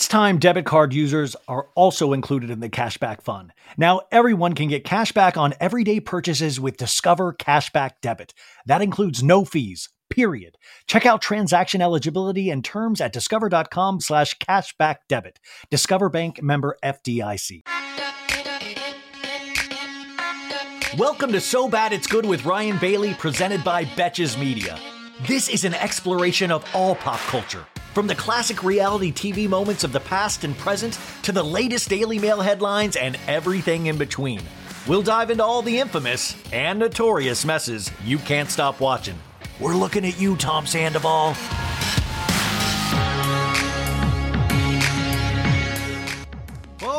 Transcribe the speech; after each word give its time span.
It's 0.00 0.08
time 0.08 0.38
debit 0.38 0.64
card 0.64 0.94
users 0.94 1.36
are 1.46 1.68
also 1.74 2.14
included 2.14 2.48
in 2.48 2.60
the 2.60 2.70
cashback 2.70 3.20
fund. 3.20 3.52
Now, 3.76 4.00
everyone 4.10 4.54
can 4.54 4.68
get 4.68 4.82
cashback 4.82 5.36
on 5.36 5.52
everyday 5.60 6.00
purchases 6.00 6.58
with 6.58 6.78
Discover 6.78 7.34
Cashback 7.34 7.90
Debit. 8.00 8.32
That 8.64 8.80
includes 8.80 9.22
no 9.22 9.44
fees, 9.44 9.90
period. 10.08 10.56
Check 10.86 11.04
out 11.04 11.20
transaction 11.20 11.82
eligibility 11.82 12.48
and 12.48 12.64
terms 12.64 13.02
at 13.02 13.12
discover.com 13.12 14.00
slash 14.00 14.38
cashback 14.38 15.00
debit. 15.06 15.38
Discover 15.70 16.08
Bank 16.08 16.42
member 16.42 16.78
FDIC. 16.82 17.60
Welcome 20.96 21.30
to 21.32 21.42
So 21.42 21.68
Bad 21.68 21.92
It's 21.92 22.06
Good 22.06 22.24
with 22.24 22.46
Ryan 22.46 22.78
Bailey, 22.78 23.12
presented 23.12 23.62
by 23.62 23.84
Betches 23.84 24.40
Media. 24.40 24.80
This 25.28 25.50
is 25.50 25.66
an 25.66 25.74
exploration 25.74 26.50
of 26.50 26.64
all 26.74 26.94
pop 26.94 27.20
culture 27.20 27.66
from 27.94 28.06
the 28.06 28.14
classic 28.14 28.62
reality 28.62 29.12
TV 29.12 29.48
moments 29.48 29.84
of 29.84 29.92
the 29.92 30.00
past 30.00 30.44
and 30.44 30.56
present 30.56 30.98
to 31.22 31.32
the 31.32 31.42
latest 31.42 31.88
Daily 31.88 32.18
Mail 32.18 32.40
headlines 32.40 32.96
and 32.96 33.18
everything 33.26 33.86
in 33.86 33.98
between. 33.98 34.40
We'll 34.86 35.02
dive 35.02 35.30
into 35.30 35.44
all 35.44 35.62
the 35.62 35.78
infamous 35.78 36.36
and 36.52 36.78
notorious 36.78 37.44
messes 37.44 37.90
you 38.04 38.18
can't 38.18 38.50
stop 38.50 38.80
watching. 38.80 39.18
We're 39.60 39.74
looking 39.74 40.06
at 40.06 40.20
you, 40.20 40.36
Tom 40.36 40.66
Sandoval. 40.66 41.34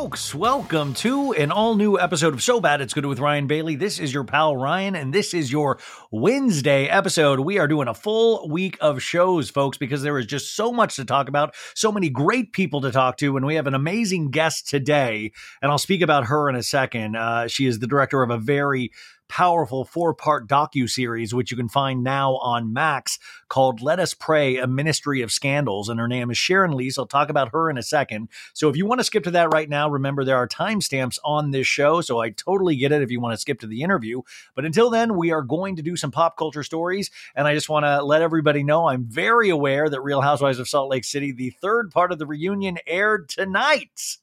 Folks, 0.02 0.34
welcome 0.34 0.96
to 0.96 1.32
an 1.34 1.52
all 1.52 1.76
new 1.76 2.00
episode 2.00 2.34
of 2.34 2.42
So 2.42 2.60
Bad 2.60 2.82
It's 2.82 2.92
Good 2.92 3.06
with 3.06 3.20
Ryan 3.20 3.46
Bailey. 3.46 3.76
This 3.76 4.00
is 4.00 4.12
your 4.12 4.24
pal 4.24 4.58
Ryan, 4.58 4.96
and 4.96 5.14
this 5.14 5.32
is 5.32 5.52
your 5.52 5.78
Wednesday 6.10 6.88
episode. 6.88 7.42
We 7.42 7.60
are 7.60 7.68
doing 7.68 7.88
a 7.88 7.94
full 7.94 8.50
week 8.50 8.80
of 8.82 9.00
shows, 9.04 9.52
folks, 9.52 9.78
because 9.78 10.02
there 10.02 10.18
is 10.18 10.26
just 10.26 10.56
so 10.56 10.72
much 10.72 10.96
to 10.96 11.06
talk 11.06 11.30
about, 11.30 11.54
so 11.76 11.92
many 11.92 12.10
great 12.10 12.52
people 12.52 12.82
to 12.82 12.92
talk 12.92 13.18
to, 13.18 13.38
and 13.38 13.46
we 13.46 13.54
have 13.54 13.68
an 13.68 13.76
amazing 13.76 14.32
guest 14.32 14.68
today. 14.68 15.34
And 15.62 15.72
I'll 15.72 15.78
speak 15.78 16.02
about 16.02 16.26
her 16.26 16.50
in 16.50 16.56
a 16.56 16.64
second. 16.64 17.16
Uh, 17.16 17.48
she 17.48 17.68
is 17.68 17.78
the 17.78 17.86
director 17.86 18.24
of 18.24 18.32
a 18.32 18.40
very 18.40 18.92
powerful 19.32 19.86
four 19.86 20.14
part 20.14 20.46
docu 20.46 20.90
series, 20.90 21.34
which 21.34 21.52
you 21.52 21.56
can 21.56 21.70
find 21.70 22.04
now 22.04 22.36
on 22.36 22.74
Max, 22.74 23.18
called 23.48 23.82
"Let 23.82 23.98
Us 23.98 24.14
Prey: 24.14 24.58
A 24.58 24.68
Ministry 24.68 25.22
of 25.22 25.32
Scandals," 25.32 25.88
and 25.88 26.02
her 26.02 26.08
name 26.10 26.30
is 26.30 26.38
Sharon 26.38 26.74
Liese. 26.74 27.00
I'll 27.00 27.06
talk 27.06 27.30
about 27.30 27.54
her 27.54 27.70
in 27.70 27.78
a 27.78 27.82
second. 27.82 28.28
So 28.54 28.68
if 28.68 28.76
you 28.76 28.86
want 28.86 29.00
to 29.00 29.06
skip 29.06 29.24
to 29.24 29.32
that 29.32 29.54
right 29.54 29.70
now, 29.70 29.90
remember 29.90 30.26
there 30.26 30.36
are 30.36 30.50
timestamps 30.50 31.18
on 31.24 31.52
this 31.52 31.66
show, 31.66 32.02
so 32.02 32.20
I 32.20 32.32
totally 32.32 32.76
get 32.76 32.92
it 32.92 33.02
if 33.02 33.10
you 33.10 33.22
want 33.22 33.32
to 33.32 33.42
skip 33.42 33.62
to 33.62 33.68
the 33.68 33.84
interview. 33.84 34.22
But 34.54 34.66
until 34.66 34.90
then, 34.90 35.16
we 35.16 35.32
are 35.32 35.44
going 35.44 35.78
to 35.78 35.82
do 35.82 35.96
some 35.96 36.12
pop 36.12 36.38
culture 36.38 36.64
stories, 36.64 37.10
and 37.34 37.48
I 37.48 37.54
just 37.54 37.70
want 37.70 37.86
to 37.86 38.04
let 38.04 38.22
everybody 38.22 38.64
know 38.64 38.88
I'm 38.88 39.06
very 39.06 39.50
aware 39.50 39.88
that 39.88 40.02
Real 40.02 40.20
Housewives 40.20 40.60
of 40.60 40.68
Salt 40.68 40.90
Lake 40.90 41.06
City, 41.06 41.32
the 41.32 41.52
third 41.62 41.90
part 41.90 42.12
of 42.12 42.20
the 42.20 42.28
reunion, 42.28 42.80
aired 42.86 43.30
tonight. 43.30 44.18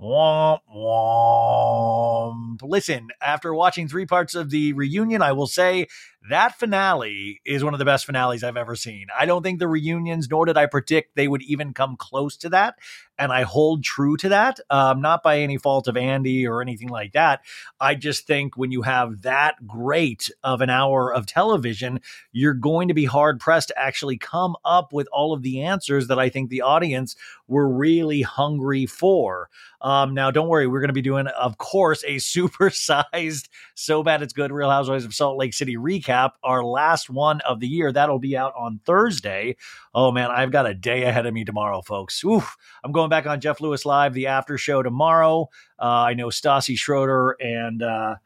Womp 0.00 0.60
womp. 0.72 2.58
Listen, 2.62 3.08
after 3.20 3.52
watching 3.52 3.88
three 3.88 4.06
parts 4.06 4.34
of 4.34 4.50
the 4.50 4.72
reunion, 4.72 5.22
I 5.22 5.32
will 5.32 5.48
say 5.48 5.88
that 6.28 6.58
finale 6.58 7.40
is 7.44 7.62
one 7.62 7.74
of 7.74 7.78
the 7.78 7.84
best 7.84 8.04
finales 8.04 8.42
I've 8.42 8.56
ever 8.56 8.74
seen. 8.74 9.06
I 9.16 9.24
don't 9.24 9.42
think 9.42 9.58
the 9.58 9.68
reunions, 9.68 10.28
nor 10.28 10.46
did 10.46 10.56
I 10.56 10.66
predict 10.66 11.14
they 11.14 11.28
would 11.28 11.42
even 11.42 11.72
come 11.72 11.96
close 11.96 12.36
to 12.38 12.48
that. 12.50 12.74
And 13.18 13.32
I 13.32 13.42
hold 13.42 13.82
true 13.82 14.16
to 14.18 14.28
that, 14.28 14.60
um, 14.70 15.00
not 15.00 15.22
by 15.22 15.40
any 15.40 15.58
fault 15.58 15.88
of 15.88 15.96
Andy 15.96 16.46
or 16.46 16.62
anything 16.62 16.88
like 16.88 17.12
that. 17.12 17.40
I 17.80 17.94
just 17.94 18.26
think 18.26 18.56
when 18.56 18.70
you 18.70 18.82
have 18.82 19.22
that 19.22 19.66
great 19.66 20.30
of 20.44 20.60
an 20.60 20.70
hour 20.70 21.12
of 21.12 21.26
television, 21.26 22.00
you're 22.32 22.54
going 22.54 22.88
to 22.88 22.94
be 22.94 23.06
hard 23.06 23.40
pressed 23.40 23.68
to 23.68 23.78
actually 23.78 24.18
come 24.18 24.54
up 24.64 24.92
with 24.92 25.08
all 25.12 25.32
of 25.32 25.42
the 25.42 25.62
answers 25.62 26.08
that 26.08 26.18
I 26.18 26.28
think 26.28 26.48
the 26.48 26.62
audience 26.62 27.16
were 27.48 27.68
really 27.68 28.22
hungry 28.22 28.86
for. 28.86 29.48
Um, 29.80 30.14
now, 30.14 30.30
don't 30.30 30.48
worry, 30.48 30.66
we're 30.66 30.80
going 30.80 30.88
to 30.88 30.94
be 30.94 31.02
doing, 31.02 31.26
of 31.28 31.58
course, 31.58 32.04
a 32.04 32.16
supersized, 32.16 33.48
so 33.74 34.02
bad 34.02 34.22
it's 34.22 34.32
good 34.32 34.52
Real 34.52 34.70
Housewives 34.70 35.04
of 35.04 35.14
Salt 35.14 35.38
Lake 35.38 35.54
City 35.54 35.76
recap, 35.76 36.07
our 36.08 36.64
last 36.64 37.10
one 37.10 37.40
of 37.42 37.60
the 37.60 37.68
year. 37.68 37.92
That'll 37.92 38.18
be 38.18 38.36
out 38.36 38.52
on 38.58 38.80
Thursday. 38.84 39.56
Oh 39.94 40.10
man, 40.10 40.30
I've 40.30 40.50
got 40.50 40.66
a 40.66 40.74
day 40.74 41.04
ahead 41.04 41.26
of 41.26 41.34
me 41.34 41.44
tomorrow, 41.44 41.82
folks. 41.82 42.22
Oof, 42.24 42.56
I'm 42.84 42.92
going 42.92 43.10
back 43.10 43.26
on 43.26 43.40
Jeff 43.40 43.60
Lewis 43.60 43.84
Live, 43.84 44.14
the 44.14 44.26
after 44.26 44.58
show 44.58 44.82
tomorrow. 44.82 45.48
Uh, 45.80 45.84
I 45.84 46.14
know 46.14 46.28
Stassi 46.28 46.76
Schroeder 46.76 47.36
and 47.40 47.82
uh, 47.82 48.16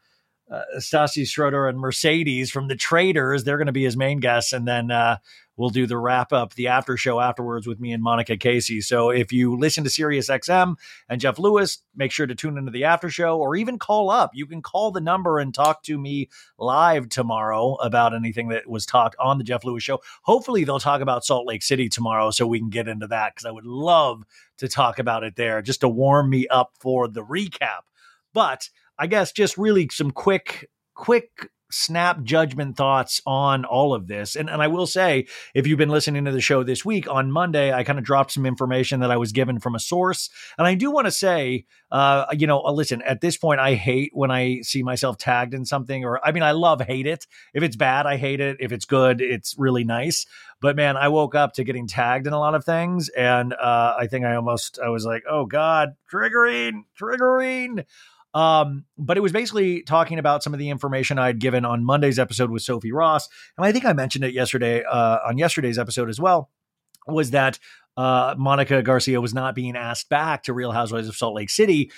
uh, 0.52 0.64
Stassi 0.76 1.26
Schroeder 1.26 1.66
and 1.66 1.78
Mercedes 1.78 2.50
from 2.50 2.68
the 2.68 2.76
Traitors. 2.76 3.44
They're 3.44 3.56
going 3.56 3.66
to 3.66 3.72
be 3.72 3.84
his 3.84 3.96
main 3.96 4.20
guests, 4.20 4.52
and 4.52 4.68
then 4.68 4.90
uh, 4.90 5.16
we'll 5.56 5.70
do 5.70 5.86
the 5.86 5.96
wrap 5.96 6.30
up, 6.30 6.54
the 6.54 6.68
after 6.68 6.96
show 6.98 7.20
afterwards 7.20 7.66
with 7.66 7.80
me 7.80 7.92
and 7.92 8.02
Monica 8.02 8.36
Casey. 8.36 8.82
So 8.82 9.08
if 9.08 9.32
you 9.32 9.56
listen 9.56 9.82
to 9.84 9.90
Sirius 9.90 10.28
XM 10.28 10.74
and 11.08 11.22
Jeff 11.22 11.38
Lewis, 11.38 11.78
make 11.96 12.12
sure 12.12 12.26
to 12.26 12.34
tune 12.34 12.58
into 12.58 12.70
the 12.70 12.84
after 12.84 13.08
show 13.08 13.38
or 13.38 13.56
even 13.56 13.78
call 13.78 14.10
up. 14.10 14.32
You 14.34 14.46
can 14.46 14.60
call 14.60 14.90
the 14.90 15.00
number 15.00 15.38
and 15.38 15.54
talk 15.54 15.82
to 15.84 15.98
me 15.98 16.28
live 16.58 17.08
tomorrow 17.08 17.76
about 17.76 18.14
anything 18.14 18.48
that 18.48 18.68
was 18.68 18.84
talked 18.84 19.16
on 19.18 19.38
the 19.38 19.44
Jeff 19.44 19.64
Lewis 19.64 19.82
show. 19.82 20.00
Hopefully, 20.22 20.64
they'll 20.64 20.80
talk 20.80 21.00
about 21.00 21.24
Salt 21.24 21.46
Lake 21.46 21.62
City 21.62 21.88
tomorrow 21.88 22.30
so 22.30 22.46
we 22.46 22.58
can 22.58 22.70
get 22.70 22.88
into 22.88 23.06
that 23.06 23.34
because 23.34 23.46
I 23.46 23.52
would 23.52 23.66
love 23.66 24.24
to 24.58 24.68
talk 24.68 24.98
about 24.98 25.24
it 25.24 25.36
there 25.36 25.62
just 25.62 25.80
to 25.80 25.88
warm 25.88 26.28
me 26.28 26.46
up 26.48 26.72
for 26.78 27.08
the 27.08 27.24
recap. 27.24 27.80
But 28.34 28.68
I 28.98 29.06
guess 29.06 29.32
just 29.32 29.58
really 29.58 29.88
some 29.90 30.10
quick, 30.10 30.70
quick 30.94 31.30
snap 31.72 32.22
judgment 32.22 32.76
thoughts 32.76 33.20
on 33.26 33.64
all 33.64 33.94
of 33.94 34.06
this. 34.06 34.36
And, 34.36 34.48
and 34.50 34.62
I 34.62 34.68
will 34.68 34.86
say, 34.86 35.26
if 35.54 35.66
you've 35.66 35.78
been 35.78 35.88
listening 35.88 36.24
to 36.26 36.30
the 36.30 36.40
show 36.40 36.62
this 36.62 36.84
week, 36.84 37.08
on 37.08 37.32
Monday, 37.32 37.72
I 37.72 37.82
kind 37.82 37.98
of 37.98 38.04
dropped 38.04 38.32
some 38.32 38.46
information 38.46 39.00
that 39.00 39.10
I 39.10 39.16
was 39.16 39.32
given 39.32 39.58
from 39.58 39.74
a 39.74 39.80
source. 39.80 40.30
And 40.58 40.66
I 40.66 40.74
do 40.74 40.90
want 40.90 41.06
to 41.06 41.10
say, 41.10 41.64
uh, 41.90 42.26
you 42.32 42.46
know, 42.46 42.62
uh, 42.62 42.72
listen, 42.72 43.02
at 43.02 43.20
this 43.20 43.36
point, 43.36 43.60
I 43.60 43.74
hate 43.74 44.10
when 44.12 44.30
I 44.30 44.60
see 44.62 44.82
myself 44.82 45.16
tagged 45.16 45.54
in 45.54 45.64
something, 45.64 46.04
or 46.04 46.24
I 46.24 46.32
mean, 46.32 46.42
I 46.42 46.52
love 46.52 46.80
hate 46.80 47.06
it. 47.06 47.26
If 47.54 47.62
it's 47.62 47.76
bad, 47.76 48.06
I 48.06 48.16
hate 48.16 48.40
it. 48.40 48.58
If 48.60 48.72
it's 48.72 48.84
good, 48.84 49.20
it's 49.20 49.54
really 49.58 49.84
nice. 49.84 50.26
But 50.60 50.76
man, 50.76 50.96
I 50.96 51.08
woke 51.08 51.34
up 51.34 51.54
to 51.54 51.64
getting 51.64 51.88
tagged 51.88 52.26
in 52.26 52.32
a 52.32 52.38
lot 52.38 52.54
of 52.54 52.64
things. 52.64 53.08
And 53.08 53.52
uh, 53.52 53.94
I 53.98 54.06
think 54.06 54.24
I 54.24 54.36
almost, 54.36 54.78
I 54.78 54.90
was 54.90 55.04
like, 55.04 55.24
oh 55.28 55.46
God, 55.46 55.94
triggering, 56.12 56.84
triggering. 56.98 57.84
Um, 58.34 58.84
but 58.96 59.16
it 59.16 59.20
was 59.20 59.32
basically 59.32 59.82
talking 59.82 60.18
about 60.18 60.42
some 60.42 60.54
of 60.54 60.58
the 60.58 60.70
information 60.70 61.18
I'd 61.18 61.38
given 61.38 61.64
on 61.64 61.84
Monday's 61.84 62.18
episode 62.18 62.50
with 62.50 62.62
Sophie 62.62 62.92
Ross. 62.92 63.28
And 63.56 63.66
I 63.66 63.72
think 63.72 63.84
I 63.84 63.92
mentioned 63.92 64.24
it 64.24 64.32
yesterday 64.32 64.82
uh, 64.84 65.18
on 65.26 65.38
yesterday's 65.38 65.78
episode 65.78 66.08
as 66.08 66.18
well, 66.18 66.50
was 67.06 67.32
that 67.32 67.58
uh, 67.96 68.34
Monica 68.38 68.82
Garcia 68.82 69.20
was 69.20 69.34
not 69.34 69.54
being 69.54 69.76
asked 69.76 70.08
back 70.08 70.44
to 70.44 70.54
Real 70.54 70.72
Housewives 70.72 71.08
of 71.08 71.16
Salt 71.16 71.34
Lake 71.34 71.50
City. 71.50 71.90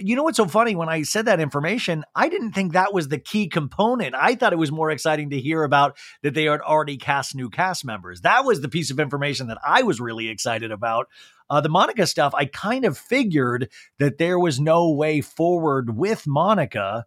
You 0.00 0.16
know 0.16 0.22
what's 0.22 0.36
so 0.36 0.46
funny? 0.46 0.74
When 0.74 0.88
I 0.88 1.02
said 1.02 1.26
that 1.26 1.40
information, 1.40 2.04
I 2.14 2.28
didn't 2.28 2.52
think 2.52 2.72
that 2.72 2.92
was 2.92 3.08
the 3.08 3.18
key 3.18 3.48
component. 3.48 4.14
I 4.14 4.34
thought 4.34 4.52
it 4.52 4.58
was 4.58 4.72
more 4.72 4.90
exciting 4.90 5.30
to 5.30 5.40
hear 5.40 5.62
about 5.62 5.96
that 6.22 6.34
they 6.34 6.44
had 6.44 6.60
already 6.60 6.96
cast 6.96 7.34
new 7.34 7.50
cast 7.50 7.84
members. 7.84 8.22
That 8.22 8.44
was 8.44 8.60
the 8.60 8.68
piece 8.68 8.90
of 8.90 8.98
information 8.98 9.48
that 9.48 9.58
I 9.66 9.82
was 9.82 10.00
really 10.00 10.28
excited 10.28 10.72
about. 10.72 11.08
Uh, 11.48 11.60
the 11.60 11.68
Monica 11.68 12.06
stuff, 12.06 12.34
I 12.34 12.46
kind 12.46 12.84
of 12.84 12.96
figured 12.96 13.70
that 13.98 14.18
there 14.18 14.38
was 14.38 14.60
no 14.60 14.90
way 14.90 15.20
forward 15.20 15.96
with 15.96 16.26
Monica 16.26 17.06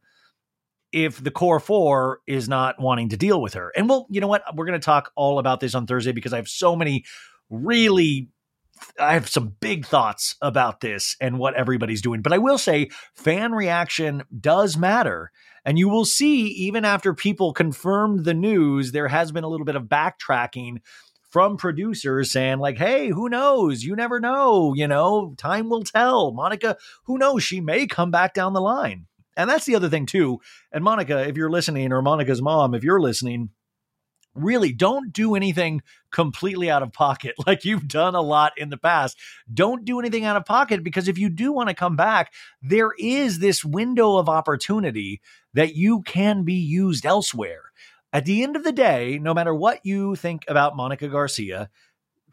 if 0.92 1.22
the 1.24 1.32
core 1.32 1.60
four 1.60 2.20
is 2.28 2.48
not 2.48 2.80
wanting 2.80 3.10
to 3.10 3.18
deal 3.18 3.42
with 3.42 3.56
her. 3.56 3.72
And 3.76 3.90
well, 3.90 4.06
you 4.10 4.22
know 4.22 4.28
what? 4.28 4.44
We're 4.56 4.66
going 4.66 4.80
to 4.80 4.86
talk 4.86 5.12
all 5.16 5.40
about 5.40 5.60
this 5.60 5.76
on 5.76 5.88
Thursday 5.88 6.12
because 6.12 6.34
I 6.34 6.38
have 6.38 6.48
so 6.48 6.76
many 6.76 7.06
really 7.50 8.30
I 9.00 9.14
have 9.14 9.30
some 9.30 9.56
big 9.60 9.86
thoughts 9.86 10.36
about 10.42 10.82
this 10.82 11.16
and 11.20 11.40
what 11.40 11.56
everybody's 11.56 12.02
doing. 12.02 12.22
But 12.22 12.34
I 12.34 12.38
will 12.38 12.58
say 12.58 12.90
fan 13.14 13.54
reaction 13.54 14.24
does 14.40 14.78
matter. 14.78 15.32
And 15.66 15.80
you 15.80 15.88
will 15.90 16.06
see, 16.06 16.48
even 16.48 16.84
after 16.84 17.14
people 17.14 17.54
confirmed 17.54 18.26
the 18.26 18.34
news, 18.34 18.92
there 18.92 19.08
has 19.08 19.32
been 19.32 19.44
a 19.44 19.48
little 19.48 19.66
bit 19.66 19.76
of 19.76 19.84
backtracking 19.84 20.78
from 21.34 21.58
producers 21.58 22.32
saying 22.32 22.60
like 22.60 22.78
hey 22.78 23.10
who 23.10 23.28
knows? 23.28 23.84
You 23.84 23.96
never 23.96 24.20
know 24.20 24.76
you 24.76 24.88
know? 24.88 25.34
Time 25.36 25.68
will 25.68 25.84
tell. 25.84 26.32
Monica 26.32 26.78
who 27.06 27.18
knows? 27.18 27.44
She 27.44 27.60
may 27.60 27.88
come 27.88 28.12
back 28.12 28.36
down 28.36 28.54
the 28.54 28.62
line. 28.62 29.08
And 29.36 29.50
that's 29.50 29.66
the 29.66 29.74
other 29.74 29.90
thing 29.90 30.06
too. 30.06 30.42
And 30.72 30.84
monica 30.84 31.28
if 31.28 31.36
you're 31.36 31.50
listening 31.50 31.92
or 31.92 32.04
monica's 32.04 32.42
mom 32.42 32.76
if 32.76 32.84
you're 32.84 33.02
listening 33.02 33.50
really 34.36 34.72
don't 34.72 35.14
do 35.14 35.36
anything 35.36 35.82
completely 36.12 36.70
out 36.70 36.84
of 36.84 36.94
pocket 36.94 37.36
like 37.48 37.66
you've 37.66 37.88
done 37.88 38.16
a 38.16 38.22
lot 38.22 38.54
in 38.58 38.70
the 38.70 38.78
past. 38.78 39.18
Don't 39.54 39.86
do 39.86 40.00
anything 40.00 40.26
out 40.26 40.38
of 40.38 40.46
pocket 40.46 40.84
because 40.84 41.08
if 41.08 41.18
you 41.18 41.30
do 41.30 41.52
want 41.52 41.70
to 41.70 41.76
come 41.76 41.96
back, 41.96 42.34
there 42.62 42.92
is 42.98 43.40
this 43.40 43.64
window 43.64 44.18
of 44.18 44.30
opportunity 44.30 45.22
that 45.54 45.76
you 45.76 46.02
can 46.02 46.44
be 46.44 46.54
used 46.54 47.06
elsewhere. 47.06 47.72
At 48.12 48.26
the 48.26 48.44
end 48.44 48.56
of 48.56 48.64
the 48.64 48.72
day, 48.72 49.18
no 49.20 49.34
matter 49.34 49.56
what 49.56 49.80
you 49.84 50.16
think 50.16 50.46
about 50.48 50.76
Monica 50.76 51.08
Garcia, 51.08 51.70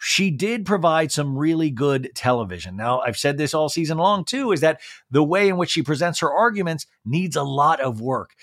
she 0.02 0.30
did 0.30 0.64
provide 0.64 1.12
some 1.12 1.36
really 1.36 1.70
good 1.70 2.10
television. 2.14 2.74
Now, 2.74 3.00
I've 3.00 3.18
said 3.18 3.36
this 3.36 3.52
all 3.52 3.68
season 3.68 3.98
long 3.98 4.24
too, 4.24 4.50
is 4.50 4.62
that 4.62 4.80
the 5.10 5.22
way 5.22 5.46
in 5.48 5.58
which 5.58 5.70
she 5.70 5.82
presents 5.82 6.20
her 6.20 6.32
arguments 6.32 6.86
needs 7.04 7.36
a 7.36 7.42
lot 7.42 7.80
of 7.80 8.00
work. 8.00 8.34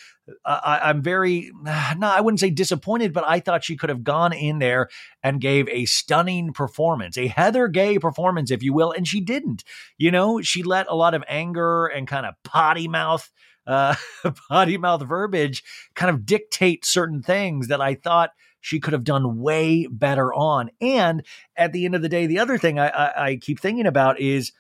I, 0.45 0.91
am 0.91 1.01
very, 1.01 1.51
no, 1.63 2.07
I 2.07 2.21
wouldn't 2.21 2.39
say 2.39 2.51
disappointed, 2.51 3.11
but 3.11 3.23
I 3.25 3.39
thought 3.39 3.63
she 3.63 3.75
could 3.75 3.89
have 3.89 4.03
gone 4.03 4.33
in 4.33 4.59
there 4.59 4.89
and 5.23 5.41
gave 5.41 5.67
a 5.69 5.85
stunning 5.85 6.53
performance, 6.53 7.17
a 7.17 7.25
Heather 7.25 7.67
Gay 7.67 7.97
performance, 7.97 8.51
if 8.51 8.61
you 8.61 8.71
will, 8.71 8.91
and 8.91 9.07
she 9.07 9.19
didn't. 9.19 9.63
You 9.97 10.11
know, 10.11 10.41
she 10.41 10.61
let 10.61 10.85
a 10.87 10.95
lot 10.95 11.15
of 11.15 11.23
anger 11.27 11.87
and 11.87 12.07
kind 12.07 12.27
of 12.27 12.35
potty 12.43 12.87
mouth, 12.87 13.31
uh, 13.65 13.95
potty 14.49 14.77
mouth 14.77 15.01
verbiage 15.07 15.63
kind 15.95 16.11
of 16.11 16.23
dictate 16.23 16.85
certain 16.85 17.23
things 17.23 17.67
that 17.69 17.81
I 17.81 17.95
thought 17.95 18.29
she 18.61 18.79
could 18.79 18.93
have 18.93 19.03
done 19.03 19.39
way 19.39 19.87
better 19.89 20.33
on. 20.33 20.69
And 20.81 21.23
at 21.55 21.73
the 21.73 21.85
end 21.85 21.95
of 21.95 22.01
the 22.01 22.09
day, 22.09 22.25
the 22.25 22.39
other 22.39 22.57
thing 22.57 22.79
I, 22.79 22.89
I, 22.89 23.25
I 23.25 23.35
keep 23.37 23.59
thinking 23.59 23.87
about 23.87 24.19
is 24.19 24.51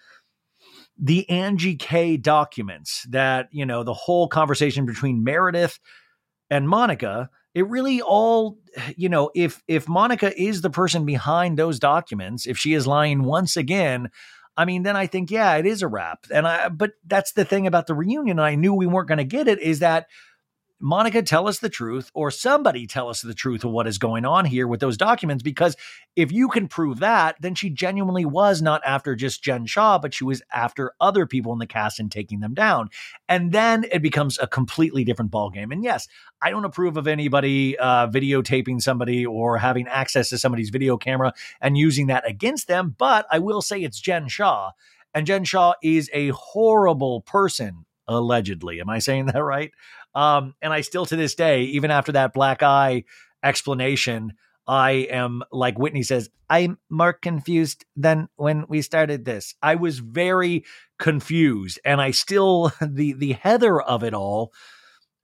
the 0.97 1.29
Angie 1.29 1.75
K 1.75 2.17
documents 2.17 3.05
that, 3.09 3.49
you 3.51 3.65
know, 3.65 3.83
the 3.83 3.93
whole 3.93 4.27
conversation 4.27 4.85
between 4.85 5.23
Meredith 5.23 5.79
and 6.49 6.67
Monica, 6.67 7.29
it 7.53 7.67
really 7.67 8.01
all, 8.01 8.57
you 8.95 9.09
know, 9.09 9.29
if 9.35 9.61
if 9.67 9.87
Monica 9.87 10.39
is 10.39 10.61
the 10.61 10.69
person 10.69 11.05
behind 11.05 11.57
those 11.57 11.79
documents, 11.79 12.47
if 12.47 12.57
she 12.57 12.73
is 12.73 12.87
lying 12.87 13.23
once 13.23 13.57
again, 13.57 14.09
I 14.55 14.65
mean, 14.65 14.83
then 14.83 14.95
I 14.95 15.05
think, 15.05 15.29
yeah, 15.29 15.55
it 15.55 15.67
is 15.67 15.83
a 15.83 15.87
wrap. 15.87 16.25
And 16.31 16.47
I, 16.47 16.69
but 16.69 16.93
that's 17.05 17.33
the 17.33 17.45
thing 17.45 17.67
about 17.67 17.85
the 17.85 17.93
reunion. 17.93 18.39
I 18.39 18.55
knew 18.55 18.73
we 18.73 18.87
weren't 18.87 19.07
going 19.07 19.19
to 19.19 19.23
get 19.23 19.47
it 19.47 19.59
is 19.61 19.79
that 19.79 20.07
Monica, 20.79 21.23
tell 21.23 21.47
us 21.47 21.57
the 21.57 21.69
truth, 21.69 22.11
or 22.13 22.29
somebody 22.29 22.85
tell 22.85 23.09
us 23.09 23.21
the 23.21 23.33
truth 23.33 23.63
of 23.63 23.71
what 23.71 23.87
is 23.87 23.97
going 23.97 24.25
on 24.25 24.45
here 24.45 24.67
with 24.67 24.79
those 24.79 24.95
documents. 24.95 25.41
Because 25.41 25.75
if 26.15 26.31
you 26.31 26.49
can 26.49 26.67
prove 26.67 26.99
that, 26.99 27.35
then 27.41 27.55
she 27.55 27.71
genuinely 27.71 28.25
was 28.25 28.61
not 28.61 28.81
after 28.85 29.15
just 29.15 29.43
Jen 29.43 29.65
Shaw, 29.65 29.97
but 29.97 30.13
she 30.13 30.23
was 30.23 30.43
after 30.53 30.93
other 31.01 31.25
people 31.25 31.51
in 31.51 31.57
the 31.57 31.65
cast 31.65 31.99
and 31.99 32.11
taking 32.11 32.41
them 32.41 32.53
down. 32.53 32.89
And 33.27 33.51
then 33.51 33.85
it 33.91 34.03
becomes 34.03 34.37
a 34.39 34.45
completely 34.45 35.03
different 35.03 35.31
ballgame. 35.31 35.71
And 35.71 35.83
yes, 35.83 36.07
I 36.43 36.51
don't 36.51 36.65
approve 36.65 36.95
of 36.95 37.07
anybody 37.07 37.75
uh, 37.79 38.07
videotaping 38.07 38.79
somebody 38.79 39.25
or 39.25 39.57
having 39.57 39.87
access 39.87 40.29
to 40.29 40.37
somebody's 40.37 40.69
video 40.69 40.95
camera 40.95 41.33
and 41.59 41.75
using 41.75 42.05
that 42.07 42.27
against 42.27 42.67
them. 42.67 42.93
But 42.95 43.25
I 43.31 43.39
will 43.39 43.63
say 43.63 43.81
it's 43.81 43.99
Jen 43.99 44.27
Shaw. 44.27 44.71
And 45.15 45.25
Jen 45.25 45.43
Shaw 45.43 45.73
is 45.81 46.11
a 46.13 46.29
horrible 46.29 47.21
person, 47.21 47.85
allegedly. 48.07 48.79
Am 48.79 48.89
I 48.89 48.99
saying 48.99 49.25
that 49.27 49.43
right? 49.43 49.71
Um, 50.15 50.55
and 50.61 50.73
I 50.73 50.81
still 50.81 51.05
to 51.05 51.15
this 51.15 51.35
day, 51.35 51.63
even 51.63 51.91
after 51.91 52.13
that 52.13 52.33
black 52.33 52.63
eye 52.63 53.03
explanation, 53.43 54.33
I 54.67 54.91
am 55.09 55.43
like 55.51 55.79
Whitney 55.79 56.03
says, 56.03 56.29
I'm 56.49 56.77
more 56.89 57.13
confused 57.13 57.85
than 57.95 58.27
when 58.35 58.65
we 58.67 58.81
started 58.81 59.23
this. 59.23 59.55
I 59.61 59.75
was 59.75 59.99
very 59.99 60.65
confused, 60.99 61.79
and 61.85 62.01
I 62.01 62.11
still 62.11 62.71
the 62.81 63.13
the 63.13 63.33
Heather 63.33 63.81
of 63.81 64.03
it 64.03 64.13
all. 64.13 64.53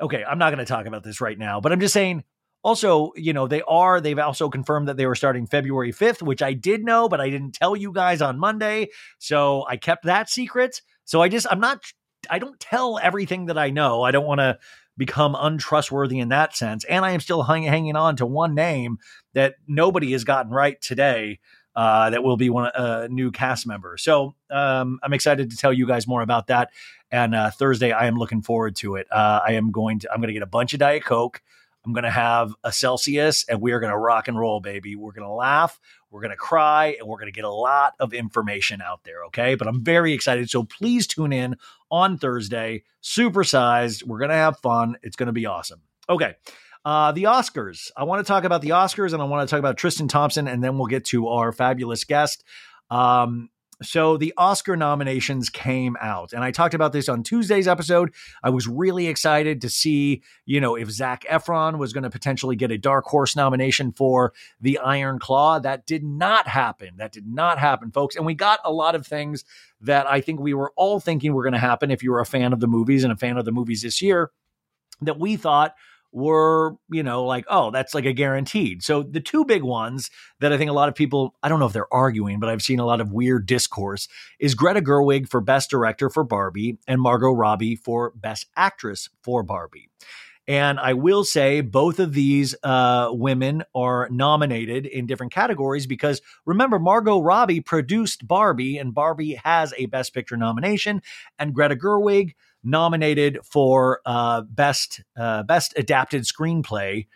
Okay, 0.01 0.23
I'm 0.23 0.37
not 0.37 0.49
going 0.49 0.65
to 0.65 0.71
talk 0.71 0.85
about 0.85 1.03
this 1.03 1.21
right 1.21 1.37
now, 1.37 1.59
but 1.59 1.71
I'm 1.71 1.79
just 1.79 1.93
saying. 1.93 2.23
Also, 2.65 3.11
you 3.17 3.33
know, 3.33 3.45
they 3.45 3.61
are, 3.63 3.99
they've 3.99 4.17
also 4.17 4.49
confirmed 4.49 4.87
that 4.87 4.95
they 4.95 5.05
were 5.05 5.15
starting 5.15 5.45
February 5.45 5.91
5th, 5.91 6.21
which 6.21 6.41
I 6.41 6.53
did 6.53 6.81
know, 6.81 7.09
but 7.09 7.19
I 7.19 7.29
didn't 7.29 7.51
tell 7.51 7.75
you 7.75 7.91
guys 7.91 8.21
on 8.21 8.39
Monday. 8.39 8.87
So 9.19 9.65
I 9.67 9.75
kept 9.75 10.05
that 10.05 10.29
secret. 10.29 10.81
So 11.03 11.21
I 11.21 11.27
just, 11.27 11.45
I'm 11.51 11.59
not, 11.59 11.83
I 12.29 12.39
don't 12.39 12.59
tell 12.59 12.99
everything 12.99 13.47
that 13.47 13.57
I 13.57 13.69
know. 13.69 14.03
I 14.03 14.11
don't 14.11 14.25
want 14.25 14.39
to 14.39 14.59
become 14.97 15.35
untrustworthy 15.37 16.19
in 16.19 16.29
that 16.29 16.55
sense. 16.55 16.83
And 16.85 17.03
I 17.03 17.11
am 17.11 17.19
still 17.19 17.43
hang, 17.43 17.63
hanging 17.63 17.95
on 17.95 18.15
to 18.17 18.25
one 18.25 18.53
name 18.53 18.99
that 19.33 19.55
nobody 19.67 20.11
has 20.11 20.23
gotten 20.23 20.51
right 20.51 20.79
today. 20.81 21.39
Uh, 21.75 22.11
that 22.11 22.23
will 22.23 22.37
be 22.37 22.51
one 22.51 22.69
a 22.75 22.79
uh, 22.79 23.07
new 23.09 23.31
cast 23.31 23.65
member. 23.65 23.97
So 23.97 24.35
um, 24.51 24.99
I'm 25.01 25.11
excited 25.11 25.49
to 25.49 25.57
tell 25.57 25.73
you 25.73 25.87
guys 25.87 26.05
more 26.05 26.21
about 26.21 26.47
that. 26.47 26.69
And 27.09 27.33
uh, 27.33 27.49
Thursday, 27.49 27.91
I 27.91 28.05
am 28.05 28.15
looking 28.15 28.43
forward 28.43 28.75
to 28.77 28.95
it. 28.95 29.07
Uh, 29.11 29.39
I 29.43 29.53
am 29.53 29.71
going 29.71 29.97
to 29.99 30.11
I'm 30.11 30.19
going 30.19 30.27
to 30.27 30.33
get 30.33 30.43
a 30.43 30.47
bunch 30.47 30.73
of 30.73 30.79
Diet 30.79 31.03
Coke. 31.03 31.41
I'm 31.85 31.91
going 31.91 32.05
to 32.05 32.11
have 32.11 32.53
a 32.63 32.71
Celsius, 32.71 33.45
and 33.49 33.59
we 33.59 33.73
are 33.73 33.79
going 33.79 33.91
to 33.91 33.97
rock 33.97 34.27
and 34.27 34.39
roll, 34.39 34.61
baby. 34.61 34.95
We're 34.95 35.11
going 35.11 35.27
to 35.27 35.33
laugh, 35.33 35.79
we're 36.11 36.21
going 36.21 36.31
to 36.31 36.37
cry, 36.37 36.95
and 36.97 37.07
we're 37.07 37.17
going 37.17 37.27
to 37.27 37.35
get 37.35 37.43
a 37.43 37.51
lot 37.51 37.93
of 37.99 38.13
information 38.13 38.81
out 38.81 39.03
there. 39.03 39.25
Okay, 39.25 39.55
but 39.55 39.67
I'm 39.67 39.83
very 39.83 40.13
excited. 40.13 40.49
So 40.49 40.63
please 40.63 41.07
tune 41.07 41.33
in 41.33 41.57
on 41.93 42.17
Thursday, 42.17 42.83
supersized. 43.03 44.03
We're 44.03 44.17
going 44.17 44.31
to 44.31 44.35
have 44.35 44.57
fun. 44.57 44.97
It's 45.03 45.15
going 45.15 45.27
to 45.27 45.33
be 45.33 45.45
awesome. 45.45 45.81
Okay. 46.09 46.33
Uh, 46.83 47.11
the 47.11 47.25
Oscars. 47.25 47.91
I 47.95 48.03
want 48.03 48.25
to 48.25 48.27
talk 48.27 48.45
about 48.45 48.61
the 48.61 48.69
Oscars 48.69 49.13
and 49.13 49.21
I 49.21 49.25
want 49.25 49.47
to 49.47 49.51
talk 49.51 49.59
about 49.59 49.77
Tristan 49.77 50.07
Thompson, 50.07 50.47
and 50.47 50.63
then 50.63 50.79
we'll 50.79 50.87
get 50.87 51.05
to 51.05 51.27
our 51.27 51.51
fabulous 51.51 52.03
guest. 52.03 52.43
Um, 52.89 53.49
so 53.81 54.17
the 54.17 54.33
Oscar 54.37 54.75
nominations 54.75 55.49
came 55.49 55.97
out, 56.01 56.33
and 56.33 56.43
I 56.43 56.51
talked 56.51 56.73
about 56.73 56.93
this 56.93 57.09
on 57.09 57.23
Tuesday's 57.23 57.67
episode. 57.67 58.13
I 58.43 58.49
was 58.49 58.67
really 58.67 59.07
excited 59.07 59.61
to 59.61 59.69
see, 59.69 60.21
you 60.45 60.61
know, 60.61 60.75
if 60.75 60.89
Zac 60.91 61.23
Efron 61.29 61.77
was 61.77 61.93
going 61.93 62.03
to 62.03 62.09
potentially 62.09 62.55
get 62.55 62.71
a 62.71 62.77
Dark 62.77 63.05
Horse 63.05 63.35
nomination 63.35 63.91
for 63.91 64.33
The 64.61 64.77
Iron 64.79 65.19
Claw. 65.19 65.59
That 65.59 65.85
did 65.85 66.03
not 66.03 66.47
happen. 66.47 66.97
That 66.97 67.11
did 67.11 67.25
not 67.25 67.59
happen, 67.59 67.91
folks. 67.91 68.15
And 68.15 68.25
we 68.25 68.33
got 68.33 68.59
a 68.63 68.71
lot 68.71 68.95
of 68.95 69.07
things 69.07 69.43
that 69.81 70.05
I 70.07 70.21
think 70.21 70.39
we 70.39 70.53
were 70.53 70.71
all 70.75 70.99
thinking 70.99 71.33
were 71.33 71.43
going 71.43 71.53
to 71.53 71.59
happen 71.59 71.91
if 71.91 72.03
you 72.03 72.11
were 72.11 72.19
a 72.19 72.25
fan 72.25 72.53
of 72.53 72.59
the 72.59 72.67
movies 72.67 73.03
and 73.03 73.11
a 73.11 73.17
fan 73.17 73.37
of 73.37 73.45
the 73.45 73.51
movies 73.51 73.81
this 73.81 74.01
year 74.01 74.31
that 75.01 75.19
we 75.19 75.35
thought 75.35 75.75
were, 76.13 76.75
you 76.89 77.03
know, 77.03 77.25
like, 77.25 77.45
oh, 77.49 77.71
that's 77.71 77.93
like 77.93 78.05
a 78.05 78.13
guaranteed. 78.13 78.83
So 78.83 79.03
the 79.03 79.19
two 79.19 79.43
big 79.43 79.63
ones 79.63 80.11
that 80.39 80.53
I 80.53 80.57
think 80.57 80.69
a 80.69 80.73
lot 80.73 80.87
of 80.87 80.95
people, 80.95 81.35
I 81.41 81.49
don't 81.49 81.59
know 81.59 81.65
if 81.65 81.73
they're 81.73 81.93
arguing, 81.93 82.39
but 82.39 82.49
I've 82.49 82.61
seen 82.61 82.79
a 82.79 82.85
lot 82.85 83.01
of 83.01 83.11
weird 83.11 83.45
discourse 83.45 84.07
is 84.39 84.55
Greta 84.55 84.81
Gerwig 84.81 85.27
for 85.27 85.41
Best 85.41 85.69
Director 85.69 86.09
for 86.09 86.23
Barbie 86.23 86.77
and 86.87 87.01
Margot 87.01 87.31
Robbie 87.31 87.75
for 87.75 88.11
Best 88.15 88.45
Actress 88.55 89.09
for 89.23 89.43
Barbie. 89.43 89.89
And 90.47 90.77
I 90.77 90.93
will 90.93 91.23
say 91.23 91.61
both 91.61 91.99
of 91.99 92.13
these 92.13 92.53
uh, 92.63 93.09
women 93.11 93.63
are 93.73 94.09
nominated 94.11 94.85
in 94.85 95.05
different 95.05 95.31
categories 95.31 95.87
because 95.87 96.21
remember, 96.45 96.79
Margot 96.79 97.21
Robbie 97.21 97.61
produced 97.61 98.27
Barbie, 98.27 98.77
and 98.77 98.93
Barbie 98.93 99.39
has 99.43 99.73
a 99.77 99.85
Best 99.85 100.13
Picture 100.13 100.35
nomination, 100.35 101.01
and 101.39 101.53
Greta 101.53 101.77
Gerwig 101.77 102.33
nominated 102.63 103.39
for 103.43 103.99
uh, 104.05 104.41
best 104.41 105.01
uh, 105.17 105.43
best 105.43 105.73
adapted 105.77 106.23
screenplay 106.23 107.07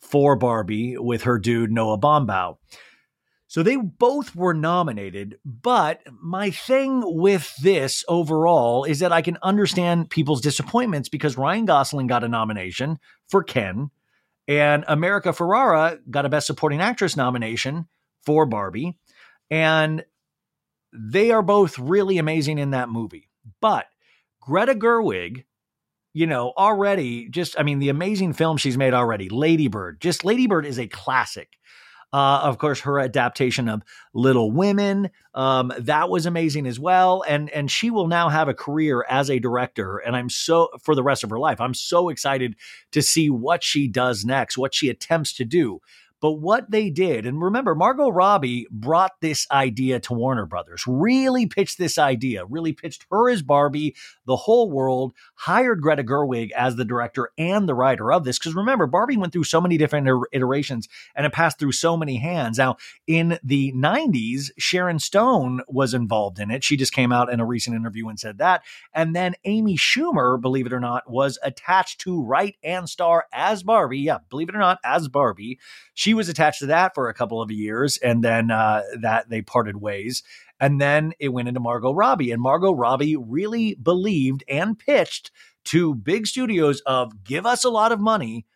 for 0.00 0.36
Barbie 0.36 0.96
with 0.96 1.22
her 1.22 1.38
dude 1.38 1.72
Noah 1.72 1.98
Baumbach. 1.98 2.56
So 3.50 3.62
they 3.62 3.76
both 3.76 4.36
were 4.36 4.52
nominated, 4.52 5.38
but 5.42 6.02
my 6.20 6.50
thing 6.50 7.02
with 7.04 7.54
this 7.62 8.04
overall 8.06 8.84
is 8.84 8.98
that 8.98 9.10
I 9.10 9.22
can 9.22 9.38
understand 9.42 10.10
people's 10.10 10.42
disappointments 10.42 11.08
because 11.08 11.38
Ryan 11.38 11.64
Gosling 11.64 12.08
got 12.08 12.24
a 12.24 12.28
nomination 12.28 12.98
for 13.26 13.42
Ken 13.42 13.90
and 14.48 14.84
America 14.88 15.30
Ferrera 15.30 15.98
got 16.10 16.24
a 16.24 16.30
Best 16.30 16.46
Supporting 16.46 16.80
Actress 16.80 17.16
nomination 17.16 17.86
for 18.24 18.46
Barbie. 18.46 18.96
And 19.50 20.04
they 20.92 21.30
are 21.30 21.42
both 21.42 21.78
really 21.78 22.16
amazing 22.16 22.58
in 22.58 22.70
that 22.70 22.88
movie. 22.88 23.28
But 23.60 23.86
Greta 24.48 24.74
Gerwig, 24.74 25.44
you 26.14 26.26
know, 26.26 26.54
already 26.56 27.28
just, 27.28 27.60
I 27.60 27.62
mean, 27.62 27.80
the 27.80 27.90
amazing 27.90 28.32
film 28.32 28.56
she's 28.56 28.78
made 28.78 28.94
already, 28.94 29.28
Ladybird, 29.28 30.00
just 30.00 30.24
Ladybird 30.24 30.64
is 30.64 30.78
a 30.78 30.86
classic. 30.86 31.58
Uh, 32.14 32.40
of 32.42 32.56
course, 32.56 32.80
her 32.80 32.98
adaptation 32.98 33.68
of 33.68 33.82
Little 34.14 34.50
Women 34.50 35.10
um, 35.34 35.70
that 35.78 36.08
was 36.08 36.24
amazing 36.24 36.66
as 36.66 36.80
well, 36.80 37.22
and 37.28 37.50
and 37.50 37.70
she 37.70 37.90
will 37.90 38.08
now 38.08 38.30
have 38.30 38.48
a 38.48 38.54
career 38.54 39.04
as 39.10 39.28
a 39.28 39.38
director, 39.38 39.98
and 39.98 40.16
I'm 40.16 40.30
so 40.30 40.70
for 40.82 40.94
the 40.94 41.02
rest 41.02 41.22
of 41.22 41.28
her 41.28 41.38
life. 41.38 41.60
I'm 41.60 41.74
so 41.74 42.08
excited 42.08 42.56
to 42.92 43.02
see 43.02 43.28
what 43.28 43.62
she 43.62 43.86
does 43.86 44.24
next, 44.24 44.56
what 44.56 44.74
she 44.74 44.88
attempts 44.88 45.34
to 45.34 45.44
do. 45.44 45.80
But 46.20 46.32
what 46.32 46.70
they 46.70 46.90
did, 46.90 47.26
and 47.26 47.40
remember, 47.40 47.74
Margot 47.74 48.08
Robbie 48.08 48.66
brought 48.70 49.12
this 49.20 49.46
idea 49.50 50.00
to 50.00 50.14
Warner 50.14 50.46
Brothers, 50.46 50.84
really 50.86 51.46
pitched 51.46 51.78
this 51.78 51.98
idea, 51.98 52.44
really 52.44 52.72
pitched 52.72 53.06
her 53.10 53.30
as 53.30 53.42
Barbie, 53.42 53.94
the 54.26 54.36
whole 54.36 54.70
world, 54.70 55.14
hired 55.34 55.80
Greta 55.80 56.02
Gerwig 56.02 56.50
as 56.52 56.76
the 56.76 56.84
director 56.84 57.30
and 57.38 57.68
the 57.68 57.74
writer 57.74 58.12
of 58.12 58.24
this. 58.24 58.38
Because 58.38 58.54
remember, 58.54 58.86
Barbie 58.86 59.16
went 59.16 59.32
through 59.32 59.44
so 59.44 59.60
many 59.60 59.78
different 59.78 60.08
iterations 60.32 60.88
and 61.14 61.24
it 61.24 61.32
passed 61.32 61.58
through 61.58 61.72
so 61.72 61.96
many 61.96 62.16
hands. 62.16 62.58
Now, 62.58 62.76
in 63.06 63.38
the 63.42 63.72
90s, 63.72 64.50
Sharon 64.58 64.98
Stone 64.98 65.62
was 65.68 65.94
involved 65.94 66.38
in 66.38 66.50
it. 66.50 66.64
She 66.64 66.76
just 66.76 66.92
came 66.92 67.12
out 67.12 67.32
in 67.32 67.40
a 67.40 67.46
recent 67.46 67.76
interview 67.76 68.08
and 68.08 68.18
said 68.18 68.38
that. 68.38 68.62
And 68.92 69.14
then 69.14 69.34
Amy 69.44 69.76
Schumer, 69.76 70.40
believe 70.40 70.66
it 70.66 70.72
or 70.72 70.80
not, 70.80 71.10
was 71.10 71.38
attached 71.42 72.00
to 72.00 72.22
write 72.22 72.56
and 72.62 72.88
star 72.88 73.26
as 73.32 73.62
Barbie. 73.62 74.00
Yeah, 74.00 74.18
believe 74.30 74.48
it 74.48 74.56
or 74.56 74.60
not, 74.60 74.78
as 74.84 75.08
Barbie. 75.08 75.58
She 75.94 76.07
she 76.08 76.14
was 76.14 76.30
attached 76.30 76.60
to 76.60 76.66
that 76.66 76.94
for 76.94 77.10
a 77.10 77.14
couple 77.14 77.42
of 77.42 77.50
years, 77.50 77.98
and 77.98 78.24
then 78.24 78.50
uh, 78.50 78.82
that 79.02 79.28
they 79.28 79.42
parted 79.42 79.76
ways. 79.76 80.22
And 80.58 80.80
then 80.80 81.12
it 81.20 81.28
went 81.28 81.48
into 81.48 81.60
Margot 81.60 81.92
Robbie, 81.92 82.30
and 82.30 82.40
Margot 82.40 82.72
Robbie 82.72 83.14
really 83.14 83.74
believed 83.74 84.42
and 84.48 84.78
pitched 84.78 85.30
to 85.66 85.94
big 85.94 86.26
studios 86.26 86.80
of 86.86 87.24
give 87.24 87.44
us 87.44 87.62
a 87.62 87.68
lot 87.68 87.92
of 87.92 88.00
money 88.00 88.46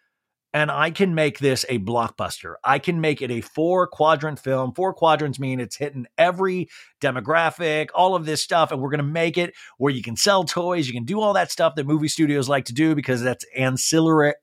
and 0.54 0.70
I 0.70 0.90
can 0.90 1.14
make 1.14 1.38
this 1.38 1.64
a 1.68 1.78
blockbuster. 1.78 2.54
I 2.62 2.78
can 2.78 3.00
make 3.00 3.22
it 3.22 3.30
a 3.30 3.40
four 3.40 3.86
quadrant 3.86 4.38
film. 4.38 4.74
Four 4.74 4.92
quadrants 4.92 5.38
mean 5.38 5.60
it's 5.60 5.76
hitting 5.76 6.06
every 6.18 6.68
demographic, 7.00 7.88
all 7.94 8.14
of 8.14 8.26
this 8.26 8.42
stuff. 8.42 8.70
And 8.70 8.80
we're 8.80 8.90
going 8.90 8.98
to 8.98 9.04
make 9.04 9.38
it 9.38 9.54
where 9.78 9.92
you 9.92 10.02
can 10.02 10.16
sell 10.16 10.44
toys, 10.44 10.86
you 10.86 10.92
can 10.92 11.04
do 11.04 11.20
all 11.20 11.32
that 11.34 11.50
stuff 11.50 11.74
that 11.76 11.86
movie 11.86 12.08
studios 12.08 12.48
like 12.48 12.66
to 12.66 12.74
do 12.74 12.94
because 12.94 13.22
that's 13.22 13.46
ancillary, 13.56 14.34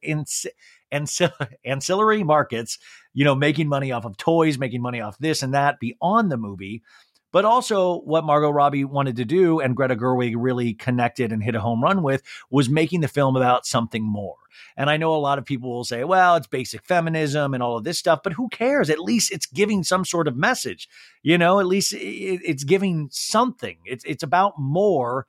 ancillary 0.91 2.23
markets, 2.23 2.79
you 3.13 3.25
know, 3.25 3.35
making 3.35 3.67
money 3.67 3.91
off 3.91 4.05
of 4.05 4.17
toys, 4.17 4.57
making 4.57 4.81
money 4.81 5.01
off 5.01 5.17
this 5.17 5.43
and 5.43 5.53
that 5.53 5.79
beyond 5.79 6.31
the 6.31 6.37
movie. 6.37 6.83
But 7.31 7.45
also, 7.45 7.99
what 8.01 8.23
Margot 8.23 8.49
Robbie 8.49 8.85
wanted 8.85 9.17
to 9.17 9.25
do, 9.25 9.59
and 9.59 9.75
Greta 9.75 9.95
Gerwig 9.95 10.33
really 10.35 10.73
connected 10.73 11.31
and 11.31 11.43
hit 11.43 11.53
a 11.53 11.61
home 11.61 11.83
run 11.83 12.01
with, 12.01 12.23
was 12.49 12.69
making 12.69 13.01
the 13.01 13.07
film 13.07 13.35
about 13.35 13.67
something 13.67 14.03
more. 14.03 14.35
And 14.75 14.89
I 14.89 14.97
know 14.97 15.13
a 15.13 15.17
lot 15.17 15.37
of 15.37 15.45
people 15.45 15.69
will 15.69 15.83
say, 15.83 16.03
well, 16.03 16.35
it's 16.35 16.47
basic 16.47 16.83
feminism 16.83 17.53
and 17.53 17.61
all 17.61 17.77
of 17.77 17.83
this 17.83 17.99
stuff, 17.99 18.21
but 18.23 18.33
who 18.33 18.49
cares? 18.49 18.89
At 18.89 18.99
least 18.99 19.31
it's 19.31 19.45
giving 19.45 19.83
some 19.83 20.05
sort 20.05 20.27
of 20.27 20.35
message. 20.35 20.89
You 21.21 21.37
know, 21.37 21.59
at 21.59 21.67
least 21.67 21.93
it's 21.95 22.63
giving 22.63 23.09
something. 23.11 23.77
It's, 23.85 24.03
it's 24.05 24.23
about 24.23 24.53
more 24.57 25.27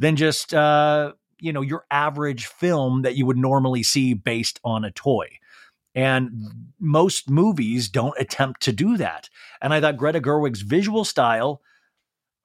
than 0.00 0.16
just, 0.16 0.52
uh, 0.52 1.12
you 1.38 1.52
know, 1.52 1.60
your 1.60 1.84
average 1.90 2.46
film 2.46 3.02
that 3.02 3.14
you 3.14 3.24
would 3.24 3.36
normally 3.36 3.84
see 3.84 4.14
based 4.14 4.58
on 4.64 4.84
a 4.84 4.90
toy. 4.90 5.28
And 5.96 6.30
most 6.78 7.30
movies 7.30 7.88
don't 7.88 8.18
attempt 8.20 8.60
to 8.62 8.72
do 8.72 8.98
that. 8.98 9.30
And 9.62 9.72
I 9.72 9.80
thought 9.80 9.96
Greta 9.96 10.20
Gerwig's 10.20 10.60
visual 10.60 11.06
style, 11.06 11.62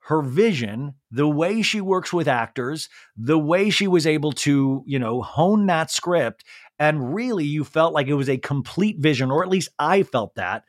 her 0.06 0.22
vision, 0.22 0.94
the 1.10 1.28
way 1.28 1.60
she 1.60 1.80
works 1.80 2.12
with 2.12 2.26
actors, 2.26 2.88
the 3.14 3.38
way 3.38 3.68
she 3.68 3.86
was 3.86 4.06
able 4.06 4.32
to, 4.32 4.82
you 4.86 4.98
know, 4.98 5.20
hone 5.20 5.66
that 5.66 5.90
script. 5.90 6.44
And 6.78 7.14
really, 7.14 7.44
you 7.44 7.62
felt 7.62 7.92
like 7.92 8.08
it 8.08 8.14
was 8.14 8.30
a 8.30 8.38
complete 8.38 8.98
vision, 8.98 9.30
or 9.30 9.44
at 9.44 9.50
least 9.50 9.68
I 9.78 10.02
felt 10.02 10.34
that. 10.36 10.64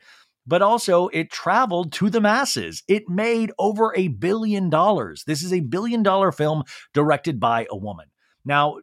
But 0.46 0.60
also, 0.60 1.08
it 1.08 1.30
traveled 1.30 1.90
to 1.94 2.10
the 2.10 2.20
masses. 2.20 2.82
It 2.86 3.08
made 3.08 3.50
over 3.58 3.94
a 3.96 4.08
billion 4.08 4.68
dollars. 4.68 5.24
This 5.26 5.42
is 5.42 5.54
a 5.54 5.60
billion 5.60 6.02
dollar 6.02 6.30
film 6.32 6.64
directed 6.92 7.40
by 7.40 7.66
a 7.70 7.76
woman. 7.76 8.08
Now, 8.44 8.80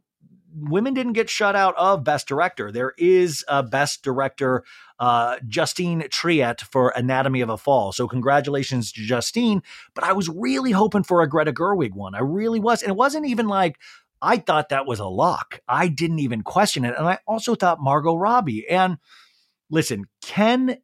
women 0.53 0.93
didn't 0.93 1.13
get 1.13 1.29
shut 1.29 1.55
out 1.55 1.75
of 1.77 2.03
Best 2.03 2.27
Director. 2.27 2.71
There 2.71 2.93
is 2.97 3.43
a 3.47 3.63
Best 3.63 4.03
Director, 4.03 4.63
uh, 4.99 5.37
Justine 5.47 6.01
Triet 6.03 6.61
for 6.61 6.89
Anatomy 6.95 7.41
of 7.41 7.49
a 7.49 7.57
Fall. 7.57 7.91
So 7.91 8.07
congratulations 8.07 8.91
to 8.93 9.01
Justine. 9.01 9.63
But 9.93 10.03
I 10.03 10.13
was 10.13 10.29
really 10.29 10.71
hoping 10.71 11.03
for 11.03 11.21
a 11.21 11.27
Greta 11.29 11.53
Gerwig 11.53 11.93
one. 11.93 12.15
I 12.15 12.19
really 12.19 12.59
was. 12.59 12.81
And 12.81 12.91
it 12.91 12.97
wasn't 12.97 13.27
even 13.27 13.47
like 13.47 13.77
I 14.21 14.37
thought 14.37 14.69
that 14.69 14.85
was 14.85 14.99
a 14.99 15.07
lock. 15.07 15.61
I 15.67 15.87
didn't 15.87 16.19
even 16.19 16.43
question 16.43 16.85
it. 16.85 16.93
And 16.97 17.07
I 17.07 17.19
also 17.25 17.55
thought 17.55 17.81
Margot 17.81 18.15
Robbie. 18.15 18.67
And 18.69 18.97
listen, 19.69 20.05
Ken 20.21 20.77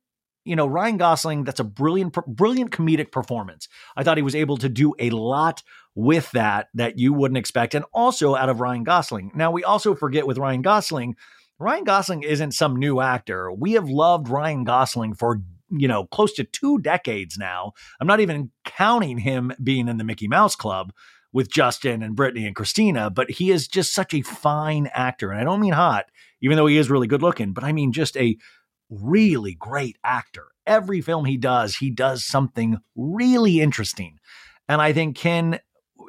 you 0.47 0.55
know, 0.55 0.65
Ryan 0.65 0.95
Gosling, 0.95 1.43
that's 1.43 1.59
a 1.59 1.65
brilliant, 1.65 2.13
brilliant 2.25 2.71
comedic 2.71 3.11
performance. 3.11 3.67
I 3.97 4.03
thought 4.03 4.15
he 4.15 4.23
was 4.23 4.33
able 4.33 4.55
to 4.57 4.69
do 4.69 4.95
a 4.97 5.09
lot 5.09 5.61
with 5.97 6.29
that 6.29 6.67
that 6.75 6.99
you 6.99 7.11
wouldn't 7.11 7.39
expect, 7.39 7.73
and 7.73 7.83
also 7.91 8.35
out 8.35 8.49
of 8.49 8.61
Ryan 8.61 8.83
Gosling. 8.83 9.31
Now, 9.33 9.49
we 9.49 9.63
also 9.63 9.95
forget 9.95 10.27
with 10.27 10.37
Ryan 10.37 10.61
Gosling, 10.61 11.15
Ryan 11.57 11.83
Gosling 11.85 12.21
isn't 12.21 12.51
some 12.51 12.75
new 12.75 13.01
actor. 13.01 13.51
We 13.51 13.71
have 13.73 13.89
loved 13.89 14.29
Ryan 14.29 14.63
Gosling 14.63 15.15
for 15.15 15.41
you 15.71 15.87
know 15.87 16.05
close 16.05 16.33
to 16.33 16.43
two 16.43 16.77
decades 16.77 17.39
now. 17.39 17.71
I'm 17.99 18.05
not 18.05 18.19
even 18.19 18.51
counting 18.63 19.17
him 19.17 19.51
being 19.61 19.87
in 19.87 19.97
the 19.97 20.03
Mickey 20.03 20.27
Mouse 20.27 20.55
Club 20.55 20.93
with 21.33 21.51
Justin 21.51 22.03
and 22.03 22.15
Britney 22.15 22.45
and 22.45 22.55
Christina, 22.55 23.09
but 23.09 23.31
he 23.31 23.49
is 23.49 23.67
just 23.67 23.91
such 23.91 24.13
a 24.13 24.21
fine 24.21 24.91
actor, 24.93 25.31
and 25.31 25.41
I 25.41 25.45
don't 25.45 25.59
mean 25.59 25.73
hot, 25.73 26.05
even 26.41 26.57
though 26.57 26.67
he 26.67 26.77
is 26.77 26.91
really 26.91 27.07
good 27.07 27.23
looking, 27.23 27.53
but 27.53 27.63
I 27.63 27.71
mean 27.71 27.91
just 27.91 28.15
a 28.17 28.37
really 28.91 29.55
great 29.55 29.97
actor. 30.03 30.45
Every 30.67 31.01
film 31.01 31.25
he 31.25 31.37
does, 31.37 31.77
he 31.77 31.89
does 31.89 32.23
something 32.23 32.77
really 32.95 33.61
interesting. 33.61 34.19
And 34.69 34.81
I 34.81 34.93
think 34.93 35.17
Ken 35.17 35.59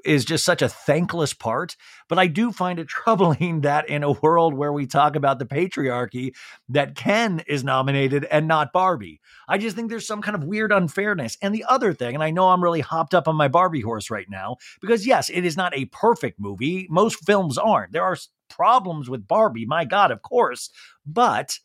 is 0.05 0.25
just 0.25 0.45
such 0.45 0.63
a 0.63 0.69
thankless 0.69 1.33
part. 1.33 1.77
But 2.09 2.19
I 2.19 2.27
do 2.27 2.53
find 2.53 2.79
it 2.79 2.89
troubling 2.89 3.63
that 3.63 3.89
in 3.89 4.03
a 4.03 4.13
world 4.13 4.55
where 4.55 4.73
we 4.73 4.87
talk 4.87 5.17
about 5.17 5.39
the 5.39 5.47
patriarchy, 5.47 6.35
that 6.69 6.95
Ken 6.95 7.43
is 7.47 7.65
nominated 7.65 8.25
and 8.25 8.49
not 8.49 8.73
Barbie. 8.73 9.21
I 9.49 9.59
just 9.59 9.77
think 9.77 9.91
there's 9.91 10.07
some 10.07 10.23
kind 10.23 10.35
of 10.35 10.45
weird 10.45 10.73
unfairness. 10.73 11.37
And 11.43 11.55
the 11.55 11.65
other 11.69 11.93
thing, 11.93 12.15
and 12.15 12.25
I 12.25 12.31
know 12.31 12.49
I'm 12.49 12.63
really 12.63 12.81
hopped 12.81 13.15
up 13.15 13.29
on 13.29 13.37
my 13.37 13.49
Barbie 13.49 13.81
horse 13.81 14.11
right 14.11 14.29
now, 14.29 14.57
because 14.81 15.07
yes, 15.07 15.31
it 15.31 15.45
is 15.45 15.57
not 15.57 15.77
a 15.77 15.87
perfect 15.87 16.39
movie. 16.39 16.87
Most 16.91 17.25
films 17.25 17.59
aren't. 17.59 17.93
There 17.93 18.05
are 18.05 18.17
problems 18.49 19.09
with 19.09 19.29
Barbie, 19.29 19.67
my 19.67 19.85
God, 19.85 20.11
of 20.11 20.23
course. 20.23 20.71
But 21.07 21.59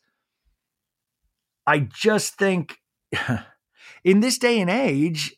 I 1.66 1.80
just 1.80 2.34
think 2.34 2.78
in 4.04 4.20
this 4.20 4.38
day 4.38 4.60
and 4.60 4.70
age, 4.70 5.34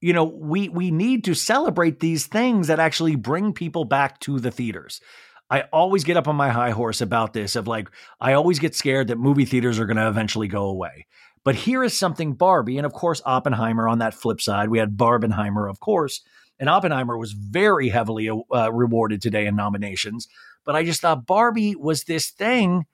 you 0.00 0.12
know, 0.12 0.24
we 0.24 0.68
we 0.68 0.90
need 0.90 1.24
to 1.24 1.34
celebrate 1.34 2.00
these 2.00 2.26
things 2.26 2.68
that 2.68 2.78
actually 2.78 3.16
bring 3.16 3.52
people 3.52 3.84
back 3.84 4.20
to 4.20 4.38
the 4.38 4.50
theaters. 4.50 5.00
I 5.50 5.62
always 5.72 6.04
get 6.04 6.16
up 6.16 6.28
on 6.28 6.36
my 6.36 6.50
high 6.50 6.70
horse 6.70 7.00
about 7.00 7.32
this 7.32 7.56
of 7.56 7.66
like 7.66 7.88
I 8.20 8.34
always 8.34 8.58
get 8.58 8.74
scared 8.74 9.08
that 9.08 9.18
movie 9.18 9.44
theaters 9.44 9.78
are 9.78 9.86
going 9.86 9.96
to 9.96 10.08
eventually 10.08 10.48
go 10.48 10.64
away. 10.64 11.06
But 11.44 11.54
here 11.54 11.82
is 11.82 11.98
something 11.98 12.34
Barbie 12.34 12.76
and 12.76 12.86
of 12.86 12.92
course 12.92 13.22
Oppenheimer 13.24 13.88
on 13.88 13.98
that 13.98 14.14
flip 14.14 14.40
side. 14.40 14.68
We 14.68 14.78
had 14.78 14.96
Barbenheimer 14.96 15.68
of 15.68 15.80
course, 15.80 16.20
and 16.60 16.68
Oppenheimer 16.68 17.16
was 17.16 17.32
very 17.32 17.88
heavily 17.88 18.28
uh, 18.28 18.72
rewarded 18.72 19.22
today 19.22 19.46
in 19.46 19.56
nominations, 19.56 20.28
but 20.64 20.76
I 20.76 20.84
just 20.84 21.00
thought 21.00 21.26
Barbie 21.26 21.74
was 21.74 22.04
this 22.04 22.30
thing 22.30 22.84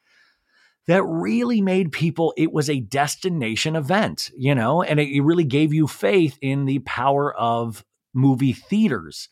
that 0.87 1.03
really 1.05 1.61
made 1.61 1.93
people, 1.93 2.35
it 2.37 2.53
was 2.53 2.69
a 2.69 2.81
destination 2.81 3.77
event, 3.77 4.31
you 4.37 4.55
know, 4.55 4.83
and 4.83 5.01
it, 5.01 5.23
really 5.23 5.45
gave 5.45 5.73
you 5.73 5.87
faith 5.87 6.39
in 6.43 6.67
the 6.67 6.81
power 6.81 7.35
of 7.35 7.85
movie 8.13 8.53
theaters. 8.53 9.29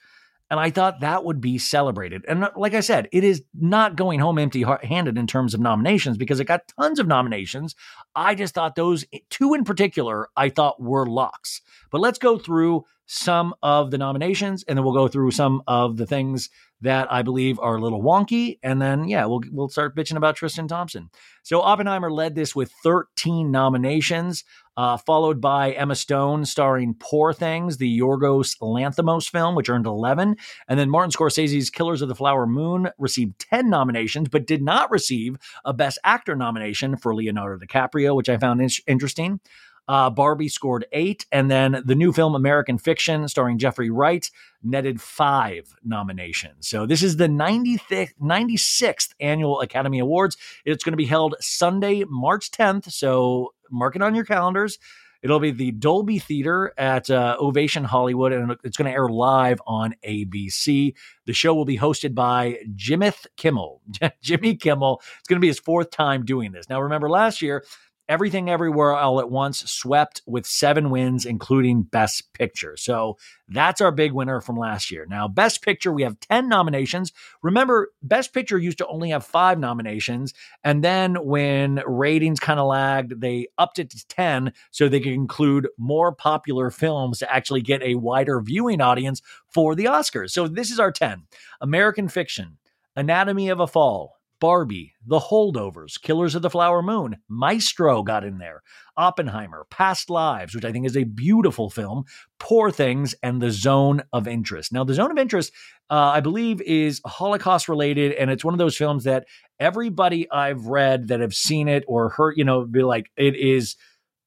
And 0.50 0.60
I 0.60 0.70
thought 0.70 1.00
that 1.00 1.24
would 1.24 1.40
be 1.40 1.56
celebrated. 1.56 2.24
And 2.28 2.44
uh, 2.44 2.50
like 2.56 2.74
I 2.74 2.80
said, 2.80 3.08
it 3.10 3.24
is 3.24 3.42
not 3.58 3.96
going 3.96 4.20
home 4.20 4.38
empty 4.38 4.64
handed 4.82 5.16
in 5.16 5.26
terms 5.26 5.54
of 5.54 5.60
nominations 5.60 6.18
because 6.18 6.40
it 6.40 6.44
got 6.44 6.70
tons 6.78 6.98
of 6.98 7.06
nominations. 7.06 7.74
I 8.14 8.34
just 8.34 8.54
thought 8.54 8.74
those 8.74 9.04
two 9.30 9.54
in 9.54 9.64
particular, 9.64 10.28
I 10.36 10.48
thought 10.48 10.80
were 10.80 11.06
locks. 11.06 11.60
But 11.90 12.00
let's 12.00 12.18
go 12.18 12.38
through 12.38 12.84
some 13.06 13.54
of 13.62 13.90
the 13.90 13.98
nominations 13.98 14.64
and 14.66 14.76
then 14.76 14.84
we'll 14.84 14.94
go 14.94 15.08
through 15.08 15.30
some 15.32 15.62
of 15.66 15.96
the 15.96 16.06
things 16.06 16.48
that 16.82 17.10
I 17.12 17.22
believe 17.22 17.60
are 17.60 17.76
a 17.76 17.80
little 17.80 18.02
wonky. 18.02 18.58
And 18.62 18.82
then, 18.82 19.08
yeah, 19.08 19.24
we'll, 19.24 19.42
we'll 19.50 19.68
start 19.68 19.96
bitching 19.96 20.16
about 20.16 20.34
Tristan 20.34 20.66
Thompson. 20.66 21.10
So 21.44 21.60
Oppenheimer 21.60 22.10
led 22.10 22.34
this 22.34 22.56
with 22.56 22.72
13 22.82 23.52
nominations, 23.52 24.42
uh, 24.76 24.96
followed 24.96 25.40
by 25.40 25.72
Emma 25.72 25.94
Stone 25.94 26.44
starring 26.44 26.96
Poor 26.98 27.32
Things, 27.32 27.76
the 27.76 28.00
Yorgos 28.00 28.58
Lanthimos 28.60 29.28
film, 29.28 29.54
which 29.54 29.68
earned 29.68 29.86
11. 29.86 30.36
And 30.66 30.78
then 30.78 30.90
Martin 30.90 31.12
Scorsese's 31.12 31.70
Killers 31.70 32.02
of 32.02 32.08
the 32.08 32.16
Flower 32.16 32.46
Moon 32.46 32.90
received 32.98 33.38
10 33.38 33.70
nominations, 33.70 34.28
but 34.28 34.46
did 34.46 34.62
not 34.62 34.90
receive 34.90 35.36
a 35.64 35.72
Best 35.72 35.98
Actor 36.02 36.34
nomination 36.34 36.96
for 36.96 37.14
Leonardo 37.14 37.64
DiCaprio, 37.64 38.01
which 38.10 38.28
I 38.28 38.36
found 38.36 38.60
in- 38.60 38.68
interesting. 38.86 39.40
Uh, 39.88 40.08
Barbie 40.08 40.48
scored 40.48 40.86
eight, 40.92 41.26
and 41.32 41.50
then 41.50 41.82
the 41.84 41.94
new 41.94 42.12
film 42.12 42.34
American 42.34 42.78
Fiction, 42.78 43.26
starring 43.28 43.58
Jeffrey 43.58 43.90
Wright, 43.90 44.30
netted 44.62 45.00
five 45.00 45.74
nominations. 45.82 46.68
So 46.68 46.86
this 46.86 47.02
is 47.02 47.16
the 47.16 47.26
96th, 47.26 48.14
96th 48.20 49.08
annual 49.18 49.60
Academy 49.60 49.98
Awards. 49.98 50.36
It's 50.64 50.84
going 50.84 50.92
to 50.92 50.96
be 50.96 51.04
held 51.04 51.34
Sunday, 51.40 52.04
March 52.08 52.50
10th. 52.52 52.92
So 52.92 53.54
mark 53.70 53.96
it 53.96 54.02
on 54.02 54.14
your 54.14 54.24
calendars. 54.24 54.78
It'll 55.22 55.40
be 55.40 55.52
the 55.52 55.70
Dolby 55.70 56.18
Theater 56.18 56.72
at 56.76 57.08
uh, 57.08 57.36
Ovation 57.38 57.84
Hollywood, 57.84 58.32
and 58.32 58.56
it's 58.64 58.76
going 58.76 58.90
to 58.90 58.96
air 58.96 59.08
live 59.08 59.60
on 59.66 59.94
ABC. 60.04 60.94
The 61.26 61.32
show 61.32 61.54
will 61.54 61.64
be 61.64 61.78
hosted 61.78 62.12
by 62.14 62.58
Jimmy 62.74 63.12
Kimmel. 63.36 63.82
Jimmy 64.20 64.56
Kimmel. 64.56 65.00
It's 65.20 65.28
going 65.28 65.36
to 65.36 65.40
be 65.40 65.46
his 65.46 65.60
fourth 65.60 65.90
time 65.90 66.24
doing 66.24 66.50
this. 66.50 66.68
Now, 66.68 66.80
remember 66.80 67.08
last 67.08 67.40
year 67.40 67.64
Everything 68.12 68.50
Everywhere 68.50 68.94
All 68.94 69.20
at 69.20 69.30
Once 69.30 69.60
swept 69.70 70.20
with 70.26 70.44
seven 70.44 70.90
wins, 70.90 71.24
including 71.24 71.80
Best 71.80 72.30
Picture. 72.34 72.76
So 72.76 73.16
that's 73.48 73.80
our 73.80 73.90
big 73.90 74.12
winner 74.12 74.42
from 74.42 74.58
last 74.58 74.90
year. 74.90 75.06
Now, 75.08 75.28
Best 75.28 75.62
Picture, 75.62 75.90
we 75.90 76.02
have 76.02 76.20
10 76.20 76.46
nominations. 76.46 77.14
Remember, 77.40 77.88
Best 78.02 78.34
Picture 78.34 78.58
used 78.58 78.76
to 78.76 78.86
only 78.86 79.08
have 79.08 79.24
five 79.24 79.58
nominations. 79.58 80.34
And 80.62 80.84
then 80.84 81.24
when 81.24 81.82
ratings 81.86 82.38
kind 82.38 82.60
of 82.60 82.66
lagged, 82.66 83.18
they 83.18 83.48
upped 83.56 83.78
it 83.78 83.88
to 83.88 84.06
10 84.08 84.52
so 84.70 84.90
they 84.90 85.00
could 85.00 85.12
include 85.12 85.68
more 85.78 86.12
popular 86.12 86.68
films 86.68 87.20
to 87.20 87.32
actually 87.32 87.62
get 87.62 87.82
a 87.82 87.94
wider 87.94 88.42
viewing 88.42 88.82
audience 88.82 89.22
for 89.48 89.74
the 89.74 89.86
Oscars. 89.86 90.32
So 90.32 90.48
this 90.48 90.70
is 90.70 90.78
our 90.78 90.92
10 90.92 91.22
American 91.62 92.08
Fiction, 92.08 92.58
Anatomy 92.94 93.48
of 93.48 93.58
a 93.58 93.66
Fall, 93.66 94.18
Barbie, 94.42 94.94
The 95.06 95.20
Holdovers, 95.20 96.02
Killers 96.02 96.34
of 96.34 96.42
the 96.42 96.50
Flower 96.50 96.82
Moon, 96.82 97.18
Maestro 97.28 98.02
got 98.02 98.24
in 98.24 98.38
there, 98.38 98.64
Oppenheimer, 98.96 99.68
Past 99.70 100.10
Lives, 100.10 100.52
which 100.52 100.64
I 100.64 100.72
think 100.72 100.84
is 100.84 100.96
a 100.96 101.04
beautiful 101.04 101.70
film, 101.70 102.06
Poor 102.40 102.72
Things, 102.72 103.14
and 103.22 103.40
The 103.40 103.52
Zone 103.52 104.02
of 104.12 104.26
Interest. 104.26 104.72
Now, 104.72 104.82
The 104.82 104.94
Zone 104.94 105.12
of 105.12 105.16
Interest, 105.16 105.52
uh, 105.90 105.94
I 105.94 106.18
believe, 106.18 106.60
is 106.62 107.00
Holocaust 107.06 107.68
related, 107.68 108.14
and 108.14 108.32
it's 108.32 108.44
one 108.44 108.52
of 108.52 108.58
those 108.58 108.76
films 108.76 109.04
that 109.04 109.26
everybody 109.60 110.28
I've 110.28 110.66
read 110.66 111.06
that 111.06 111.20
have 111.20 111.34
seen 111.34 111.68
it 111.68 111.84
or 111.86 112.08
heard, 112.08 112.36
you 112.36 112.42
know, 112.42 112.64
be 112.64 112.82
like, 112.82 113.12
it 113.16 113.36
is 113.36 113.76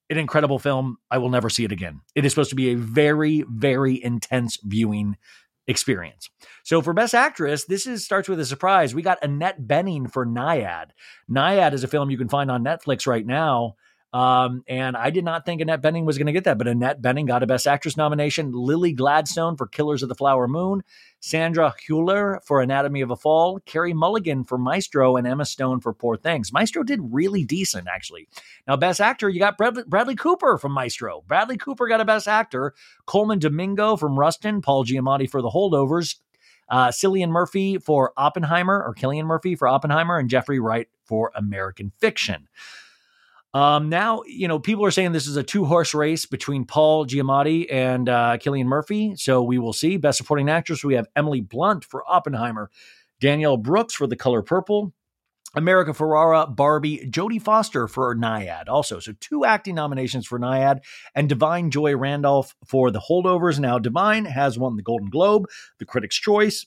an 0.08 0.16
incredible 0.16 0.58
film. 0.58 0.96
I 1.10 1.18
will 1.18 1.28
never 1.28 1.50
see 1.50 1.64
it 1.66 1.72
again. 1.72 2.00
It 2.14 2.24
is 2.24 2.32
supposed 2.32 2.48
to 2.50 2.56
be 2.56 2.70
a 2.70 2.76
very, 2.76 3.44
very 3.50 4.02
intense 4.02 4.56
viewing 4.64 5.18
experience. 5.68 6.30
So 6.64 6.82
for 6.82 6.92
Best 6.92 7.14
Actress, 7.14 7.64
this 7.64 7.86
is 7.86 8.04
starts 8.04 8.28
with 8.28 8.40
a 8.40 8.46
surprise. 8.46 8.94
We 8.94 9.02
got 9.02 9.22
Annette 9.22 9.62
Bening 9.62 10.10
for 10.10 10.26
Nyad. 10.26 10.86
Nyad 11.30 11.72
is 11.72 11.84
a 11.84 11.88
film 11.88 12.10
you 12.10 12.18
can 12.18 12.28
find 12.28 12.50
on 12.50 12.64
Netflix 12.64 13.06
right 13.06 13.26
now. 13.26 13.76
Um, 14.16 14.64
and 14.66 14.96
I 14.96 15.10
did 15.10 15.26
not 15.26 15.44
think 15.44 15.60
Annette 15.60 15.82
Bening 15.82 16.06
was 16.06 16.16
going 16.16 16.26
to 16.26 16.32
get 16.32 16.44
that, 16.44 16.56
but 16.56 16.66
Annette 16.66 17.02
Bening 17.02 17.26
got 17.26 17.42
a 17.42 17.46
Best 17.46 17.66
Actress 17.66 17.98
nomination. 17.98 18.50
Lily 18.50 18.94
Gladstone 18.94 19.58
for 19.58 19.66
Killers 19.66 20.02
of 20.02 20.08
the 20.08 20.14
Flower 20.14 20.48
Moon, 20.48 20.82
Sandra 21.20 21.74
Hüller 21.86 22.42
for 22.42 22.62
Anatomy 22.62 23.02
of 23.02 23.10
a 23.10 23.16
Fall, 23.16 23.60
Carey 23.66 23.92
Mulligan 23.92 24.44
for 24.44 24.56
Maestro, 24.56 25.18
and 25.18 25.26
Emma 25.26 25.44
Stone 25.44 25.80
for 25.80 25.92
Poor 25.92 26.16
Things. 26.16 26.50
Maestro 26.50 26.82
did 26.82 27.00
really 27.02 27.44
decent, 27.44 27.88
actually. 27.88 28.26
Now, 28.66 28.78
Best 28.78 29.02
Actor, 29.02 29.28
you 29.28 29.38
got 29.38 29.58
Bradley, 29.58 29.82
Bradley 29.86 30.16
Cooper 30.16 30.56
from 30.56 30.72
Maestro. 30.72 31.22
Bradley 31.28 31.58
Cooper 31.58 31.86
got 31.86 32.00
a 32.00 32.06
Best 32.06 32.26
Actor. 32.26 32.72
Colman 33.04 33.38
Domingo 33.38 33.96
from 33.96 34.18
Rustin, 34.18 34.62
Paul 34.62 34.86
Giamatti 34.86 35.28
for 35.28 35.42
The 35.42 35.50
Holdovers, 35.50 36.14
uh, 36.70 36.88
Cillian 36.88 37.28
Murphy 37.28 37.76
for 37.76 38.14
Oppenheimer, 38.16 38.82
or 38.82 38.94
Killian 38.94 39.26
Murphy 39.26 39.56
for 39.56 39.68
Oppenheimer, 39.68 40.16
and 40.16 40.30
Jeffrey 40.30 40.58
Wright 40.58 40.88
for 41.04 41.32
American 41.34 41.92
Fiction. 41.98 42.48
Um, 43.56 43.88
now, 43.88 44.20
you 44.26 44.48
know, 44.48 44.58
people 44.58 44.84
are 44.84 44.90
saying 44.90 45.12
this 45.12 45.26
is 45.26 45.38
a 45.38 45.42
two 45.42 45.64
horse 45.64 45.94
race 45.94 46.26
between 46.26 46.66
Paul 46.66 47.06
Giamatti 47.06 47.72
and 47.72 48.06
uh, 48.06 48.36
Cillian 48.36 48.66
Murphy. 48.66 49.14
So 49.16 49.42
we 49.42 49.56
will 49.58 49.72
see. 49.72 49.96
Best 49.96 50.18
Supporting 50.18 50.50
Actress, 50.50 50.84
we 50.84 50.92
have 50.92 51.06
Emily 51.16 51.40
Blunt 51.40 51.82
for 51.82 52.04
Oppenheimer, 52.06 52.70
Danielle 53.18 53.56
Brooks 53.56 53.94
for 53.94 54.06
The 54.06 54.14
Color 54.14 54.42
Purple, 54.42 54.92
America 55.54 55.92
Ferrera, 55.92 56.54
Barbie, 56.54 57.08
Jodie 57.08 57.40
Foster 57.40 57.88
for 57.88 58.14
Nyad 58.14 58.68
also. 58.68 58.98
So 58.98 59.12
two 59.20 59.46
acting 59.46 59.76
nominations 59.76 60.26
for 60.26 60.38
Nyad 60.38 60.80
and 61.14 61.30
Da'Vine 61.30 61.70
Joy 61.70 61.96
Randolph 61.96 62.54
for 62.66 62.90
The 62.90 63.00
Holdovers. 63.00 63.58
Now, 63.58 63.78
Da'Vine 63.78 64.26
has 64.26 64.58
won 64.58 64.76
the 64.76 64.82
Golden 64.82 65.08
Globe, 65.08 65.46
the 65.78 65.86
Critics' 65.86 66.16
Choice, 66.16 66.66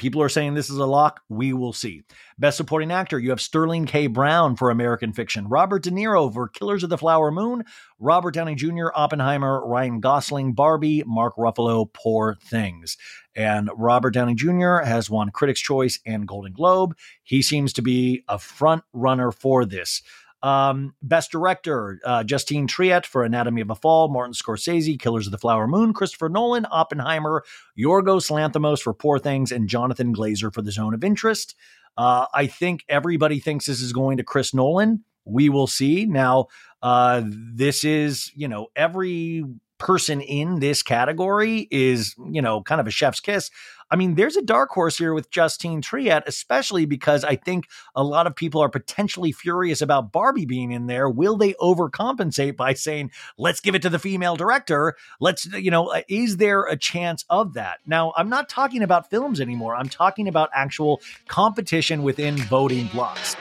People 0.00 0.22
are 0.22 0.30
saying 0.30 0.54
this 0.54 0.70
is 0.70 0.78
a 0.78 0.86
lock. 0.86 1.20
We 1.28 1.52
will 1.52 1.74
see. 1.74 2.04
Best 2.38 2.56
Supporting 2.56 2.90
Actor, 2.90 3.18
you 3.18 3.28
have 3.28 3.40
Sterling 3.40 3.84
K. 3.84 4.06
Brown 4.06 4.56
for 4.56 4.70
American 4.70 5.12
Fiction, 5.12 5.46
Robert 5.46 5.82
De 5.82 5.90
Niro 5.90 6.32
for 6.32 6.48
Killers 6.48 6.82
of 6.82 6.88
the 6.88 6.96
Flower 6.96 7.30
Moon, 7.30 7.64
Robert 7.98 8.32
Downey 8.32 8.54
Jr., 8.54 8.86
Oppenheimer, 8.94 9.62
Ryan 9.62 10.00
Gosling, 10.00 10.54
Barbie, 10.54 11.04
Mark 11.06 11.36
Ruffalo, 11.36 11.92
Poor 11.92 12.38
Things. 12.42 12.96
And 13.36 13.68
Robert 13.76 14.12
Downey 14.12 14.34
Jr. 14.34 14.78
has 14.78 15.10
won 15.10 15.32
Critics' 15.32 15.60
Choice 15.60 16.00
and 16.06 16.26
Golden 16.26 16.54
Globe. 16.54 16.96
He 17.22 17.42
seems 17.42 17.74
to 17.74 17.82
be 17.82 18.24
a 18.26 18.38
front 18.38 18.84
runner 18.94 19.30
for 19.30 19.66
this. 19.66 20.00
Um, 20.42 20.94
best 21.02 21.30
director, 21.30 22.00
uh, 22.04 22.24
Justine 22.24 22.66
Triet 22.66 23.04
for 23.04 23.24
Anatomy 23.24 23.60
of 23.60 23.70
a 23.70 23.74
Fall, 23.74 24.08
Martin 24.08 24.32
Scorsese, 24.32 24.98
Killers 24.98 25.26
of 25.26 25.32
the 25.32 25.38
Flower 25.38 25.66
Moon, 25.66 25.92
Christopher 25.92 26.30
Nolan, 26.30 26.66
Oppenheimer, 26.70 27.44
Yorgos 27.78 28.30
Lanthimos 28.30 28.80
for 28.80 28.94
Poor 28.94 29.18
Things, 29.18 29.52
and 29.52 29.68
Jonathan 29.68 30.14
Glazer 30.14 30.52
for 30.52 30.62
The 30.62 30.72
Zone 30.72 30.94
of 30.94 31.04
Interest. 31.04 31.54
Uh, 31.96 32.26
I 32.32 32.46
think 32.46 32.84
everybody 32.88 33.38
thinks 33.38 33.66
this 33.66 33.82
is 33.82 33.92
going 33.92 34.16
to 34.16 34.24
Chris 34.24 34.54
Nolan. 34.54 35.04
We 35.26 35.50
will 35.50 35.66
see. 35.66 36.06
Now, 36.06 36.46
uh, 36.82 37.22
this 37.26 37.84
is, 37.84 38.32
you 38.34 38.48
know, 38.48 38.68
every 38.74 39.44
person 39.78 40.20
in 40.20 40.60
this 40.60 40.82
category 40.82 41.66
is, 41.70 42.14
you 42.30 42.40
know, 42.40 42.62
kind 42.62 42.80
of 42.80 42.86
a 42.86 42.90
chef's 42.90 43.20
kiss. 43.20 43.50
I 43.90 43.96
mean, 43.96 44.14
there's 44.14 44.36
a 44.36 44.42
dark 44.42 44.70
horse 44.70 44.98
here 44.98 45.12
with 45.12 45.30
Justine 45.30 45.82
Triet, 45.82 46.22
especially 46.26 46.86
because 46.86 47.24
I 47.24 47.36
think 47.36 47.68
a 47.94 48.04
lot 48.04 48.26
of 48.26 48.36
people 48.36 48.62
are 48.62 48.68
potentially 48.68 49.32
furious 49.32 49.82
about 49.82 50.12
Barbie 50.12 50.46
being 50.46 50.70
in 50.70 50.86
there. 50.86 51.08
Will 51.08 51.36
they 51.36 51.54
overcompensate 51.54 52.56
by 52.56 52.74
saying, 52.74 53.10
let's 53.36 53.60
give 53.60 53.74
it 53.74 53.82
to 53.82 53.90
the 53.90 53.98
female 53.98 54.36
director? 54.36 54.96
Let's, 55.18 55.46
you 55.46 55.70
know, 55.70 55.88
uh, 55.88 56.02
is 56.08 56.36
there 56.36 56.64
a 56.64 56.76
chance 56.76 57.24
of 57.28 57.54
that? 57.54 57.80
Now, 57.86 58.12
I'm 58.16 58.28
not 58.28 58.48
talking 58.48 58.82
about 58.82 59.10
films 59.10 59.40
anymore. 59.40 59.74
I'm 59.74 59.88
talking 59.88 60.28
about 60.28 60.50
actual 60.54 61.00
competition 61.26 62.02
within 62.02 62.36
voting 62.36 62.86
blocks. 62.88 63.36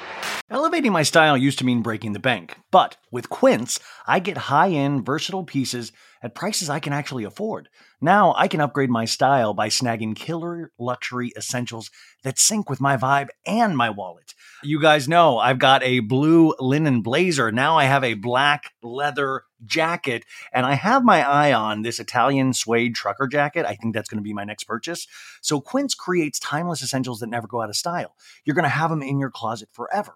Elevating 0.52 0.92
my 0.92 1.04
style 1.04 1.38
used 1.38 1.60
to 1.60 1.66
mean 1.66 1.84
breaking 1.84 2.14
the 2.14 2.20
bank, 2.20 2.58
but 2.72 2.98
with 3.12 3.30
Quince, 3.30 3.80
I 4.08 4.18
get 4.18 4.36
high 4.36 4.72
end, 4.72 5.06
versatile 5.06 5.44
pieces 5.44 5.92
at 6.24 6.34
prices 6.34 6.72
I 6.72 6.80
can 6.80 6.92
actually 6.92 7.24
afford. 7.24 7.70
Now 8.02 8.34
I 8.36 8.48
can 8.48 8.60
upgrade 8.60 8.90
my 8.90 9.06
style 9.06 9.54
by 9.54 9.70
snagging 9.70 10.16
killer 10.16 10.72
luxury 10.80 11.32
essentials 11.38 11.92
that 12.24 12.40
sync 12.40 12.68
with 12.68 12.82
my 12.82 12.98
vibe 12.98 13.28
and 13.46 13.78
my 13.78 13.92
wallet. 13.92 14.34
You 14.64 14.82
guys 14.82 15.08
know 15.08 15.38
I've 15.38 15.60
got 15.60 15.84
a 15.84 16.00
blue 16.00 16.56
linen 16.58 17.02
blazer. 17.02 17.52
Now 17.52 17.78
I 17.78 17.84
have 17.84 18.04
a 18.04 18.16
black 18.16 18.72
leather 18.82 19.44
jacket, 19.68 20.26
and 20.52 20.66
I 20.66 20.74
have 20.74 21.04
my 21.04 21.22
eye 21.22 21.54
on 21.54 21.84
this 21.84 22.00
Italian 22.00 22.54
suede 22.54 22.96
trucker 22.96 23.28
jacket. 23.28 23.68
I 23.68 23.76
think 23.76 23.94
that's 23.94 24.10
going 24.10 24.18
to 24.18 24.28
be 24.28 24.34
my 24.34 24.46
next 24.46 24.64
purchase. 24.64 25.06
So 25.42 25.62
Quince 25.62 25.94
creates 25.94 26.40
timeless 26.40 26.82
essentials 26.82 27.20
that 27.20 27.30
never 27.30 27.46
go 27.46 27.62
out 27.62 27.70
of 27.70 27.76
style. 27.76 28.16
You're 28.46 28.56
going 28.56 28.64
to 28.64 28.70
have 28.70 28.90
them 28.90 29.04
in 29.04 29.20
your 29.20 29.30
closet 29.30 29.70
forever. 29.72 30.16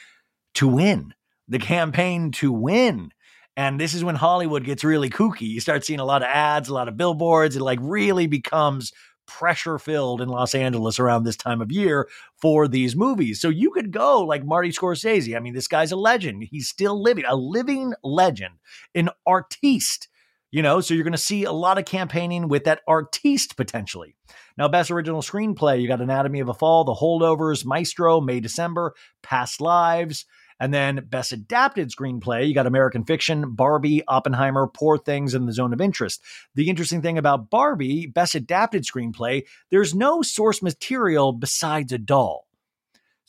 to 0.54 0.68
win, 0.68 1.14
the 1.48 1.60
campaign 1.60 2.32
to 2.34 2.52
win 2.52 3.12
and 3.58 3.80
this 3.80 3.94
is 3.94 4.04
when 4.04 4.16
Hollywood 4.16 4.64
gets 4.64 4.84
really 4.84 5.10
kooky. 5.10 5.48
You 5.50 5.60
start 5.60 5.86
seeing 5.86 6.00
a 6.00 6.06
lot 6.06 6.22
of 6.22 6.30
ads, 6.30 6.70
a 6.70 6.74
lot 6.74 6.88
of 6.88 6.98
billboards. 6.98 7.56
It 7.56 7.62
like 7.62 7.80
really 7.82 8.28
becomes 8.28 8.94
pressure 9.28 9.80
filled 9.80 10.22
in 10.22 10.30
Los 10.30 10.54
Angeles 10.54 11.00
around 11.00 11.24
this 11.24 11.38
time 11.38 11.62
of 11.62 11.72
year 11.72 12.10
for 12.42 12.68
these 12.68 12.96
movies. 12.96 13.40
So 13.40 13.50
you 13.50 13.72
could 13.72 13.92
go 13.92 14.22
like 14.22 14.46
Marty 14.46 14.72
Scorsese. 14.72 15.36
I 15.36 15.40
mean, 15.40 15.54
this 15.54 15.68
guy's 15.68 15.92
a 15.92 15.96
legend. 15.96 16.44
He's 16.50 16.68
still 16.68 17.02
living, 17.02 17.24
a 17.28 17.36
living 17.36 17.94
legend, 18.04 18.56
an 18.96 19.10
artiste. 19.26 20.08
You 20.54 20.62
know, 20.62 20.82
so 20.82 20.94
you're 20.94 21.06
going 21.06 21.14
to 21.14 21.18
see 21.18 21.46
a 21.46 21.54
lot 21.54 21.78
of 21.78 21.86
campaigning 21.86 22.50
with 22.50 22.66
that 22.66 22.82
artiste 22.86 23.56
potentially. 23.56 24.18
Now, 24.58 24.68
best 24.68 24.92
original 24.92 25.22
screenplay, 25.22 25.82
you 25.82 25.88
got 25.88 26.02
Anatomy 26.02 26.42
of 26.42 26.50
a 26.50 26.54
Fall, 26.54 26.84
The 26.84 26.94
Holdovers, 26.94 27.66
Maestro, 27.66 28.20
May 28.20 28.42
December, 28.42 28.94
Past 29.24 29.62
Lives. 29.62 30.26
And 30.62 30.72
then 30.72 31.08
Best 31.10 31.32
Adapted 31.32 31.90
Screenplay, 31.90 32.48
you 32.48 32.54
got 32.54 32.68
American 32.68 33.04
Fiction, 33.04 33.56
Barbie, 33.56 34.04
Oppenheimer, 34.08 34.68
Poor 34.68 34.96
Things, 35.00 35.34
and 35.34 35.48
The 35.48 35.54
Zone 35.54 35.74
of 35.74 35.82
Interest. 35.82 36.22
The 36.54 36.70
interesting 36.70 37.02
thing 37.02 37.18
about 37.18 37.50
Barbie, 37.50 38.06
Best 38.06 38.36
Adapted 38.36 38.84
Screenplay, 38.84 39.46
there's 39.72 39.96
no 39.96 40.22
source 40.22 40.62
material 40.62 41.34
besides 41.34 41.92
a 41.92 41.98
doll. 41.98 42.46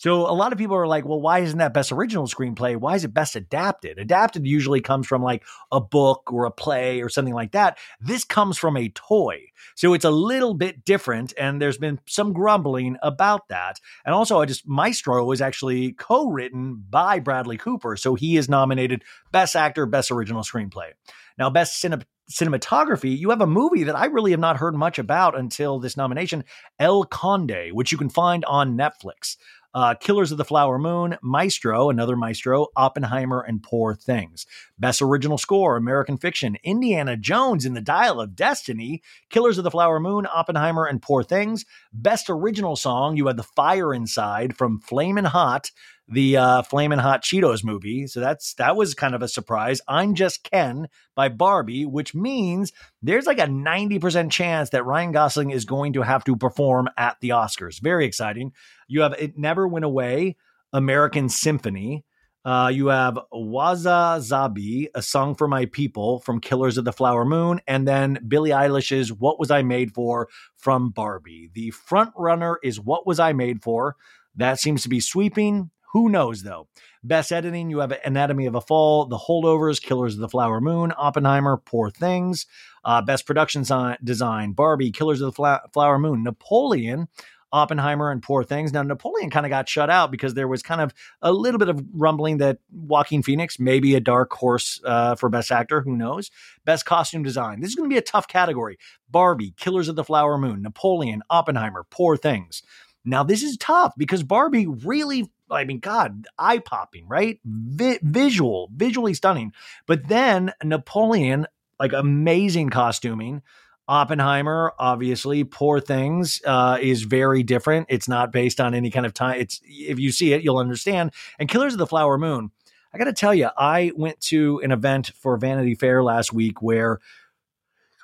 So 0.02 0.28
a 0.28 0.34
lot 0.34 0.50
of 0.50 0.58
people 0.58 0.74
are 0.74 0.88
like, 0.88 1.04
well, 1.04 1.20
why 1.20 1.38
isn't 1.38 1.58
that 1.58 1.72
best 1.72 1.92
original 1.92 2.26
screenplay? 2.26 2.76
Why 2.76 2.96
is 2.96 3.04
it 3.04 3.14
best 3.14 3.36
adapted? 3.36 4.00
Adapted 4.00 4.44
usually 4.44 4.80
comes 4.80 5.06
from 5.06 5.22
like 5.22 5.44
a 5.70 5.80
book 5.80 6.32
or 6.32 6.44
a 6.44 6.50
play 6.50 7.02
or 7.02 7.08
something 7.08 7.34
like 7.34 7.52
that. 7.52 7.78
This 8.00 8.24
comes 8.24 8.58
from 8.58 8.76
a 8.76 8.88
toy. 8.88 9.42
So 9.76 9.94
it's 9.94 10.04
a 10.04 10.10
little 10.10 10.54
bit 10.54 10.84
different. 10.84 11.34
And 11.38 11.62
there's 11.62 11.78
been 11.78 12.00
some 12.08 12.32
grumbling 12.32 12.96
about 13.00 13.46
that. 13.46 13.78
And 14.04 14.12
also, 14.12 14.40
I 14.40 14.46
just, 14.46 14.66
Maestro 14.66 15.30
is 15.30 15.40
actually 15.40 15.92
co 15.92 16.26
written 16.26 16.82
by 16.90 17.20
Bradley 17.20 17.56
Cooper. 17.56 17.96
So 17.96 18.16
he 18.16 18.36
is 18.36 18.48
nominated 18.48 19.04
Best 19.30 19.54
Actor, 19.54 19.86
Best 19.86 20.10
Original 20.10 20.42
Screenplay. 20.42 20.90
Now, 21.38 21.48
Best 21.48 21.80
Cine- 21.80 22.02
cinematography, 22.28 23.16
you 23.16 23.30
have 23.30 23.40
a 23.40 23.46
movie 23.46 23.84
that 23.84 23.96
I 23.96 24.06
really 24.06 24.32
have 24.32 24.40
not 24.40 24.56
heard 24.56 24.74
much 24.74 24.98
about 24.98 25.38
until 25.38 25.78
this 25.78 25.96
nomination, 25.96 26.42
El 26.80 27.04
Conde, 27.04 27.70
which 27.70 27.92
you 27.92 27.98
can 27.98 28.10
find 28.10 28.44
on 28.46 28.76
Netflix 28.76 29.36
uh, 29.74 29.94
Killers 29.94 30.32
of 30.32 30.38
the 30.38 30.44
Flower 30.44 30.78
Moon, 30.78 31.16
Maestro, 31.22 31.90
another 31.90 32.16
Maestro, 32.16 32.68
Oppenheimer, 32.76 33.40
and 33.40 33.62
Poor 33.62 33.94
Things. 33.94 34.46
Best 34.78 35.00
Original 35.00 35.38
Score, 35.38 35.76
American 35.76 36.18
Fiction, 36.18 36.56
Indiana 36.62 37.16
Jones 37.16 37.64
in 37.64 37.74
the 37.74 37.80
Dial 37.80 38.20
of 38.20 38.36
Destiny, 38.36 39.02
Killers 39.30 39.58
of 39.58 39.64
the 39.64 39.70
Flower 39.70 40.00
Moon, 40.00 40.26
Oppenheimer, 40.32 40.86
and 40.86 41.00
Poor 41.00 41.22
Things. 41.22 41.64
Best 41.92 42.28
Original 42.28 42.76
Song, 42.76 43.16
you 43.16 43.26
had 43.26 43.36
The 43.36 43.42
Fire 43.42 43.94
Inside 43.94 44.56
from 44.56 44.80
Flamin' 44.80 45.24
Hot, 45.24 45.70
the 46.08 46.36
uh, 46.36 46.62
Flamin' 46.62 46.98
Hot 46.98 47.22
Cheetos 47.22 47.64
movie. 47.64 48.06
So 48.06 48.20
that's 48.20 48.54
that 48.54 48.76
was 48.76 48.94
kind 48.94 49.14
of 49.14 49.22
a 49.22 49.28
surprise. 49.28 49.80
I'm 49.88 50.14
Just 50.14 50.44
Ken 50.44 50.88
by 51.14 51.28
Barbie, 51.28 51.86
which 51.86 52.14
means 52.14 52.72
there's 53.02 53.26
like 53.26 53.38
a 53.38 53.46
90% 53.46 54.30
chance 54.30 54.70
that 54.70 54.84
Ryan 54.84 55.12
Gosling 55.12 55.50
is 55.50 55.64
going 55.64 55.94
to 55.94 56.02
have 56.02 56.24
to 56.24 56.36
perform 56.36 56.88
at 56.96 57.16
the 57.20 57.30
Oscars. 57.30 57.80
Very 57.80 58.04
exciting. 58.04 58.52
You 58.88 59.02
have 59.02 59.14
It 59.18 59.38
Never 59.38 59.66
Went 59.66 59.84
Away, 59.84 60.36
American 60.72 61.28
Symphony. 61.28 62.04
Uh, 62.44 62.70
you 62.74 62.88
have 62.88 63.18
Wahzhazhe, 63.32 64.88
a 64.94 65.02
song 65.02 65.36
for 65.36 65.46
my 65.46 65.66
people 65.66 66.18
from 66.18 66.40
Killers 66.40 66.76
of 66.76 66.84
the 66.84 66.92
Flower 66.92 67.24
Moon, 67.24 67.60
and 67.68 67.86
then 67.86 68.18
Billie 68.26 68.50
Eilish's 68.50 69.12
What 69.12 69.38
Was 69.38 69.52
I 69.52 69.62
Made 69.62 69.94
For 69.94 70.28
from 70.56 70.90
Barbie. 70.90 71.50
The 71.54 71.70
front 71.70 72.10
runner 72.16 72.58
is 72.64 72.80
What 72.80 73.06
Was 73.06 73.20
I 73.20 73.32
Made 73.32 73.62
For. 73.62 73.94
That 74.34 74.58
seems 74.58 74.82
to 74.82 74.88
be 74.88 74.98
sweeping. 74.98 75.70
Who 75.92 76.08
knows 76.08 76.42
though? 76.42 76.68
Best 77.04 77.32
editing, 77.32 77.68
you 77.70 77.80
have 77.80 77.92
Anatomy 78.04 78.46
of 78.46 78.54
a 78.54 78.60
Fall, 78.60 79.06
The 79.06 79.18
Holdovers, 79.18 79.82
Killers 79.82 80.14
of 80.14 80.20
the 80.20 80.28
Flower 80.28 80.60
Moon, 80.60 80.92
Oppenheimer, 80.96 81.56
Poor 81.56 81.90
Things. 81.90 82.46
Uh, 82.84 83.02
best 83.02 83.26
production 83.26 83.64
design, 84.02 84.52
Barbie, 84.52 84.90
Killers 84.90 85.20
of 85.20 85.34
the 85.34 85.60
Flower 85.72 85.98
Moon, 85.98 86.24
Napoleon, 86.24 87.08
Oppenheimer 87.52 88.10
and 88.10 88.22
Poor 88.22 88.42
Things. 88.42 88.72
Now, 88.72 88.82
Napoleon 88.82 89.30
kind 89.30 89.44
of 89.44 89.50
got 89.50 89.68
shut 89.68 89.90
out 89.90 90.10
because 90.10 90.34
there 90.34 90.48
was 90.48 90.62
kind 90.62 90.80
of 90.80 90.94
a 91.20 91.32
little 91.32 91.58
bit 91.58 91.68
of 91.68 91.84
rumbling 91.92 92.38
that 92.38 92.58
Joaquin 92.70 93.22
Phoenix 93.22 93.58
may 93.58 93.78
be 93.78 93.94
a 93.94 94.00
dark 94.00 94.32
horse 94.32 94.80
uh, 94.84 95.14
for 95.16 95.28
Best 95.28 95.52
Actor. 95.52 95.82
Who 95.82 95.96
knows? 95.96 96.30
Best 96.64 96.86
Costume 96.86 97.22
Design. 97.22 97.60
This 97.60 97.68
is 97.68 97.74
going 97.74 97.88
to 97.88 97.94
be 97.94 97.98
a 97.98 98.02
tough 98.02 98.26
category. 98.26 98.78
Barbie, 99.10 99.54
Killers 99.58 99.88
of 99.88 99.96
the 99.96 100.04
Flower 100.04 100.38
Moon, 100.38 100.62
Napoleon, 100.62 101.22
Oppenheimer, 101.28 101.84
Poor 101.90 102.16
Things. 102.16 102.62
Now, 103.04 103.22
this 103.24 103.42
is 103.42 103.56
tough 103.56 103.92
because 103.96 104.22
Barbie 104.22 104.66
really 104.66 105.30
I 105.54 105.64
mean, 105.64 105.78
God, 105.78 106.26
eye 106.38 106.58
popping, 106.58 107.06
right? 107.08 107.40
Vi- 107.44 108.00
visual, 108.02 108.70
visually 108.74 109.14
stunning. 109.14 109.52
But 109.86 110.08
then 110.08 110.52
Napoleon, 110.62 111.46
like 111.78 111.92
amazing 111.92 112.70
costuming. 112.70 113.42
Oppenheimer, 113.88 114.72
obviously, 114.78 115.44
Poor 115.44 115.80
Things 115.80 116.40
uh, 116.46 116.78
is 116.80 117.02
very 117.02 117.42
different. 117.42 117.86
It's 117.90 118.08
not 118.08 118.32
based 118.32 118.60
on 118.60 118.74
any 118.74 118.90
kind 118.90 119.04
of 119.04 119.12
time. 119.12 119.40
It's 119.40 119.60
if 119.64 119.98
you 119.98 120.12
see 120.12 120.32
it, 120.32 120.42
you'll 120.42 120.58
understand. 120.58 121.12
And 121.38 121.48
Killers 121.48 121.74
of 121.74 121.78
the 121.78 121.86
Flower 121.86 122.16
Moon, 122.16 122.52
I 122.94 122.98
got 122.98 123.04
to 123.04 123.12
tell 123.12 123.34
you, 123.34 123.48
I 123.56 123.92
went 123.96 124.20
to 124.22 124.60
an 124.62 124.70
event 124.70 125.12
for 125.16 125.36
Vanity 125.36 125.74
Fair 125.74 126.02
last 126.02 126.32
week 126.32 126.62
where 126.62 127.00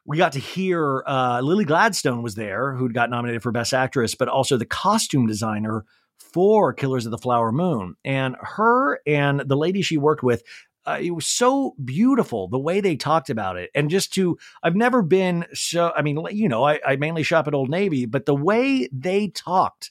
we 0.05 0.17
got 0.17 0.33
to 0.33 0.39
hear 0.39 1.05
uh, 1.07 1.41
Lily 1.43 1.67
Gladstone 1.67 2.23
was 2.23 2.35
there, 2.35 2.73
who 2.73 2.89
got 2.89 3.11
nominated 3.11 3.43
for 3.43 3.53
Best 3.53 3.75
Actress, 3.75 4.15
but 4.15 4.27
also 4.27 4.57
the 4.57 4.65
costume 4.65 5.27
designer 5.27 5.85
for 6.33 6.73
Killers 6.73 7.07
of 7.07 7.11
the 7.11 7.19
Flower 7.19 7.53
Moon. 7.53 7.97
And 8.05 8.37
her 8.41 9.01
and 9.07 9.41
the 9.41 9.57
lady 9.57 9.83
she 9.83 9.97
worked 9.97 10.23
with, 10.23 10.43
uh, 10.87 10.99
it 11.01 11.11
was 11.11 11.27
so 11.27 11.75
beautiful 11.85 12.49
the 12.49 12.59
way 12.59 12.81
they 12.81 12.97
talked 12.97 13.31
about 13.31 13.57
it. 13.57 13.71
And 13.75 13.91
just 13.91 14.15
to, 14.15 14.39
I've 14.63 14.77
never 14.77 15.03
been 15.03 15.45
so, 15.53 15.93
I 15.95 16.03
mean, 16.03 16.19
you 16.31 16.49
know, 16.49 16.65
I, 16.65 16.81
I 16.87 16.97
mainly 16.97 17.23
shop 17.23 17.47
at 17.47 17.55
Old 17.55 17.69
Navy, 17.71 18.07
but 18.07 18.27
the 18.27 18.35
way 18.35 18.89
they 18.93 19.29
talked 19.29 19.91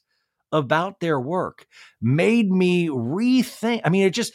about 0.51 0.99
their 0.99 1.19
work 1.19 1.67
made 2.01 2.49
me 2.49 2.87
rethink. 2.87 3.81
I 3.83 3.89
mean, 3.89 4.07
it 4.07 4.11
just, 4.11 4.33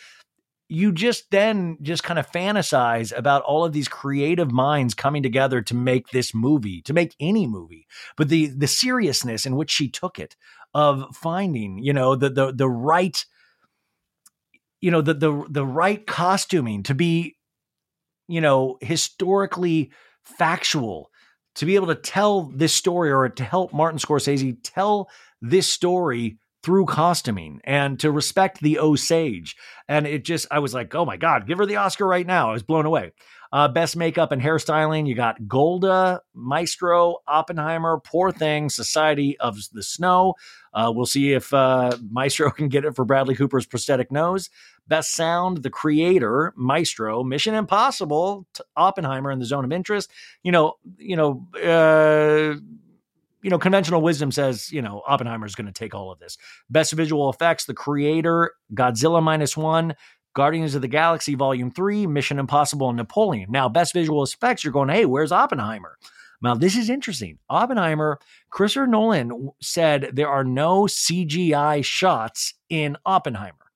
you 0.68 0.90
just 0.90 1.30
then 1.30 1.76
just 1.82 2.02
kind 2.02 2.18
of 2.18 2.30
fantasize 2.30 3.14
about 3.14 3.42
all 3.42 3.62
of 3.62 3.72
these 3.74 3.88
creative 3.88 4.50
minds 4.50 4.94
coming 4.94 5.22
together 5.22 5.60
to 5.60 5.74
make 5.74 6.08
this 6.08 6.34
movie, 6.34 6.80
to 6.82 6.94
make 6.94 7.14
any 7.20 7.46
movie. 7.46 7.86
But 8.16 8.30
the 8.30 8.46
the 8.46 8.66
seriousness 8.66 9.44
in 9.44 9.56
which 9.56 9.70
she 9.70 9.90
took 9.90 10.18
it, 10.18 10.34
of 10.74 11.14
finding, 11.16 11.78
you 11.78 11.92
know, 11.92 12.14
the 12.14 12.30
the 12.30 12.52
the 12.52 12.68
right, 12.68 13.24
you 14.80 14.90
know, 14.90 15.00
the 15.00 15.14
the 15.14 15.44
the 15.48 15.66
right 15.66 16.06
costuming 16.06 16.82
to 16.84 16.94
be, 16.94 17.36
you 18.28 18.40
know, 18.40 18.78
historically 18.80 19.90
factual, 20.22 21.10
to 21.56 21.66
be 21.66 21.74
able 21.74 21.88
to 21.88 21.94
tell 21.94 22.50
this 22.54 22.74
story 22.74 23.10
or 23.10 23.28
to 23.28 23.44
help 23.44 23.72
Martin 23.72 23.98
Scorsese 23.98 24.56
tell 24.62 25.08
this 25.40 25.68
story 25.68 26.38
through 26.62 26.86
costuming 26.86 27.60
and 27.64 27.98
to 27.98 28.10
respect 28.10 28.60
the 28.60 28.78
Osage. 28.78 29.56
And 29.88 30.06
it 30.06 30.24
just, 30.24 30.46
I 30.50 30.60
was 30.60 30.72
like, 30.72 30.94
oh 30.94 31.04
my 31.04 31.16
God, 31.16 31.46
give 31.46 31.58
her 31.58 31.66
the 31.66 31.76
Oscar 31.76 32.06
right 32.06 32.26
now. 32.26 32.50
I 32.50 32.52
was 32.52 32.62
blown 32.62 32.86
away. 32.86 33.12
Uh, 33.52 33.68
best 33.68 33.96
makeup 33.96 34.32
and 34.32 34.40
hairstyling, 34.40 35.06
you 35.06 35.14
got 35.14 35.46
Golda, 35.46 36.22
Maestro, 36.34 37.16
Oppenheimer, 37.26 38.00
Poor 38.02 38.32
Thing, 38.32 38.70
Society 38.70 39.36
of 39.40 39.58
the 39.72 39.82
Snow. 39.82 40.34
Uh, 40.74 40.92
we'll 40.94 41.06
see 41.06 41.32
if 41.32 41.52
uh, 41.52 41.96
Maestro 42.10 42.50
can 42.52 42.68
get 42.68 42.84
it 42.84 42.94
for 42.94 43.04
Bradley 43.04 43.34
Cooper's 43.34 43.66
prosthetic 43.66 44.10
nose. 44.10 44.50
Best 44.88 45.12
sound, 45.12 45.62
The 45.62 45.70
Creator, 45.70 46.54
Maestro, 46.56 47.22
Mission 47.22 47.54
Impossible, 47.54 48.46
Oppenheimer, 48.76 49.30
and 49.30 49.40
the 49.40 49.46
Zone 49.46 49.64
of 49.64 49.72
Interest. 49.72 50.10
You 50.42 50.52
know, 50.52 50.74
you 50.98 51.16
know, 51.16 51.46
uh, 51.56 52.58
you 53.42 53.50
know, 53.50 53.58
conventional 53.58 54.00
wisdom 54.00 54.30
says, 54.30 54.72
you 54.72 54.80
know, 54.80 55.02
Oppenheimer's 55.06 55.54
going 55.54 55.66
to 55.66 55.72
take 55.72 55.94
all 55.94 56.12
of 56.12 56.18
this. 56.20 56.38
Best 56.70 56.92
visual 56.92 57.28
effects, 57.28 57.64
The 57.64 57.74
Creator, 57.74 58.52
Godzilla 58.72 59.22
minus 59.22 59.56
one, 59.56 59.94
Guardians 60.34 60.74
of 60.74 60.82
the 60.82 60.88
Galaxy 60.88 61.34
Volume 61.34 61.70
3, 61.70 62.06
Mission 62.06 62.38
Impossible, 62.38 62.88
and 62.88 62.96
Napoleon. 62.96 63.50
Now, 63.50 63.68
best 63.68 63.92
visual 63.92 64.22
effects, 64.22 64.64
you're 64.64 64.72
going, 64.72 64.88
hey, 64.88 65.04
where's 65.04 65.32
Oppenheimer? 65.32 65.98
Now, 66.42 66.54
this 66.54 66.76
is 66.76 66.90
interesting. 66.90 67.38
Oppenheimer, 67.48 68.18
Christopher 68.50 68.88
Nolan 68.88 69.50
said 69.60 70.10
there 70.12 70.28
are 70.28 70.44
no 70.44 70.82
CGI 70.82 71.84
shots 71.84 72.54
in 72.68 72.96
Oppenheimer, 73.06 73.70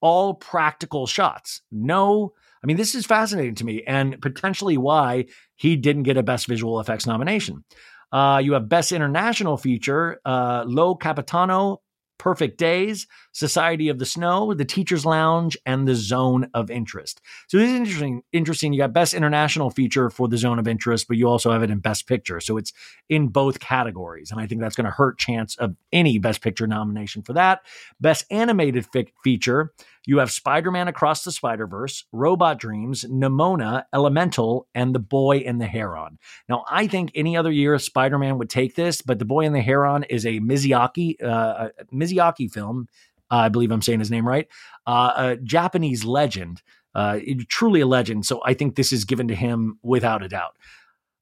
all 0.00 0.34
practical 0.34 1.06
shots. 1.06 1.60
No, 1.70 2.32
I 2.64 2.66
mean, 2.66 2.78
this 2.78 2.94
is 2.94 3.06
fascinating 3.06 3.54
to 3.56 3.64
me 3.64 3.82
and 3.86 4.20
potentially 4.20 4.78
why 4.78 5.26
he 5.56 5.76
didn't 5.76 6.04
get 6.04 6.16
a 6.16 6.22
Best 6.22 6.46
Visual 6.46 6.80
Effects 6.80 7.06
nomination. 7.06 7.64
Uh, 8.10 8.40
you 8.42 8.54
have 8.54 8.68
Best 8.68 8.92
International 8.92 9.56
Feature, 9.56 10.20
uh, 10.24 10.64
Lo 10.66 10.94
Capitano, 10.94 11.82
Perfect 12.20 12.58
Days, 12.58 13.06
Society 13.32 13.88
of 13.88 13.98
the 13.98 14.04
Snow, 14.04 14.52
The 14.52 14.66
Teacher's 14.66 15.06
Lounge, 15.06 15.56
and 15.64 15.88
The 15.88 15.94
Zone 15.94 16.50
of 16.52 16.70
Interest. 16.70 17.18
So 17.48 17.56
this 17.56 17.70
is 17.70 17.76
interesting. 17.76 18.22
Interesting. 18.30 18.74
You 18.74 18.78
got 18.78 18.92
Best 18.92 19.14
International 19.14 19.70
Feature 19.70 20.10
for 20.10 20.28
The 20.28 20.36
Zone 20.36 20.58
of 20.58 20.68
Interest, 20.68 21.08
but 21.08 21.16
you 21.16 21.26
also 21.26 21.50
have 21.50 21.62
it 21.62 21.70
in 21.70 21.78
Best 21.78 22.06
Picture. 22.06 22.38
So 22.38 22.58
it's 22.58 22.74
in 23.08 23.28
both 23.28 23.58
categories, 23.58 24.30
and 24.30 24.38
I 24.38 24.46
think 24.46 24.60
that's 24.60 24.76
going 24.76 24.84
to 24.84 24.90
hurt 24.90 25.18
chance 25.18 25.56
of 25.56 25.74
any 25.94 26.18
Best 26.18 26.42
Picture 26.42 26.66
nomination 26.66 27.22
for 27.22 27.32
that. 27.32 27.60
Best 28.02 28.26
Animated 28.30 28.84
fi- 28.92 29.14
Feature. 29.24 29.72
You 30.06 30.18
have 30.18 30.30
Spider 30.30 30.70
Man 30.70 30.88
Across 30.88 31.24
the 31.24 31.32
Spider 31.32 31.66
Verse, 31.66 32.04
Robot 32.12 32.58
Dreams, 32.58 33.04
Nimona, 33.04 33.84
Elemental, 33.92 34.66
and 34.74 34.94
The 34.94 34.98
Boy 35.00 35.38
and 35.38 35.60
the 35.60 35.66
Heron. 35.66 36.18
Now, 36.48 36.64
I 36.70 36.86
think 36.86 37.12
any 37.14 37.36
other 37.36 37.50
year 37.50 37.78
Spider 37.78 38.18
Man 38.18 38.38
would 38.38 38.50
take 38.50 38.74
this, 38.74 39.02
but 39.02 39.18
The 39.18 39.24
Boy 39.24 39.44
and 39.44 39.54
the 39.54 39.60
Heron 39.60 40.04
is 40.04 40.24
a 40.24 40.40
Miyazaki, 40.40 41.22
uh, 41.22 42.48
film. 42.50 42.88
Uh, 43.30 43.36
I 43.36 43.48
believe 43.48 43.70
I'm 43.70 43.82
saying 43.82 44.00
his 44.00 44.10
name 44.10 44.26
right. 44.26 44.48
Uh, 44.86 45.12
a 45.16 45.36
Japanese 45.36 46.04
legend, 46.04 46.62
uh, 46.94 47.18
truly 47.48 47.80
a 47.80 47.86
legend. 47.86 48.26
So 48.26 48.40
I 48.44 48.54
think 48.54 48.74
this 48.74 48.92
is 48.92 49.04
given 49.04 49.28
to 49.28 49.34
him 49.34 49.78
without 49.82 50.22
a 50.22 50.28
doubt. 50.28 50.56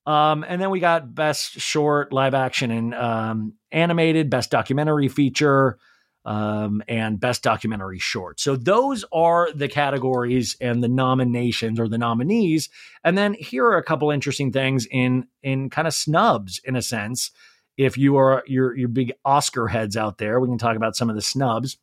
Um, 0.07 0.43
and 0.49 0.59
then 0.59 0.71
we 0.71 0.81
got 0.81 1.15
best 1.15 1.61
short, 1.61 2.15
live 2.15 2.33
action, 2.33 2.71
and 2.71 2.95
um, 2.95 3.55
animated, 3.71 4.31
best 4.31 4.51
documentary 4.51 5.09
feature, 5.09 5.79
um, 6.29 6.83
and 6.87 7.19
Best 7.19 7.43
Documentary 7.43 7.99
Short. 7.99 8.39
So 8.39 8.55
those 8.55 9.03
are 9.13 9.51
the 9.51 9.67
categories 9.67 10.59
and 10.61 10.85
the 10.85 10.89
nominations 10.89 11.81
or 11.81 11.89
the 11.89 11.97
nominees. 11.97 12.69
And 13.03 13.17
then 13.17 13.33
here 13.33 13.65
are 13.65 13.79
a 13.79 13.83
couple 13.83 14.11
interesting 14.11 14.53
things 14.53 14.87
in 14.91 15.27
in 15.43 15.71
kind 15.71 15.89
of 15.89 15.95
snubs 15.95 16.61
in 16.65 16.77
a 16.77 16.83
sense. 16.83 17.31
If 17.79 17.97
you 17.97 18.17
are 18.17 18.45
your 18.47 18.77
your 18.77 18.89
big 18.89 19.15
Oscar 19.25 19.69
heads 19.69 19.97
out 19.97 20.19
there, 20.19 20.39
we 20.39 20.49
can 20.49 20.59
talk 20.59 20.77
about 20.77 20.97
some 20.97 21.09
of 21.09 21.17
the 21.17 21.23
snubs. 21.23 21.79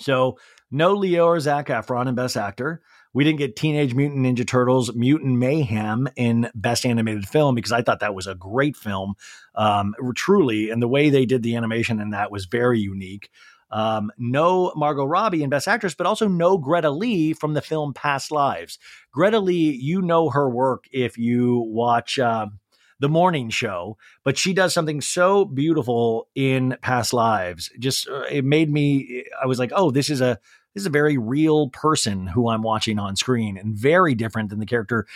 So 0.00 0.38
no 0.72 0.94
Leo 0.94 1.26
or 1.26 1.38
Zac 1.38 1.68
Efron 1.68 2.08
in 2.08 2.16
Best 2.16 2.36
Actor. 2.36 2.82
We 3.14 3.22
didn't 3.22 3.38
get 3.38 3.54
Teenage 3.54 3.94
Mutant 3.94 4.26
Ninja 4.26 4.46
Turtles 4.46 4.92
Mutant 4.94 5.38
Mayhem 5.38 6.08
in 6.16 6.50
Best 6.52 6.84
Animated 6.84 7.28
Film 7.28 7.54
because 7.54 7.72
I 7.72 7.82
thought 7.82 8.00
that 8.00 8.14
was 8.14 8.26
a 8.26 8.34
great 8.34 8.76
film, 8.76 9.14
um, 9.54 9.94
truly. 10.16 10.70
And 10.70 10.82
the 10.82 10.88
way 10.88 11.10
they 11.10 11.26
did 11.26 11.44
the 11.44 11.54
animation 11.54 12.00
in 12.00 12.10
that 12.10 12.32
was 12.32 12.46
very 12.46 12.80
unique. 12.80 13.30
Um, 13.70 14.10
no 14.18 14.72
Margot 14.76 15.04
Robbie 15.04 15.42
in 15.42 15.50
Best 15.50 15.68
Actress, 15.68 15.94
but 15.94 16.06
also 16.06 16.28
no 16.28 16.58
Greta 16.58 16.90
Lee 16.90 17.32
from 17.32 17.54
the 17.54 17.62
film 17.62 17.92
Past 17.92 18.30
Lives. 18.30 18.78
Greta 19.12 19.40
Lee, 19.40 19.70
you 19.70 20.02
know 20.02 20.30
her 20.30 20.48
work 20.48 20.84
if 20.92 21.18
you 21.18 21.58
watch. 21.68 22.18
Um, 22.18 22.60
the 23.00 23.08
morning 23.08 23.48
show, 23.48 23.96
but 24.24 24.36
she 24.36 24.52
does 24.52 24.74
something 24.74 25.00
so 25.00 25.44
beautiful 25.44 26.28
in 26.34 26.76
past 26.82 27.12
lives. 27.12 27.70
Just 27.78 28.08
uh, 28.08 28.22
it 28.30 28.44
made 28.44 28.72
me 28.72 29.24
I 29.40 29.46
was 29.46 29.58
like, 29.58 29.70
"Oh, 29.74 29.90
this 29.90 30.10
is 30.10 30.20
a 30.20 30.38
this 30.74 30.82
is 30.82 30.86
a 30.86 30.90
very 30.90 31.16
real 31.16 31.68
person 31.70 32.26
who 32.26 32.48
I'm 32.48 32.62
watching 32.62 32.98
on 32.98 33.16
screen 33.16 33.56
and 33.56 33.74
very 33.74 34.14
different 34.14 34.50
than 34.50 34.58
the 34.58 34.66
character 34.66 35.06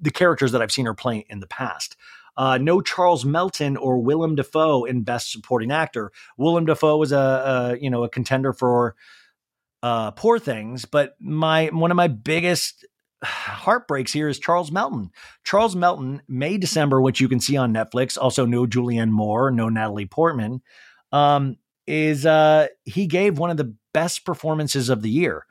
the 0.00 0.10
characters 0.10 0.52
that 0.52 0.62
I've 0.62 0.72
seen 0.72 0.86
her 0.86 0.94
play 0.94 1.26
in 1.28 1.40
the 1.40 1.46
past." 1.46 1.96
Uh, 2.36 2.58
no 2.58 2.80
Charles 2.80 3.24
Melton 3.24 3.76
or 3.76 3.98
Willem 3.98 4.34
Dafoe 4.34 4.84
in 4.84 5.02
Best 5.02 5.30
Supporting 5.30 5.70
Actor. 5.70 6.12
Willem 6.36 6.66
Dafoe 6.66 6.96
was 6.96 7.12
a, 7.12 7.16
a 7.16 7.78
you 7.80 7.90
know 7.90 8.04
a 8.04 8.08
contender 8.08 8.52
for 8.52 8.96
uh, 9.82 10.10
Poor 10.12 10.38
Things, 10.38 10.84
but 10.84 11.14
my 11.20 11.66
one 11.66 11.90
of 11.90 11.96
my 11.96 12.08
biggest 12.08 12.84
heartbreaks 13.22 14.12
here 14.12 14.28
is 14.28 14.38
Charles 14.38 14.70
Melton. 14.70 15.10
Charles 15.44 15.76
Melton, 15.76 16.22
May 16.28 16.58
December, 16.58 17.00
which 17.00 17.20
you 17.20 17.28
can 17.28 17.40
see 17.40 17.56
on 17.56 17.72
Netflix. 17.72 18.18
Also, 18.20 18.44
no 18.46 18.66
Julianne 18.66 19.10
Moore, 19.10 19.50
no 19.50 19.68
Natalie 19.68 20.06
Portman. 20.06 20.62
Um, 21.12 21.56
is 21.86 22.24
uh, 22.24 22.68
he 22.84 23.06
gave 23.06 23.38
one 23.38 23.50
of 23.50 23.56
the 23.56 23.74
best 23.92 24.24
performances 24.24 24.88
of 24.88 25.02
the 25.02 25.10
year. 25.10 25.46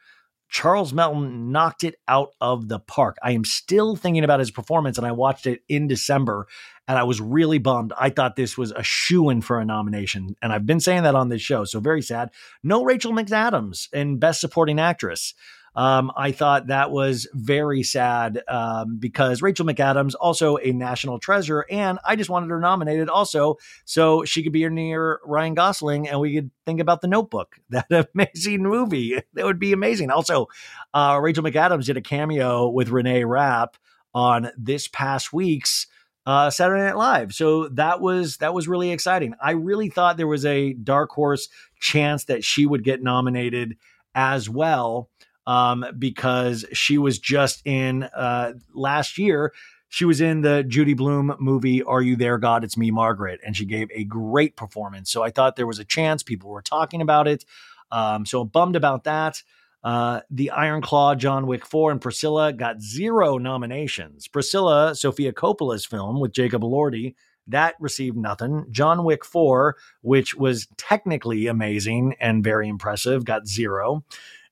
Charles 0.50 0.94
Melton 0.94 1.52
knocked 1.52 1.84
it 1.84 1.96
out 2.08 2.36
of 2.40 2.68
the 2.68 2.80
park. 2.80 3.18
I 3.24 3.32
am 3.32 3.44
still 3.44 3.96
thinking 3.96 4.24
about 4.24 4.40
his 4.40 4.52
performance, 4.52 5.00
and 5.00 5.08
I 5.08 5.12
watched 5.12 5.48
it 5.48 5.62
in 5.68 5.88
December, 5.88 6.48
and 6.88 6.98
I 6.98 7.04
was 7.04 7.22
really 7.22 7.60
bummed. 7.60 7.94
I 7.98 8.10
thought 8.10 8.36
this 8.36 8.58
was 8.58 8.72
a 8.72 8.84
shoe 8.84 9.30
in 9.30 9.42
for 9.42 9.60
a 9.60 9.66
nomination, 9.66 10.36
and 10.42 10.52
I've 10.52 10.66
been 10.66 10.80
saying 10.80 11.04
that 11.04 11.16
on 11.16 11.30
this 11.30 11.42
show, 11.42 11.64
so 11.66 11.80
very 11.80 12.02
sad. 12.02 12.32
No 12.64 12.84
Rachel 12.84 13.14
McAdams 13.14 13.92
in 13.94 14.20
Best 14.20 14.42
Supporting 14.42 14.80
Actress. 14.80 15.34
Um, 15.76 16.12
I 16.16 16.32
thought 16.32 16.68
that 16.68 16.92
was 16.92 17.28
very 17.34 17.82
sad 17.82 18.44
um, 18.48 18.98
because 18.98 19.42
Rachel 19.42 19.66
McAdams, 19.66 20.14
also 20.20 20.58
a 20.58 20.72
national 20.72 21.20
treasure, 21.20 21.66
and 21.70 21.98
I 22.06 22.16
just 22.16 22.30
wanted 22.30 22.50
her 22.52 22.60
nominated 22.60 23.10
also 23.10 23.58
so 23.86 24.24
she 24.24 24.44
could 24.44 24.52
be 24.52 24.68
near 24.70 25.20
Ryan 25.26 25.56
Gosling 25.56 26.08
and 26.08 26.20
we 26.20 26.36
could 26.36 26.52
think 26.66 26.80
about 26.80 27.02
The 27.02 27.08
Notebook, 27.08 27.60
that 27.70 27.88
amazing 28.14 28.64
movie. 28.64 29.20
That 29.34 29.46
would 29.46 29.60
be 29.60 29.74
amazing. 29.74 30.12
Also, 30.12 30.48
uh, 30.94 31.20
Rachel 31.22 31.44
McAdams 31.44 31.86
did 31.86 31.98
a 31.98 32.02
cameo 32.02 32.70
with 32.70 32.90
Renee 32.90 33.24
Rapp 33.24 33.78
on 34.14 34.52
this 34.56 34.88
past 34.88 35.34
week's 35.34 35.88
uh, 36.26 36.50
Saturday 36.50 36.84
Night 36.84 36.98
Live. 36.98 37.34
So 37.34 37.68
that 37.70 38.02
was 38.02 38.38
that 38.38 38.54
was 38.54 38.68
really 38.68 38.92
exciting. 38.92 39.34
I 39.42 39.52
really 39.52 39.90
thought 39.90 40.18
there 40.18 40.28
was 40.28 40.46
a 40.46 40.74
dark 40.74 41.12
horse 41.12 41.50
chance 41.80 42.26
that 42.26 42.44
she 42.44 42.66
would 42.66 42.84
get 42.84 43.04
nominated 43.04 43.78
as 44.16 44.50
well 44.50 45.10
um, 45.46 45.86
because 45.98 46.66
she 46.74 46.98
was 46.98 47.20
just 47.20 47.66
in 47.66 48.04
uh, 48.04 48.54
last 48.74 49.18
year. 49.18 49.54
She 49.90 50.06
was 50.06 50.22
in 50.22 50.42
the 50.42 50.64
Judy 50.64 50.96
Blume 50.96 51.36
movie, 51.40 51.84
Are 51.84 52.02
You 52.02 52.16
There, 52.16 52.40
God? 52.40 52.64
It's 52.64 52.78
Me, 52.78 52.90
Margaret. 52.90 53.40
And 53.46 53.56
she 53.56 53.66
gave 53.66 53.90
a 53.94 54.04
great 54.04 54.56
performance. 54.56 55.12
So 55.12 55.22
I 55.22 55.30
thought 55.30 55.56
there 55.56 55.68
was 55.68 55.78
a 55.78 55.86
chance. 55.86 56.24
People 56.24 56.50
were 56.50 56.64
talking 56.64 57.00
about 57.00 57.28
it. 57.28 57.46
Um, 57.92 58.26
so 58.26 58.42
I'm 58.42 58.48
bummed 58.48 58.76
about 58.76 59.04
that. 59.04 59.44
Uh, 59.84 60.22
the 60.30 60.50
Iron 60.52 60.82
Claw, 60.82 61.16
John 61.16 61.46
Wick 61.46 61.66
4, 61.66 61.92
and 61.92 62.02
Priscilla 62.02 62.54
got 62.54 62.82
zero 62.82 63.38
nominations. 63.38 64.28
Priscilla, 64.28 64.96
Sofia 64.96 65.34
Coppola's 65.34 65.86
film 65.86 66.20
with 66.20 66.32
Jacob 66.32 66.62
Elordi, 66.62 67.16
that 67.48 67.76
received 67.80 68.16
nothing. 68.16 68.66
John 68.72 69.04
Wick 69.04 69.26
4, 69.26 69.76
which 70.02 70.36
was 70.36 70.68
technically 70.78 71.48
amazing 71.48 72.16
and 72.20 72.44
very 72.44 72.70
impressive, 72.70 73.26
got 73.26 73.48
zero. 73.48 74.06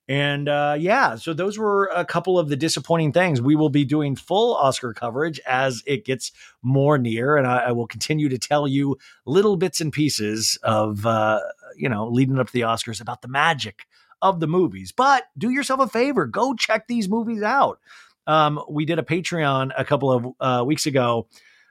And 0.07 0.49
uh, 0.49 0.75
yeah, 0.77 1.15
so 1.15 1.33
those 1.33 1.57
were 1.57 1.89
a 1.95 2.03
couple 2.03 2.37
of 2.37 2.49
the 2.49 2.57
disappointing 2.57 3.13
things. 3.13 3.41
We 3.41 3.55
will 3.55 3.69
be 3.69 3.85
doing 3.85 4.17
full 4.17 4.55
Oscar 4.55 4.93
coverage 4.93 5.39
as 5.47 5.83
it 5.85 6.03
gets 6.03 6.33
more 6.61 6.97
near, 6.97 7.37
and 7.37 7.47
I, 7.47 7.59
I 7.67 7.71
will 7.71 7.87
continue 7.87 8.27
to 8.27 8.37
tell 8.37 8.67
you 8.67 8.97
little 9.25 9.55
bits 9.55 9.79
and 9.79 9.93
pieces 9.93 10.57
of 10.63 11.05
uh, 11.05 11.39
you 11.77 11.87
know 11.87 12.09
leading 12.09 12.39
up 12.39 12.47
to 12.47 12.53
the 12.53 12.61
Oscars 12.61 12.99
about 12.99 13.21
the 13.21 13.29
magic 13.29 13.85
of 14.21 14.39
the 14.39 14.47
movies. 14.47 14.91
But 14.91 15.23
do 15.37 15.49
yourself 15.49 15.79
a 15.79 15.87
favor, 15.87 16.25
go 16.25 16.53
check 16.53 16.87
these 16.87 17.09
movies 17.09 17.41
out. 17.41 17.79
Um, 18.27 18.61
we 18.69 18.85
did 18.85 18.99
a 18.99 19.03
Patreon 19.03 19.71
a 19.77 19.85
couple 19.85 20.11
of 20.11 20.25
uh, 20.39 20.63
weeks 20.65 20.85
ago 20.85 21.27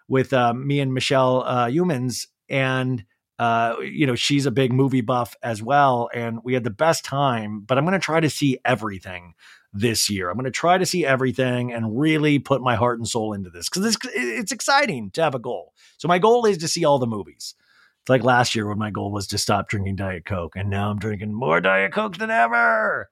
with 0.08 0.32
uh, 0.32 0.52
me 0.52 0.80
and 0.80 0.92
Michelle 0.92 1.42
uh, 1.44 1.68
Humans, 1.68 2.28
and 2.48 3.04
uh, 3.38 3.76
you 3.80 4.06
know, 4.06 4.16
she's 4.16 4.44
a 4.44 4.50
big 4.50 4.70
movie 4.70 5.00
buff 5.00 5.34
as 5.42 5.62
well. 5.62 6.10
And 6.12 6.40
we 6.44 6.52
had 6.52 6.62
the 6.62 6.70
best 6.70 7.06
time, 7.06 7.60
but 7.60 7.78
I'm 7.78 7.86
going 7.86 7.98
to 7.98 8.04
try 8.04 8.20
to 8.20 8.28
see 8.28 8.58
everything 8.66 9.32
this 9.72 10.10
year. 10.10 10.28
I'm 10.28 10.36
going 10.36 10.44
to 10.44 10.50
try 10.50 10.76
to 10.76 10.84
see 10.84 11.06
everything 11.06 11.72
and 11.72 11.98
really 11.98 12.38
put 12.38 12.60
my 12.60 12.76
heart 12.76 12.98
and 12.98 13.08
soul 13.08 13.32
into 13.32 13.48
this 13.48 13.68
because 13.70 13.86
it's, 13.86 13.96
it's 14.14 14.52
exciting 14.52 15.10
to 15.12 15.22
have 15.22 15.34
a 15.34 15.38
goal. 15.38 15.72
So 15.96 16.06
my 16.06 16.18
goal 16.18 16.44
is 16.44 16.58
to 16.58 16.68
see 16.68 16.84
all 16.84 16.98
the 16.98 17.06
movies. 17.06 17.54
It's 18.02 18.08
like 18.08 18.24
last 18.24 18.54
year 18.54 18.66
when 18.68 18.78
my 18.78 18.90
goal 18.90 19.12
was 19.12 19.26
to 19.28 19.38
stop 19.38 19.68
drinking 19.68 19.96
Diet 19.96 20.24
Coke, 20.24 20.56
and 20.56 20.70
now 20.70 20.90
I'm 20.90 20.98
drinking 20.98 21.34
more 21.34 21.60
Diet 21.60 21.92
Coke 21.92 22.16
than 22.16 22.30
ever. 22.30 23.10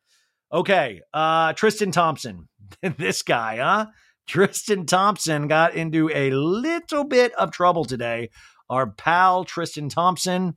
Okay, 0.52 1.02
uh, 1.12 1.52
Tristan 1.52 1.92
Thompson, 1.92 2.48
this 2.82 3.22
guy, 3.22 3.58
huh? 3.58 3.86
Tristan 4.26 4.86
Thompson 4.86 5.48
got 5.48 5.74
into 5.74 6.10
a 6.12 6.30
little 6.30 7.04
bit 7.04 7.32
of 7.34 7.50
trouble 7.50 7.84
today 7.84 8.30
our 8.70 8.90
pal 8.90 9.44
Tristan 9.44 9.88
Thompson. 9.88 10.56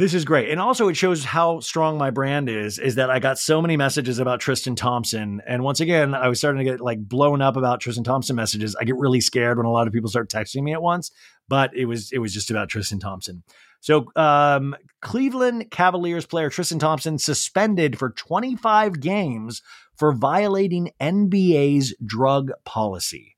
This 0.00 0.14
is 0.14 0.24
great. 0.24 0.48
And 0.48 0.58
also 0.58 0.88
it 0.88 0.96
shows 0.96 1.24
how 1.24 1.60
strong 1.60 1.98
my 1.98 2.08
brand 2.08 2.48
is, 2.48 2.78
is 2.78 2.94
that 2.94 3.10
I 3.10 3.18
got 3.18 3.38
so 3.38 3.60
many 3.60 3.76
messages 3.76 4.18
about 4.18 4.40
Tristan 4.40 4.74
Thompson. 4.74 5.42
And 5.46 5.62
once 5.62 5.78
again, 5.78 6.14
I 6.14 6.28
was 6.28 6.38
starting 6.38 6.64
to 6.64 6.64
get 6.64 6.80
like 6.80 7.06
blown 7.06 7.42
up 7.42 7.54
about 7.54 7.82
Tristan 7.82 8.02
Thompson 8.02 8.34
messages. 8.34 8.74
I 8.80 8.84
get 8.84 8.96
really 8.96 9.20
scared 9.20 9.58
when 9.58 9.66
a 9.66 9.70
lot 9.70 9.86
of 9.86 9.92
people 9.92 10.08
start 10.08 10.30
texting 10.30 10.62
me 10.62 10.72
at 10.72 10.80
once, 10.80 11.10
but 11.48 11.76
it 11.76 11.84
was 11.84 12.12
it 12.12 12.18
was 12.18 12.32
just 12.32 12.50
about 12.50 12.70
Tristan 12.70 12.98
Thompson. 12.98 13.42
So 13.80 14.06
um, 14.16 14.74
Cleveland 15.02 15.70
Cavaliers 15.70 16.24
player 16.24 16.48
Tristan 16.48 16.78
Thompson 16.78 17.18
suspended 17.18 17.98
for 17.98 18.08
25 18.08 19.00
games 19.00 19.60
for 19.96 20.14
violating 20.14 20.92
NBA's 20.98 21.94
drug 22.06 22.52
policy. 22.64 23.36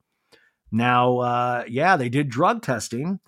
Now, 0.71 1.19
uh, 1.19 1.65
yeah, 1.67 1.97
they 1.97 2.09
did 2.09 2.29
drug 2.29 2.63
testing 2.63 3.19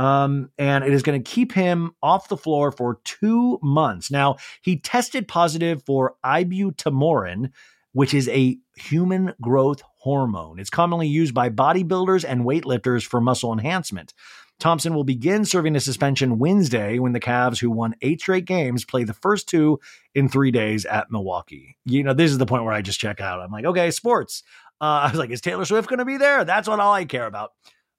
um, 0.00 0.48
and 0.56 0.82
it 0.82 0.94
is 0.94 1.02
going 1.02 1.22
to 1.22 1.30
keep 1.30 1.52
him 1.52 1.92
off 2.02 2.28
the 2.28 2.36
floor 2.38 2.72
for 2.72 3.00
two 3.04 3.58
months. 3.62 4.10
Now, 4.10 4.36
he 4.62 4.78
tested 4.78 5.28
positive 5.28 5.82
for 5.84 6.14
ibutamoren, 6.24 7.50
which 7.92 8.14
is 8.14 8.26
a 8.30 8.56
human 8.78 9.34
growth 9.42 9.82
hormone. 9.98 10.58
It's 10.58 10.70
commonly 10.70 11.06
used 11.06 11.34
by 11.34 11.50
bodybuilders 11.50 12.24
and 12.26 12.46
weightlifters 12.46 13.04
for 13.04 13.20
muscle 13.20 13.52
enhancement. 13.52 14.14
Thompson 14.58 14.94
will 14.94 15.04
begin 15.04 15.44
serving 15.44 15.76
a 15.76 15.80
suspension 15.80 16.38
Wednesday 16.38 16.98
when 16.98 17.12
the 17.12 17.20
Cavs, 17.20 17.60
who 17.60 17.70
won 17.70 17.94
eight 18.00 18.22
straight 18.22 18.46
games, 18.46 18.86
play 18.86 19.04
the 19.04 19.12
first 19.12 19.50
two 19.50 19.80
in 20.14 20.30
three 20.30 20.50
days 20.50 20.86
at 20.86 21.10
Milwaukee. 21.10 21.76
You 21.84 22.04
know, 22.04 22.14
this 22.14 22.30
is 22.30 22.38
the 22.38 22.46
point 22.46 22.64
where 22.64 22.72
I 22.72 22.80
just 22.80 23.00
check 23.00 23.20
out. 23.20 23.40
I'm 23.40 23.50
like, 23.50 23.66
okay, 23.66 23.90
sports. 23.90 24.44
Uh, 24.80 24.84
I 25.04 25.10
was 25.10 25.18
like, 25.18 25.28
is 25.28 25.42
Taylor 25.42 25.66
Swift 25.66 25.90
going 25.90 25.98
to 25.98 26.06
be 26.06 26.16
there? 26.16 26.46
That's 26.46 26.68
what 26.68 26.80
all 26.80 26.94
I 26.94 27.04
care 27.04 27.26
about. 27.26 27.50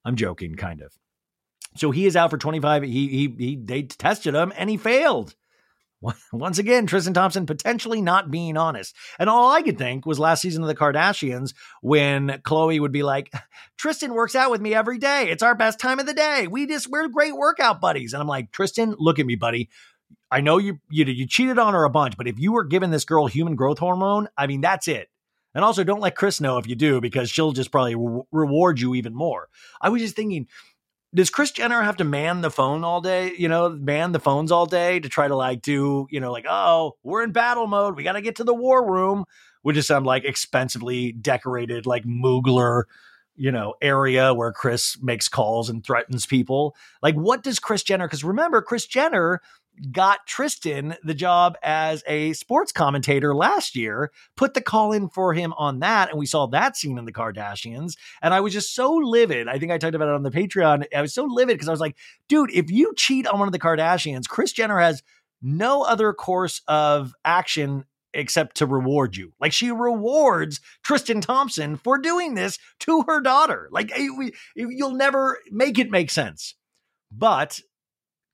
I'm 0.04 0.16
joking, 0.16 0.56
kind 0.56 0.82
of. 0.82 0.92
So 1.76 1.92
he 1.92 2.06
is 2.06 2.16
out 2.16 2.30
for 2.30 2.38
25. 2.38 2.84
He 2.84 2.90
he 2.90 3.36
he 3.38 3.56
they 3.56 3.84
tested 3.84 4.36
him 4.36 4.52
and 4.56 4.70
he 4.70 4.78
failed. 4.78 5.36
Once 6.34 6.58
again, 6.58 6.88
Tristan 6.88 7.14
Thompson 7.14 7.46
potentially 7.46 8.02
not 8.02 8.32
being 8.32 8.58
honest. 8.58 8.96
And 9.20 9.30
all 9.30 9.52
I 9.52 9.62
could 9.62 9.78
think 9.78 10.06
was 10.06 10.20
last 10.20 10.42
season 10.42 10.64
of 10.64 10.68
the 10.68 10.76
Kardashians 10.76 11.54
when 11.82 12.30
Khloe 12.44 12.80
would 12.80 12.92
be 12.92 13.04
like, 13.04 13.32
Tristan 13.78 14.14
works 14.14 14.36
out 14.36 14.52
with 14.52 14.62
me 14.62 14.74
every 14.74 14.98
day. 14.98 15.30
It's 15.30 15.44
our 15.44 15.56
best 15.56 15.80
time 15.80 16.00
of 16.00 16.08
the 16.08 16.14
day. 16.14 16.48
We 16.48 16.66
just, 16.66 16.88
we're 16.90 17.08
great 17.08 17.36
workout 17.36 17.80
buddies. 17.82 18.14
And 18.14 18.22
I'm 18.22 18.28
like, 18.28 18.52
Tristan, 18.52 18.96
look 18.98 19.20
at 19.20 19.26
me, 19.26 19.36
buddy. 19.36 19.70
I 20.32 20.42
know 20.42 20.58
you, 20.58 20.80
you, 20.90 21.06
you 21.06 21.28
cheated 21.28 21.60
on 21.60 21.74
her 21.74 21.84
a 21.84 21.90
bunch, 21.90 22.18
but 22.18 22.28
if 22.28 22.40
you 22.40 22.54
were 22.54 22.64
giving 22.64 22.90
this 22.90 23.06
girl 23.06 23.28
human 23.28 23.56
growth 23.56 23.80
hormone, 23.80 24.28
I 24.38 24.48
mean, 24.48 24.62
that's 24.62 24.88
it. 24.88 25.10
And 25.54 25.66
also, 25.66 25.84
don't 25.84 26.00
let 26.00 26.16
Kris 26.16 26.40
know 26.40 26.58
if 26.58 26.68
you 26.68 26.76
do, 26.76 27.02
because 27.02 27.30
she'll 27.30 27.52
just 27.52 27.72
probably 27.72 27.96
re- 27.96 28.22
reward 28.32 28.80
you 28.80 28.96
even 28.96 29.14
more. 29.14 29.50
I 29.82 29.90
was 29.90 30.02
just 30.02 30.16
thinking, 30.16 30.48
does 31.14 31.30
Kris 31.30 31.52
Jenner 31.52 31.82
have 31.82 31.98
to 31.98 32.04
man 32.04 32.42
the 32.42 32.52
phone 32.52 32.84
all 32.84 33.02
day, 33.02 33.34
you 33.38 33.50
know, 33.50 33.70
man 33.70 34.12
the 34.12 34.20
phones 34.20 34.52
all 34.52 34.66
day 34.66 35.00
to 35.00 35.10
try 35.10 35.28
to 35.28 35.36
like 35.36 35.62
do, 35.62 36.08
you 36.10 36.20
know, 36.20 36.32
like, 36.32 36.46
oh, 36.50 36.96
we're 37.04 37.24
in 37.24 37.32
battle 37.32 37.68
mode. 37.68 37.96
We 37.96 38.04
got 38.04 38.14
to 38.14 38.22
get 38.22 38.38
to 38.38 38.44
the 38.44 38.54
war 38.54 38.90
room, 38.90 39.26
which 39.62 39.78
is 39.78 39.88
some 39.88 40.06
like 40.06 40.24
expensively 40.24 41.12
decorated, 41.12 41.86
like 41.86 42.06
Mugler, 42.06 42.84
you 43.36 43.52
know, 43.52 43.74
area 43.82 44.34
where 44.34 44.54
Kris 44.54 44.98
makes 45.02 45.28
calls 45.28 45.70
and 45.70 45.84
threatens 45.84 46.26
people. 46.26 46.76
Like, 47.02 47.16
what 47.16 47.44
does 47.44 47.60
Kris 47.60 47.84
Jenner, 47.84 48.08
because 48.08 48.24
remember, 48.24 48.62
Kris 48.62 48.86
Jenner 48.86 49.42
got 49.92 50.28
Tristan 50.28 50.96
the 51.04 51.14
job 51.14 51.58
as 51.64 52.04
a 52.08 52.34
sports 52.34 52.72
commentator 52.72 53.34
last 53.34 53.76
year, 53.76 54.12
put 54.36 54.54
the 54.54 54.62
call 54.62 54.92
in 54.92 55.10
for 55.10 55.34
him 55.34 55.54
on 55.58 55.80
that. 55.80 56.10
And 56.10 56.20
we 56.20 56.26
saw 56.26 56.46
that 56.48 56.78
scene 56.78 56.98
in 56.98 57.06
the 57.06 57.14
Kardashians. 57.14 57.96
And 58.22 58.34
I 58.34 58.42
was 58.42 58.54
just 58.54 58.76
so 58.76 58.94
livid. 58.94 59.48
I 59.48 59.58
think 59.58 59.72
I 59.72 59.78
talked 59.78 59.96
about 59.96 60.10
it 60.10 60.16
on 60.16 60.24
the 60.24 60.32
Patreon. 60.32 60.86
I 60.96 61.02
was 61.02 61.14
so 61.14 61.24
livid 61.24 61.56
because 61.56 61.68
I 61.68 61.72
was 61.72 61.80
like, 61.80 61.96
dude, 62.28 62.52
if 62.52 62.70
you 62.70 62.94
cheat 62.96 63.26
on 63.26 63.40
one 63.40 63.48
of 63.48 63.54
the 63.54 63.60
Kardashians, 63.60 64.28
Kris 64.28 64.52
Jenner 64.52 64.80
has 64.80 65.02
no 65.42 65.82
other 65.84 66.14
course 66.14 66.62
of 66.68 67.14
action 67.26 67.86
except 68.14 68.58
to 68.58 68.66
reward 68.66 69.16
you. 69.16 69.34
Like 69.40 69.54
she 69.54 69.72
rewards 69.72 70.60
Tristan 70.84 71.22
Thompson 71.22 71.78
for 71.78 71.98
doing 71.98 72.36
this 72.36 72.60
to 72.82 73.04
her 73.08 73.22
daughter. 73.22 73.70
Like 73.72 73.92
you'll 74.56 74.96
never 74.96 75.40
make 75.50 75.80
it 75.80 75.90
make 75.90 76.12
sense. 76.12 76.56
But 77.12 77.62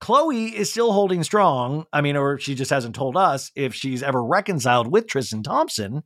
Khloe 0.00 0.52
is 0.52 0.70
still 0.70 0.92
holding 0.92 1.24
strong. 1.24 1.86
I 1.92 2.00
mean, 2.00 2.16
or 2.16 2.38
she 2.38 2.54
just 2.54 2.70
hasn't 2.70 2.94
told 2.94 3.16
us 3.16 3.50
if 3.56 3.74
she's 3.74 4.02
ever 4.02 4.22
reconciled 4.24 4.90
with 4.90 5.06
Tristan 5.06 5.42
Thompson. 5.42 6.02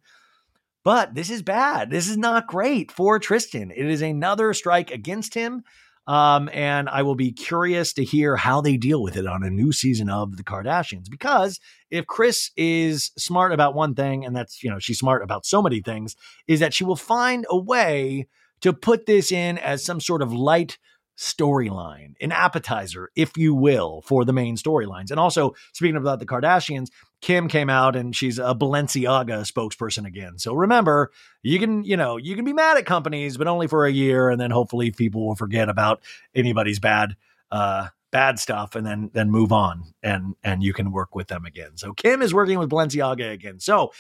But 0.85 1.15
this 1.15 1.31
is 1.31 1.43
bad. 1.43 1.91
This 1.91 2.09
is 2.09 2.17
not 2.17 2.49
great 2.49 2.91
for 2.91 3.19
Tristan. 3.19 3.71
It 3.71 3.87
is 3.87 4.03
another 4.03 4.53
strike 4.55 4.91
against 4.91 5.35
him. 5.35 5.63
Um, 6.09 6.51
and 6.53 6.89
I 6.89 7.03
will 7.03 7.15
be 7.15 7.31
curious 7.31 7.93
to 7.93 8.03
hear 8.03 8.35
how 8.35 8.61
they 8.61 8.77
deal 8.77 9.03
with 9.03 9.17
it 9.17 9.27
on 9.27 9.45
a 9.45 9.51
new 9.51 9.71
season 9.71 10.11
of 10.11 10.37
The 10.37 10.43
Kardashians. 10.43 11.09
Because 11.09 11.61
if 11.91 12.07
Kris 12.07 12.51
is 12.57 13.13
smart 13.17 13.53
about 13.53 13.75
one 13.75 13.95
thing, 13.95 14.25
and 14.25 14.35
that's, 14.35 14.65
you 14.65 14.71
know, 14.71 14.81
she's 14.81 14.99
smart 14.99 15.23
about 15.23 15.47
so 15.47 15.63
many 15.63 15.81
things, 15.81 16.17
is 16.49 16.59
that 16.59 16.75
she 16.75 16.83
will 16.83 16.97
find 16.97 17.47
a 17.49 17.57
way 17.57 18.27
to 18.63 18.73
put 18.73 19.07
this 19.07 19.31
in 19.31 19.59
as 19.59 19.85
some 19.85 20.01
sort 20.01 20.23
of 20.23 20.33
light 20.33 20.79
storyline, 21.17 22.15
an 22.21 22.33
appetizer, 22.33 23.11
if 23.15 23.37
you 23.37 23.55
will, 23.55 24.03
for 24.03 24.25
the 24.25 24.33
main 24.33 24.57
storylines. 24.57 25.11
And 25.11 25.21
also, 25.21 25.55
speaking 25.73 25.97
about 25.97 26.19
the 26.19 26.27
Kardashians, 26.27 26.89
Kim 27.21 27.49
came 27.49 27.71
out 27.71 27.95
and 27.95 28.15
she's 28.17 28.39
a 28.39 28.55
Balenciaga 28.55 29.51
spokesperson 29.51 30.07
again. 30.07 30.39
So 30.39 30.55
remember, 30.55 31.13
you 31.43 31.59
can, 31.59 31.85
you 31.85 31.97
know, 31.97 32.17
you 32.17 32.35
can 32.35 32.45
be 32.45 32.53
mad 32.53 32.79
at 32.79 32.87
companies, 32.87 33.37
but 33.37 33.47
only 33.47 33.69
for 33.69 33.87
a 33.87 33.93
year, 33.93 34.29
and 34.29 34.41
then 34.41 34.51
hopefully 34.51 34.91
people 34.91 35.27
will 35.27 35.37
forget 35.37 35.69
about 35.69 36.03
anybody's 36.35 36.79
bad 36.79 37.17
uh 37.51 37.89
bad 38.13 38.39
stuff 38.39 38.77
and 38.77 38.87
then 38.87 39.11
then 39.15 39.31
move 39.31 39.53
on 39.53 39.95
and 40.03 40.37
and 40.45 40.63
you 40.63 40.73
can 40.73 40.93
work 40.93 41.15
with 41.15 41.29
them 41.29 41.45
again. 41.45 41.77
So 41.77 41.93
Kim 41.93 42.23
is 42.23 42.33
working 42.33 42.59
with 42.59 42.71
Balenciaga 42.71 43.33
again. 43.33 43.59
So 43.59 43.93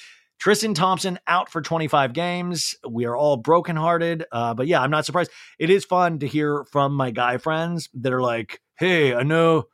Tristan 0.43 0.75
Thompson 0.75 1.21
out 1.29 1.51
for 1.51 1.63
25 1.63 2.15
games. 2.15 2.75
We 2.85 3.05
are 3.05 3.17
all 3.17 3.37
brokenhearted. 3.37 4.25
Uh, 4.33 4.55
but 4.55 4.67
yeah, 4.67 4.83
I'm 4.83 4.91
not 4.91 5.07
surprised. 5.07 5.31
It 5.61 5.71
is 5.71 5.85
fun 5.85 6.19
to 6.19 6.27
hear 6.27 6.65
from 6.73 6.95
my 6.95 7.13
guy 7.13 7.37
friends 7.37 7.89
that 7.95 8.13
are 8.13 8.21
like, 8.21 8.61
hey, 8.77 9.15
I 9.15 9.23
know 9.23 9.67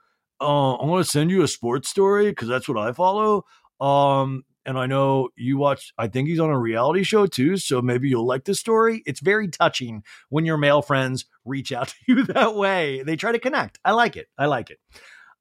uh, 0.42 0.74
I 0.74 0.84
want 0.84 1.02
to 1.06 1.10
send 1.10 1.30
you 1.30 1.40
a 1.40 1.48
sports 1.48 1.88
story 1.88 2.28
because 2.28 2.48
that's 2.48 2.68
what 2.68 2.76
I 2.76 2.92
follow. 2.92 3.46
Um, 3.80 4.44
and 4.66 4.78
I 4.78 4.84
know 4.84 5.30
you 5.36 5.56
watch, 5.56 5.94
I 5.96 6.06
think 6.06 6.28
he's 6.28 6.38
on 6.38 6.50
a 6.50 6.58
reality 6.58 7.02
show 7.02 7.24
too. 7.24 7.56
So 7.56 7.80
maybe 7.80 8.10
you'll 8.10 8.26
like 8.26 8.44
this 8.44 8.60
story. 8.60 9.02
It's 9.06 9.20
very 9.20 9.48
touching 9.48 10.02
when 10.28 10.44
your 10.44 10.58
male 10.58 10.82
friends 10.82 11.24
reach 11.46 11.72
out 11.72 11.88
to 11.88 11.94
you 12.06 12.24
that 12.24 12.54
way. 12.54 13.02
They 13.02 13.16
try 13.16 13.32
to 13.32 13.38
connect. 13.38 13.78
I 13.86 13.92
like 13.92 14.18
it. 14.18 14.26
I 14.36 14.44
like 14.44 14.68
it. 14.68 14.78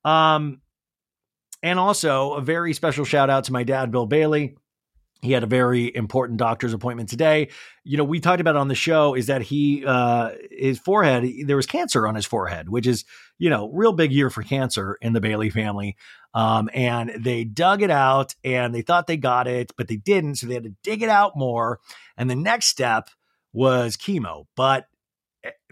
Um, 0.10 0.62
and 1.62 1.80
also 1.80 2.36
a 2.36 2.42
very 2.42 2.72
special 2.72 3.04
shout 3.04 3.30
out 3.30 3.44
to 3.44 3.52
my 3.52 3.63
dad, 3.63 3.92
Bill 3.92 4.06
Bailey 4.06 4.56
he 5.21 5.32
had 5.32 5.43
a 5.43 5.47
very 5.47 5.93
important 5.95 6.38
doctor's 6.38 6.73
appointment 6.73 7.10
today. 7.10 7.49
You 7.84 7.97
know, 7.97 8.03
we 8.03 8.19
talked 8.19 8.41
about 8.41 8.56
on 8.56 8.67
the 8.67 8.75
show 8.75 9.15
is 9.15 9.27
that 9.27 9.41
he, 9.41 9.84
uh, 9.86 10.32
his 10.51 10.80
forehead, 10.80 11.27
there 11.45 11.56
was 11.56 11.65
cancer 11.65 12.08
on 12.08 12.15
his 12.15 12.25
forehead, 12.25 12.69
which 12.69 12.86
is, 12.86 13.03
you 13.39 13.49
know, 13.49 13.69
real 13.73 13.93
big 13.93 14.12
year 14.12 14.30
for 14.30 14.43
cancer 14.43 14.97
in 15.01 15.13
the 15.13 15.21
Bailey 15.21 15.49
family. 15.49 15.95
Um, 16.34 16.69
and 16.73 17.12
they 17.17 17.43
dug 17.43 17.82
it 17.82 17.89
out 17.89 18.36
and 18.43 18.75
they 18.75 18.84
thought 18.84 19.08
they 19.08 19.17
got 19.17 19.47
it, 19.47 19.71
but 19.75 19.88
they 19.88 19.95
didn't. 19.95 20.36
So 20.36 20.47
they 20.47 20.53
had 20.53 20.63
to 20.63 20.75
dig 20.84 21.01
it 21.01 21.10
out 21.10 21.36
more. 21.36 21.80
And 22.15 22.30
the 22.30 22.36
next 22.36 22.67
step 22.67 23.10
was 23.53 23.97
chemo. 23.97 24.45
But 24.56 24.86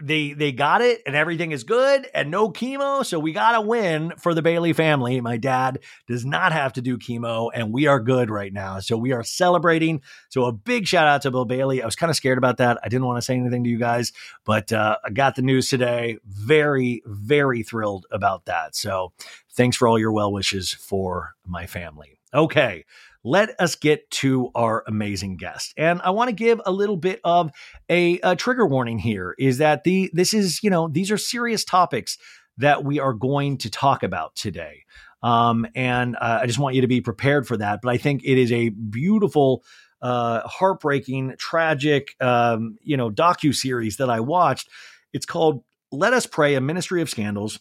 they 0.00 0.32
they 0.32 0.52
got 0.52 0.80
it 0.80 1.02
and 1.06 1.16
everything 1.16 1.50
is 1.52 1.64
good 1.64 2.06
and 2.14 2.30
no 2.30 2.50
chemo 2.50 3.04
so 3.04 3.18
we 3.18 3.32
got 3.32 3.52
to 3.52 3.60
win 3.60 4.12
for 4.18 4.34
the 4.34 4.42
Bailey 4.42 4.72
family. 4.72 5.20
My 5.20 5.36
dad 5.36 5.80
does 6.06 6.24
not 6.24 6.52
have 6.52 6.74
to 6.74 6.82
do 6.82 6.98
chemo 6.98 7.50
and 7.52 7.72
we 7.72 7.86
are 7.86 8.00
good 8.00 8.30
right 8.30 8.52
now. 8.52 8.80
So 8.80 8.96
we 8.96 9.12
are 9.12 9.24
celebrating. 9.24 10.02
So 10.28 10.44
a 10.44 10.52
big 10.52 10.86
shout 10.86 11.08
out 11.08 11.22
to 11.22 11.30
Bill 11.30 11.44
Bailey. 11.44 11.82
I 11.82 11.86
was 11.86 11.96
kind 11.96 12.10
of 12.10 12.16
scared 12.16 12.38
about 12.38 12.58
that. 12.58 12.78
I 12.82 12.88
didn't 12.88 13.06
want 13.06 13.18
to 13.18 13.22
say 13.22 13.36
anything 13.36 13.64
to 13.64 13.70
you 13.70 13.78
guys 13.78 14.12
but 14.44 14.72
uh, 14.72 14.96
I 15.04 15.10
got 15.10 15.34
the 15.34 15.42
news 15.42 15.68
today. 15.68 16.18
Very 16.24 17.02
very 17.06 17.62
thrilled 17.62 18.06
about 18.10 18.46
that. 18.46 18.76
So 18.76 19.12
thanks 19.52 19.76
for 19.76 19.88
all 19.88 19.98
your 19.98 20.12
well 20.12 20.32
wishes 20.32 20.72
for 20.72 21.34
my 21.44 21.66
family. 21.66 22.18
Okay 22.32 22.84
let 23.26 23.60
us 23.60 23.74
get 23.74 24.08
to 24.08 24.50
our 24.54 24.84
amazing 24.86 25.36
guest. 25.36 25.74
And 25.76 26.00
I 26.02 26.10
want 26.10 26.28
to 26.28 26.32
give 26.34 26.60
a 26.64 26.70
little 26.70 26.96
bit 26.96 27.20
of 27.24 27.50
a, 27.88 28.20
a, 28.20 28.36
trigger 28.36 28.64
warning 28.64 29.00
here 29.00 29.34
is 29.36 29.58
that 29.58 29.82
the 29.82 30.08
this 30.12 30.32
is, 30.32 30.62
you 30.62 30.70
know, 30.70 30.86
these 30.86 31.10
are 31.10 31.18
serious 31.18 31.64
topics 31.64 32.18
that 32.58 32.84
we 32.84 33.00
are 33.00 33.12
going 33.12 33.58
to 33.58 33.70
talk 33.70 34.04
about 34.04 34.36
today. 34.36 34.84
Um, 35.24 35.66
and 35.74 36.14
uh, 36.14 36.38
I 36.42 36.46
just 36.46 36.60
want 36.60 36.76
you 36.76 36.82
to 36.82 36.86
be 36.86 37.00
prepared 37.00 37.48
for 37.48 37.56
that. 37.56 37.80
But 37.82 37.90
I 37.90 37.96
think 37.96 38.22
it 38.24 38.38
is 38.38 38.52
a 38.52 38.68
beautiful, 38.68 39.64
uh, 40.00 40.42
heartbreaking, 40.46 41.34
tragic, 41.36 42.14
um, 42.20 42.76
you 42.80 42.96
know, 42.96 43.10
docu 43.10 43.52
series 43.52 43.96
that 43.96 44.08
I 44.08 44.20
watched. 44.20 44.68
It's 45.12 45.26
called 45.26 45.64
"Let 45.90 46.12
Us 46.12 46.26
Prey: 46.26 46.54
A 46.54 46.60
Ministry 46.60 47.02
of 47.02 47.10
Scandals." 47.10 47.58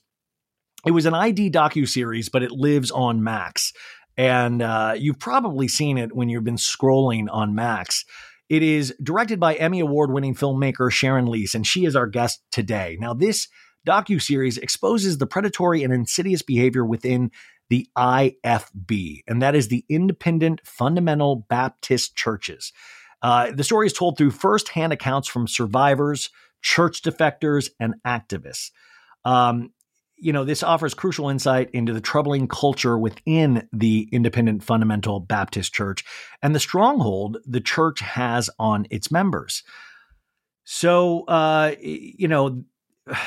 It 0.85 0.91
was 0.91 1.07
an 1.07 1.15
ID 1.15 1.49
docu 1.49 1.89
series, 1.89 2.29
but 2.29 2.43
it 2.43 2.51
lives 2.51 2.91
on 2.91 3.23
Max, 3.23 3.73
and 4.17 4.61
uh, 4.61 4.95
you've 4.97 5.19
probably 5.19 5.67
seen 5.67 5.97
it 5.97 6.15
when 6.15 6.29
you've 6.29 6.43
been 6.43 6.55
scrolling 6.55 7.27
on 7.31 7.55
Max. 7.55 8.05
It 8.47 8.61
is 8.61 8.93
directed 9.01 9.39
by 9.39 9.55
Emmy 9.55 9.79
Award 9.79 10.11
winning 10.11 10.35
filmmaker 10.35 10.91
Sharon 10.91 11.25
Liese, 11.25 11.55
and 11.55 11.65
she 11.65 11.85
is 11.85 11.95
our 11.95 12.07
guest 12.07 12.41
today. 12.51 12.97
Now, 12.99 13.13
this 13.13 13.47
docu 13.87 14.21
series 14.21 14.57
exposes 14.57 15.17
the 15.17 15.27
predatory 15.27 15.83
and 15.83 15.93
insidious 15.93 16.41
behavior 16.41 16.85
within 16.85 17.31
the 17.69 17.87
IFB, 17.97 19.23
and 19.27 19.41
that 19.41 19.55
is 19.55 19.67
the 19.67 19.83
Independent 19.89 20.61
Fundamental 20.63 21.47
Baptist 21.49 22.15
Churches. 22.15 22.71
Uh, 23.21 23.51
the 23.51 23.63
story 23.63 23.87
is 23.87 23.93
told 23.93 24.17
through 24.17 24.31
firsthand 24.31 24.93
accounts 24.93 25.27
from 25.27 25.47
survivors, 25.47 26.29
church 26.61 27.01
defectors, 27.01 27.69
and 27.79 27.95
activists. 28.05 28.69
Um, 29.23 29.71
you 30.17 30.31
know, 30.31 30.43
this 30.43 30.63
offers 30.63 30.93
crucial 30.93 31.29
insight 31.29 31.69
into 31.71 31.93
the 31.93 32.01
troubling 32.01 32.47
culture 32.47 32.97
within 32.97 33.67
the 33.73 34.07
Independent 34.11 34.63
Fundamental 34.63 35.19
Baptist 35.19 35.73
Church 35.73 36.03
and 36.41 36.55
the 36.55 36.59
stronghold 36.59 37.37
the 37.45 37.61
church 37.61 37.99
has 37.99 38.49
on 38.57 38.87
its 38.89 39.11
members. 39.11 39.63
So, 40.63 41.25
uh, 41.25 41.75
you 41.79 42.27
know, 42.27 42.63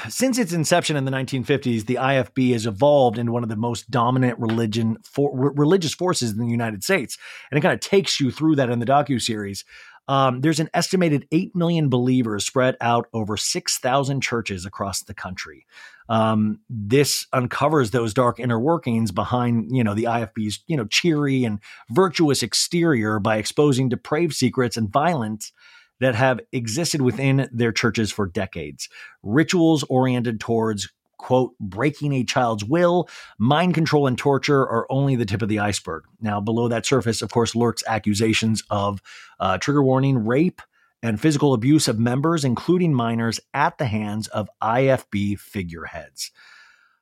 since 0.09 0.39
its 0.39 0.53
inception 0.53 0.97
in 0.97 1.05
the 1.05 1.12
1950s, 1.12 1.86
the 1.86 1.97
IFB 1.97 2.53
has 2.53 2.66
evolved 2.66 3.16
into 3.16 3.30
one 3.30 3.45
of 3.45 3.49
the 3.49 3.57
most 3.57 3.91
dominant 3.91 4.39
religion 4.39 4.99
for, 5.05 5.30
religious 5.32 5.95
forces 5.95 6.32
in 6.32 6.39
the 6.39 6.49
United 6.49 6.82
States, 6.82 7.16
and 7.51 7.59
it 7.59 7.61
kind 7.61 7.74
of 7.74 7.80
takes 7.80 8.18
you 8.18 8.30
through 8.30 8.57
that 8.57 8.70
in 8.70 8.80
the 8.80 8.86
docu 8.86 9.20
series. 9.22 9.64
Um, 10.09 10.41
there's 10.41 10.59
an 10.59 10.71
estimated 10.73 11.27
8 11.31 11.55
million 11.55 11.89
believers 11.91 12.47
spread 12.47 12.77
out 12.81 13.07
over 13.13 13.37
6,000 13.37 14.21
churches 14.23 14.65
across 14.65 15.03
the 15.03 15.15
country. 15.15 15.67
Um, 16.09 16.61
this 16.71 17.27
uncovers 17.33 17.91
those 17.91 18.15
dark 18.15 18.41
inner 18.41 18.59
workings 18.59 19.13
behind, 19.13 19.69
you 19.71 19.85
know, 19.85 19.95
the 19.95 20.05
IFB's, 20.05 20.65
you 20.67 20.77
know, 20.77 20.87
cheery 20.87 21.45
and 21.45 21.61
virtuous 21.91 22.43
exterior 22.43 23.19
by 23.19 23.37
exposing 23.37 23.91
depraved 23.91 24.35
secrets 24.35 24.79
and 24.79 24.91
violence 24.91 25.53
that 26.01 26.15
have 26.15 26.41
existed 26.53 27.03
within 27.03 27.49
their 27.53 27.73
churches 27.73 28.11
for 28.11 28.27
decades. 28.27 28.89
Rituals 29.23 29.85
oriented 29.91 30.41
towards 30.41 30.89
quote, 31.19 31.55
breaking 31.61 32.12
a 32.12 32.25
child's 32.25 32.64
will, 32.64 33.09
mind 33.39 33.75
control, 33.75 34.07
and 34.07 34.16
torture 34.16 34.61
are 34.62 34.87
only 34.91 35.16
the 35.16 35.27
tip 35.27 35.43
of 35.43 35.49
the 35.49 35.59
iceberg. 35.59 36.05
Now, 36.21 36.41
below 36.41 36.69
that 36.69 36.87
surface, 36.87 37.21
of 37.21 37.31
course, 37.31 37.55
lurks 37.55 37.83
accusations 37.87 38.62
of 38.71 39.03
uh, 39.39 39.59
trigger 39.59 39.83
warning, 39.83 40.25
rape, 40.25 40.62
and 41.03 41.21
physical 41.21 41.55
abuse 41.55 41.87
of 41.89 41.99
members, 41.99 42.45
including 42.45 42.95
minors, 42.95 43.39
at 43.55 43.79
the 43.79 43.87
hands 43.87 44.27
of 44.29 44.49
IFB 44.62 45.39
figureheads. 45.39 46.31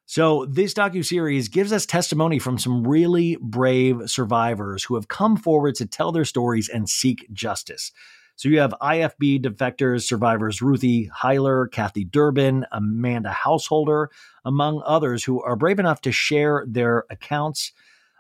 So 0.07 0.47
this 0.47 0.73
docu-series 0.73 1.49
gives 1.49 1.73
us 1.73 1.85
testimony 1.85 2.39
from 2.39 2.59
some 2.59 2.87
really 2.87 3.37
brave 3.41 4.03
survivors 4.09 4.85
who 4.85 4.95
have 4.95 5.09
come 5.09 5.37
forward 5.37 5.75
to 5.77 5.87
tell 5.87 6.13
their 6.13 6.25
stories 6.25 6.69
and 6.69 6.89
seek 6.89 7.27
justice. 7.33 7.91
So 8.37 8.51
you 8.51 8.61
have 8.61 8.75
IFB 8.83 9.43
defectors, 9.43 10.03
survivors 10.03 10.61
Ruthie 10.61 11.11
Heiler, 11.23 11.71
Kathy 11.71 12.05
Durbin, 12.05 12.67
Amanda 12.71 13.31
Householder, 13.31 14.11
among 14.45 14.83
others 14.85 15.25
who 15.25 15.43
are 15.43 15.57
brave 15.57 15.79
enough 15.79 16.03
to 16.03 16.13
share 16.13 16.65
their 16.69 17.05
accounts 17.11 17.73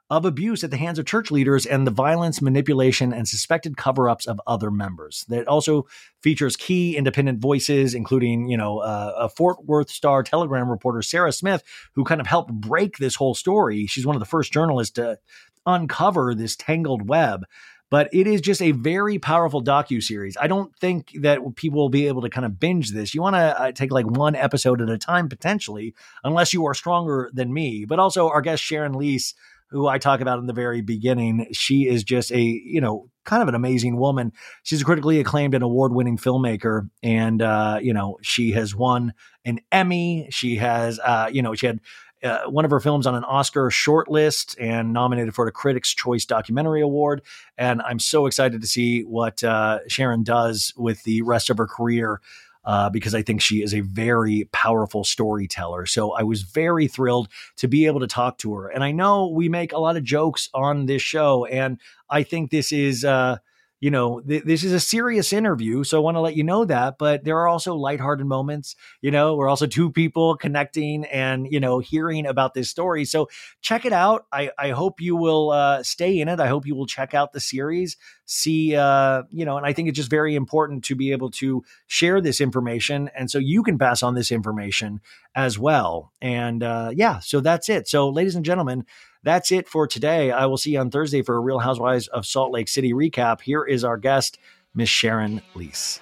of 0.09 0.25
abuse 0.25 0.63
at 0.63 0.71
the 0.71 0.77
hands 0.77 0.99
of 0.99 1.05
church 1.05 1.31
leaders 1.31 1.67
and 1.67 1.87
the 1.87 1.91
violence, 1.91 2.41
manipulation, 2.41 3.13
and 3.13 3.29
suspected 3.29 3.77
cover 3.77 4.09
ups 4.09 4.27
of 4.27 4.41
other 4.47 4.71
members. 4.71 5.25
That 5.29 5.49
also 5.49 5.87
features 6.23 6.57
key 6.57 6.97
independent 6.97 7.41
voices, 7.41 7.93
including, 7.93 8.49
you 8.49 8.57
know, 8.57 8.79
uh, 8.79 9.15
a 9.19 9.29
Fort 9.29 9.65
Worth 9.65 9.91
Star 9.91 10.23
Telegram 10.23 10.71
reporter, 10.71 11.03
Sarah 11.03 11.33
Smith, 11.33 11.63
who 11.95 12.05
kind 12.05 12.21
of 12.21 12.27
helped 12.27 12.53
break 12.53 12.99
this 12.99 13.17
whole 13.17 13.35
story. 13.35 13.87
She's 13.87 14.07
one 14.07 14.17
of 14.17 14.21
the 14.21 14.27
first 14.27 14.53
journalists 14.53 14.95
to 14.95 15.19
uncover 15.67 16.35
this 16.35 16.55
tangled 16.55 17.09
web 17.09 17.45
but 17.91 18.09
it 18.13 18.27
is 18.27 18.41
just 18.41 18.61
a 18.61 18.73
very 18.73 19.19
powerful 19.19 19.63
docu 19.63 20.03
series. 20.03 20.37
I 20.41 20.47
don't 20.47 20.75
think 20.77 21.13
that 21.21 21.39
people 21.57 21.79
will 21.81 21.89
be 21.89 22.09
able 22.09 22.23
to 22.23 22.31
kind 22.31 22.45
of 22.45 22.59
binge 22.59 22.93
this. 22.93 23.15
You 23.15 23.23
want 23.23 23.37
to 23.37 23.61
uh, 23.61 23.73
take 23.73 23.93
like 23.93 24.07
one 24.07 24.35
episode 24.35 24.81
at 24.81 24.91
a 24.91 24.99
time 24.99 25.29
potentially, 25.29 25.95
unless 26.25 26.53
you 26.53 26.67
are 26.67 26.75
stronger 26.75 27.31
than 27.33 27.53
me. 27.53 27.85
But 27.85 27.99
also 27.99 28.29
our 28.29 28.41
guest 28.41 28.63
Sharon 28.63 28.95
Liese, 28.95 29.35
who 29.71 29.87
I 29.87 29.99
talk 29.99 30.21
about 30.21 30.39
in 30.39 30.47
the 30.47 30.53
very 30.53 30.81
beginning, 30.81 31.49
she 31.53 31.87
is 31.87 32.03
just 32.05 32.33
a 32.33 32.41
you 32.41 32.81
know 32.81 33.09
kind 33.25 33.43
of 33.43 33.49
an 33.49 33.55
amazing 33.55 33.97
woman. 33.97 34.33
She's 34.63 34.83
a 34.83 34.85
critically 34.85 35.21
acclaimed 35.21 35.55
and 35.55 35.65
award-winning 35.65 36.19
filmmaker, 36.19 36.89
and 37.03 37.43
uh, 37.43 37.79
you 37.83 37.93
know 37.93 38.19
she 38.23 38.53
has 38.53 38.75
won 38.75 39.13
an 39.45 39.61
Emmy. 39.71 40.29
She 40.31 40.57
has 40.57 40.99
uh, 40.99 41.29
you 41.33 41.43
know 41.43 41.55
she 41.55 41.67
had 41.67 41.81
uh, 42.23 42.45
one 42.49 42.65
of 42.65 42.71
her 42.71 42.81
films 42.81 43.07
on 43.07 43.15
an 43.15 43.25
Oscar 43.25 43.71
shortlist 43.71 44.57
and 44.61 44.93
nominated 44.93 45.35
for 45.35 45.45
the 45.45 45.53
Critics' 45.53 45.95
Choice 45.95 46.25
Documentary 46.25 46.81
Award. 46.81 47.23
And 47.59 47.83
I'm 47.83 47.99
so 47.99 48.27
excited 48.27 48.61
to 48.61 48.67
see 48.67 49.03
what 49.03 49.45
uh, 49.45 49.81
Sharon 49.89 50.23
does 50.23 50.73
with 50.77 51.03
the 51.05 51.23
rest 51.23 51.51
of 51.51 51.59
her 51.59 51.67
career. 51.67 52.21
Uh, 52.65 52.91
because 52.91 53.15
I 53.15 53.23
think 53.23 53.41
she 53.41 53.63
is 53.63 53.73
a 53.73 53.79
very 53.79 54.49
powerful 54.51 55.05
storyteller. 55.05 55.87
So 55.87 56.11
I 56.11 56.25
was 56.25 56.43
very 56.43 56.89
thrilled 56.89 57.29
to 57.59 57.69
be 57.69 57.87
able 57.87 58.01
to 58.01 58.09
talk 58.09 58.39
to 58.39 58.53
her. 58.55 58.69
And 58.69 58.83
I 58.83 58.91
know 58.91 59.29
we 59.29 59.49
make 59.49 59.73
a 59.73 59.79
lot 59.79 59.97
of 59.97 60.03
jokes 60.03 60.51
on 60.53 60.87
this 60.87 61.01
show, 61.01 61.45
and 61.45 61.79
I 62.11 62.25
think 62.25 62.51
this 62.51 62.73
is 62.73 63.05
uh, 63.05 63.37
you 63.81 63.91
know, 63.91 64.21
th- 64.21 64.45
this 64.45 64.65
is 64.65 64.73
a 64.73 64.81
serious 64.81 65.33
interview, 65.33 65.85
so 65.85 65.99
I 65.99 66.01
want 66.01 66.17
to 66.17 66.21
let 66.21 66.35
you 66.35 66.45
know 66.45 66.65
that. 66.65 66.97
But 66.99 67.25
there 67.25 67.39
are 67.39 67.49
also 67.49 67.75
lighthearted 67.75 68.27
moments. 68.27 68.75
You 69.03 69.11
know, 69.11 69.35
we're 69.35 69.49
also 69.49 69.67
two 69.67 69.91
people 69.91 70.37
connecting 70.37 71.05
and 71.05 71.47
you 71.51 71.61
know 71.61 71.79
hearing 71.79 72.27
about 72.27 72.55
this 72.55 72.71
story. 72.71 73.05
So 73.05 73.29
check 73.61 73.85
it 73.85 73.93
out. 73.93 74.27
I 74.33 74.51
I 74.59 74.71
hope 74.71 75.01
you 75.01 75.15
will 75.15 75.51
uh, 75.51 75.83
stay 75.83 76.21
in 76.21 76.29
it. 76.29 76.41
I 76.41 76.47
hope 76.49 76.67
you 76.67 76.75
will 76.75 76.87
check 76.87 77.13
out 77.13 77.33
the 77.33 77.41
series. 77.41 77.97
See, 78.25 78.75
uh, 78.75 79.25
you 79.31 79.45
know, 79.45 79.57
and 79.59 79.67
I 79.67 79.73
think 79.73 79.89
it's 79.89 79.97
just 79.97 80.11
very 80.11 80.35
important 80.35 80.83
to 80.85 80.97
be 80.97 81.13
able 81.13 81.31
to 81.33 81.63
share 81.87 82.21
this 82.21 82.41
information, 82.41 83.11
and 83.15 83.31
so 83.31 83.39
you 83.39 83.63
can 83.63 83.79
pass 83.79 84.03
on 84.03 84.15
this 84.15 84.33
information 84.33 85.01
as 85.35 85.59
well. 85.59 86.13
And 86.23 86.63
uh, 86.63 86.93
yeah, 86.95 87.19
so 87.21 87.41
that's 87.41 87.69
it. 87.69 87.89
So, 87.89 88.09
ladies 88.09 88.35
and 88.35 88.45
gentlemen. 88.45 88.85
That's 89.27 89.51
it 89.51 89.69
for 89.69 89.89
today. 89.89 90.31
I 90.31 90.47
will 90.47 90.57
see 90.57 90.75
you 90.75 90.79
on 90.79 90.93
Thursday 90.93 91.21
for 91.21 91.35
a 91.35 91.41
Real 91.41 91.59
Housewives 91.59 92.07
of 92.07 92.25
Salt 92.25 92.53
Lake 92.53 92.69
City 92.69 92.93
recap. 92.93 93.41
Here 93.41 93.65
is 93.65 93.83
our 93.83 93.97
guest, 93.97 94.39
Miss 94.73 94.89
Sharon 94.89 95.43
Liese. 95.53 95.99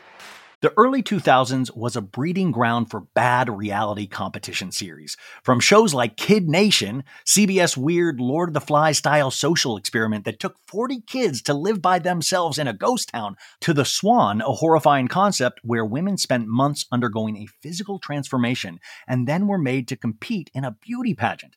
The 0.61 0.75
early 0.77 1.03
2000s 1.03 1.75
was 1.75 1.97
a 1.97 2.03
breeding 2.03 2.53
ground 2.53 2.91
for 2.91 3.01
bad 3.15 3.49
reality 3.49 4.07
competition 4.07 4.73
series. 4.73 5.17
From 5.43 5.59
shows 5.59 5.95
like 5.95 6.19
Kid 6.19 6.51
Nation, 6.51 7.03
CBS 7.25 7.79
weird 7.79 8.21
Lord 8.21 8.51
of 8.51 8.55
the 8.55 8.61
Flies 8.61 8.99
style 8.99 9.31
social 9.31 9.79
experiment 9.79 10.27
that 10.27 10.39
took 10.39 10.57
40 10.67 11.01
kids 11.07 11.41
to 11.45 11.55
live 11.55 11.81
by 11.81 11.99
themselves 11.99 12.59
in 12.59 12.69
a 12.69 12.75
ghost 12.75 13.09
town, 13.09 13.37
to 13.63 13.73
The 13.73 13.87
Swan, 13.87 14.43
a 14.43 14.53
horrifying 14.53 15.09
concept 15.09 15.61
where 15.63 15.87
women 15.87 16.19
spent 16.19 16.47
months 16.47 16.85
undergoing 16.93 17.39
a 17.39 17.49
physical 17.63 17.99
transformation 17.99 18.81
and 19.09 19.27
then 19.27 19.47
were 19.47 19.57
made 19.57 19.89
to 19.89 19.97
compete 19.97 20.51
in 20.53 20.67
a 20.67 20.77
beauty 20.83 21.15
pageant. 21.15 21.57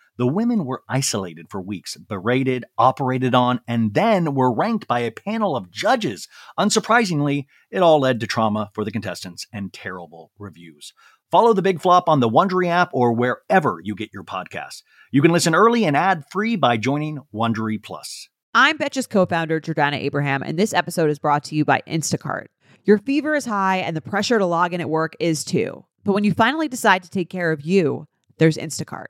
The 0.21 0.27
women 0.27 0.65
were 0.65 0.83
isolated 0.87 1.47
for 1.49 1.59
weeks, 1.59 1.97
berated, 1.97 2.63
operated 2.77 3.33
on, 3.33 3.59
and 3.67 3.95
then 3.95 4.35
were 4.35 4.53
ranked 4.53 4.87
by 4.87 4.99
a 4.99 5.09
panel 5.09 5.55
of 5.55 5.71
judges. 5.71 6.27
Unsurprisingly, 6.59 7.47
it 7.71 7.79
all 7.79 7.99
led 7.99 8.19
to 8.19 8.27
trauma 8.27 8.69
for 8.75 8.85
the 8.85 8.91
contestants 8.91 9.47
and 9.51 9.73
terrible 9.73 10.31
reviews. 10.37 10.93
Follow 11.31 11.53
the 11.53 11.63
big 11.63 11.81
flop 11.81 12.07
on 12.07 12.19
the 12.19 12.29
Wondery 12.29 12.67
app 12.67 12.91
or 12.93 13.13
wherever 13.13 13.79
you 13.83 13.95
get 13.95 14.13
your 14.13 14.23
podcasts. 14.23 14.83
You 15.09 15.23
can 15.23 15.31
listen 15.31 15.55
early 15.55 15.85
and 15.85 15.97
ad 15.97 16.23
free 16.29 16.55
by 16.55 16.77
joining 16.77 17.21
Wondery 17.33 17.81
Plus. 17.81 18.29
I'm 18.53 18.77
Betches 18.77 19.09
co-founder 19.09 19.59
Jordana 19.59 19.97
Abraham, 19.97 20.43
and 20.43 20.55
this 20.55 20.71
episode 20.71 21.09
is 21.09 21.17
brought 21.17 21.45
to 21.45 21.55
you 21.55 21.65
by 21.65 21.81
Instacart. 21.87 22.45
Your 22.83 22.99
fever 22.99 23.33
is 23.33 23.45
high, 23.45 23.77
and 23.77 23.97
the 23.97 24.01
pressure 24.01 24.37
to 24.37 24.45
log 24.45 24.75
in 24.75 24.81
at 24.81 24.89
work 24.91 25.15
is 25.19 25.43
too. 25.43 25.83
But 26.03 26.13
when 26.13 26.25
you 26.25 26.33
finally 26.35 26.67
decide 26.67 27.01
to 27.01 27.09
take 27.09 27.31
care 27.31 27.51
of 27.51 27.61
you, 27.61 28.05
there's 28.37 28.57
Instacart. 28.57 29.07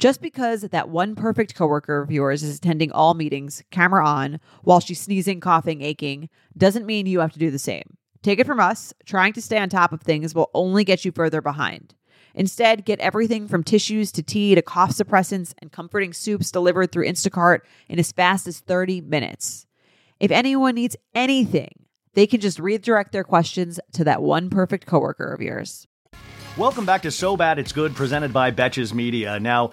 Just 0.00 0.22
because 0.22 0.62
that 0.62 0.88
one 0.88 1.14
perfect 1.14 1.54
coworker 1.54 2.00
of 2.00 2.10
yours 2.10 2.42
is 2.42 2.56
attending 2.56 2.90
all 2.90 3.12
meetings, 3.12 3.62
camera 3.70 4.02
on, 4.08 4.40
while 4.62 4.80
she's 4.80 4.98
sneezing, 4.98 5.40
coughing, 5.40 5.82
aching, 5.82 6.30
doesn't 6.56 6.86
mean 6.86 7.04
you 7.04 7.20
have 7.20 7.34
to 7.34 7.38
do 7.38 7.50
the 7.50 7.58
same. 7.58 7.98
Take 8.22 8.38
it 8.38 8.46
from 8.46 8.60
us, 8.60 8.94
trying 9.04 9.34
to 9.34 9.42
stay 9.42 9.58
on 9.58 9.68
top 9.68 9.92
of 9.92 10.00
things 10.00 10.34
will 10.34 10.50
only 10.54 10.84
get 10.84 11.04
you 11.04 11.12
further 11.12 11.42
behind. 11.42 11.94
Instead, 12.34 12.86
get 12.86 12.98
everything 13.00 13.46
from 13.46 13.62
tissues 13.62 14.10
to 14.12 14.22
tea 14.22 14.54
to 14.54 14.62
cough 14.62 14.92
suppressants 14.92 15.52
and 15.58 15.70
comforting 15.70 16.14
soups 16.14 16.50
delivered 16.50 16.90
through 16.92 17.06
Instacart 17.06 17.58
in 17.86 17.98
as 17.98 18.10
fast 18.10 18.46
as 18.46 18.60
30 18.60 19.02
minutes. 19.02 19.66
If 20.18 20.30
anyone 20.30 20.76
needs 20.76 20.96
anything, 21.14 21.84
they 22.14 22.26
can 22.26 22.40
just 22.40 22.58
redirect 22.58 23.12
their 23.12 23.24
questions 23.24 23.78
to 23.92 24.04
that 24.04 24.22
one 24.22 24.48
perfect 24.48 24.86
coworker 24.86 25.30
of 25.30 25.42
yours. 25.42 25.86
Welcome 26.60 26.84
back 26.84 27.00
to 27.02 27.10
So 27.10 27.38
Bad 27.38 27.58
It's 27.58 27.72
Good, 27.72 27.94
presented 27.94 28.34
by 28.34 28.50
Betches 28.50 28.92
Media. 28.92 29.40
Now, 29.40 29.70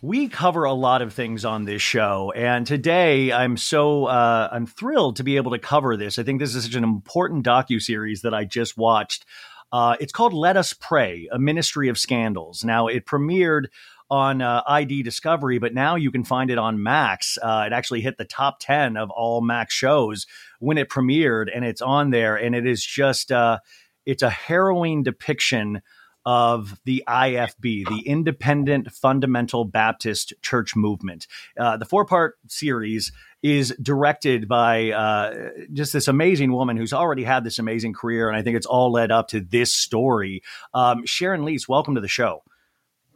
we 0.00 0.28
cover 0.28 0.62
a 0.62 0.72
lot 0.72 1.02
of 1.02 1.12
things 1.12 1.44
on 1.44 1.64
this 1.64 1.82
show, 1.82 2.32
and 2.36 2.64
today 2.64 3.32
I'm 3.32 3.56
so 3.56 4.04
uh, 4.04 4.48
I'm 4.52 4.64
thrilled 4.64 5.16
to 5.16 5.24
be 5.24 5.34
able 5.34 5.50
to 5.50 5.58
cover 5.58 5.96
this. 5.96 6.20
I 6.20 6.22
think 6.22 6.38
this 6.38 6.54
is 6.54 6.62
such 6.62 6.76
an 6.76 6.84
important 6.84 7.44
docu 7.44 7.82
series 7.82 8.22
that 8.22 8.32
I 8.32 8.44
just 8.44 8.78
watched. 8.78 9.24
Uh, 9.72 9.96
it's 9.98 10.12
called 10.12 10.32
"Let 10.32 10.56
Us 10.56 10.72
Prey: 10.72 11.28
A 11.32 11.38
Ministry 11.40 11.88
of 11.88 11.98
Scandals." 11.98 12.62
Now, 12.62 12.86
it 12.86 13.06
premiered 13.06 13.64
on 14.08 14.40
uh, 14.40 14.62
ID 14.68 15.02
Discovery, 15.02 15.58
but 15.58 15.74
now 15.74 15.96
you 15.96 16.12
can 16.12 16.22
find 16.22 16.48
it 16.48 16.58
on 16.58 16.80
Max. 16.80 17.38
Uh, 17.42 17.64
it 17.66 17.72
actually 17.72 18.02
hit 18.02 18.18
the 18.18 18.24
top 18.24 18.60
10 18.60 18.96
of 18.96 19.10
all 19.10 19.40
Max 19.40 19.74
shows 19.74 20.28
when 20.60 20.78
it 20.78 20.90
premiered, 20.90 21.48
and 21.52 21.64
it's 21.64 21.82
on 21.82 22.10
there. 22.10 22.36
And 22.36 22.54
it 22.54 22.68
is 22.68 22.86
just, 22.86 23.32
uh, 23.32 23.58
it's 24.06 24.22
a 24.22 24.30
harrowing 24.30 25.02
depiction 25.02 25.82
of 26.26 26.78
the 26.84 27.02
IFB, 27.08 27.86
the 27.88 28.02
Independent 28.06 28.92
Fundamental 28.92 29.64
Baptist 29.64 30.34
Church 30.42 30.76
Movement. 30.76 31.26
Uh, 31.58 31.76
the 31.76 31.84
four 31.84 32.04
part 32.04 32.38
series 32.46 33.12
is 33.42 33.74
directed 33.82 34.46
by 34.46 34.90
uh, 34.90 35.50
just 35.72 35.92
this 35.92 36.08
amazing 36.08 36.52
woman 36.52 36.76
who's 36.76 36.92
already 36.92 37.24
had 37.24 37.42
this 37.42 37.58
amazing 37.58 37.94
career. 37.94 38.28
And 38.28 38.36
I 38.36 38.42
think 38.42 38.56
it's 38.56 38.66
all 38.66 38.92
led 38.92 39.10
up 39.10 39.28
to 39.28 39.40
this 39.40 39.74
story. 39.74 40.42
Um, 40.74 41.06
Sharon 41.06 41.42
Liese, 41.42 41.68
welcome 41.68 41.94
to 41.94 42.00
the 42.00 42.08
show. 42.08 42.42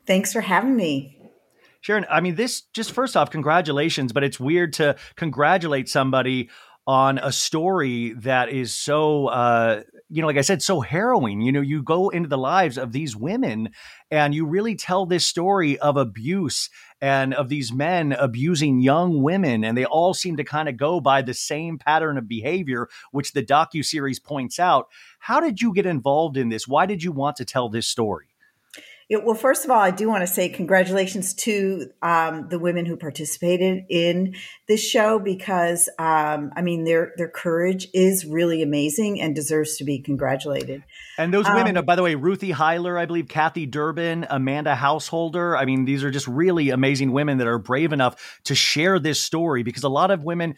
Thanks 0.06 0.32
for 0.32 0.40
having 0.40 0.76
me. 0.76 1.18
Sharon, 1.80 2.06
I 2.10 2.22
mean, 2.22 2.34
this 2.34 2.62
just 2.72 2.92
first 2.92 3.14
off, 3.14 3.30
congratulations, 3.30 4.14
but 4.14 4.24
it's 4.24 4.40
weird 4.40 4.72
to 4.74 4.96
congratulate 5.16 5.86
somebody 5.90 6.48
on 6.86 7.18
a 7.18 7.32
story 7.32 8.12
that 8.12 8.50
is 8.50 8.74
so, 8.74 9.28
uh, 9.28 9.82
you 10.10 10.20
know, 10.20 10.26
like 10.26 10.36
I 10.36 10.42
said, 10.42 10.62
so 10.62 10.80
harrowing. 10.80 11.40
You 11.40 11.50
know, 11.50 11.62
you 11.62 11.82
go 11.82 12.10
into 12.10 12.28
the 12.28 12.36
lives 12.36 12.76
of 12.76 12.92
these 12.92 13.16
women 13.16 13.70
and 14.10 14.34
you 14.34 14.44
really 14.44 14.74
tell 14.74 15.06
this 15.06 15.26
story 15.26 15.78
of 15.78 15.96
abuse 15.96 16.68
and 17.00 17.32
of 17.32 17.48
these 17.48 17.72
men 17.72 18.12
abusing 18.12 18.80
young 18.80 19.22
women. 19.22 19.64
And 19.64 19.78
they 19.78 19.86
all 19.86 20.12
seem 20.12 20.36
to 20.36 20.44
kind 20.44 20.68
of 20.68 20.76
go 20.76 21.00
by 21.00 21.22
the 21.22 21.34
same 21.34 21.78
pattern 21.78 22.18
of 22.18 22.28
behavior, 22.28 22.88
which 23.12 23.32
the 23.32 23.42
docu 23.42 23.84
series 23.84 24.20
points 24.20 24.58
out. 24.58 24.88
How 25.20 25.40
did 25.40 25.62
you 25.62 25.72
get 25.72 25.86
involved 25.86 26.36
in 26.36 26.50
this? 26.50 26.68
Why 26.68 26.84
did 26.84 27.02
you 27.02 27.12
want 27.12 27.36
to 27.36 27.46
tell 27.46 27.70
this 27.70 27.88
story? 27.88 28.33
It, 29.10 29.22
well, 29.22 29.34
first 29.34 29.64
of 29.64 29.70
all, 29.70 29.80
I 29.80 29.90
do 29.90 30.08
want 30.08 30.22
to 30.22 30.26
say 30.26 30.48
congratulations 30.48 31.34
to 31.34 31.90
um, 32.02 32.48
the 32.48 32.58
women 32.58 32.86
who 32.86 32.96
participated 32.96 33.84
in 33.90 34.34
this 34.66 34.82
show 34.82 35.18
because, 35.18 35.90
um, 35.98 36.50
I 36.56 36.62
mean, 36.62 36.84
their 36.84 37.12
their 37.16 37.28
courage 37.28 37.88
is 37.92 38.24
really 38.24 38.62
amazing 38.62 39.20
and 39.20 39.34
deserves 39.34 39.76
to 39.76 39.84
be 39.84 40.00
congratulated. 40.00 40.84
And 41.18 41.34
those 41.34 41.46
women, 41.48 41.76
um, 41.76 41.84
by 41.84 41.96
the 41.96 42.02
way, 42.02 42.14
Ruthie 42.14 42.52
Heiler, 42.52 42.98
I 42.98 43.04
believe, 43.04 43.28
Kathy 43.28 43.66
Durbin, 43.66 44.26
Amanda 44.30 44.74
Householder. 44.74 45.56
I 45.56 45.66
mean, 45.66 45.84
these 45.84 46.02
are 46.02 46.10
just 46.10 46.26
really 46.26 46.70
amazing 46.70 47.12
women 47.12 47.38
that 47.38 47.46
are 47.46 47.58
brave 47.58 47.92
enough 47.92 48.40
to 48.44 48.54
share 48.54 48.98
this 48.98 49.20
story 49.20 49.62
because 49.62 49.84
a 49.84 49.88
lot 49.88 50.10
of 50.10 50.24
women 50.24 50.54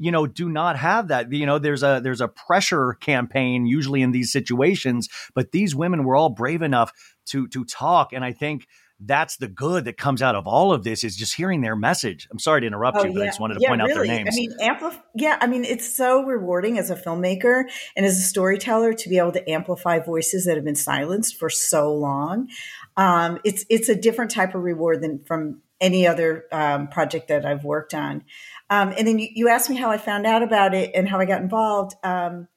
you 0.00 0.10
know 0.10 0.26
do 0.26 0.48
not 0.48 0.76
have 0.76 1.08
that 1.08 1.30
you 1.30 1.46
know 1.46 1.58
there's 1.58 1.82
a 1.82 2.00
there's 2.02 2.22
a 2.22 2.26
pressure 2.26 2.94
campaign 3.00 3.66
usually 3.66 4.02
in 4.02 4.10
these 4.10 4.32
situations 4.32 5.08
but 5.34 5.52
these 5.52 5.74
women 5.74 6.04
were 6.04 6.16
all 6.16 6.30
brave 6.30 6.62
enough 6.62 6.90
to 7.26 7.48
to 7.48 7.64
talk 7.64 8.12
and 8.12 8.24
i 8.24 8.32
think 8.32 8.66
that's 9.00 9.36
the 9.38 9.48
good 9.48 9.86
that 9.86 9.96
comes 9.96 10.20
out 10.20 10.34
of 10.34 10.46
all 10.46 10.72
of 10.72 10.84
this 10.84 11.04
is 11.04 11.16
just 11.16 11.34
hearing 11.34 11.62
their 11.62 11.74
message. 11.74 12.28
I'm 12.30 12.38
sorry 12.38 12.60
to 12.60 12.66
interrupt 12.66 12.98
oh, 12.98 13.04
you, 13.04 13.12
but 13.12 13.20
yeah. 13.20 13.24
I 13.24 13.28
just 13.28 13.40
wanted 13.40 13.54
to 13.54 13.60
yeah, 13.62 13.68
point 13.68 13.82
really. 13.82 13.92
out 13.92 13.94
their 13.94 14.04
names. 14.04 14.28
I 14.30 14.36
mean, 14.36 14.54
amplif- 14.60 15.02
yeah, 15.14 15.38
I 15.40 15.46
mean, 15.46 15.64
it's 15.64 15.96
so 15.96 16.22
rewarding 16.22 16.78
as 16.78 16.90
a 16.90 16.96
filmmaker 16.96 17.64
and 17.96 18.04
as 18.04 18.18
a 18.18 18.22
storyteller 18.22 18.92
to 18.92 19.08
be 19.08 19.18
able 19.18 19.32
to 19.32 19.50
amplify 19.50 20.00
voices 20.00 20.44
that 20.44 20.56
have 20.56 20.64
been 20.64 20.74
silenced 20.74 21.38
for 21.38 21.48
so 21.48 21.92
long. 21.94 22.48
Um, 22.96 23.38
it's 23.42 23.64
it's 23.70 23.88
a 23.88 23.94
different 23.94 24.30
type 24.30 24.54
of 24.54 24.62
reward 24.62 25.00
than 25.00 25.24
from 25.24 25.62
any 25.80 26.06
other 26.06 26.44
um, 26.52 26.88
project 26.88 27.28
that 27.28 27.46
I've 27.46 27.64
worked 27.64 27.94
on. 27.94 28.22
Um, 28.68 28.92
and 28.96 29.08
then 29.08 29.18
you, 29.18 29.28
you, 29.34 29.48
asked 29.48 29.70
me 29.70 29.76
how 29.76 29.90
I 29.90 29.96
found 29.96 30.26
out 30.26 30.42
about 30.42 30.74
it 30.74 30.90
and 30.94 31.08
how 31.08 31.18
I 31.18 31.24
got 31.24 31.40
involved. 31.40 31.94
Um, 32.04 32.48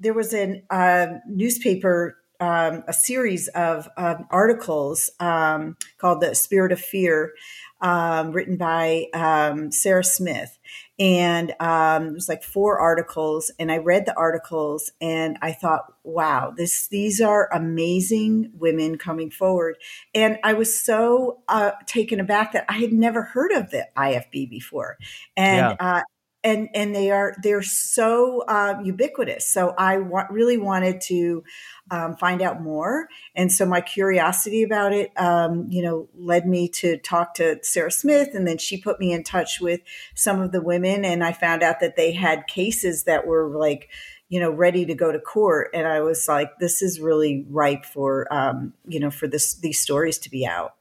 there 0.00 0.12
was 0.12 0.34
a 0.34 0.62
uh, 0.68 1.18
newspaper 1.28 2.16
um, 2.42 2.82
a 2.88 2.92
series 2.92 3.46
of 3.48 3.88
um, 3.96 4.26
articles 4.28 5.10
um, 5.20 5.76
called 5.98 6.20
"The 6.20 6.34
Spirit 6.34 6.72
of 6.72 6.80
Fear," 6.80 7.34
um, 7.80 8.32
written 8.32 8.56
by 8.56 9.06
um, 9.14 9.70
Sarah 9.70 10.02
Smith, 10.02 10.58
and 10.98 11.54
um, 11.60 12.08
it 12.08 12.14
was 12.14 12.28
like 12.28 12.42
four 12.42 12.80
articles. 12.80 13.52
And 13.60 13.70
I 13.70 13.76
read 13.76 14.06
the 14.06 14.16
articles, 14.16 14.90
and 15.00 15.38
I 15.40 15.52
thought, 15.52 15.84
"Wow, 16.02 16.52
this 16.56 16.88
these 16.88 17.20
are 17.20 17.48
amazing 17.52 18.50
women 18.58 18.98
coming 18.98 19.30
forward." 19.30 19.76
And 20.12 20.38
I 20.42 20.54
was 20.54 20.76
so 20.76 21.42
uh, 21.46 21.70
taken 21.86 22.18
aback 22.18 22.54
that 22.54 22.64
I 22.68 22.78
had 22.78 22.92
never 22.92 23.22
heard 23.22 23.52
of 23.52 23.70
the 23.70 23.86
IFB 23.96 24.50
before, 24.50 24.98
and 25.36 25.58
yeah. 25.58 25.76
uh, 25.78 26.02
and 26.44 26.68
and 26.74 26.94
they 26.94 27.10
are 27.10 27.34
they're 27.42 27.62
so 27.62 28.42
uh, 28.48 28.80
ubiquitous. 28.82 29.46
So 29.46 29.74
I 29.78 29.98
wa- 29.98 30.26
really 30.30 30.58
wanted 30.58 31.00
to 31.02 31.44
um, 31.90 32.16
find 32.16 32.42
out 32.42 32.62
more, 32.62 33.08
and 33.34 33.52
so 33.52 33.64
my 33.64 33.80
curiosity 33.80 34.62
about 34.62 34.92
it, 34.92 35.12
um, 35.16 35.66
you 35.70 35.82
know, 35.82 36.08
led 36.14 36.46
me 36.46 36.68
to 36.70 36.96
talk 36.98 37.34
to 37.34 37.58
Sarah 37.62 37.92
Smith, 37.92 38.30
and 38.34 38.46
then 38.46 38.58
she 38.58 38.80
put 38.80 38.98
me 38.98 39.12
in 39.12 39.22
touch 39.22 39.60
with 39.60 39.80
some 40.14 40.40
of 40.40 40.52
the 40.52 40.62
women, 40.62 41.04
and 41.04 41.22
I 41.22 41.32
found 41.32 41.62
out 41.62 41.80
that 41.80 41.96
they 41.96 42.12
had 42.12 42.46
cases 42.46 43.04
that 43.04 43.26
were 43.26 43.48
like 43.48 43.88
you 44.28 44.40
know 44.40 44.50
ready 44.50 44.86
to 44.86 44.94
go 44.94 45.12
to 45.12 45.20
court. 45.20 45.70
And 45.74 45.86
i 45.86 46.00
was 46.00 46.26
like 46.26 46.58
this 46.58 46.82
is 46.82 47.00
really 47.00 47.46
ripe 47.50 47.84
for 47.84 48.32
um, 48.32 48.72
you 48.86 48.98
know 48.98 49.10
for 49.10 49.28
this 49.28 49.54
these 49.54 49.80
stories 49.80 50.18
to 50.18 50.30
be 50.30 50.46
out 50.46 50.74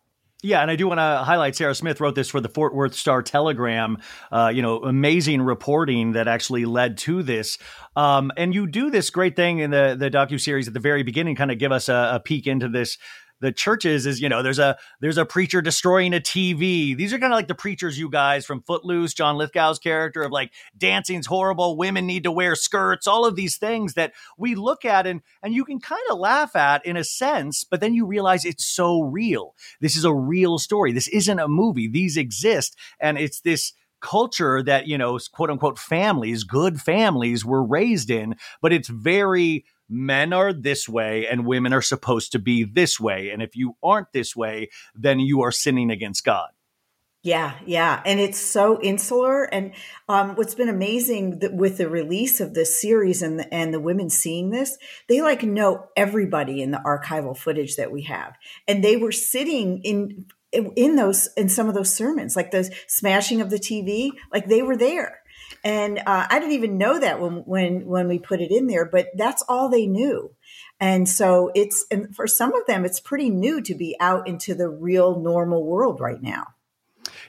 yeah, 0.43 0.61
and 0.61 0.71
I 0.71 0.75
do 0.75 0.87
want 0.87 0.97
to 0.97 1.23
highlight 1.23 1.55
Sarah 1.55 1.75
Smith 1.75 1.99
wrote 1.99 2.15
this 2.15 2.29
for 2.29 2.41
the 2.41 2.49
Fort 2.49 2.73
Worth 2.73 2.95
Star 2.95 3.21
Telegram. 3.21 3.99
Uh, 4.31 4.51
you 4.53 4.61
know, 4.61 4.79
amazing 4.83 5.41
reporting 5.43 6.13
that 6.13 6.27
actually 6.27 6.65
led 6.65 6.97
to 6.99 7.21
this. 7.21 7.59
Um, 7.95 8.31
and 8.37 8.53
you 8.53 8.65
do 8.65 8.89
this 8.89 9.09
great 9.11 9.35
thing 9.35 9.59
in 9.59 9.69
the 9.69 9.95
the 9.97 10.09
docu 10.09 10.39
series 10.39 10.67
at 10.67 10.73
the 10.73 10.79
very 10.79 11.03
beginning, 11.03 11.35
kind 11.35 11.51
of 11.51 11.59
give 11.59 11.71
us 11.71 11.89
a, 11.89 12.11
a 12.15 12.19
peek 12.19 12.47
into 12.47 12.69
this 12.69 12.97
the 13.41 13.51
churches 13.51 14.05
is 14.05 14.21
you 14.21 14.29
know 14.29 14.41
there's 14.41 14.59
a 14.59 14.77
there's 15.01 15.17
a 15.17 15.25
preacher 15.25 15.61
destroying 15.61 16.13
a 16.13 16.19
TV. 16.19 16.95
These 16.95 17.11
are 17.13 17.19
kind 17.19 17.33
of 17.33 17.37
like 17.37 17.47
the 17.47 17.55
preachers 17.55 17.99
you 17.99 18.09
guys 18.09 18.45
from 18.45 18.61
Footloose, 18.61 19.13
John 19.13 19.35
Lithgow's 19.35 19.79
character 19.79 20.21
of 20.21 20.31
like 20.31 20.51
dancing's 20.77 21.25
horrible, 21.25 21.75
women 21.75 22.05
need 22.05 22.23
to 22.23 22.31
wear 22.31 22.55
skirts, 22.55 23.07
all 23.07 23.25
of 23.25 23.35
these 23.35 23.57
things 23.57 23.95
that 23.95 24.13
we 24.37 24.55
look 24.55 24.85
at 24.85 25.05
and 25.05 25.21
and 25.43 25.53
you 25.53 25.65
can 25.65 25.79
kind 25.79 26.01
of 26.09 26.17
laugh 26.17 26.55
at 26.55 26.85
in 26.85 26.95
a 26.95 27.03
sense, 27.03 27.63
but 27.63 27.81
then 27.81 27.93
you 27.93 28.05
realize 28.05 28.45
it's 28.45 28.65
so 28.65 29.01
real. 29.01 29.55
This 29.81 29.97
is 29.97 30.05
a 30.05 30.13
real 30.13 30.57
story. 30.57 30.91
This 30.91 31.07
isn't 31.09 31.39
a 31.39 31.47
movie. 31.47 31.87
These 31.87 32.17
exist 32.17 32.77
and 32.99 33.17
it's 33.17 33.41
this 33.41 33.73
culture 34.01 34.63
that 34.63 34.87
you 34.87 34.97
know 34.97 35.19
quote 35.31 35.51
unquote 35.51 35.77
families 35.77 36.43
good 36.43 36.81
families 36.81 37.45
were 37.45 37.63
raised 37.63 38.09
in 38.09 38.35
but 38.59 38.73
it's 38.73 38.89
very 38.89 39.63
men 39.91 40.31
are 40.31 40.53
this 40.53 40.87
way 40.87 41.27
and 41.27 41.45
women 41.45 41.73
are 41.73 41.81
supposed 41.81 42.31
to 42.31 42.39
be 42.39 42.63
this 42.63 42.99
way. 42.99 43.29
And 43.29 43.41
if 43.41 43.55
you 43.55 43.75
aren't 43.83 44.13
this 44.13 44.35
way, 44.35 44.69
then 44.95 45.19
you 45.19 45.41
are 45.41 45.51
sinning 45.51 45.91
against 45.91 46.23
God. 46.23 46.49
Yeah, 47.23 47.53
yeah, 47.67 48.01
and 48.03 48.19
it's 48.19 48.39
so 48.39 48.81
insular. 48.81 49.43
And 49.43 49.73
um, 50.09 50.35
what's 50.35 50.55
been 50.55 50.69
amazing 50.69 51.39
that 51.39 51.53
with 51.53 51.77
the 51.77 51.87
release 51.87 52.39
of 52.41 52.55
this 52.55 52.81
series 52.81 53.21
and 53.21 53.39
the, 53.39 53.53
and 53.53 53.71
the 53.71 53.79
women 53.79 54.09
seeing 54.09 54.49
this, 54.49 54.75
they 55.07 55.21
like 55.21 55.43
know 55.43 55.85
everybody 55.95 56.63
in 56.63 56.71
the 56.71 56.81
archival 56.83 57.37
footage 57.37 57.75
that 57.75 57.91
we 57.91 58.03
have, 58.03 58.35
and 58.67 58.83
they 58.83 58.97
were 58.97 59.11
sitting 59.11 59.83
in 59.83 60.25
in 60.51 60.95
those 60.95 61.29
in 61.37 61.47
some 61.47 61.69
of 61.69 61.75
those 61.75 61.93
sermons, 61.93 62.35
like 62.35 62.49
the 62.49 62.75
smashing 62.87 63.39
of 63.39 63.51
the 63.51 63.59
TV, 63.59 64.09
like 64.33 64.47
they 64.47 64.63
were 64.63 64.75
there 64.75 65.20
and 65.64 65.99
uh, 65.99 66.28
I 66.30 66.39
didn't 66.39 66.53
even 66.53 66.78
know 66.78 66.99
that 66.99 67.20
when 67.20 67.43
when 67.45 67.86
when 67.86 68.07
we 68.07 68.20
put 68.20 68.41
it 68.41 68.51
in 68.51 68.68
there, 68.68 68.86
but 68.86 69.09
that's 69.16 69.43
all 69.47 69.70
they 69.70 69.86
knew. 69.86 70.34
And 70.80 71.07
so 71.07 71.51
it's 71.53 71.86
and 71.91 72.16
for 72.16 72.26
some 72.26 72.53
of 72.53 72.66
them, 72.66 72.86
it's 72.86 72.99
pretty 72.99 73.30
new 73.30 73.62
to 73.62 73.76
be 73.76 73.95
out 73.99 74.28
into 74.28 74.55
the 74.55 74.70
real 74.70 75.20
normal 75.20 75.64
world 75.64 75.99
right 75.99 76.22
now. 76.22 76.47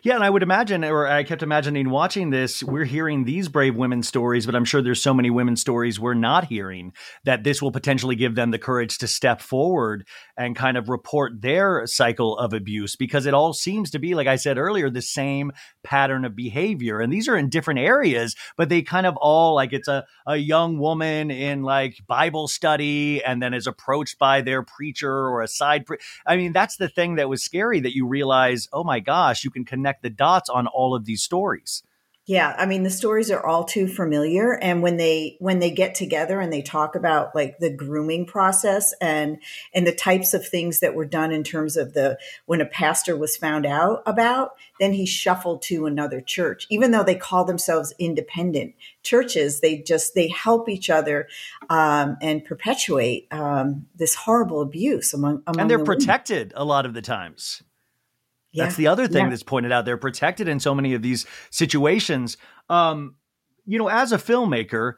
Yeah, 0.04 0.16
and 0.16 0.24
I 0.24 0.30
would 0.30 0.42
imagine, 0.42 0.82
or 0.82 1.06
I 1.06 1.22
kept 1.22 1.44
imagining 1.44 1.88
watching 1.88 2.30
this, 2.30 2.60
we're 2.60 2.84
hearing 2.84 3.22
these 3.22 3.48
brave 3.48 3.76
women's 3.76 4.08
stories, 4.08 4.46
but 4.46 4.56
I'm 4.56 4.64
sure 4.64 4.82
there's 4.82 5.00
so 5.00 5.14
many 5.14 5.30
women's 5.30 5.60
stories 5.60 6.00
we're 6.00 6.14
not 6.14 6.46
hearing 6.46 6.92
that 7.22 7.44
this 7.44 7.62
will 7.62 7.70
potentially 7.70 8.16
give 8.16 8.34
them 8.34 8.50
the 8.50 8.58
courage 8.58 8.98
to 8.98 9.06
step 9.06 9.40
forward 9.40 10.04
and 10.36 10.56
kind 10.56 10.76
of 10.76 10.88
report 10.88 11.40
their 11.40 11.86
cycle 11.86 12.36
of 12.36 12.52
abuse 12.52 12.96
because 12.96 13.26
it 13.26 13.34
all 13.34 13.52
seems 13.52 13.92
to 13.92 14.00
be, 14.00 14.16
like 14.16 14.26
I 14.26 14.34
said 14.34 14.58
earlier, 14.58 14.90
the 14.90 15.02
same 15.02 15.52
pattern 15.84 16.24
of 16.24 16.34
behavior. 16.34 16.98
And 16.98 17.12
these 17.12 17.28
are 17.28 17.36
in 17.36 17.48
different 17.48 17.78
areas, 17.78 18.34
but 18.56 18.68
they 18.68 18.82
kind 18.82 19.06
of 19.06 19.16
all 19.18 19.54
like 19.54 19.72
it's 19.72 19.86
a, 19.86 20.04
a 20.26 20.36
young 20.36 20.78
woman 20.78 21.30
in 21.30 21.62
like 21.62 21.98
Bible 22.08 22.48
study 22.48 23.22
and 23.22 23.40
then 23.40 23.54
is 23.54 23.68
approached 23.68 24.18
by 24.18 24.40
their 24.40 24.64
preacher 24.64 25.12
or 25.12 25.42
a 25.42 25.48
side. 25.48 25.86
Pre- 25.86 25.98
I 26.26 26.36
mean, 26.36 26.52
that's 26.52 26.76
the 26.76 26.88
thing 26.88 27.14
that 27.16 27.28
was 27.28 27.44
scary 27.44 27.78
that 27.78 27.94
you 27.94 28.08
realize, 28.08 28.66
oh 28.72 28.82
my 28.82 28.98
gosh, 28.98 29.44
you 29.44 29.50
can 29.52 29.64
connect 29.64 29.91
the 30.00 30.10
dots 30.10 30.48
on 30.48 30.66
all 30.66 30.94
of 30.94 31.04
these 31.04 31.22
stories. 31.22 31.82
Yeah, 32.26 32.54
I 32.56 32.66
mean 32.66 32.84
the 32.84 32.90
stories 32.90 33.32
are 33.32 33.44
all 33.44 33.64
too 33.64 33.88
familiar 33.88 34.52
and 34.52 34.80
when 34.80 34.96
they 34.96 35.36
when 35.40 35.58
they 35.58 35.72
get 35.72 35.96
together 35.96 36.40
and 36.40 36.52
they 36.52 36.62
talk 36.62 36.94
about 36.94 37.34
like 37.34 37.58
the 37.58 37.68
grooming 37.68 38.26
process 38.26 38.94
and 39.00 39.38
and 39.74 39.88
the 39.88 39.94
types 39.94 40.32
of 40.32 40.46
things 40.46 40.78
that 40.78 40.94
were 40.94 41.04
done 41.04 41.32
in 41.32 41.42
terms 41.42 41.76
of 41.76 41.94
the 41.94 42.16
when 42.46 42.60
a 42.60 42.66
pastor 42.66 43.16
was 43.16 43.36
found 43.36 43.66
out 43.66 44.04
about, 44.06 44.52
then 44.78 44.92
he 44.92 45.04
shuffled 45.04 45.62
to 45.62 45.84
another 45.84 46.20
church. 46.20 46.68
Even 46.70 46.92
though 46.92 47.02
they 47.02 47.16
call 47.16 47.44
themselves 47.44 47.92
independent 47.98 48.76
churches, 49.02 49.58
they 49.58 49.78
just 49.78 50.14
they 50.14 50.28
help 50.28 50.68
each 50.68 50.90
other 50.90 51.26
um, 51.70 52.16
and 52.22 52.44
perpetuate 52.44 53.26
um, 53.32 53.86
this 53.96 54.14
horrible 54.14 54.60
abuse 54.60 55.12
among, 55.12 55.42
among 55.48 55.60
and 55.60 55.68
they're 55.68 55.78
the 55.78 55.84
protected 55.84 56.52
a 56.54 56.64
lot 56.64 56.86
of 56.86 56.94
the 56.94 57.02
times. 57.02 57.64
Yeah. 58.52 58.64
That's 58.64 58.76
the 58.76 58.86
other 58.86 59.06
thing 59.08 59.24
Yeah. 59.24 59.30
that's 59.30 59.42
pointed 59.42 59.72
out. 59.72 59.84
They're 59.84 59.96
protected 59.96 60.46
in 60.48 60.60
so 60.60 60.74
many 60.74 60.94
of 60.94 61.02
these 61.02 61.26
situations. 61.50 62.36
Um, 62.68 63.16
you 63.66 63.78
know, 63.78 63.88
as 63.88 64.12
a 64.12 64.18
filmmaker, 64.18 64.94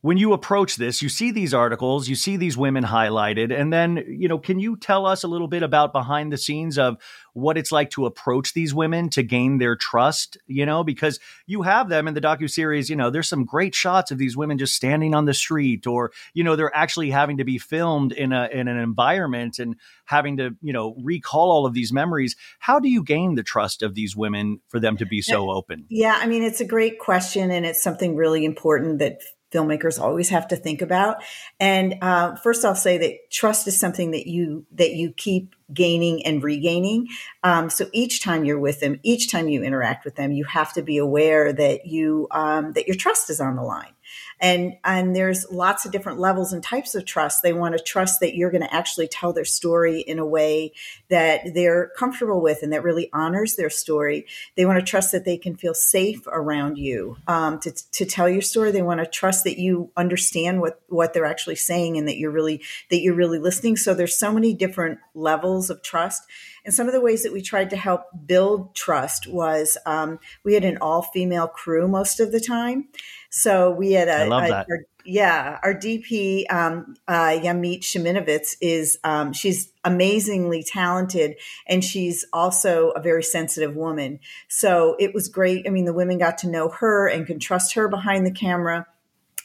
when 0.00 0.16
you 0.16 0.32
approach 0.32 0.76
this, 0.76 1.02
you 1.02 1.08
see 1.08 1.32
these 1.32 1.52
articles, 1.52 2.08
you 2.08 2.14
see 2.14 2.36
these 2.36 2.56
women 2.56 2.84
highlighted, 2.84 3.52
and 3.52 3.72
then, 3.72 4.04
you 4.08 4.28
know, 4.28 4.38
can 4.38 4.60
you 4.60 4.76
tell 4.76 5.06
us 5.06 5.24
a 5.24 5.28
little 5.28 5.48
bit 5.48 5.64
about 5.64 5.92
behind 5.92 6.32
the 6.32 6.36
scenes 6.36 6.78
of 6.78 6.98
what 7.32 7.58
it's 7.58 7.72
like 7.72 7.90
to 7.90 8.06
approach 8.06 8.52
these 8.52 8.72
women 8.72 9.10
to 9.10 9.24
gain 9.24 9.58
their 9.58 9.74
trust? 9.74 10.36
You 10.46 10.66
know, 10.66 10.84
because 10.84 11.18
you 11.46 11.62
have 11.62 11.88
them 11.88 12.06
in 12.06 12.14
the 12.14 12.20
docu 12.20 12.48
series. 12.48 12.88
You 12.88 12.94
know, 12.94 13.10
there's 13.10 13.28
some 13.28 13.44
great 13.44 13.74
shots 13.74 14.12
of 14.12 14.18
these 14.18 14.36
women 14.36 14.56
just 14.56 14.74
standing 14.74 15.14
on 15.14 15.24
the 15.24 15.34
street, 15.34 15.86
or 15.86 16.12
you 16.32 16.44
know, 16.44 16.54
they're 16.54 16.74
actually 16.76 17.10
having 17.10 17.38
to 17.38 17.44
be 17.44 17.58
filmed 17.58 18.12
in 18.12 18.32
a 18.32 18.48
in 18.52 18.68
an 18.68 18.78
environment 18.78 19.58
and 19.58 19.74
having 20.04 20.36
to, 20.36 20.50
you 20.62 20.72
know, 20.72 20.94
recall 21.02 21.50
all 21.50 21.66
of 21.66 21.74
these 21.74 21.92
memories. 21.92 22.36
How 22.60 22.78
do 22.78 22.88
you 22.88 23.02
gain 23.02 23.34
the 23.34 23.42
trust 23.42 23.82
of 23.82 23.94
these 23.94 24.14
women 24.14 24.60
for 24.68 24.78
them 24.78 24.96
to 24.98 25.06
be 25.06 25.22
so 25.22 25.50
open? 25.50 25.86
Yeah, 25.88 26.18
I 26.20 26.26
mean, 26.26 26.44
it's 26.44 26.60
a 26.60 26.64
great 26.64 27.00
question, 27.00 27.50
and 27.50 27.66
it's 27.66 27.82
something 27.82 28.14
really 28.14 28.44
important 28.44 29.00
that 29.00 29.18
filmmakers 29.52 30.00
always 30.00 30.28
have 30.28 30.48
to 30.48 30.56
think 30.56 30.82
about. 30.82 31.22
And 31.58 31.96
uh, 32.02 32.36
first, 32.36 32.64
I'll 32.64 32.74
say 32.74 32.98
that 32.98 33.30
trust 33.30 33.66
is 33.66 33.78
something 33.78 34.10
that 34.12 34.26
you 34.26 34.66
that 34.72 34.92
you 34.92 35.12
keep 35.12 35.54
gaining 35.72 36.24
and 36.24 36.42
regaining. 36.42 37.08
Um, 37.42 37.70
so 37.70 37.88
each 37.92 38.22
time 38.22 38.44
you're 38.44 38.58
with 38.58 38.80
them, 38.80 39.00
each 39.02 39.30
time 39.30 39.48
you 39.48 39.62
interact 39.62 40.04
with 40.04 40.16
them, 40.16 40.32
you 40.32 40.44
have 40.44 40.72
to 40.74 40.82
be 40.82 40.98
aware 40.98 41.52
that 41.52 41.86
you 41.86 42.28
um, 42.30 42.72
that 42.72 42.86
your 42.86 42.96
trust 42.96 43.30
is 43.30 43.40
on 43.40 43.56
the 43.56 43.62
line. 43.62 43.92
And 44.40 44.76
and 44.84 45.16
there's 45.16 45.46
lots 45.50 45.84
of 45.84 45.92
different 45.92 46.18
levels 46.18 46.52
and 46.52 46.62
types 46.62 46.94
of 46.94 47.04
trust. 47.04 47.42
They 47.42 47.52
want 47.52 47.76
to 47.76 47.82
trust 47.82 48.20
that 48.20 48.34
you're 48.34 48.50
going 48.50 48.62
to 48.62 48.74
actually 48.74 49.08
tell 49.08 49.32
their 49.32 49.44
story 49.44 50.00
in 50.00 50.18
a 50.18 50.26
way 50.26 50.72
that 51.08 51.54
they're 51.54 51.90
comfortable 51.96 52.40
with 52.40 52.62
and 52.62 52.72
that 52.72 52.84
really 52.84 53.10
honors 53.12 53.56
their 53.56 53.70
story. 53.70 54.26
They 54.56 54.64
want 54.64 54.78
to 54.78 54.84
trust 54.84 55.12
that 55.12 55.24
they 55.24 55.36
can 55.36 55.56
feel 55.56 55.74
safe 55.74 56.26
around 56.26 56.78
you 56.78 57.16
um, 57.26 57.58
to, 57.60 57.72
to 57.92 58.04
tell 58.04 58.28
your 58.28 58.42
story. 58.42 58.70
They 58.70 58.82
want 58.82 59.00
to 59.00 59.06
trust 59.06 59.44
that 59.44 59.58
you 59.58 59.90
understand 59.96 60.60
what 60.60 60.80
what 60.88 61.14
they're 61.14 61.24
actually 61.24 61.56
saying 61.56 61.96
and 61.96 62.06
that 62.08 62.18
you're 62.18 62.30
really 62.30 62.62
that 62.90 63.00
you're 63.00 63.14
really 63.14 63.38
listening. 63.38 63.76
So 63.76 63.94
there's 63.94 64.16
so 64.16 64.32
many 64.32 64.54
different 64.54 64.98
levels 65.14 65.70
of 65.70 65.82
trust. 65.82 66.22
And 66.68 66.74
some 66.74 66.86
of 66.86 66.92
the 66.92 67.00
ways 67.00 67.22
that 67.22 67.32
we 67.32 67.40
tried 67.40 67.70
to 67.70 67.78
help 67.78 68.02
build 68.26 68.74
trust 68.74 69.26
was 69.26 69.78
um, 69.86 70.18
we 70.44 70.52
had 70.52 70.64
an 70.66 70.76
all 70.82 71.00
female 71.00 71.48
crew 71.48 71.88
most 71.88 72.20
of 72.20 72.30
the 72.30 72.40
time. 72.40 72.88
So 73.30 73.70
we 73.70 73.92
had 73.92 74.08
a, 74.08 74.24
I 74.24 74.28
love 74.28 74.44
a- 74.44 74.48
that. 74.48 74.66
our- 74.70 74.84
yeah, 75.02 75.58
our 75.62 75.72
DP 75.72 76.44
um, 76.52 76.94
uh, 77.08 77.28
Yamit 77.30 77.80
Sheminovitz 77.80 78.56
is 78.60 78.98
um, 79.02 79.32
she's 79.32 79.72
amazingly 79.82 80.62
talented, 80.62 81.36
and 81.66 81.82
she's 81.82 82.26
also 82.34 82.90
a 82.90 83.00
very 83.00 83.22
sensitive 83.22 83.74
woman. 83.74 84.20
So 84.48 84.94
it 84.98 85.14
was 85.14 85.28
great. 85.28 85.66
I 85.66 85.70
mean, 85.70 85.86
the 85.86 85.94
women 85.94 86.18
got 86.18 86.36
to 86.38 86.50
know 86.50 86.68
her 86.68 87.08
and 87.08 87.26
can 87.26 87.38
trust 87.38 87.72
her 87.76 87.88
behind 87.88 88.26
the 88.26 88.30
camera. 88.30 88.86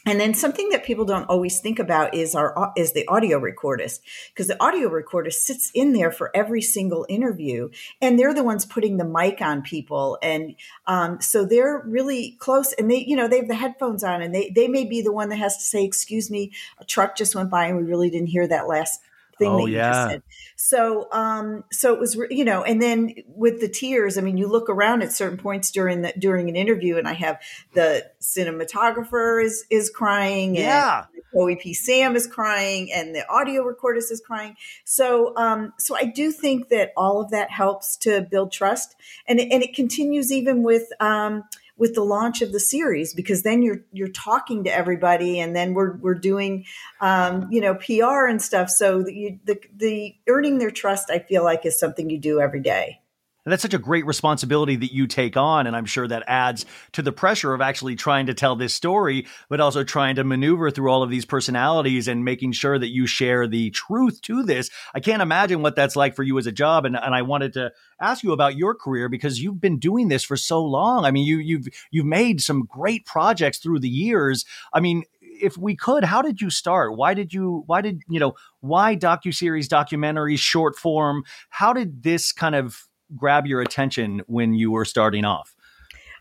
And 0.06 0.20
then 0.20 0.34
something 0.34 0.68
that 0.68 0.84
people 0.84 1.06
don't 1.06 1.24
always 1.24 1.60
think 1.60 1.78
about 1.78 2.14
is 2.14 2.34
our 2.34 2.72
is 2.76 2.92
the 2.92 3.06
audio 3.08 3.40
recordist 3.40 4.00
because 4.28 4.48
the 4.48 4.62
audio 4.62 4.88
recordist 4.90 5.34
sits 5.34 5.70
in 5.74 5.94
there 5.94 6.10
for 6.10 6.30
every 6.34 6.60
single 6.60 7.06
interview, 7.08 7.70
and 8.02 8.18
they're 8.18 8.34
the 8.34 8.44
ones 8.44 8.66
putting 8.66 8.98
the 8.98 9.04
mic 9.04 9.40
on 9.40 9.62
people, 9.62 10.18
and 10.22 10.56
um, 10.86 11.20
so 11.20 11.46
they're 11.46 11.82
really 11.86 12.36
close. 12.38 12.74
And 12.74 12.90
they, 12.90 12.98
you 12.98 13.16
know, 13.16 13.28
they 13.28 13.38
have 13.38 13.48
the 13.48 13.54
headphones 13.54 14.04
on, 14.04 14.20
and 14.20 14.34
they 14.34 14.50
they 14.50 14.68
may 14.68 14.84
be 14.84 15.00
the 15.00 15.12
one 15.12 15.30
that 15.30 15.36
has 15.36 15.56
to 15.56 15.62
say, 15.62 15.84
"Excuse 15.84 16.30
me, 16.30 16.52
a 16.78 16.84
truck 16.84 17.16
just 17.16 17.34
went 17.34 17.50
by, 17.50 17.66
and 17.66 17.78
we 17.78 17.84
really 17.84 18.10
didn't 18.10 18.28
hear 18.28 18.46
that 18.46 18.68
last." 18.68 19.00
Thing 19.38 19.48
Oh, 19.50 19.56
that 19.58 19.70
you 19.70 19.76
yeah. 19.76 19.90
just 19.90 20.10
said. 20.10 20.22
So, 20.56 21.08
um, 21.12 21.64
so 21.72 21.92
it 21.92 22.00
was, 22.00 22.14
you 22.30 22.44
know, 22.44 22.62
and 22.62 22.80
then 22.80 23.14
with 23.26 23.60
the 23.60 23.68
tears, 23.68 24.16
I 24.16 24.20
mean, 24.20 24.36
you 24.36 24.46
look 24.46 24.68
around 24.70 25.02
at 25.02 25.12
certain 25.12 25.38
points 25.38 25.70
during 25.70 26.02
the 26.02 26.12
during 26.18 26.48
an 26.48 26.56
interview, 26.56 26.96
and 26.96 27.08
I 27.08 27.14
have 27.14 27.40
the 27.74 28.10
cinematographer 28.20 29.42
is 29.44 29.64
is 29.70 29.90
crying, 29.90 30.56
and 30.56 30.66
Yeah. 30.66 31.04
OEP 31.34 31.74
Sam 31.74 32.14
is 32.16 32.26
crying, 32.26 32.92
and 32.92 33.14
the 33.14 33.28
audio 33.28 33.64
recordist 33.64 34.10
is 34.12 34.22
crying. 34.24 34.56
So, 34.84 35.34
um, 35.36 35.72
so 35.78 35.96
I 35.96 36.04
do 36.04 36.30
think 36.30 36.68
that 36.68 36.92
all 36.96 37.20
of 37.20 37.30
that 37.30 37.50
helps 37.50 37.96
to 37.98 38.20
build 38.22 38.52
trust, 38.52 38.94
and 39.26 39.40
and 39.40 39.62
it 39.62 39.74
continues 39.74 40.30
even 40.32 40.62
with. 40.62 40.84
Um, 41.00 41.44
with 41.76 41.94
the 41.94 42.04
launch 42.04 42.42
of 42.42 42.52
the 42.52 42.60
series, 42.60 43.14
because 43.14 43.42
then 43.42 43.62
you're 43.62 43.80
you're 43.92 44.08
talking 44.08 44.64
to 44.64 44.74
everybody, 44.74 45.40
and 45.40 45.54
then 45.54 45.74
we're 45.74 45.96
we're 45.96 46.14
doing, 46.14 46.64
um, 47.00 47.48
you 47.50 47.60
know, 47.60 47.74
PR 47.74 48.26
and 48.26 48.40
stuff. 48.40 48.70
So 48.70 49.02
the, 49.02 49.38
the 49.44 49.60
the 49.76 50.14
earning 50.28 50.58
their 50.58 50.70
trust, 50.70 51.10
I 51.10 51.18
feel 51.18 51.44
like, 51.44 51.66
is 51.66 51.78
something 51.78 52.10
you 52.10 52.18
do 52.18 52.40
every 52.40 52.60
day. 52.60 53.00
And 53.44 53.52
that's 53.52 53.62
such 53.62 53.74
a 53.74 53.78
great 53.78 54.06
responsibility 54.06 54.76
that 54.76 54.92
you 54.92 55.06
take 55.06 55.36
on. 55.36 55.66
And 55.66 55.76
I'm 55.76 55.84
sure 55.84 56.08
that 56.08 56.24
adds 56.26 56.64
to 56.92 57.02
the 57.02 57.12
pressure 57.12 57.52
of 57.52 57.60
actually 57.60 57.94
trying 57.94 58.26
to 58.26 58.34
tell 58.34 58.56
this 58.56 58.72
story, 58.72 59.26
but 59.50 59.60
also 59.60 59.84
trying 59.84 60.16
to 60.16 60.24
maneuver 60.24 60.70
through 60.70 60.90
all 60.90 61.02
of 61.02 61.10
these 61.10 61.26
personalities 61.26 62.08
and 62.08 62.24
making 62.24 62.52
sure 62.52 62.78
that 62.78 62.88
you 62.88 63.06
share 63.06 63.46
the 63.46 63.70
truth 63.70 64.22
to 64.22 64.42
this. 64.42 64.70
I 64.94 65.00
can't 65.00 65.22
imagine 65.22 65.60
what 65.60 65.76
that's 65.76 65.96
like 65.96 66.16
for 66.16 66.22
you 66.22 66.38
as 66.38 66.46
a 66.46 66.52
job. 66.52 66.86
And, 66.86 66.96
and 66.96 67.14
I 67.14 67.22
wanted 67.22 67.52
to 67.54 67.72
ask 68.00 68.22
you 68.22 68.32
about 68.32 68.56
your 68.56 68.74
career 68.74 69.08
because 69.08 69.42
you've 69.42 69.60
been 69.60 69.78
doing 69.78 70.08
this 70.08 70.24
for 70.24 70.36
so 70.36 70.64
long. 70.64 71.04
I 71.04 71.10
mean, 71.10 71.26
you, 71.26 71.38
you've, 71.38 71.68
you've 71.90 72.06
made 72.06 72.40
some 72.40 72.62
great 72.64 73.04
projects 73.04 73.58
through 73.58 73.80
the 73.80 73.88
years. 73.88 74.46
I 74.72 74.80
mean, 74.80 75.04
if 75.20 75.58
we 75.58 75.76
could, 75.76 76.04
how 76.04 76.22
did 76.22 76.40
you 76.40 76.48
start? 76.48 76.96
Why 76.96 77.12
did 77.12 77.34
you, 77.34 77.64
why 77.66 77.82
did, 77.82 78.02
you 78.08 78.20
know, 78.20 78.34
why 78.60 78.96
docuseries, 78.96 79.66
documentaries, 79.66 80.38
short 80.38 80.76
form? 80.76 81.24
How 81.50 81.72
did 81.72 82.02
this 82.02 82.32
kind 82.32 82.54
of 82.54 82.86
grab 83.16 83.46
your 83.46 83.60
attention 83.60 84.22
when 84.26 84.54
you 84.54 84.70
were 84.70 84.84
starting 84.84 85.24
off? 85.24 85.54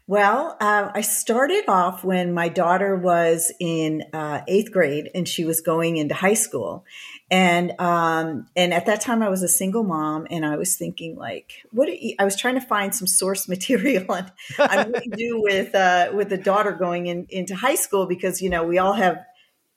Well, 0.05 0.57
uh, 0.59 0.91
I 0.93 0.99
started 0.99 1.63
off 1.69 2.03
when 2.03 2.33
my 2.33 2.49
daughter 2.49 2.93
was 2.93 3.53
in 3.57 4.03
uh, 4.11 4.41
eighth 4.49 4.69
grade 4.69 5.09
and 5.15 5.25
she 5.25 5.45
was 5.45 5.61
going 5.61 5.95
into 5.95 6.13
high 6.13 6.33
school, 6.33 6.83
and 7.31 7.71
um, 7.79 8.47
and 8.53 8.73
at 8.73 8.85
that 8.87 8.99
time 8.99 9.23
I 9.23 9.29
was 9.29 9.43
a 9.43 9.47
single 9.47 9.83
mom, 9.85 10.27
and 10.29 10.45
I 10.45 10.57
was 10.57 10.75
thinking 10.75 11.15
like, 11.15 11.53
what? 11.71 11.87
You, 11.87 12.15
I 12.19 12.25
was 12.25 12.35
trying 12.35 12.55
to 12.55 12.61
find 12.61 12.93
some 12.93 13.07
source 13.07 13.47
material 13.47 14.03
on, 14.09 14.29
on 14.59 14.91
what 14.91 15.05
you 15.05 15.11
do 15.11 15.41
with 15.41 15.73
uh, 15.73 16.11
with 16.13 16.33
a 16.33 16.37
daughter 16.37 16.73
going 16.73 17.05
in, 17.05 17.25
into 17.29 17.55
high 17.55 17.75
school 17.75 18.05
because 18.05 18.41
you 18.41 18.49
know 18.49 18.65
we 18.65 18.79
all 18.79 18.93
have 18.93 19.23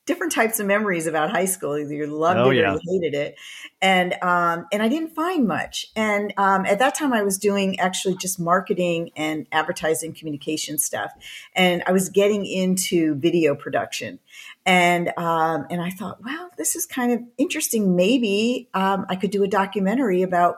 different 0.07 0.31
types 0.33 0.59
of 0.59 0.65
memories 0.65 1.05
about 1.05 1.29
high 1.29 1.45
school. 1.45 1.77
Either 1.77 1.93
you 1.93 2.07
loved 2.07 2.39
Oh, 2.39 2.49
it 2.49 2.55
yeah. 2.57 2.73
or 2.73 2.79
you 2.83 3.01
hated 3.01 3.13
it, 3.15 3.35
and 3.79 4.13
um, 4.23 4.65
and 4.71 4.81
I 4.81 4.87
didn't 4.89 5.13
find 5.13 5.47
much. 5.47 5.85
And 5.95 6.33
um, 6.37 6.65
at 6.65 6.79
that 6.79 6.95
time, 6.95 7.13
I 7.13 7.21
was 7.21 7.37
doing 7.37 7.79
actually 7.79 8.15
just 8.17 8.39
marketing 8.39 9.11
and 9.15 9.45
advertising 9.51 10.13
communication 10.15 10.79
stuff, 10.79 11.11
and 11.55 11.83
I 11.85 11.91
was 11.91 12.09
getting 12.09 12.47
into 12.47 13.13
video 13.15 13.53
production. 13.53 14.17
And 14.65 15.13
um, 15.17 15.67
and 15.69 15.81
I 15.81 15.91
thought, 15.91 16.23
wow, 16.25 16.49
this 16.57 16.75
is 16.75 16.85
kind 16.87 17.11
of 17.11 17.19
interesting. 17.37 17.95
Maybe 17.95 18.69
um, 18.73 19.05
I 19.09 19.15
could 19.15 19.31
do 19.31 19.43
a 19.43 19.47
documentary 19.47 20.23
about 20.23 20.55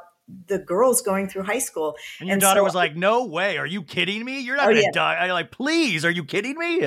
the 0.47 0.59
girls 0.59 1.01
going 1.01 1.27
through 1.27 1.41
high 1.43 1.57
school. 1.59 1.95
And 2.19 2.27
your 2.27 2.33
And 2.33 2.41
daughter 2.41 2.59
so- 2.59 2.63
was 2.63 2.75
like, 2.75 2.95
"No 2.95 3.25
way! 3.25 3.57
Are 3.57 3.65
you 3.67 3.81
kidding 3.83 4.23
me? 4.23 4.39
You're 4.41 4.57
not 4.57 4.65
Oh, 4.67 4.69
going 4.71 4.77
to 4.77 4.81
yeah. 4.83 4.91
die!" 4.93 5.15
I'm 5.21 5.29
like, 5.31 5.51
"Please, 5.51 6.05
are 6.05 6.11
you 6.11 6.23
kidding 6.23 6.55
me?" 6.57 6.85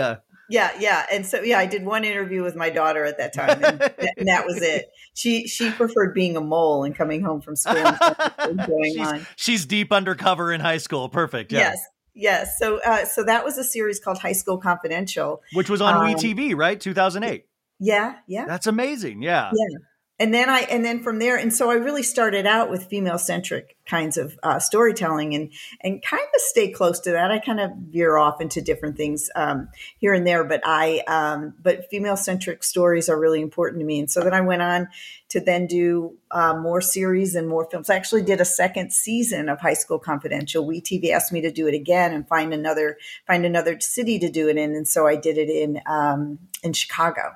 Yeah, 0.53 0.71
yeah, 0.79 1.07
and 1.11 1.25
so 1.25 1.41
yeah, 1.41 1.59
I 1.59 1.65
did 1.65 1.83
one 1.83 2.05
interview 2.05 2.43
with 2.43 2.55
my 2.55 2.69
daughter 2.69 3.07
at 3.07 3.17
that 3.17 3.33
time, 3.33 3.65
and, 3.65 3.79
that, 3.81 4.15
and 4.19 4.29
that 4.29 4.45
was 4.45 4.61
it. 4.61 4.91
She 5.15 5.49
she 5.49 5.71
preferred 5.71 6.13
being 6.13 6.37
a 6.37 6.43
mole 6.43 6.85
and 6.85 6.95
coming 6.95 7.23
home 7.23 7.41
from 7.41 7.57
school 7.57 7.75
going 7.75 8.85
she's, 8.93 8.99
on. 8.99 9.27
she's 9.37 9.65
deep 9.65 9.93
undercover 9.93 10.53
in 10.53 10.61
high 10.61 10.77
school. 10.77 11.09
Perfect. 11.09 11.53
Yeah. 11.53 11.59
Yes, 11.61 11.87
yes. 12.15 12.59
So 12.59 12.81
uh, 12.85 13.07
so 13.07 13.25
that 13.25 13.47
was 13.47 13.57
a 13.57 13.65
series 13.65 13.99
called 13.99 14.19
High 14.19 14.33
School 14.33 14.59
Confidential. 14.59 15.41
Which 15.55 15.71
was 15.71 15.81
on 15.81 15.95
Um, 15.95 16.15
WeTV, 16.15 16.55
right? 16.55 16.79
2008. 16.79 17.47
Yeah, 17.81 18.17
yeah, 18.29 18.45
That's 18.45 18.67
amazing. 18.67 19.23
Yeah. 19.23 19.51
Yeah. 19.55 19.79
And 20.19 20.33
then 20.33 20.49
I 20.49 20.61
and 20.61 20.85
then 20.85 21.03
from 21.03 21.19
there, 21.19 21.37
and 21.37 21.53
so 21.53 21.71
I 21.71 21.75
really 21.75 22.03
started 22.03 22.47
out 22.47 22.71
with 22.71 22.85
female 22.85 23.19
centric 23.19 23.77
kinds 23.87 24.17
of 24.17 24.39
uh, 24.43 24.59
storytelling, 24.59 25.35
and 25.35 25.51
and 25.81 26.03
kind 26.03 26.23
of 26.23 26.41
stay 26.41 26.71
close 26.71 27.01
to 27.01 27.13
that. 27.13 27.31
I 27.31 27.39
kind 27.39 27.59
of 27.59 27.71
veer 27.89 28.17
off 28.17 28.41
into 28.41 28.61
different 28.61 28.97
things 28.97 29.31
um, 29.35 29.69
here 29.99 30.13
and 30.13 30.27
there, 30.27 30.45
but 30.45 30.61
I 30.65 31.03
um, 31.09 31.55
but 31.61 31.89
female 31.91 32.17
centric 32.17 32.63
stories 32.63 33.09
are 33.09 33.19
really 33.19 33.41
important 33.41 33.81
to 33.81 33.87
me, 33.87 34.01
and 34.01 34.11
so 34.11 34.21
then 34.21 34.35
I 34.35 34.43
went 34.43 34.61
on 34.61 34.89
to 35.31 35.41
then 35.41 35.67
do 35.67 36.19
uh, 36.31 36.55
more 36.57 36.83
series 36.83 37.35
and 37.35 37.49
more 37.49 37.67
films. 37.71 37.89
I 37.89 37.97
actually 37.97 38.23
did 38.23 38.41
a 38.41 38.45
second 38.45 38.93
season 38.93 39.49
of 39.49 39.61
High 39.61 39.75
School 39.75 39.99
Confidential. 39.99 40.65
We 40.65 40.83
TV 40.83 41.11
asked 41.11 41.33
me 41.33 41.41
to 41.41 41.51
do 41.51 41.67
it 41.67 41.75
again 41.75 42.13
and 42.13 42.29
find 42.29 42.53
another 42.53 42.99
find 43.27 43.47
another 43.47 43.81
city 43.81 44.19
to 44.19 44.31
do 44.31 44.49
it 44.49 44.59
in, 44.59 44.75
and 44.77 44.87
so 44.87 45.07
I 45.07 45.17
did 45.17 45.39
it 45.39 45.49
in 45.49 45.81
um, 45.87 46.39
in 46.63 46.75
Chicago. 46.75 47.33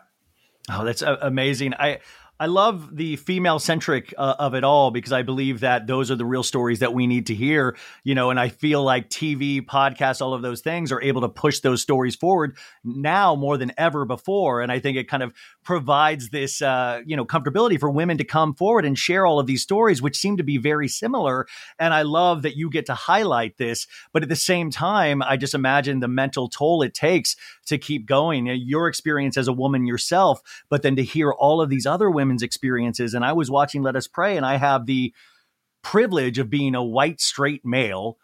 Oh, 0.70 0.84
that's 0.84 1.02
uh, 1.02 1.16
amazing! 1.20 1.74
I 1.74 2.00
I 2.38 2.46
love 2.46 2.94
the 2.94 3.16
female 3.16 3.58
centric 3.58 4.12
uh, 4.18 4.34
of 4.38 4.54
it 4.54 4.62
all 4.62 4.90
because 4.90 5.12
I 5.12 5.22
believe 5.22 5.60
that 5.60 5.86
those 5.86 6.10
are 6.10 6.16
the 6.16 6.26
real 6.26 6.42
stories 6.42 6.80
that 6.80 6.92
we 6.92 7.06
need 7.06 7.26
to 7.28 7.34
hear, 7.34 7.78
you 8.04 8.14
know, 8.14 8.28
and 8.28 8.38
I 8.38 8.50
feel 8.50 8.82
like 8.82 9.08
TV, 9.08 9.64
podcasts, 9.64 10.20
all 10.20 10.34
of 10.34 10.42
those 10.42 10.60
things 10.60 10.92
are 10.92 11.00
able 11.00 11.22
to 11.22 11.30
push 11.30 11.60
those 11.60 11.80
stories 11.80 12.14
forward 12.14 12.58
now 12.84 13.34
more 13.36 13.56
than 13.56 13.72
ever 13.78 14.04
before. 14.04 14.60
And 14.60 14.70
I 14.70 14.80
think 14.80 14.98
it 14.98 15.08
kind 15.08 15.22
of 15.22 15.32
provides 15.64 16.28
this, 16.28 16.60
uh, 16.60 17.00
you 17.06 17.16
know, 17.16 17.24
comfortability 17.24 17.80
for 17.80 17.88
women 17.88 18.18
to 18.18 18.24
come 18.24 18.54
forward 18.54 18.84
and 18.84 18.98
share 18.98 19.24
all 19.24 19.40
of 19.40 19.46
these 19.46 19.62
stories, 19.62 20.02
which 20.02 20.18
seem 20.18 20.36
to 20.36 20.44
be 20.44 20.58
very 20.58 20.88
similar. 20.88 21.46
And 21.78 21.94
I 21.94 22.02
love 22.02 22.42
that 22.42 22.54
you 22.54 22.68
get 22.68 22.84
to 22.86 22.94
highlight 22.94 23.56
this. 23.56 23.86
But 24.12 24.22
at 24.22 24.28
the 24.28 24.36
same 24.36 24.70
time, 24.70 25.22
I 25.22 25.38
just 25.38 25.54
imagine 25.54 26.00
the 26.00 26.08
mental 26.08 26.50
toll 26.50 26.82
it 26.82 26.92
takes 26.92 27.34
to 27.64 27.78
keep 27.78 28.04
going. 28.04 28.46
Your 28.46 28.88
experience 28.88 29.38
as 29.38 29.48
a 29.48 29.54
woman 29.54 29.86
yourself, 29.86 30.42
but 30.68 30.82
then 30.82 30.96
to 30.96 31.02
hear 31.02 31.32
all 31.32 31.62
of 31.62 31.70
these 31.70 31.86
other 31.86 32.10
women 32.10 32.25
women's 32.26 32.42
experiences. 32.42 33.14
And 33.14 33.24
I 33.24 33.32
was 33.32 33.50
watching 33.50 33.82
Let 33.82 33.96
Us 33.96 34.08
Prey, 34.08 34.36
and 34.36 34.44
I 34.44 34.56
have 34.56 34.86
the 34.86 35.14
privilege 35.82 36.38
of 36.38 36.50
being 36.50 36.74
a 36.74 36.82
white 36.82 37.20
straight 37.20 37.64
male 37.64 38.18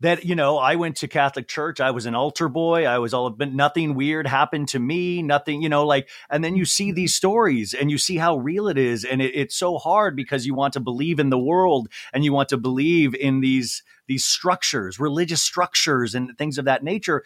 that 0.00 0.26
you 0.26 0.34
know 0.34 0.58
i 0.58 0.74
went 0.74 0.94
to 0.94 1.08
catholic 1.08 1.48
church 1.48 1.80
i 1.80 1.90
was 1.90 2.04
an 2.04 2.14
altar 2.14 2.50
boy 2.50 2.84
i 2.84 2.98
was 2.98 3.14
all 3.14 3.30
but 3.30 3.50
nothing 3.50 3.94
weird 3.94 4.26
happened 4.26 4.68
to 4.68 4.78
me 4.78 5.22
nothing 5.22 5.62
you 5.62 5.68
know 5.70 5.86
like 5.86 6.10
and 6.28 6.44
then 6.44 6.54
you 6.54 6.66
see 6.66 6.92
these 6.92 7.14
stories 7.14 7.72
and 7.72 7.90
you 7.90 7.96
see 7.96 8.18
how 8.18 8.36
real 8.36 8.68
it 8.68 8.76
is 8.76 9.02
and 9.02 9.22
it, 9.22 9.34
it's 9.34 9.56
so 9.56 9.78
hard 9.78 10.14
because 10.14 10.44
you 10.44 10.54
want 10.54 10.74
to 10.74 10.80
believe 10.80 11.18
in 11.18 11.30
the 11.30 11.38
world 11.38 11.88
and 12.12 12.22
you 12.22 12.34
want 12.34 12.50
to 12.50 12.58
believe 12.58 13.14
in 13.14 13.40
these 13.40 13.82
these 14.06 14.26
structures 14.26 15.00
religious 15.00 15.40
structures 15.40 16.14
and 16.14 16.36
things 16.36 16.58
of 16.58 16.66
that 16.66 16.84
nature 16.84 17.24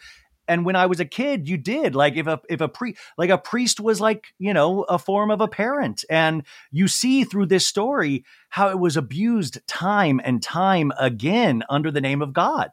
and 0.51 0.65
when 0.65 0.75
I 0.75 0.85
was 0.85 0.99
a 0.99 1.05
kid, 1.05 1.47
you 1.47 1.57
did. 1.57 1.95
Like 1.95 2.17
if 2.17 2.27
a 2.27 2.41
if 2.49 2.59
a 2.59 2.67
pre 2.67 2.97
like 3.17 3.29
a 3.29 3.37
priest 3.37 3.79
was 3.79 4.01
like 4.01 4.33
you 4.37 4.53
know 4.53 4.83
a 4.83 4.99
form 4.99 5.31
of 5.31 5.39
a 5.39 5.47
parent, 5.47 6.03
and 6.09 6.43
you 6.71 6.89
see 6.89 7.23
through 7.23 7.45
this 7.45 7.65
story 7.65 8.25
how 8.49 8.69
it 8.69 8.77
was 8.77 8.97
abused 8.97 9.65
time 9.65 10.19
and 10.23 10.43
time 10.43 10.91
again 10.99 11.63
under 11.69 11.89
the 11.89 12.01
name 12.01 12.21
of 12.21 12.33
God. 12.33 12.71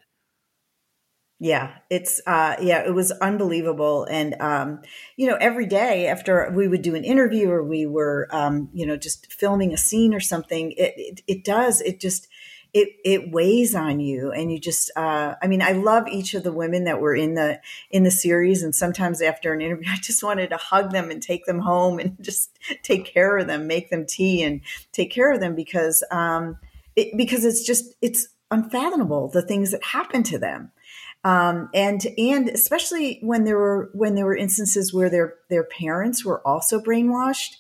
Yeah, 1.41 1.77
it's 1.89 2.21
uh 2.27 2.57
yeah, 2.61 2.85
it 2.85 2.93
was 2.93 3.13
unbelievable. 3.13 4.09
And 4.11 4.35
um 4.41 4.83
you 5.17 5.29
know, 5.29 5.37
every 5.41 5.67
day 5.67 6.09
after 6.09 6.53
we 6.53 6.67
would 6.67 6.83
do 6.83 6.97
an 6.97 7.05
interview 7.05 7.49
or 7.49 7.63
we 7.63 7.87
were 7.87 8.27
um 8.33 8.71
you 8.73 8.87
know, 8.87 8.97
just 8.97 9.33
filming 9.33 9.73
a 9.73 9.77
scene 9.79 10.13
or 10.15 10.21
something, 10.21 10.73
it 10.73 10.95
it, 10.97 11.21
it 11.29 11.45
does 11.45 11.81
it 11.81 12.01
just 12.01 12.27
it 12.79 12.89
it 13.05 13.31
weighs 13.31 13.75
on 13.75 14.01
you 14.01 14.31
and 14.31 14.53
you 14.53 14.59
just 14.59 14.91
uh, 14.97 15.35
i 15.43 15.47
mean 15.47 15.63
i 15.63 15.73
love 15.73 16.07
each 16.09 16.35
of 16.35 16.43
the 16.43 16.53
women 16.53 16.85
that 16.85 17.01
were 17.01 17.15
in 17.15 17.35
the 17.35 17.61
in 17.91 18.03
the 18.03 18.11
series 18.11 18.63
and 18.63 18.75
sometimes 18.75 19.21
after 19.23 19.53
an 19.53 19.61
interview 19.61 19.89
i 19.93 19.97
just 19.97 20.23
wanted 20.23 20.51
to 20.51 20.57
hug 20.57 20.93
them 20.93 21.11
and 21.11 21.23
take 21.23 21.45
them 21.47 21.61
home 21.61 21.99
and 21.99 22.17
just 22.23 22.59
take 22.83 23.05
care 23.05 23.39
of 23.39 23.47
them 23.47 23.67
make 23.67 23.91
them 23.91 24.07
tea 24.07 24.43
and 24.43 24.61
take 24.93 25.11
care 25.11 25.33
of 25.33 25.41
them 25.41 25.55
because 25.55 26.05
um 26.11 26.59
it, 26.97 27.17
because 27.17 27.45
it's 27.45 27.65
just 27.65 27.95
it's 28.03 28.29
unfathomable 28.51 29.29
the 29.29 29.43
things 29.43 29.71
that 29.71 29.83
happen 29.83 30.23
to 30.25 30.39
them. 30.39 30.73
Um, 31.25 31.69
and 31.75 32.01
and 32.17 32.49
especially 32.49 33.19
when 33.23 33.45
there 33.45 33.59
were 33.59 33.91
when 33.93 34.15
there 34.15 34.25
were 34.25 34.37
instances 34.37 34.95
where 34.95 35.11
their 35.11 35.35
their 35.51 35.65
parents 35.65 36.25
were 36.25 36.47
also 36.47 36.81
brainwashed 36.81 37.57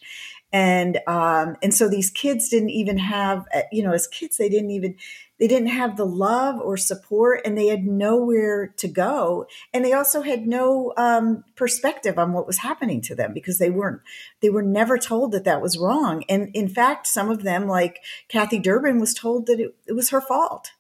and 0.52 0.98
um, 1.06 1.56
and 1.62 1.74
so 1.74 1.88
these 1.88 2.10
kids 2.10 2.48
didn't 2.48 2.70
even 2.70 2.98
have 2.98 3.46
uh, 3.54 3.62
you 3.70 3.82
know 3.82 3.92
as 3.92 4.06
kids 4.06 4.38
they 4.38 4.48
didn't 4.48 4.70
even 4.70 4.96
they 5.38 5.46
didn't 5.46 5.68
have 5.68 5.96
the 5.96 6.06
love 6.06 6.60
or 6.60 6.76
support 6.76 7.42
and 7.44 7.56
they 7.56 7.68
had 7.68 7.86
nowhere 7.86 8.74
to 8.78 8.88
go. 8.88 9.46
And 9.72 9.84
they 9.84 9.92
also 9.92 10.22
had 10.22 10.48
no 10.48 10.92
um, 10.96 11.44
perspective 11.54 12.18
on 12.18 12.32
what 12.32 12.46
was 12.46 12.58
happening 12.58 13.00
to 13.02 13.14
them 13.14 13.32
because 13.32 13.58
they 13.58 13.70
weren't 13.70 14.00
they 14.40 14.50
were 14.50 14.62
never 14.62 14.98
told 14.98 15.32
that 15.32 15.44
that 15.44 15.62
was 15.62 15.78
wrong. 15.78 16.24
And 16.28 16.50
in 16.54 16.68
fact 16.68 17.06
some 17.06 17.30
of 17.30 17.42
them 17.42 17.66
like 17.66 18.00
kathy 18.28 18.58
durbin 18.58 18.98
was 18.98 19.14
told 19.14 19.46
that 19.46 19.60
it, 19.60 19.74
it 19.86 19.92
was 19.92 20.10
her 20.10 20.20
fault. 20.20 20.72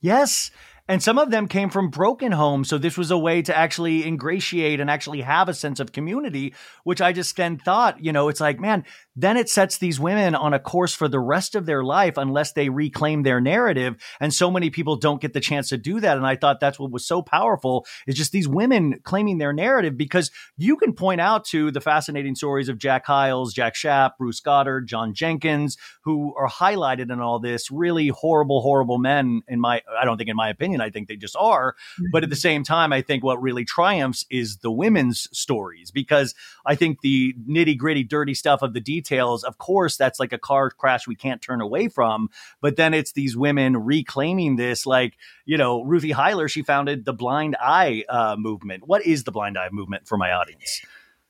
Yes 0.00 0.50
and 0.90 1.00
some 1.00 1.18
of 1.18 1.30
them 1.30 1.46
came 1.46 1.70
from 1.70 1.88
broken 1.88 2.32
homes. 2.32 2.68
So 2.68 2.76
this 2.76 2.98
was 2.98 3.12
a 3.12 3.16
way 3.16 3.42
to 3.42 3.56
actually 3.56 4.04
ingratiate 4.04 4.80
and 4.80 4.90
actually 4.90 5.20
have 5.20 5.48
a 5.48 5.54
sense 5.54 5.78
of 5.78 5.92
community, 5.92 6.52
which 6.82 7.00
I 7.00 7.12
just 7.12 7.36
then 7.36 7.58
thought, 7.58 8.04
you 8.04 8.12
know, 8.12 8.28
it's 8.28 8.40
like, 8.40 8.58
man, 8.58 8.84
then 9.16 9.36
it 9.36 9.48
sets 9.48 9.78
these 9.78 9.98
women 9.98 10.34
on 10.34 10.54
a 10.54 10.58
course 10.58 10.94
for 10.94 11.08
the 11.08 11.18
rest 11.18 11.54
of 11.54 11.66
their 11.66 11.82
life 11.82 12.16
unless 12.16 12.52
they 12.52 12.68
reclaim 12.68 13.22
their 13.22 13.40
narrative. 13.40 13.96
And 14.20 14.32
so 14.32 14.50
many 14.50 14.70
people 14.70 14.96
don't 14.96 15.20
get 15.20 15.32
the 15.32 15.40
chance 15.40 15.68
to 15.70 15.78
do 15.78 16.00
that. 16.00 16.16
And 16.16 16.26
I 16.26 16.36
thought 16.36 16.60
that's 16.60 16.78
what 16.78 16.90
was 16.90 17.06
so 17.06 17.20
powerful 17.20 17.86
is 18.06 18.14
just 18.14 18.32
these 18.32 18.48
women 18.48 19.00
claiming 19.02 19.38
their 19.38 19.52
narrative 19.52 19.96
because 19.96 20.30
you 20.56 20.76
can 20.76 20.92
point 20.92 21.20
out 21.20 21.44
to 21.46 21.70
the 21.70 21.80
fascinating 21.80 22.34
stories 22.34 22.68
of 22.68 22.78
Jack 22.78 23.04
Hyles, 23.06 23.52
Jack 23.52 23.74
Schaap, 23.74 24.12
Bruce 24.18 24.40
Goddard, 24.40 24.86
John 24.86 25.12
Jenkins, 25.12 25.76
who 26.04 26.34
are 26.36 26.48
highlighted 26.48 27.12
in 27.12 27.20
all 27.20 27.40
this 27.40 27.70
really 27.70 28.08
horrible, 28.08 28.62
horrible 28.62 28.98
men 28.98 29.42
in 29.48 29.60
my, 29.60 29.82
I 30.00 30.04
don't 30.04 30.16
think 30.16 30.30
in 30.30 30.36
my 30.36 30.48
opinion, 30.48 30.80
I 30.80 30.90
think 30.90 31.08
they 31.08 31.16
just 31.16 31.36
are. 31.36 31.72
Mm-hmm. 31.72 32.04
But 32.12 32.24
at 32.24 32.30
the 32.30 32.36
same 32.36 32.62
time, 32.64 32.92
I 32.92 33.02
think 33.02 33.24
what 33.24 33.42
really 33.42 33.64
triumphs 33.64 34.24
is 34.30 34.58
the 34.58 34.70
women's 34.70 35.28
stories 35.36 35.90
because 35.90 36.34
I 36.64 36.74
think 36.74 37.00
the 37.00 37.34
nitty 37.48 37.76
gritty, 37.76 38.04
dirty 38.04 38.34
stuff 38.34 38.62
of 38.62 38.72
the 38.72 38.80
details, 38.80 38.99
of 39.44 39.58
course, 39.58 39.96
that's 39.96 40.20
like 40.20 40.32
a 40.32 40.38
car 40.38 40.70
crash 40.70 41.06
we 41.06 41.14
can't 41.14 41.42
turn 41.42 41.60
away 41.60 41.88
from. 41.88 42.28
But 42.60 42.76
then 42.76 42.94
it's 42.94 43.12
these 43.12 43.36
women 43.36 43.76
reclaiming 43.76 44.56
this, 44.56 44.86
like, 44.86 45.16
you 45.44 45.56
know, 45.56 45.82
Ruthie 45.82 46.12
Heiler, 46.12 46.50
she 46.50 46.62
founded 46.62 47.04
the 47.04 47.12
Blind 47.12 47.56
Eye 47.60 48.04
uh, 48.08 48.36
movement. 48.38 48.86
What 48.86 49.04
is 49.06 49.24
the 49.24 49.32
Blind 49.32 49.58
Eye 49.58 49.68
movement 49.72 50.06
for 50.06 50.16
my 50.16 50.32
audience? 50.32 50.82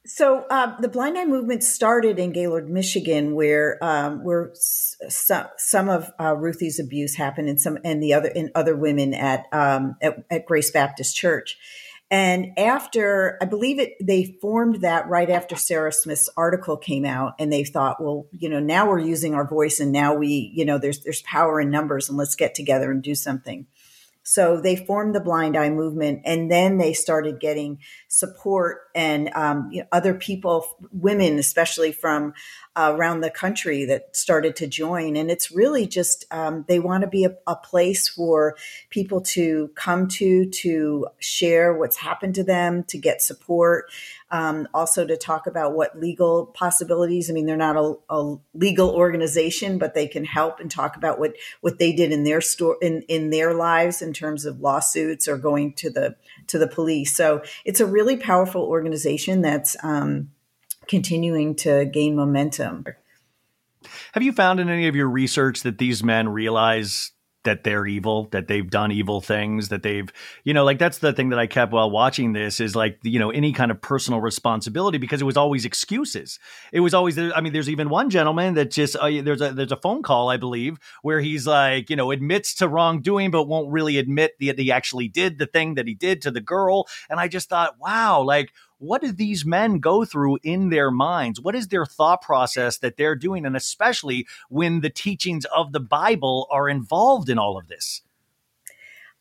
So 0.06 0.46
uh, 0.50 0.80
the 0.80 0.88
Blind 0.88 1.18
Eye 1.18 1.26
movement 1.26 1.62
started 1.62 2.18
in 2.18 2.32
Gaylord, 2.32 2.70
Michigan, 2.70 3.34
where 3.34 3.78
um, 3.82 4.24
where 4.24 4.50
some 4.54 5.46
some 5.58 5.90
of 5.90 6.10
uh, 6.18 6.34
Ruthie's 6.34 6.80
abuse 6.80 7.16
happened, 7.16 7.50
and 7.50 7.60
some 7.60 7.78
and 7.84 8.02
the 8.02 8.14
other 8.14 8.32
and 8.34 8.50
other 8.54 8.74
women 8.74 9.12
at, 9.12 9.44
um, 9.52 9.96
at 10.00 10.24
at 10.30 10.46
Grace 10.46 10.70
Baptist 10.70 11.16
Church. 11.16 11.58
And 12.10 12.58
after, 12.58 13.38
I 13.40 13.44
believe 13.44 13.78
it, 13.78 13.94
they 14.04 14.36
formed 14.40 14.80
that 14.80 15.08
right 15.08 15.30
after 15.30 15.54
Sarah 15.54 15.92
Smith's 15.92 16.28
article 16.36 16.76
came 16.76 17.04
out, 17.04 17.34
and 17.38 17.52
they 17.52 17.62
thought, 17.62 18.02
well, 18.02 18.26
you 18.32 18.48
know, 18.48 18.58
now 18.58 18.88
we're 18.88 18.98
using 18.98 19.34
our 19.34 19.46
voice, 19.46 19.78
and 19.78 19.92
now 19.92 20.14
we, 20.14 20.50
you 20.52 20.64
know, 20.64 20.78
there's 20.78 21.04
there's 21.04 21.22
power 21.22 21.60
in 21.60 21.70
numbers, 21.70 22.08
and 22.08 22.18
let's 22.18 22.34
get 22.34 22.56
together 22.56 22.90
and 22.90 23.02
do 23.02 23.14
something. 23.14 23.66
So 24.22 24.60
they 24.60 24.76
formed 24.76 25.14
the 25.14 25.20
Blind 25.20 25.56
Eye 25.56 25.70
movement, 25.70 26.22
and 26.24 26.50
then 26.50 26.78
they 26.78 26.92
started 26.92 27.40
getting 27.40 27.78
support 28.08 28.82
and 28.94 29.30
um, 29.34 29.70
you 29.72 29.80
know, 29.80 29.88
other 29.92 30.14
people, 30.14 30.66
women 30.92 31.38
especially 31.38 31.90
from 31.90 32.34
uh, 32.76 32.92
around 32.94 33.20
the 33.20 33.30
country, 33.30 33.84
that 33.86 34.14
started 34.14 34.56
to 34.56 34.66
join. 34.66 35.16
And 35.16 35.30
it's 35.30 35.50
really 35.50 35.86
just 35.86 36.26
um, 36.30 36.64
they 36.68 36.78
want 36.78 37.02
to 37.02 37.08
be 37.08 37.24
a, 37.24 37.34
a, 37.46 37.56
place 37.56 38.08
for 38.08 38.56
people 38.90 39.20
to 39.20 39.70
come 39.74 40.08
to 40.08 40.48
to 40.48 41.06
share 41.18 41.74
what's 41.74 41.96
happened 41.96 42.34
to 42.36 42.44
them, 42.44 42.84
to 42.84 42.98
get 42.98 43.22
support, 43.22 43.90
um, 44.30 44.68
also 44.72 45.06
to 45.06 45.16
talk 45.16 45.46
about 45.46 45.74
what 45.74 45.98
legal 45.98 46.46
possibilities. 46.46 47.28
I 47.28 47.32
mean, 47.32 47.46
they're 47.46 47.56
not 47.56 47.76
a, 47.76 47.94
a, 48.08 48.36
legal 48.54 48.90
organization, 48.90 49.78
but 49.78 49.94
they 49.94 50.06
can 50.06 50.24
help 50.24 50.60
and 50.60 50.70
talk 50.70 50.96
about 50.96 51.18
what 51.18 51.34
what 51.60 51.78
they 51.78 51.92
did 51.92 52.12
in 52.12 52.24
their 52.24 52.40
store 52.40 52.76
in 52.80 53.02
in 53.02 53.30
their 53.30 53.54
lives 53.54 54.02
in 54.02 54.12
terms 54.12 54.44
of 54.44 54.60
lawsuits 54.60 55.26
or 55.26 55.36
going 55.36 55.72
to 55.74 55.90
the 55.90 56.16
to 56.46 56.58
the 56.58 56.68
police. 56.68 57.16
So 57.16 57.42
it's 57.64 57.80
a 57.80 57.86
really 57.86 58.16
powerful 58.16 58.62
organization 58.62 59.42
that's 59.42 59.76
um, 59.82 60.30
continuing 60.86 61.56
to 61.56 61.84
gain 61.86 62.14
momentum. 62.14 62.84
Have 64.12 64.22
you 64.22 64.32
found 64.32 64.60
in 64.60 64.68
any 64.68 64.86
of 64.88 64.94
your 64.94 65.08
research 65.08 65.62
that 65.62 65.78
these 65.78 66.02
men 66.04 66.28
realize 66.28 67.12
that 67.44 67.64
they're 67.64 67.86
evil, 67.86 68.28
that 68.32 68.48
they've 68.48 68.68
done 68.68 68.92
evil 68.92 69.20
things, 69.20 69.70
that 69.70 69.82
they've, 69.82 70.12
you 70.44 70.52
know, 70.52 70.64
like 70.64 70.78
that's 70.78 70.98
the 70.98 71.12
thing 71.12 71.30
that 71.30 71.38
I 71.38 71.46
kept 71.46 71.72
while 71.72 71.90
watching 71.90 72.32
this 72.32 72.60
is 72.60 72.76
like, 72.76 72.98
you 73.02 73.18
know, 73.18 73.30
any 73.30 73.52
kind 73.52 73.70
of 73.70 73.80
personal 73.80 74.20
responsibility 74.20 74.98
because 74.98 75.22
it 75.22 75.24
was 75.24 75.36
always 75.36 75.64
excuses. 75.64 76.38
It 76.72 76.80
was 76.80 76.92
always, 76.92 77.18
I 77.18 77.40
mean, 77.40 77.52
there's 77.52 77.70
even 77.70 77.88
one 77.88 78.10
gentleman 78.10 78.54
that 78.54 78.70
just, 78.70 78.94
uh, 78.96 79.08
there's 79.22 79.40
a, 79.40 79.52
there's 79.52 79.72
a 79.72 79.76
phone 79.76 80.02
call, 80.02 80.28
I 80.28 80.36
believe, 80.36 80.78
where 81.02 81.20
he's 81.20 81.46
like, 81.46 81.88
you 81.88 81.96
know, 81.96 82.10
admits 82.10 82.54
to 82.56 82.68
wrongdoing, 82.68 83.30
but 83.30 83.44
won't 83.44 83.70
really 83.70 83.96
admit 83.96 84.32
that 84.40 84.58
he 84.58 84.70
actually 84.70 85.08
did 85.08 85.38
the 85.38 85.46
thing 85.46 85.76
that 85.76 85.86
he 85.86 85.94
did 85.94 86.22
to 86.22 86.30
the 86.30 86.40
girl. 86.42 86.86
And 87.08 87.18
I 87.18 87.28
just 87.28 87.48
thought, 87.48 87.76
wow, 87.78 88.22
like, 88.22 88.52
what 88.80 89.02
do 89.02 89.12
these 89.12 89.44
men 89.44 89.78
go 89.78 90.04
through 90.04 90.38
in 90.42 90.70
their 90.70 90.90
minds? 90.90 91.40
What 91.40 91.54
is 91.54 91.68
their 91.68 91.86
thought 91.86 92.22
process 92.22 92.78
that 92.78 92.96
they're 92.96 93.14
doing? 93.14 93.46
And 93.46 93.56
especially 93.56 94.26
when 94.48 94.80
the 94.80 94.90
teachings 94.90 95.44
of 95.46 95.72
the 95.72 95.80
Bible 95.80 96.48
are 96.50 96.68
involved 96.68 97.28
in 97.28 97.38
all 97.38 97.58
of 97.58 97.68
this. 97.68 98.02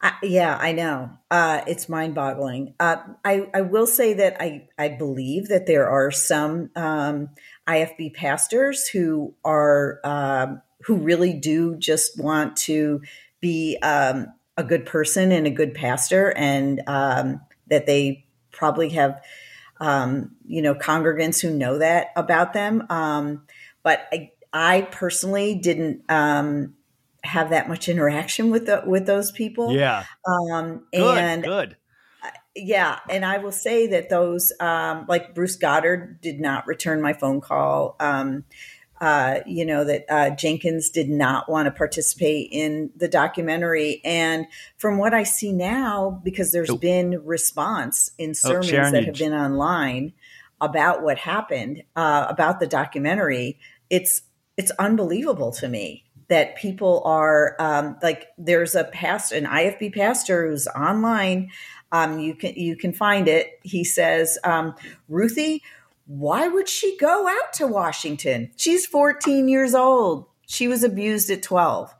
Uh, 0.01 0.12
yeah, 0.24 0.57
I 0.57 0.72
know. 0.72 1.12
Uh, 1.30 1.62
it's 1.68 1.89
mind 1.89 2.16
boggling. 2.16 2.74
Uh, 2.80 2.97
I, 3.26 3.49
I 3.53 3.62
will 3.62 3.86
say 3.86 4.14
that 4.14 4.38
I, 4.41 4.70
I 4.78 4.88
believe 4.88 5.49
that 5.49 5.68
there 5.68 5.89
are 5.89 6.10
some 6.10 6.70
um, 6.78 7.30
IFB 7.68 8.14
pastors 8.14 8.88
who 8.88 9.34
are 9.43 9.99
um, 10.05 10.62
who 10.84 10.95
really 10.95 11.34
do 11.34 11.76
just 11.76 12.18
want 12.18 12.55
to 12.55 13.01
be 13.41 13.78
um, 13.84 14.28
a 14.55 14.64
good 14.64 14.86
person 14.86 15.34
and 15.34 15.45
a 15.45 15.51
good 15.51 15.74
pastor, 15.74 16.32
and 16.38 16.82
um, 16.88 17.41
that 17.68 17.86
they 17.86 18.26
probably 18.51 18.89
have 18.89 19.22
um, 19.80 20.36
you 20.45 20.61
know 20.61 20.75
congregants 20.75 21.41
who 21.41 21.51
know 21.51 21.77
that 21.80 22.07
about 22.15 22.53
them. 22.53 22.86
Um, 22.89 23.43
but 23.84 24.07
I, 24.11 24.32
I 24.51 24.82
personally 24.82 25.55
didn't 25.55 26.03
have 26.09 27.49
that 27.49 27.67
much 27.67 27.89
interaction 27.89 28.49
with 28.49 28.65
the, 28.65 28.84
with 28.86 29.05
those 29.05 29.32
people. 29.32 29.71
Yeah. 29.71 30.05
Um, 30.27 30.86
good, 30.93 31.17
and 31.17 31.43
good. 31.43 31.77
Yeah, 32.55 32.99
and 33.09 33.23
I 33.23 33.38
will 33.38 33.51
say 33.51 33.88
that 33.88 34.09
those, 34.09 34.51
um, 34.59 35.05
like 35.07 35.34
Bruce 35.34 35.55
Goddard, 35.55 36.19
did 36.21 36.39
not 36.39 36.67
return 36.67 37.01
my 37.01 37.13
phone 37.13 37.41
call. 37.41 37.95
Um, 37.99 38.43
uh, 39.02 39.39
you 39.45 39.66
know 39.66 39.84
that 39.84 40.06
uh, 40.10 40.30
Jenkins 40.32 40.89
did 40.89 41.10
not 41.10 41.50
want 41.50 41.68
to 41.68 41.72
participate 41.72 42.50
in 42.52 42.91
the 42.95 43.08
documentary, 43.08 44.02
and 44.04 44.45
from 44.78 44.97
what 44.97 45.14
I 45.14 45.24
see 45.24 45.54
now, 45.54 46.22
because 46.24 46.52
there's 46.52 46.70
oh. 46.70 46.78
been 46.78 47.22
response 47.26 48.12
in 48.18 48.32
oh, 48.32 48.34
sermons 48.34 48.74
oh, 48.74 48.91
that 48.91 49.06
have 49.06 49.16
been 49.16 49.34
online 49.34 50.14
about 50.62 51.02
what 51.02 51.18
happened 51.18 51.84
uh, 51.95 52.26
about 52.30 52.60
the 52.60 52.68
documentary, 52.68 53.58
it's 53.89 54.22
it's 54.58 54.72
unbelievable 54.72 55.52
to 55.54 55.68
me 55.68 56.04
that 56.28 56.56
people 56.58 57.02
are 57.06 57.56
um, 57.60 57.97
like 58.04 58.28
there's 58.38 58.76
a 58.76 58.84
pastor 58.86 59.36
an 59.36 59.45
ifb 59.45 59.93
pastor 59.93 60.47
who's 60.47 60.68
online. 60.68 61.50
Um, 61.91 62.20
you 62.20 62.36
can 62.36 62.54
you 62.56 62.76
can 62.76 62.93
find 62.93 63.28
it. 63.28 63.60
He 63.64 63.84
says 63.84 64.38
um, 64.43 64.76
ruthie 65.08 65.64
why 66.10 66.47
would 66.47 66.68
she 66.68 66.97
go 66.97 67.28
out 67.28 67.53
to 67.53 67.68
washington 67.68 68.49
she's 68.55 68.88
14 68.88 69.47
years 69.47 69.76
old 69.76 70.26
she 70.47 70.68
was 70.68 70.84
abused 70.84 71.30
at 71.30 71.43
12 71.43 71.93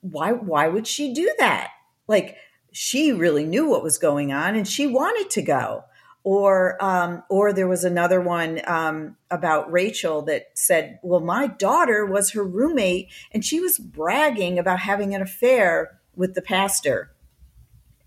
why 0.00 0.32
why 0.32 0.66
would 0.66 0.86
she 0.86 1.14
do 1.14 1.32
that 1.38 1.70
like 2.08 2.36
she 2.72 3.12
really 3.12 3.44
knew 3.44 3.68
what 3.68 3.84
was 3.84 3.98
going 3.98 4.32
on 4.32 4.56
and 4.56 4.66
she 4.66 4.84
wanted 4.84 5.30
to 5.30 5.42
go 5.42 5.84
or 6.26 6.76
um, 6.84 7.22
or 7.28 7.52
there 7.52 7.68
was 7.68 7.84
another 7.84 8.20
one 8.20 8.60
um, 8.66 9.16
about 9.30 9.70
Rachel 9.70 10.22
that 10.22 10.46
said, 10.54 10.98
"Well, 11.04 11.20
my 11.20 11.46
daughter 11.46 12.04
was 12.04 12.32
her 12.32 12.42
roommate, 12.42 13.10
and 13.30 13.44
she 13.44 13.60
was 13.60 13.78
bragging 13.78 14.58
about 14.58 14.80
having 14.80 15.14
an 15.14 15.22
affair 15.22 16.00
with 16.16 16.34
the 16.34 16.42
pastor." 16.42 17.12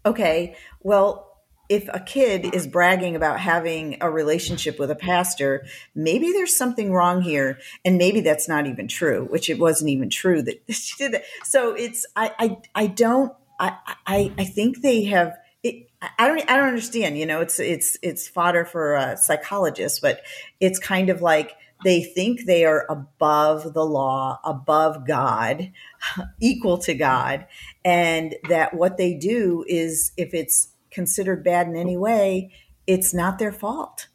Okay, 0.06 0.58
well. 0.82 1.29
If 1.70 1.88
a 1.94 2.00
kid 2.00 2.54
is 2.54 2.68
bragging 2.68 3.16
about 3.16 3.40
having 3.40 3.98
a 4.02 4.10
relationship 4.10 4.80
with 4.80 4.90
a 4.90 4.96
pastor, 4.96 5.66
maybe 5.94 6.32
there's 6.32 6.56
something 6.56 6.92
wrong 6.92 7.22
here, 7.22 7.60
and 7.86 7.98
maybe 7.98 8.22
that's 8.22 8.50
not 8.50 8.66
even 8.66 8.88
true. 8.88 9.26
Which 9.30 9.50
it 9.50 9.60
wasn't 9.60 9.92
even 9.92 10.10
true 10.10 10.42
that 10.42 10.62
she 10.70 10.96
did 10.98 11.14
that. 11.14 11.24
So 11.44 11.74
it's 11.74 12.06
I 12.16 12.32
I, 12.40 12.58
I 12.76 12.88
don't 12.88 13.34
I, 13.60 13.78
I 14.08 14.34
I 14.38 14.46
think 14.46 14.82
they 14.82 15.04
have 15.06 15.38
it, 15.64 15.90
I 16.18 16.28
don't 16.28 16.50
I 16.50 16.56
don't 16.56 16.68
understand. 16.68 17.18
You 17.18 17.26
know, 17.26 17.42
it's 17.42 17.60
it's 17.60 17.98
it's 18.02 18.28
fodder 18.28 18.66
for 18.66 18.96
a 18.96 19.18
psychologist, 19.18 20.02
but 20.02 20.22
it's 20.60 20.80
kind 20.80 21.10
of 21.10 21.22
like 21.22 21.54
they 21.84 22.04
think 22.04 22.46
they 22.46 22.66
are 22.66 22.86
above 22.90 23.74
the 23.74 23.86
law, 23.86 24.40
above 24.44 25.08
God, 25.08 25.72
equal 26.42 26.78
to 26.80 26.94
God, 26.94 27.48
and 27.86 28.36
that 28.48 28.74
what 28.74 28.98
they 28.98 29.14
do 29.14 29.66
is 29.68 30.12
if 30.18 30.34
it's 30.34 30.70
considered 31.00 31.46
bad 31.46 31.66
in 31.66 31.78
any 31.78 31.96
way, 31.96 32.52
it's 32.86 33.14
not 33.14 33.40
their 33.40 33.54
fault, 33.54 34.08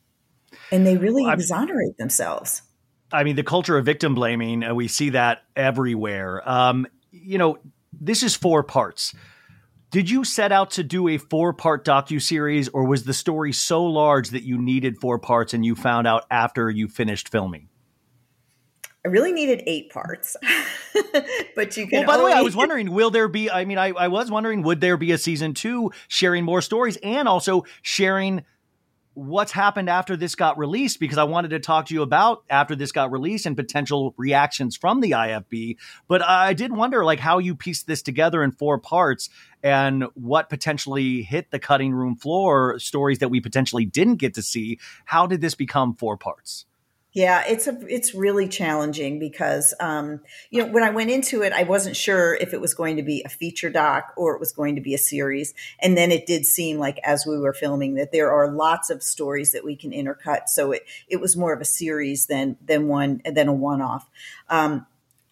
and 0.70 0.86
they 0.86 0.98
really 0.98 1.26
exonerate 1.26 1.96
themselves. 1.96 2.60
I 3.10 3.24
mean, 3.24 3.36
the 3.36 3.42
culture 3.42 3.78
of 3.78 3.86
victim 3.86 4.14
blaming, 4.14 4.62
uh, 4.62 4.74
we 4.74 4.86
see 4.86 5.10
that 5.10 5.44
everywhere. 5.56 6.46
Um, 6.46 6.86
you 7.10 7.38
know, 7.38 7.56
this 7.98 8.22
is 8.22 8.36
four 8.36 8.62
parts. 8.62 9.14
Did 9.90 10.10
you 10.10 10.24
set 10.24 10.52
out 10.52 10.72
to 10.72 10.82
do 10.82 11.08
a 11.08 11.16
four-part 11.16 11.86
docu-series 11.86 12.68
or 12.68 12.84
was 12.84 13.04
the 13.04 13.14
story 13.14 13.52
so 13.52 13.82
large 13.84 14.28
that 14.30 14.42
you 14.42 14.58
needed 14.58 14.98
four 14.98 15.18
parts 15.18 15.54
and 15.54 15.64
you 15.64 15.74
found 15.74 16.06
out 16.06 16.24
after 16.30 16.68
you 16.68 16.88
finished 16.88 17.30
filming? 17.30 17.68
I 19.04 19.08
really 19.10 19.32
needed 19.32 19.62
eight 19.66 19.90
parts, 19.90 20.34
but 21.54 21.76
you 21.76 21.86
can. 21.86 22.00
Well, 22.00 22.06
by 22.06 22.14
only- 22.14 22.20
the 22.20 22.24
way, 22.24 22.32
I 22.32 22.42
was 22.42 22.56
wondering, 22.56 22.90
will 22.90 23.10
there 23.10 23.28
be? 23.28 23.50
I 23.50 23.66
mean, 23.66 23.76
I, 23.76 23.88
I 23.88 24.08
was 24.08 24.30
wondering, 24.30 24.62
would 24.62 24.80
there 24.80 24.96
be 24.96 25.12
a 25.12 25.18
season 25.18 25.52
two 25.52 25.92
sharing 26.08 26.44
more 26.44 26.62
stories 26.62 26.96
and 27.02 27.28
also 27.28 27.64
sharing 27.82 28.44
what's 29.14 29.52
happened 29.52 29.88
after 29.88 30.16
this 30.16 30.34
got 30.34 30.58
released 30.58 30.98
because 30.98 31.18
I 31.18 31.24
wanted 31.24 31.50
to 31.50 31.60
talk 31.60 31.86
to 31.86 31.94
you 31.94 32.02
about 32.02 32.44
after 32.50 32.74
this 32.74 32.92
got 32.92 33.12
released 33.12 33.46
and 33.46 33.56
potential 33.56 34.12
reactions 34.16 34.76
from 34.76 35.00
the 35.00 35.12
IFB. 35.12 35.76
But 36.08 36.22
I 36.22 36.52
did 36.52 36.72
wonder 36.72 37.04
like 37.04 37.20
how 37.20 37.38
you 37.38 37.54
pieced 37.54 37.86
this 37.86 38.02
together 38.02 38.42
in 38.42 38.50
four 38.50 38.78
parts 38.78 39.30
and 39.62 40.06
what 40.14 40.50
potentially 40.50 41.22
hit 41.22 41.50
the 41.50 41.60
cutting 41.60 41.92
room 41.92 42.16
floor 42.16 42.78
stories 42.78 43.20
that 43.20 43.28
we 43.28 43.40
potentially 43.40 43.84
didn't 43.84 44.16
get 44.16 44.34
to 44.34 44.42
see. 44.42 44.80
How 45.04 45.26
did 45.26 45.40
this 45.40 45.54
become 45.54 45.94
four 45.94 46.16
parts? 46.16 46.66
Yeah, 47.14 47.44
it's 47.46 47.68
a 47.68 47.78
it's 47.88 48.12
really 48.12 48.48
challenging 48.48 49.20
because 49.20 49.72
um, 49.78 50.20
you 50.50 50.60
know 50.60 50.72
when 50.72 50.82
I 50.82 50.90
went 50.90 51.10
into 51.10 51.42
it, 51.42 51.52
I 51.52 51.62
wasn't 51.62 51.94
sure 51.94 52.34
if 52.34 52.52
it 52.52 52.60
was 52.60 52.74
going 52.74 52.96
to 52.96 53.04
be 53.04 53.22
a 53.24 53.28
feature 53.28 53.70
doc 53.70 54.12
or 54.16 54.34
it 54.34 54.40
was 54.40 54.50
going 54.50 54.74
to 54.74 54.80
be 54.80 54.94
a 54.94 54.98
series, 54.98 55.54
and 55.78 55.96
then 55.96 56.10
it 56.10 56.26
did 56.26 56.44
seem 56.44 56.78
like 56.78 56.98
as 57.04 57.24
we 57.24 57.38
were 57.38 57.52
filming 57.52 57.94
that 57.94 58.10
there 58.10 58.32
are 58.32 58.50
lots 58.50 58.90
of 58.90 59.00
stories 59.00 59.52
that 59.52 59.64
we 59.64 59.76
can 59.76 59.92
intercut. 59.92 60.48
So 60.48 60.72
it 60.72 60.86
it 61.08 61.20
was 61.20 61.36
more 61.36 61.52
of 61.52 61.60
a 61.60 61.64
series 61.64 62.26
than 62.26 62.56
than 62.60 62.88
one 62.88 63.22
than 63.24 63.46
a 63.46 63.52
one 63.54 63.80
off. 63.80 64.10
Um, 64.50 64.84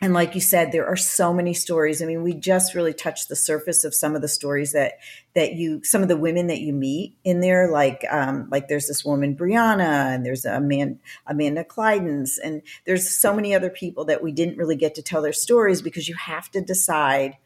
and 0.03 0.12
like 0.12 0.34
you 0.34 0.40
said 0.40 0.72
there 0.72 0.86
are 0.86 0.96
so 0.96 1.32
many 1.32 1.55
stories. 1.55 2.03
I 2.03 2.07
mean 2.07 2.22
we 2.24 2.34
just 2.34 2.74
really 2.74 2.92
touched 2.92 3.28
the 3.28 3.36
surface 3.36 3.84
of 3.84 3.94
some 3.94 4.16
of 4.16 4.20
the 4.20 4.28
stories 4.28 4.72
that 4.72 4.94
that 5.34 5.55
you 5.55 5.82
some 5.84 6.03
of 6.03 6.09
the 6.09 6.16
women 6.16 6.48
that 6.48 6.61
you 6.61 6.72
meet 6.72 7.16
in 7.22 7.40
there. 7.40 7.70
Like 7.70 8.05
um 8.11 8.48
like 8.50 8.66
there's 8.66 8.88
this 8.88 9.05
woman 9.05 9.36
brianna 9.36 10.12
and 10.12 10.26
there's 10.26 10.44
a 10.44 10.61
man 10.61 10.98
amanda 11.26 11.64
kleidens 11.64 12.38
and 12.42 12.62
there's 12.84 13.09
so 13.09 13.32
many 13.32 13.55
other 13.55 13.70
people 13.70 14.05
that 14.07 14.22
we 14.22 14.32
didn't 14.32 14.59
really 14.59 14.76
get 14.76 14.96
to 14.96 15.03
tell 15.03 15.22
their 15.22 15.32
stories 15.32 15.80
because 15.80 16.09
you 16.09 16.16
have 16.16 16.50
to 16.50 16.61
decide 16.61 17.36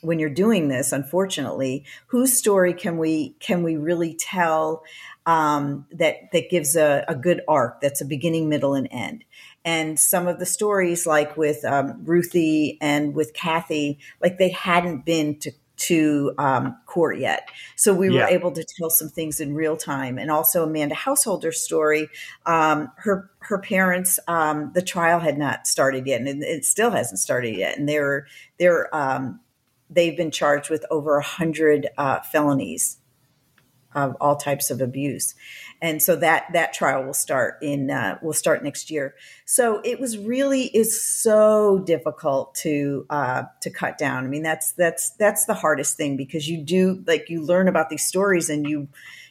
when 0.00 0.20
you're 0.20 0.30
doing 0.30 0.68
this 0.68 0.92
unfortunately 0.92 1.84
whose 2.06 2.36
story 2.36 2.72
can 2.72 2.98
we 2.98 3.30
can 3.40 3.64
we 3.64 3.76
really 3.76 4.14
tell 4.14 4.84
um, 5.24 5.86
that 5.90 6.30
that 6.32 6.50
gives 6.50 6.76
a, 6.76 7.04
a 7.08 7.16
good 7.16 7.40
arc 7.48 7.80
that's 7.80 8.00
a 8.00 8.04
beginning 8.04 8.48
middle 8.48 8.74
and 8.74 8.88
end 8.92 9.24
and 9.66 9.98
some 9.98 10.28
of 10.28 10.38
the 10.38 10.46
stories 10.46 11.06
like 11.06 11.36
with 11.36 11.62
um, 11.64 12.00
ruthie 12.04 12.78
and 12.80 13.14
with 13.14 13.34
kathy 13.34 13.98
like 14.22 14.38
they 14.38 14.50
hadn't 14.50 15.04
been 15.04 15.38
to 15.40 15.52
to 15.76 16.32
um, 16.38 16.74
court 16.86 17.18
yet. 17.18 17.50
So 17.76 17.92
we 17.92 18.08
yeah. 18.08 18.22
were 18.22 18.28
able 18.28 18.50
to 18.52 18.64
tell 18.64 18.88
some 18.88 19.10
things 19.10 19.40
in 19.40 19.54
real 19.54 19.76
time. 19.76 20.16
And 20.16 20.30
also 20.30 20.64
Amanda 20.64 20.94
Householder's 20.94 21.60
story, 21.60 22.08
um, 22.46 22.90
her 22.96 23.30
her 23.40 23.58
parents, 23.58 24.18
um, 24.26 24.72
the 24.74 24.80
trial 24.80 25.20
had 25.20 25.36
not 25.36 25.66
started 25.66 26.06
yet, 26.06 26.22
and 26.22 26.42
it 26.42 26.64
still 26.64 26.90
hasn't 26.90 27.20
started 27.20 27.56
yet. 27.56 27.78
And 27.78 27.86
they're 27.86 28.26
they're 28.58 28.94
um, 28.94 29.40
they've 29.90 30.16
been 30.16 30.30
charged 30.30 30.70
with 30.70 30.84
over 30.90 31.18
a 31.18 31.22
hundred 31.22 31.88
uh, 31.98 32.20
felonies 32.20 32.98
of 33.96 34.16
all 34.20 34.36
types 34.36 34.70
of 34.70 34.80
abuse 34.80 35.34
and 35.82 36.00
so 36.00 36.14
that 36.14 36.44
that 36.52 36.72
trial 36.72 37.02
will 37.04 37.14
start 37.14 37.56
in 37.60 37.90
uh, 37.90 38.18
will 38.22 38.32
start 38.32 38.62
next 38.62 38.90
year 38.90 39.14
so 39.44 39.80
it 39.84 39.98
was 39.98 40.16
really 40.16 40.64
is 40.66 41.04
so 41.04 41.82
difficult 41.84 42.54
to 42.54 43.04
uh, 43.10 43.42
to 43.60 43.70
cut 43.70 43.98
down 43.98 44.24
i 44.24 44.28
mean 44.28 44.42
that's 44.42 44.72
that's 44.72 45.10
that's 45.10 45.46
the 45.46 45.54
hardest 45.54 45.96
thing 45.96 46.16
because 46.16 46.48
you 46.48 46.62
do 46.62 47.02
like 47.06 47.28
you 47.28 47.42
learn 47.42 47.66
about 47.66 47.90
these 47.90 48.06
stories 48.06 48.48
and 48.48 48.68
you 48.68 48.86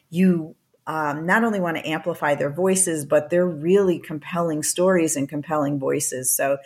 you 0.10 0.56
um, 0.88 1.26
not 1.26 1.44
only 1.44 1.60
want 1.60 1.78
to 1.78 1.88
amplify 1.88 2.36
their 2.36 2.52
voices, 2.52 3.06
but 3.06 3.30
they're 3.30 3.48
really 3.48 4.00
compelling 4.00 4.62
stories 4.62 5.16
and 5.16 5.28
compelling 5.28 5.80
voices. 5.80 6.32
So, 6.32 6.60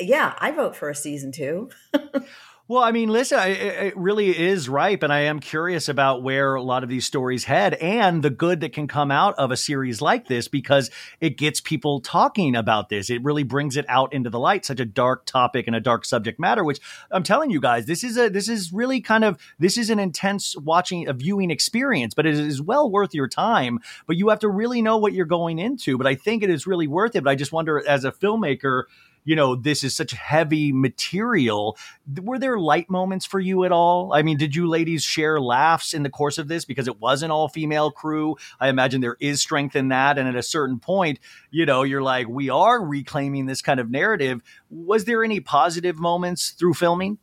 yeah, 0.00 0.34
I 0.38 0.52
vote 0.52 0.74
for 0.74 0.88
a 0.88 0.94
season 0.94 1.32
two. 1.32 1.68
Well, 2.70 2.82
I 2.82 2.92
mean, 2.92 3.08
listen, 3.08 3.38
it 3.42 3.96
really 3.96 4.38
is 4.38 4.68
ripe, 4.68 5.02
and 5.02 5.10
I 5.10 5.20
am 5.20 5.40
curious 5.40 5.88
about 5.88 6.22
where 6.22 6.54
a 6.54 6.60
lot 6.60 6.82
of 6.82 6.90
these 6.90 7.06
stories 7.06 7.44
head 7.44 7.72
and 7.72 8.22
the 8.22 8.28
good 8.28 8.60
that 8.60 8.74
can 8.74 8.86
come 8.86 9.10
out 9.10 9.34
of 9.38 9.50
a 9.50 9.56
series 9.56 10.02
like 10.02 10.28
this 10.28 10.48
because 10.48 10.90
it 11.18 11.38
gets 11.38 11.62
people 11.62 11.98
talking 12.02 12.54
about 12.54 12.90
this. 12.90 13.08
It 13.08 13.24
really 13.24 13.42
brings 13.42 13.78
it 13.78 13.86
out 13.88 14.12
into 14.12 14.28
the 14.28 14.38
light, 14.38 14.66
such 14.66 14.80
a 14.80 14.84
dark 14.84 15.24
topic 15.24 15.66
and 15.66 15.74
a 15.74 15.80
dark 15.80 16.04
subject 16.04 16.38
matter. 16.38 16.62
Which 16.62 16.78
I'm 17.10 17.22
telling 17.22 17.50
you 17.50 17.58
guys, 17.58 17.86
this 17.86 18.04
is 18.04 18.18
a 18.18 18.28
this 18.28 18.50
is 18.50 18.70
really 18.70 19.00
kind 19.00 19.24
of 19.24 19.38
this 19.58 19.78
is 19.78 19.88
an 19.88 19.98
intense 19.98 20.54
watching 20.54 21.08
a 21.08 21.14
viewing 21.14 21.50
experience, 21.50 22.12
but 22.12 22.26
it 22.26 22.34
is 22.34 22.60
well 22.60 22.90
worth 22.90 23.14
your 23.14 23.28
time. 23.28 23.78
But 24.06 24.18
you 24.18 24.28
have 24.28 24.40
to 24.40 24.48
really 24.50 24.82
know 24.82 24.98
what 24.98 25.14
you're 25.14 25.24
going 25.24 25.58
into. 25.58 25.96
But 25.96 26.06
I 26.06 26.16
think 26.16 26.42
it 26.42 26.50
is 26.50 26.66
really 26.66 26.86
worth 26.86 27.16
it. 27.16 27.24
But 27.24 27.30
I 27.30 27.34
just 27.34 27.50
wonder, 27.50 27.82
as 27.88 28.04
a 28.04 28.12
filmmaker 28.12 28.82
you 29.24 29.36
know, 29.36 29.54
this 29.54 29.84
is 29.84 29.94
such 29.94 30.12
heavy 30.12 30.72
material. 30.72 31.76
Were 32.22 32.38
there 32.38 32.58
light 32.58 32.88
moments 32.88 33.26
for 33.26 33.40
you 33.40 33.64
at 33.64 33.72
all? 33.72 34.12
I 34.12 34.22
mean, 34.22 34.38
did 34.38 34.54
you 34.54 34.66
ladies 34.66 35.02
share 35.02 35.40
laughs 35.40 35.94
in 35.94 36.02
the 36.02 36.10
course 36.10 36.38
of 36.38 36.48
this 36.48 36.64
because 36.64 36.88
it 36.88 37.00
was 37.00 37.22
an 37.22 37.30
all 37.30 37.48
female 37.48 37.90
crew? 37.90 38.36
I 38.60 38.68
imagine 38.68 39.00
there 39.00 39.16
is 39.20 39.40
strength 39.40 39.76
in 39.76 39.88
that. 39.88 40.18
And 40.18 40.28
at 40.28 40.36
a 40.36 40.42
certain 40.42 40.78
point, 40.78 41.18
you 41.50 41.66
know, 41.66 41.82
you're 41.82 42.02
like, 42.02 42.28
we 42.28 42.50
are 42.50 42.82
reclaiming 42.82 43.46
this 43.46 43.62
kind 43.62 43.80
of 43.80 43.90
narrative. 43.90 44.40
Was 44.70 45.04
there 45.04 45.24
any 45.24 45.40
positive 45.40 45.98
moments 45.98 46.50
through 46.50 46.74
filming? 46.74 47.18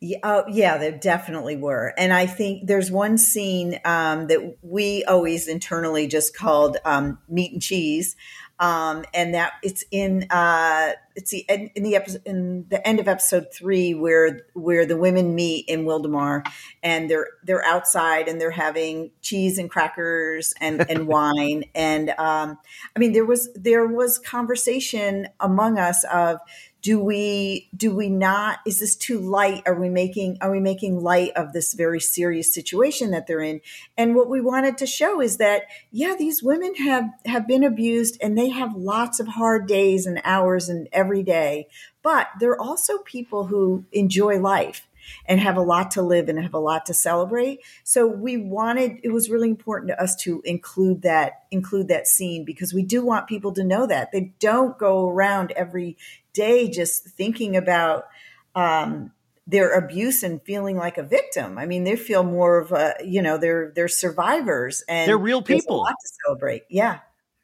Yeah, 0.00 0.18
uh, 0.22 0.42
yeah, 0.48 0.78
there 0.78 0.92
definitely 0.92 1.56
were. 1.56 1.92
And 1.96 2.12
I 2.12 2.26
think 2.26 2.66
there's 2.66 2.90
one 2.90 3.18
scene 3.18 3.80
um, 3.84 4.28
that 4.28 4.56
we 4.62 5.04
always 5.04 5.48
internally 5.48 6.06
just 6.06 6.36
called 6.36 6.76
um, 6.84 7.18
meat 7.28 7.52
and 7.52 7.62
cheese 7.62 8.16
um, 8.60 9.04
and 9.14 9.34
that 9.34 9.54
it's 9.62 9.84
in 9.90 10.26
uh, 10.30 10.92
it's 11.14 11.30
the 11.30 11.44
in 11.48 11.82
the 11.82 11.96
episode 11.96 12.22
in 12.24 12.66
the 12.68 12.86
end 12.86 12.98
of 13.00 13.08
episode 13.08 13.52
three 13.52 13.94
where 13.94 14.40
where 14.54 14.84
the 14.84 14.96
women 14.96 15.34
meet 15.34 15.68
in 15.68 15.84
Wildomar 15.84 16.46
and 16.82 17.08
they're 17.08 17.28
they're 17.44 17.64
outside 17.64 18.28
and 18.28 18.40
they're 18.40 18.50
having 18.50 19.10
cheese 19.22 19.58
and 19.58 19.70
crackers 19.70 20.54
and 20.60 20.84
and 20.90 21.06
wine. 21.06 21.64
And 21.74 22.10
um, 22.18 22.58
I 22.94 22.98
mean 22.98 23.12
there 23.12 23.24
was 23.24 23.52
there 23.54 23.86
was 23.86 24.18
conversation 24.18 25.28
among 25.40 25.78
us 25.78 26.04
of 26.04 26.38
do 26.82 27.00
we 27.00 27.68
do 27.76 27.94
we 27.94 28.08
not 28.08 28.60
is 28.66 28.80
this 28.80 28.96
too 28.96 29.18
light? 29.18 29.62
Are 29.66 29.78
we 29.78 29.88
making 29.88 30.38
are 30.40 30.50
we 30.50 30.60
making 30.60 31.00
light 31.00 31.32
of 31.36 31.52
this 31.52 31.74
very 31.74 32.00
serious 32.00 32.52
situation 32.52 33.10
that 33.10 33.26
they're 33.26 33.42
in? 33.42 33.60
And 33.96 34.14
what 34.14 34.28
we 34.28 34.40
wanted 34.40 34.78
to 34.78 34.86
show 34.86 35.20
is 35.20 35.36
that 35.38 35.62
yeah 35.90 36.14
these 36.18 36.42
women 36.42 36.74
have 36.76 37.10
have 37.26 37.46
been 37.46 37.64
abused 37.64 38.18
and 38.22 38.36
they 38.36 38.48
have 38.50 38.74
lots 38.74 39.20
of 39.20 39.28
hard 39.28 39.66
days 39.66 40.06
and 40.06 40.20
hours 40.24 40.68
and 40.68 40.88
every 40.92 41.22
day 41.22 41.68
but 42.02 42.28
they're 42.40 42.58
also 42.58 42.98
people 42.98 43.48
who 43.48 43.84
enjoy 43.92 44.40
life 44.40 44.87
and 45.26 45.40
have 45.40 45.56
a 45.56 45.62
lot 45.62 45.90
to 45.92 46.02
live 46.02 46.28
and 46.28 46.40
have 46.40 46.54
a 46.54 46.58
lot 46.58 46.86
to 46.86 46.94
celebrate. 46.94 47.60
So 47.84 48.06
we 48.06 48.36
wanted 48.36 49.00
it 49.02 49.10
was 49.10 49.30
really 49.30 49.48
important 49.48 49.88
to 49.88 50.02
us 50.02 50.16
to 50.22 50.42
include 50.44 51.02
that 51.02 51.44
include 51.50 51.88
that 51.88 52.06
scene 52.06 52.44
because 52.44 52.72
we 52.72 52.82
do 52.82 53.04
want 53.04 53.26
people 53.26 53.52
to 53.52 53.64
know 53.64 53.86
that 53.86 54.12
they 54.12 54.32
don't 54.38 54.78
go 54.78 55.08
around 55.08 55.52
every 55.52 55.96
day 56.32 56.68
just 56.68 57.04
thinking 57.08 57.56
about 57.56 58.06
um, 58.54 59.12
their 59.46 59.72
abuse 59.72 60.22
and 60.22 60.42
feeling 60.42 60.76
like 60.76 60.98
a 60.98 61.02
victim. 61.02 61.58
I 61.58 61.66
mean, 61.66 61.84
they 61.84 61.96
feel 61.96 62.22
more 62.22 62.58
of 62.58 62.72
a, 62.72 62.94
you 63.04 63.22
know, 63.22 63.38
they're 63.38 63.72
they're 63.74 63.88
survivors 63.88 64.84
and 64.88 65.08
they're 65.08 65.16
real 65.16 65.42
people. 65.42 65.84
to 65.84 65.94
celebrate. 66.24 66.64
Yeah, 66.68 66.98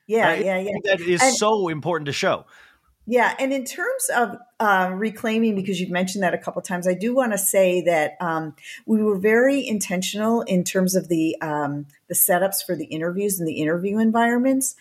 yeah, 0.07 0.29
I 0.29 0.35
yeah, 0.35 0.59
yeah. 0.59 0.73
That 0.85 1.01
is 1.01 1.23
and, 1.23 1.35
so 1.35 1.69
important 1.69 2.07
to 2.07 2.13
show. 2.13 2.45
Yeah, 3.07 3.35
and 3.39 3.53
in 3.53 3.65
terms 3.65 4.09
of 4.17 4.39
uh, 4.59 4.91
reclaiming, 4.95 5.55
because 5.55 5.79
you've 5.79 5.91
mentioned 5.91 6.25
that 6.25 6.33
a 6.33 6.39
couple 6.39 6.63
times, 6.63 6.89
I 6.89 6.95
do 6.95 7.15
want 7.15 7.33
to 7.33 7.39
say 7.39 7.83
that 7.83 8.17
um, 8.19 8.55
we 8.87 9.03
were 9.03 9.19
very 9.19 9.67
intentional 9.67 10.41
in 10.43 10.65
terms 10.65 10.95
of 10.95 11.09
the 11.09 11.37
um, 11.43 11.87
the 12.09 12.15
setups 12.15 12.65
for 12.65 12.75
the 12.75 12.87
interviews 12.87 13.39
and 13.39 13.47
the 13.47 13.61
interview 13.61 13.99
environments. 13.99 14.75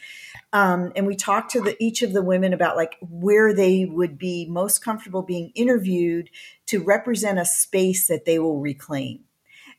Um, 0.53 0.93
and 0.95 1.05
we 1.05 1.15
talked 1.15 1.51
to 1.51 1.61
the, 1.61 1.75
each 1.83 2.01
of 2.01 2.13
the 2.13 2.21
women 2.21 2.53
about 2.53 2.77
like 2.77 2.95
where 3.01 3.53
they 3.53 3.85
would 3.85 4.17
be 4.17 4.47
most 4.49 4.83
comfortable 4.83 5.23
being 5.23 5.51
interviewed 5.53 6.29
to 6.67 6.81
represent 6.81 7.39
a 7.39 7.45
space 7.45 8.07
that 8.07 8.23
they 8.23 8.39
will 8.39 8.59
reclaim. 8.59 9.25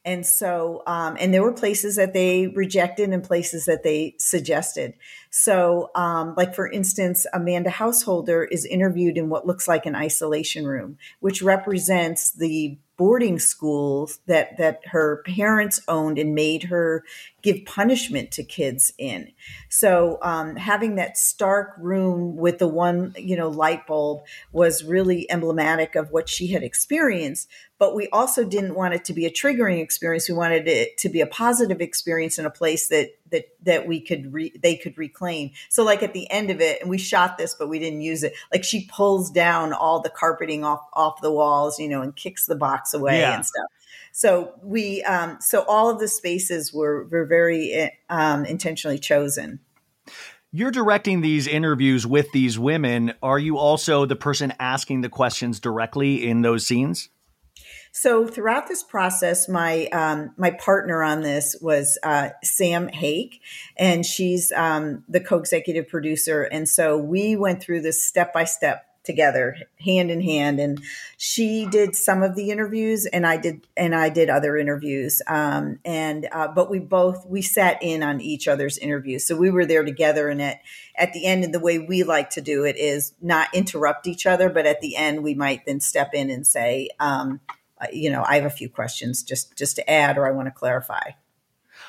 And 0.05 0.27
so, 0.27 0.83
um, 0.87 1.17
and 1.19 1.33
there 1.33 1.43
were 1.43 1.53
places 1.53 1.97
that 1.97 2.13
they 2.13 2.49
rejected 2.49 3.09
and 3.09 3.25
places 3.25 3.65
that 3.65 3.83
they 3.83 4.17
suggested. 4.19 4.95
So, 5.37 5.91
um, 5.97 6.35
like 6.37 6.55
for 6.55 6.71
instance, 6.71 7.27
Amanda 7.33 7.69
Householder 7.69 8.45
is 8.45 8.65
interviewed 8.65 9.19
in 9.19 9.31
what 9.31 9.49
looks 9.49 9.67
like 9.67 9.85
an 9.85 9.97
isolation 9.97 10.65
room, 10.65 10.97
which 11.19 11.43
represents 11.43 12.31
the 12.31 12.79
boarding 12.97 13.41
schools 13.41 14.21
that 14.27 14.57
that 14.59 14.81
her 14.87 15.25
parents 15.27 15.81
owned 15.89 16.19
and 16.21 16.37
made 16.37 16.63
her 16.63 17.03
give 17.43 17.65
punishment 17.65 18.31
to 18.31 18.45
kids 18.45 18.93
in. 18.97 19.33
So 19.69 20.19
um, 20.23 20.55
having 20.55 20.95
that 20.95 21.19
stark 21.19 21.75
room 21.79 22.37
with 22.37 22.59
the 22.59 22.69
one 22.69 23.13
you 23.19 23.37
know 23.37 23.49
light 23.49 23.89
bulb 23.89 24.23
was 24.53 24.85
really 24.85 25.29
emblematic 25.29 25.97
of 25.97 26.13
what 26.13 26.29
she 26.29 26.49
had 26.53 26.63
experienced. 26.63 27.49
But 27.77 27.97
we 27.97 28.07
also 28.13 28.45
didn't 28.45 28.77
want 28.77 28.95
it 28.95 29.05
to 29.07 29.13
be 29.13 29.27
a 29.27 29.33
triggering 29.33 29.81
experience. 29.81 30.29
We 30.29 30.37
wanted 30.37 30.69
it 30.69 30.97
to 30.99 31.09
be 31.09 31.21
a 31.21 31.27
positive 31.27 31.81
experience 31.81 32.39
in 32.39 32.47
a 32.47 32.51
place 32.51 32.89
that 32.89 33.11
that 33.31 33.47
that 33.63 33.87
we 33.87 34.01
could 34.01 34.33
re, 34.33 34.53
they 34.63 34.77
could 34.77 34.97
reclaim. 34.99 35.51
So 35.69 35.85
like 35.85 36.03
at 36.03 36.13
the 36.13 36.31
end 36.31 36.51
of 36.51 36.61
it, 36.61 36.81
and 36.81 36.91
we 36.91 36.99
shot 36.99 37.39
this, 37.39 37.55
but 37.55 37.69
we 37.69 37.79
didn't 37.79 38.03
use 38.03 38.23
it. 38.23 38.35
Like 38.53 38.65
she 38.65 38.87
pulls 38.87 39.31
down 39.31 39.73
all 39.73 40.01
the 40.01 40.11
carpeting 40.11 40.65
off 40.65 40.81
off 40.93 41.21
the 41.21 41.33
walls, 41.33 41.79
you 41.79 41.89
know, 41.89 42.03
and 42.03 42.15
kicks 42.15 42.47
the 42.47 42.57
box 42.57 42.95
away 42.95 43.21
yeah. 43.21 43.35
and 43.35 43.47
stuff. 43.47 43.67
So 44.13 44.55
we 44.63 45.03
um, 45.03 45.39
so 45.41 45.65
all 45.67 45.91
of 45.91 45.99
the 45.99 46.09
spaces 46.09 46.73
were 46.73 47.05
were 47.05 47.27
very 47.27 47.91
um, 48.09 48.45
intentionally 48.45 48.99
chosen. 48.99 49.61
You're 50.53 50.71
directing 50.71 51.21
these 51.21 51.49
interviews 51.49 52.07
with 52.07 52.31
these 52.31 52.57
women. 52.57 53.15
Are 53.25 53.41
you 53.41 53.59
also 53.59 54.07
the 54.07 54.15
person 54.15 54.53
asking 54.61 55.01
the 55.01 55.09
questions 55.09 55.59
directly 55.59 56.29
in 56.29 56.43
those 56.43 56.65
scenes? 56.65 57.09
So 57.97 58.27
throughout 58.27 58.67
this 58.67 58.83
process, 58.83 59.49
my 59.49 59.87
um, 59.87 60.33
my 60.37 60.51
partner 60.51 61.05
on 61.05 61.21
this 61.21 61.55
was 61.61 61.97
uh, 62.03 62.31
Sam 62.43 62.89
Hake, 62.89 63.41
and 63.77 64.05
she's 64.05 64.51
um, 64.51 65.05
the 65.09 65.21
co-executive 65.21 65.87
producer. 65.87 66.43
And 66.43 66.69
so 66.69 66.99
we 66.99 67.37
went 67.37 67.63
through 67.63 67.83
this 67.83 68.03
step 68.03 68.33
by 68.33 68.45
step 68.45 68.85
together 69.05 69.57
hand 69.79 70.11
in 70.11 70.23
hand 70.23 70.59
and 70.59 70.83
she 71.19 71.67
did 71.67 71.95
some 71.95 72.23
of 72.23 72.35
the 72.37 72.51
interviews 72.51 73.05
and 73.05 73.27
i 73.27 73.37
did 73.37 73.67
and 73.77 73.95
i 73.95 74.09
did 74.09 74.31
other 74.31 74.57
interviews 74.57 75.21
um, 75.27 75.79
and 75.85 76.27
uh, 76.33 76.49
but 76.49 76.71
we 76.71 76.79
both 76.79 77.27
we 77.27 77.43
sat 77.43 77.77
in 77.83 78.03
on 78.03 78.19
each 78.23 78.49
other's 78.49 78.79
interviews 78.79 79.23
so 79.23 79.37
we 79.37 79.51
were 79.51 79.67
there 79.67 79.85
together 79.85 80.31
and 80.31 80.41
at 80.41 80.59
at 80.97 81.13
the 81.13 81.27
end 81.27 81.45
and 81.45 81.53
the 81.53 81.61
way 81.61 81.79
we 81.79 82.03
like 82.03 82.31
to 82.31 82.41
do 82.41 82.65
it 82.65 82.79
is 82.79 83.13
not 83.21 83.55
interrupt 83.55 84.07
each 84.07 84.25
other 84.25 84.49
but 84.49 84.65
at 84.65 84.81
the 84.81 84.97
end 84.97 85.23
we 85.23 85.35
might 85.35 85.67
then 85.67 85.81
step 85.81 86.15
in 86.15 86.31
and 86.31 86.47
say 86.47 86.89
um, 86.99 87.41
you 87.93 88.11
know, 88.11 88.25
I 88.27 88.37
have 88.37 88.45
a 88.45 88.51
few 88.51 88.69
questions 88.69 89.23
just 89.23 89.57
just 89.57 89.77
to 89.77 89.91
add, 89.91 90.19
or 90.19 90.27
I 90.27 90.33
want 90.33 90.47
to 90.47 90.53
clarify. 90.53 91.11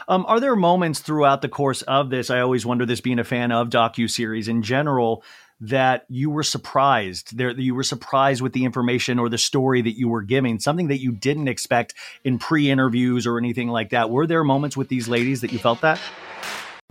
Um, 0.07 0.25
are 0.27 0.39
there 0.39 0.55
moments 0.55 0.99
throughout 0.99 1.41
the 1.41 1.49
course 1.49 1.81
of 1.83 2.09
this? 2.09 2.29
I 2.29 2.39
always 2.39 2.65
wonder 2.65 2.85
this, 2.85 3.01
being 3.01 3.19
a 3.19 3.23
fan 3.23 3.51
of 3.51 3.69
docu 3.69 4.09
series 4.09 4.47
in 4.47 4.61
general, 4.61 5.23
that 5.61 6.05
you 6.09 6.29
were 6.29 6.43
surprised 6.43 7.37
there 7.37 7.51
you 7.51 7.73
were 7.73 7.83
surprised 7.83 8.41
with 8.41 8.51
the 8.53 8.65
information 8.65 9.19
or 9.19 9.29
the 9.29 9.37
story 9.37 9.81
that 9.81 9.97
you 9.97 10.09
were 10.09 10.21
giving 10.21 10.59
something 10.59 10.89
that 10.89 10.99
you 10.99 11.13
didn't 11.13 11.47
expect 11.47 11.93
in 12.25 12.37
pre-interviews 12.37 13.25
or 13.25 13.37
anything 13.37 13.69
like 13.69 13.91
that 13.91 14.09
were 14.09 14.27
there 14.27 14.43
moments 14.43 14.75
with 14.75 14.89
these 14.89 15.07
ladies 15.07 15.39
that 15.41 15.53
you 15.53 15.59
felt 15.59 15.79
that 15.79 15.99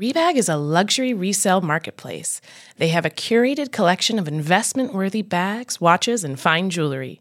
Rebag 0.00 0.34
is 0.34 0.48
a 0.48 0.56
luxury 0.56 1.14
resale 1.14 1.60
marketplace. 1.60 2.40
They 2.78 2.88
have 2.88 3.06
a 3.06 3.10
curated 3.10 3.70
collection 3.70 4.18
of 4.18 4.26
investment 4.26 4.92
worthy 4.92 5.22
bags, 5.22 5.80
watches, 5.80 6.24
and 6.24 6.40
fine 6.40 6.68
jewelry. 6.68 7.20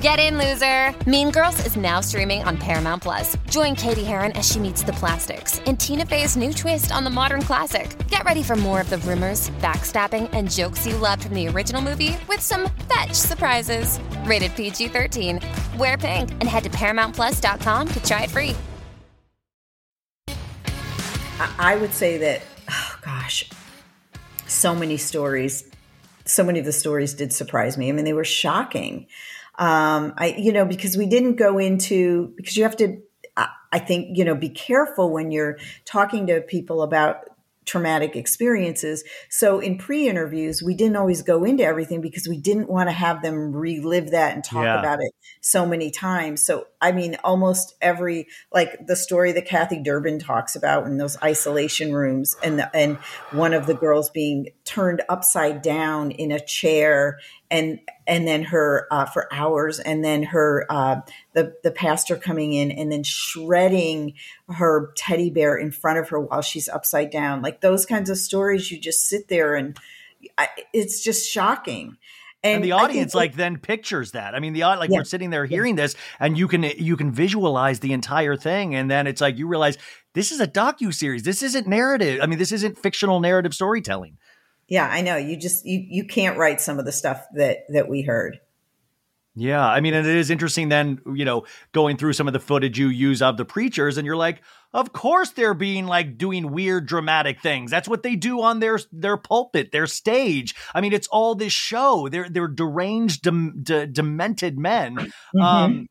Get 0.00 0.18
in, 0.18 0.38
loser! 0.38 0.94
Mean 1.06 1.30
Girls 1.30 1.66
is 1.66 1.76
now 1.76 2.00
streaming 2.00 2.42
on 2.44 2.56
Paramount 2.56 3.02
Plus. 3.02 3.36
Join 3.50 3.76
Cady 3.76 4.02
Heron 4.02 4.32
as 4.32 4.50
she 4.50 4.58
meets 4.58 4.82
the 4.82 4.94
plastics 4.94 5.58
in 5.66 5.76
Tina 5.76 6.06
Fey's 6.06 6.38
new 6.38 6.54
twist 6.54 6.90
on 6.90 7.04
the 7.04 7.10
modern 7.10 7.42
classic. 7.42 7.94
Get 8.08 8.24
ready 8.24 8.42
for 8.42 8.56
more 8.56 8.80
of 8.80 8.88
the 8.88 8.96
rumors, 8.96 9.50
backstabbing, 9.60 10.30
and 10.32 10.50
jokes 10.50 10.86
you 10.86 10.96
loved 10.96 11.24
from 11.24 11.34
the 11.34 11.48
original 11.48 11.82
movie 11.82 12.16
with 12.30 12.40
some 12.40 12.70
fetch 12.88 13.12
surprises. 13.12 14.00
Rated 14.24 14.56
PG 14.56 14.88
13. 14.88 15.38
Wear 15.76 15.98
pink 15.98 16.30
and 16.30 16.44
head 16.44 16.64
to 16.64 16.70
ParamountPlus.com 16.70 17.88
to 17.88 18.02
try 18.02 18.22
it 18.22 18.30
free. 18.30 18.56
I 21.58 21.76
would 21.76 21.92
say 21.92 22.16
that, 22.16 22.40
oh 22.70 22.98
gosh, 23.02 23.50
so 24.46 24.74
many 24.74 24.96
stories. 24.96 25.70
So 26.24 26.42
many 26.42 26.58
of 26.58 26.64
the 26.64 26.72
stories 26.72 27.12
did 27.12 27.34
surprise 27.34 27.76
me. 27.76 27.90
I 27.90 27.92
mean, 27.92 28.06
they 28.06 28.14
were 28.14 28.24
shocking. 28.24 29.06
Um, 29.60 30.14
I, 30.16 30.34
you 30.36 30.52
know, 30.52 30.64
because 30.64 30.96
we 30.96 31.06
didn't 31.06 31.36
go 31.36 31.58
into 31.58 32.34
because 32.36 32.56
you 32.56 32.64
have 32.64 32.76
to. 32.78 33.02
I 33.72 33.78
think 33.78 34.18
you 34.18 34.24
know, 34.24 34.34
be 34.34 34.48
careful 34.48 35.12
when 35.12 35.30
you're 35.30 35.56
talking 35.84 36.26
to 36.26 36.40
people 36.40 36.82
about 36.82 37.30
traumatic 37.66 38.16
experiences. 38.16 39.04
So 39.28 39.60
in 39.60 39.78
pre-interviews, 39.78 40.60
we 40.60 40.74
didn't 40.74 40.96
always 40.96 41.22
go 41.22 41.44
into 41.44 41.62
everything 41.62 42.00
because 42.00 42.26
we 42.26 42.36
didn't 42.36 42.68
want 42.68 42.88
to 42.88 42.92
have 42.92 43.22
them 43.22 43.52
relive 43.52 44.10
that 44.10 44.34
and 44.34 44.42
talk 44.42 44.64
yeah. 44.64 44.80
about 44.80 44.98
it 45.00 45.12
so 45.40 45.64
many 45.64 45.90
times. 45.90 46.44
So 46.44 46.66
I 46.80 46.92
mean, 46.92 47.16
almost 47.24 47.74
every 47.80 48.28
like 48.52 48.86
the 48.86 48.96
story 48.96 49.32
that 49.32 49.46
Kathy 49.46 49.82
Durbin 49.82 50.18
talks 50.18 50.54
about 50.54 50.86
in 50.86 50.98
those 50.98 51.20
isolation 51.22 51.92
rooms, 51.92 52.36
and 52.42 52.58
the, 52.58 52.76
and 52.76 52.96
one 53.32 53.54
of 53.54 53.66
the 53.66 53.74
girls 53.74 54.10
being 54.10 54.48
turned 54.64 55.02
upside 55.08 55.62
down 55.62 56.10
in 56.10 56.30
a 56.30 56.40
chair 56.40 57.18
and 57.50 57.80
and 58.06 58.26
then 58.26 58.44
her 58.44 58.86
uh, 58.90 59.06
for 59.06 59.32
hours, 59.32 59.78
and 59.78 60.04
then 60.04 60.24
her 60.24 60.66
uh, 60.68 61.00
the 61.32 61.54
the 61.62 61.70
pastor 61.70 62.16
coming 62.16 62.52
in 62.52 62.70
and 62.70 62.92
then 62.92 63.02
shredding 63.02 64.14
her 64.48 64.92
teddy 64.96 65.30
bear 65.30 65.56
in 65.56 65.70
front 65.70 65.98
of 65.98 66.08
her 66.10 66.20
while 66.20 66.42
she's 66.42 66.68
upside 66.68 67.10
down. 67.10 67.40
Like 67.40 67.60
those 67.60 67.86
kinds 67.86 68.10
of 68.10 68.18
stories, 68.18 68.70
you 68.70 68.78
just 68.78 69.08
sit 69.08 69.28
there 69.28 69.54
and 69.54 69.78
I, 70.36 70.48
it's 70.72 71.02
just 71.02 71.30
shocking. 71.30 71.96
And, 72.42 72.56
and, 72.56 72.64
the 72.64 72.72
audience 72.72 73.14
like 73.14 73.34
then 73.34 73.58
pictures 73.58 74.12
that. 74.12 74.34
I 74.34 74.40
mean, 74.40 74.54
the 74.54 74.62
like 74.62 74.90
yeah. 74.90 74.98
we're 74.98 75.04
sitting 75.04 75.28
there 75.28 75.44
hearing 75.44 75.76
yeah. 75.76 75.84
this, 75.84 75.96
and 76.18 76.38
you 76.38 76.48
can 76.48 76.62
you 76.62 76.96
can 76.96 77.12
visualize 77.12 77.80
the 77.80 77.92
entire 77.92 78.36
thing, 78.36 78.74
and 78.74 78.90
then 78.90 79.06
it's 79.06 79.20
like 79.20 79.36
you 79.36 79.46
realize 79.46 79.76
this 80.14 80.32
is 80.32 80.40
a 80.40 80.46
docu 80.46 80.92
series. 80.94 81.22
This 81.22 81.42
isn't 81.42 81.66
narrative. 81.66 82.20
I 82.22 82.26
mean, 82.26 82.38
this 82.38 82.52
isn't 82.52 82.78
fictional 82.78 83.20
narrative 83.20 83.52
storytelling. 83.52 84.16
Yeah, 84.68 84.88
I 84.88 85.02
know. 85.02 85.16
You 85.16 85.36
just 85.36 85.66
you 85.66 85.84
you 85.86 86.06
can't 86.06 86.38
write 86.38 86.60
some 86.60 86.78
of 86.78 86.86
the 86.86 86.92
stuff 86.92 87.26
that 87.34 87.58
that 87.68 87.88
we 87.88 88.02
heard. 88.02 88.38
Yeah, 89.36 89.66
I 89.66 89.80
mean, 89.80 89.94
and 89.94 90.06
it 90.06 90.16
is 90.16 90.28
interesting 90.30 90.68
then, 90.70 91.00
you 91.14 91.24
know, 91.24 91.44
going 91.72 91.96
through 91.96 92.14
some 92.14 92.26
of 92.26 92.32
the 92.32 92.40
footage 92.40 92.78
you 92.78 92.88
use 92.88 93.22
of 93.22 93.36
the 93.36 93.44
preachers, 93.44 93.96
and 93.96 94.04
you're 94.04 94.16
like, 94.16 94.42
of 94.72 94.92
course 94.92 95.30
they're 95.30 95.54
being 95.54 95.86
like 95.86 96.18
doing 96.18 96.50
weird 96.52 96.86
dramatic 96.86 97.40
things. 97.40 97.70
That's 97.70 97.88
what 97.88 98.02
they 98.02 98.16
do 98.16 98.40
on 98.40 98.60
their 98.60 98.78
their 98.92 99.16
pulpit, 99.16 99.72
their 99.72 99.86
stage. 99.86 100.54
I 100.74 100.80
mean, 100.80 100.92
it's 100.92 101.08
all 101.08 101.34
this 101.34 101.52
show. 101.52 102.08
They're 102.08 102.28
they're 102.28 102.48
deranged, 102.48 103.22
dem- 103.22 103.62
de- 103.62 103.86
demented 103.86 104.58
men. 104.58 104.96
Mm-hmm. 104.96 105.40
Um, 105.40 105.86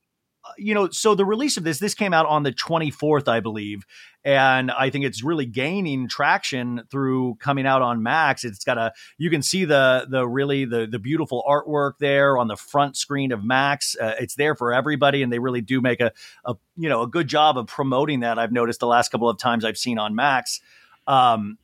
you 0.58 0.74
know, 0.74 0.90
so 0.90 1.16
the 1.16 1.26
release 1.26 1.58
of 1.58 1.64
this, 1.64 1.80
this 1.80 1.94
came 1.94 2.14
out 2.14 2.26
on 2.26 2.44
the 2.44 2.52
24th, 2.52 3.28
I 3.28 3.40
believe. 3.40 3.86
And 4.24 4.70
I 4.72 4.90
think 4.90 5.06
it's 5.06 5.24
really 5.24 5.46
gaining 5.46 6.10
traction 6.10 6.84
through 6.92 7.36
coming 7.36 7.66
out 7.66 7.82
on 7.82 8.04
Max. 8.04 8.44
It's 8.44 8.66
got 8.66 8.78
a, 8.78 8.92
you 9.18 9.30
can 9.30 9.42
see 9.42 9.66
the, 9.66 10.06
the 10.10 10.28
really, 10.28 10.66
the, 10.66 10.88
the 10.88 11.00
beautiful 11.00 11.44
artwork 11.48 11.94
there 12.00 12.38
on 12.38 12.48
the 12.48 12.58
front 12.58 12.98
screen 12.98 13.32
of 13.32 13.44
Max. 13.44 13.96
Uh, 14.00 14.16
it's 14.20 14.36
there 14.36 14.56
for 14.56 14.74
everybody. 14.74 15.24
And 15.24 15.32
they 15.32 15.40
really 15.40 15.62
do 15.62 15.80
make 15.80 16.02
a, 16.02 16.12
a, 16.44 16.56
you 16.76 16.90
know, 16.90 17.02
a 17.02 17.08
good 17.08 17.28
job 17.28 17.58
of 17.58 17.68
promoting 17.68 18.20
that. 18.22 18.38
I've 18.38 18.52
noticed 18.52 18.82
the 18.82 18.88
last 18.88 19.10
couple 19.10 19.30
of 19.30 19.38
times 19.38 19.64
I've 19.64 19.78
seen 19.78 19.98
on 19.98 20.16
Max. 20.16 20.60
Um, 21.08 21.58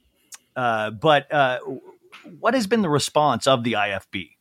uh, 0.56 0.92
but, 0.92 1.32
uh, 1.34 1.60
what 2.40 2.54
has 2.54 2.68
been 2.68 2.82
the 2.82 2.90
response 2.90 3.46
of 3.48 3.64
the 3.64 3.74
IFB? 3.74 4.35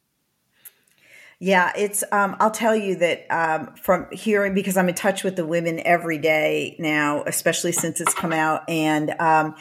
Yeah, 1.40 1.72
it's. 1.76 2.04
Um, 2.12 2.36
I'll 2.38 2.50
tell 2.50 2.76
you 2.76 2.96
that 2.96 3.26
um, 3.30 3.74
from 3.74 4.06
hearing 4.12 4.54
because 4.54 4.76
I'm 4.76 4.88
in 4.88 4.94
touch 4.94 5.24
with 5.24 5.36
the 5.36 5.44
women 5.46 5.80
every 5.84 6.18
day 6.18 6.76
now, 6.78 7.24
especially 7.24 7.72
since 7.72 8.00
it's 8.00 8.14
come 8.14 8.32
out, 8.32 8.68
and 8.68 9.10
um, 9.18 9.56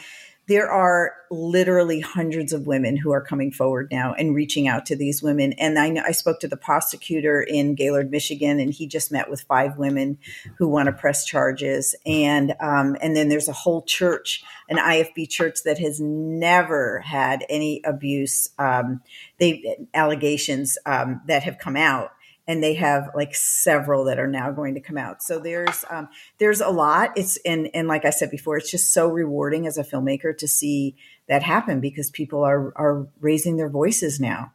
there 0.46 0.70
are 0.70 1.14
literally 1.30 2.00
hundreds 2.00 2.52
of 2.52 2.66
women 2.66 2.96
who 2.96 3.10
are 3.10 3.20
coming 3.20 3.50
forward 3.50 3.88
now 3.90 4.12
and 4.12 4.34
reaching 4.34 4.68
out 4.68 4.86
to 4.86 4.96
these 4.96 5.22
women. 5.22 5.52
And 5.54 5.78
I, 5.78 6.02
I 6.06 6.12
spoke 6.12 6.40
to 6.40 6.48
the 6.48 6.56
prosecutor 6.56 7.40
in 7.42 7.74
Gaylord, 7.74 8.10
Michigan, 8.10 8.60
and 8.60 8.72
he 8.72 8.86
just 8.86 9.10
met 9.10 9.30
with 9.30 9.40
five 9.42 9.78
women 9.78 10.18
who 10.58 10.68
want 10.68 10.86
to 10.86 10.92
press 10.92 11.24
charges. 11.24 11.94
And 12.04 12.54
um, 12.60 12.96
and 13.00 13.16
then 13.16 13.28
there's 13.28 13.48
a 13.48 13.52
whole 13.52 13.82
church, 13.82 14.44
an 14.68 14.76
IFB 14.76 15.28
church 15.30 15.62
that 15.64 15.78
has 15.78 16.00
never 16.00 17.00
had 17.00 17.44
any 17.48 17.80
abuse, 17.84 18.50
um, 18.58 19.00
they 19.38 19.76
allegations 19.94 20.76
um, 20.86 21.22
that 21.26 21.42
have 21.42 21.58
come 21.58 21.76
out 21.76 22.10
and 22.46 22.62
they 22.62 22.74
have 22.74 23.10
like 23.14 23.34
several 23.34 24.04
that 24.04 24.18
are 24.18 24.26
now 24.26 24.50
going 24.50 24.74
to 24.74 24.80
come 24.80 24.98
out. 24.98 25.22
So 25.22 25.38
there's 25.38 25.84
um, 25.90 26.08
there's 26.38 26.60
a 26.60 26.68
lot. 26.68 27.12
It's 27.16 27.38
and 27.44 27.68
and 27.74 27.88
like 27.88 28.04
I 28.04 28.10
said 28.10 28.30
before, 28.30 28.56
it's 28.56 28.70
just 28.70 28.92
so 28.92 29.08
rewarding 29.08 29.66
as 29.66 29.78
a 29.78 29.84
filmmaker 29.84 30.36
to 30.38 30.48
see 30.48 30.96
that 31.28 31.42
happen 31.42 31.80
because 31.80 32.10
people 32.10 32.44
are 32.44 32.72
are 32.76 33.06
raising 33.20 33.56
their 33.56 33.70
voices 33.70 34.20
now. 34.20 34.52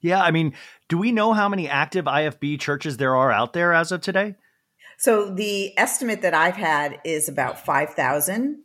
Yeah, 0.00 0.22
I 0.22 0.30
mean, 0.30 0.54
do 0.88 0.98
we 0.98 1.10
know 1.10 1.32
how 1.32 1.48
many 1.48 1.68
active 1.68 2.04
IFB 2.04 2.60
churches 2.60 2.98
there 2.98 3.16
are 3.16 3.32
out 3.32 3.54
there 3.54 3.72
as 3.72 3.92
of 3.92 4.02
today? 4.02 4.36
So 4.98 5.30
the 5.34 5.76
estimate 5.78 6.22
that 6.22 6.34
I've 6.34 6.56
had 6.56 7.00
is 7.04 7.28
about 7.28 7.64
five 7.64 7.90
thousand 7.94 8.62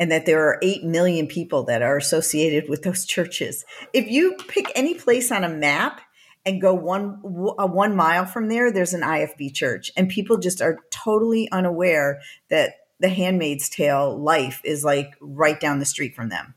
and 0.00 0.10
that 0.10 0.26
there 0.26 0.42
are 0.48 0.58
8 0.62 0.84
million 0.84 1.26
people 1.26 1.64
that 1.64 1.82
are 1.82 1.96
associated 1.96 2.68
with 2.68 2.82
those 2.82 3.04
churches. 3.04 3.64
If 3.92 4.08
you 4.08 4.36
pick 4.48 4.72
any 4.74 4.94
place 4.94 5.30
on 5.30 5.44
a 5.44 5.48
map 5.48 6.00
and 6.44 6.60
go 6.60 6.74
one 6.74 7.20
uh, 7.58 7.66
one 7.66 7.94
mile 7.94 8.26
from 8.26 8.48
there 8.48 8.72
there's 8.72 8.94
an 8.94 9.02
ifb 9.02 9.54
church 9.54 9.90
and 9.96 10.08
people 10.08 10.36
just 10.36 10.60
are 10.60 10.78
totally 10.90 11.50
unaware 11.50 12.20
that 12.50 12.74
the 13.00 13.08
handmaid's 13.08 13.68
tale 13.68 14.18
life 14.18 14.60
is 14.64 14.84
like 14.84 15.14
right 15.20 15.60
down 15.60 15.78
the 15.78 15.84
street 15.84 16.14
from 16.14 16.28
them 16.28 16.54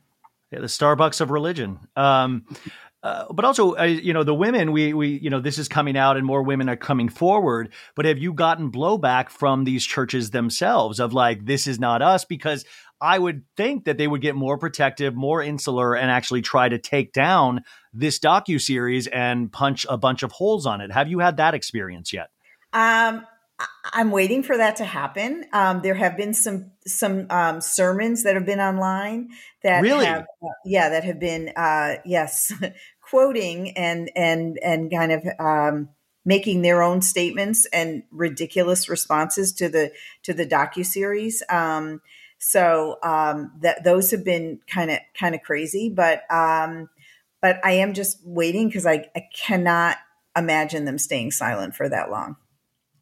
yeah 0.52 0.60
the 0.60 0.68
starbucks 0.68 1.22
of 1.22 1.32
religion 1.32 1.80
um, 1.96 2.46
uh, 3.06 3.32
but 3.32 3.46
also, 3.46 3.78
uh, 3.78 3.84
you 3.84 4.12
know, 4.14 4.24
the 4.24 4.34
women, 4.34 4.72
we, 4.72 4.92
we, 4.92 5.20
you 5.20 5.30
know, 5.30 5.40
this 5.40 5.60
is 5.60 5.68
coming 5.68 5.96
out 5.96 6.18
and 6.18 6.26
more 6.26 6.42
women 6.42 6.68
are 6.68 6.76
coming 6.76 7.08
forward. 7.08 7.72
But 7.94 8.06
have 8.06 8.18
you 8.18 8.34
gotten 8.34 8.72
blowback 8.72 9.30
from 9.30 9.64
these 9.64 9.86
churches 9.86 10.32
themselves 10.32 11.00
of 11.00 11.14
like, 11.14 11.46
this 11.46 11.68
is 11.68 11.80
not 11.80 12.02
us? 12.02 12.26
Because 12.26 12.66
I 13.02 13.20
would 13.20 13.44
think 13.58 13.86
that 13.86 13.98
they 13.98 14.08
would 14.08 14.22
get 14.22 14.36
more 14.36 14.58
protective, 14.58 15.16
more 15.16 15.42
insular, 15.42 15.96
and 15.96 16.10
actually 16.10 16.42
try 16.42 16.70
to 16.70 16.78
take 16.78 17.14
down 17.14 17.64
this 17.94 18.20
docu 18.20 18.60
series 18.62 19.08
and 19.08 19.52
punch 19.52 19.86
a 19.90 19.98
bunch 19.98 20.24
of 20.24 20.32
holes 20.32 20.66
on 20.66 20.82
it. 20.82 20.92
Have 20.92 21.08
you 21.08 21.20
had 21.20 21.38
that 21.38 21.54
experience 21.54 22.14
yet? 22.14 22.30
Um, 22.74 23.26
I'm 23.94 24.12
waiting 24.12 24.44
for 24.44 24.58
that 24.58 24.78
to 24.78 24.86
happen. 24.86 25.46
Um, 25.54 25.82
there 25.82 25.94
have 25.94 26.18
been 26.18 26.34
some 26.34 26.72
some 26.86 27.28
um, 27.30 27.62
sermons 27.62 28.24
that 28.24 28.36
have 28.36 28.46
been 28.46 28.60
online 28.60 29.30
that 29.64 29.82
really, 29.82 30.06
have, 30.06 30.24
uh, 30.44 30.48
yeah, 30.66 30.90
that 30.90 31.04
have 31.04 31.20
been 31.20 31.54
uh, 31.56 31.96
yes, 32.06 32.52
quoting 33.02 33.72
and 33.78 34.12
and 34.16 34.60
and 34.62 34.92
kind 34.92 35.12
of 35.12 35.24
um, 35.40 35.90
making 36.26 36.64
their 36.64 36.82
own 36.82 37.02
statements 37.02 37.66
and 37.68 38.04
ridiculous 38.12 38.90
responses 38.90 39.54
to 39.54 39.70
the 39.70 39.92
to 40.24 40.34
the 40.34 40.46
docu 40.46 40.86
series. 40.86 41.42
Um, 41.50 42.02
so 42.48 43.00
um, 43.02 43.52
that 43.62 43.84
those 43.84 44.12
have 44.12 44.24
been 44.24 44.60
kind 44.68 44.92
of 44.92 45.00
kind 45.20 45.34
of 45.34 45.42
crazy, 45.42 45.90
but 45.90 46.32
um, 46.32 46.92
but 47.42 47.60
I 47.64 47.72
am 47.72 47.96
just 47.96 48.20
waiting 48.24 48.68
because 48.68 48.86
I, 48.86 49.10
I 49.16 49.28
cannot 49.36 49.98
imagine 50.38 50.86
them 50.86 51.00
staying 51.00 51.32
silent 51.32 51.76
for 51.76 51.90
that 51.90 52.12
long. 52.12 52.36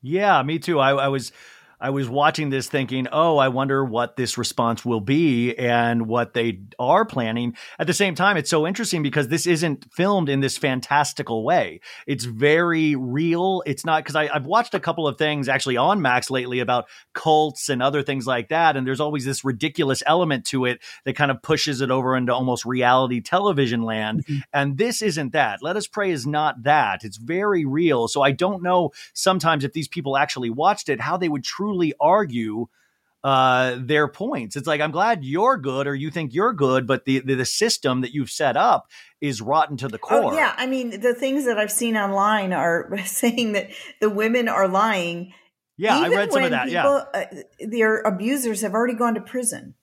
Yeah, 0.02 0.42
me 0.44 0.60
too. 0.60 0.80
I, 0.80 0.92
I 0.92 1.08
was 1.10 1.34
I 1.84 1.90
was 1.90 2.08
watching 2.08 2.50
this 2.50 2.70
thinking, 2.70 3.10
oh, 3.12 3.38
I 3.38 3.50
wonder 3.50 3.84
what 3.84 4.16
this 4.16 4.38
response 4.38 4.86
will 4.86 5.02
be 5.02 5.54
and 5.54 6.08
what 6.08 6.34
they 6.34 6.62
are 6.80 7.04
planning. 7.04 7.58
At 7.78 7.88
the 7.88 7.94
same 7.94 8.16
time, 8.16 8.38
it's 8.38 8.50
so 8.50 8.66
interesting 8.66 9.04
because 9.04 9.28
this 9.28 9.46
isn't 9.46 9.94
filmed 9.94 10.30
in 10.30 10.40
this 10.40 10.58
fantastical 10.58 11.44
way. 11.44 11.82
It's 12.08 12.24
very 12.24 12.96
real. 12.96 13.64
It's 13.66 13.84
not 13.84 14.02
because 14.02 14.16
I've 14.16 14.46
watched 14.46 14.74
a 14.74 14.80
couple 14.80 15.10
of 15.10 15.18
things 15.18 15.50
actually 15.50 15.76
on 15.76 16.02
Max 16.02 16.32
lately 16.32 16.62
about 16.62 16.86
cults 17.12 17.68
and 17.68 17.84
other 17.84 18.02
things 18.02 18.26
like 18.26 18.48
that. 18.48 18.78
And 18.78 18.88
there's 18.88 19.02
always 19.02 19.26
this 19.26 19.44
ridiculous 19.44 20.02
element 20.06 20.46
to 20.46 20.64
it 20.64 20.80
that 21.04 21.18
kind 21.18 21.32
of 21.32 21.42
pushes 21.42 21.82
it 21.82 21.92
over 21.92 22.16
into 22.16 22.34
almost 22.34 22.64
reality 22.64 23.20
television 23.20 23.82
land. 23.82 24.26
Mm-hmm. 24.26 24.38
And 24.54 24.78
this 24.78 25.02
isn't 25.02 25.34
that. 25.34 25.62
Let 25.62 25.76
Us 25.76 25.88
Prey 25.88 26.12
is 26.12 26.26
not 26.26 26.64
that. 26.64 27.04
It's 27.04 27.18
very 27.18 27.66
real. 27.66 28.08
So 28.08 28.22
I 28.22 28.32
don't 28.32 28.64
know 28.64 28.94
sometimes 29.12 29.66
if 29.66 29.74
these 29.74 29.90
people 29.90 30.16
actually 30.16 30.50
watched 30.50 30.88
it, 30.88 31.02
how 31.02 31.18
they 31.18 31.28
would 31.28 31.44
truly 31.44 31.73
truly 31.74 31.94
argue 32.00 32.68
uh, 33.24 33.78
their 33.80 34.08
points. 34.08 34.56
It's 34.56 34.68
like 34.68 34.82
I'm 34.82 34.92
glad 34.92 35.24
you're 35.24 35.58
good 35.58 35.88
or 35.88 35.96
you 35.96 36.12
think 36.12 36.34
you're 36.34 36.54
good, 36.54 36.86
but 36.86 37.06
the, 37.06 37.20
the, 37.20 37.36
the 37.36 37.46
system 37.46 38.02
that 38.02 38.14
you've 38.14 38.30
set 38.30 38.58
up 38.58 38.88
is 39.22 39.42
rotten 39.42 39.78
to 39.78 39.88
the 39.88 39.98
oh, 40.04 40.08
core. 40.08 40.34
Oh, 40.34 40.36
yeah, 40.36 40.54
I 40.58 40.68
mean 40.68 41.00
the 41.00 41.14
things 41.14 41.46
that 41.46 41.58
I've 41.58 41.72
seen 41.72 41.96
online 41.96 42.54
are 42.54 42.98
saying 43.06 43.54
that 43.54 43.70
the 44.02 44.10
women 44.10 44.50
are 44.50 44.68
lying. 44.68 45.34
Yeah, 45.78 45.98
I 45.98 46.10
read 46.10 46.32
some 46.32 46.44
of 46.44 46.52
that. 46.52 46.66
People, 46.66 47.06
yeah, 47.14 47.26
uh, 47.32 47.68
their 47.68 48.02
abusers 48.02 48.62
have 48.62 48.74
already 48.74 48.94
gone 48.94 49.16
to 49.16 49.22
prison. 49.22 49.74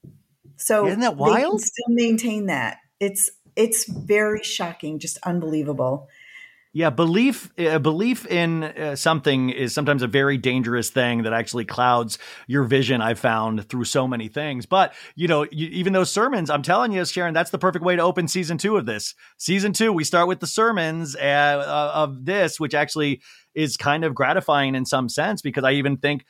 So 0.56 0.86
isn't 0.86 1.00
that 1.00 1.16
wild? 1.16 1.62
still 1.62 1.88
maintain 1.88 2.46
that. 2.46 2.78
It's 3.00 3.30
it's 3.56 3.90
very 3.90 4.42
shocking, 4.42 4.98
just 4.98 5.18
unbelievable. 5.24 6.08
Yeah, 6.72 6.90
belief 6.90 7.50
uh, 7.58 7.80
belief 7.80 8.26
in 8.26 8.62
uh, 8.62 8.94
something 8.94 9.50
is 9.50 9.74
sometimes 9.74 10.02
a 10.02 10.06
very 10.06 10.36
dangerous 10.36 10.88
thing 10.88 11.24
that 11.24 11.32
actually 11.32 11.64
clouds 11.64 12.16
your 12.46 12.62
vision. 12.62 13.00
I've 13.00 13.18
found 13.18 13.68
through 13.68 13.86
so 13.86 14.06
many 14.06 14.28
things. 14.28 14.66
But 14.66 14.94
you 15.16 15.26
know, 15.26 15.44
you, 15.50 15.66
even 15.66 15.92
those 15.92 16.12
sermons, 16.12 16.48
I'm 16.48 16.62
telling 16.62 16.92
you, 16.92 17.04
Sharon, 17.04 17.34
that's 17.34 17.50
the 17.50 17.58
perfect 17.58 17.84
way 17.84 17.96
to 17.96 18.02
open 18.02 18.28
season 18.28 18.56
two 18.56 18.76
of 18.76 18.86
this. 18.86 19.16
Season 19.36 19.72
two, 19.72 19.92
we 19.92 20.04
start 20.04 20.28
with 20.28 20.38
the 20.38 20.46
sermons 20.46 21.16
uh, 21.16 21.18
uh 21.18 21.92
of 21.92 22.24
this, 22.24 22.60
which 22.60 22.74
actually 22.74 23.20
is 23.52 23.76
kind 23.76 24.04
of 24.04 24.14
gratifying 24.14 24.76
in 24.76 24.86
some 24.86 25.08
sense 25.08 25.42
because 25.42 25.64
I 25.64 25.72
even 25.72 25.96
think 25.96 26.24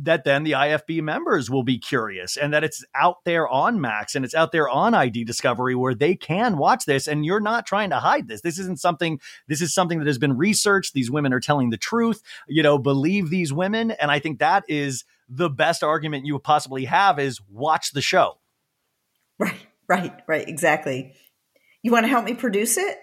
that 0.00 0.22
then 0.22 0.44
the 0.44 0.52
IFB 0.52 1.02
members 1.02 1.50
will 1.50 1.64
be 1.64 1.76
curious 1.76 2.36
and 2.36 2.52
that 2.52 2.62
it's 2.62 2.84
out 2.94 3.24
there 3.24 3.48
on 3.48 3.80
Max 3.80 4.14
and 4.14 4.24
it's 4.24 4.34
out 4.34 4.52
there 4.52 4.68
on 4.68 4.94
ID 4.94 5.24
Discovery 5.24 5.74
where 5.74 5.94
they 5.94 6.14
can 6.14 6.56
watch 6.56 6.84
this 6.84 7.08
and 7.08 7.24
you're 7.24 7.40
not 7.40 7.66
trying 7.66 7.90
to 7.90 7.96
hide 7.96 8.28
this. 8.28 8.40
This 8.40 8.58
isn't 8.60 8.78
something 8.78 9.20
this 9.48 9.60
is 9.60 9.74
something 9.74 9.98
that 9.98 10.06
has 10.06 10.18
been 10.18 10.36
researched. 10.36 10.94
These 10.94 11.10
women 11.10 11.32
are 11.32 11.40
telling 11.40 11.70
the 11.70 11.76
truth. 11.76 12.22
You 12.46 12.62
know, 12.62 12.78
believe 12.78 13.28
these 13.28 13.52
women 13.52 13.90
and 13.90 14.10
I 14.10 14.20
think 14.20 14.38
that 14.38 14.64
is 14.68 15.04
the 15.28 15.50
best 15.50 15.82
argument 15.82 16.26
you 16.26 16.34
would 16.34 16.44
possibly 16.44 16.84
have 16.84 17.18
is 17.18 17.40
watch 17.50 17.90
the 17.90 18.00
show. 18.00 18.38
Right, 19.38 19.66
right, 19.88 20.20
right, 20.26 20.48
exactly. 20.48 21.12
You 21.82 21.90
want 21.90 22.04
to 22.04 22.08
help 22.08 22.24
me 22.24 22.34
produce 22.34 22.76
it? 22.76 22.98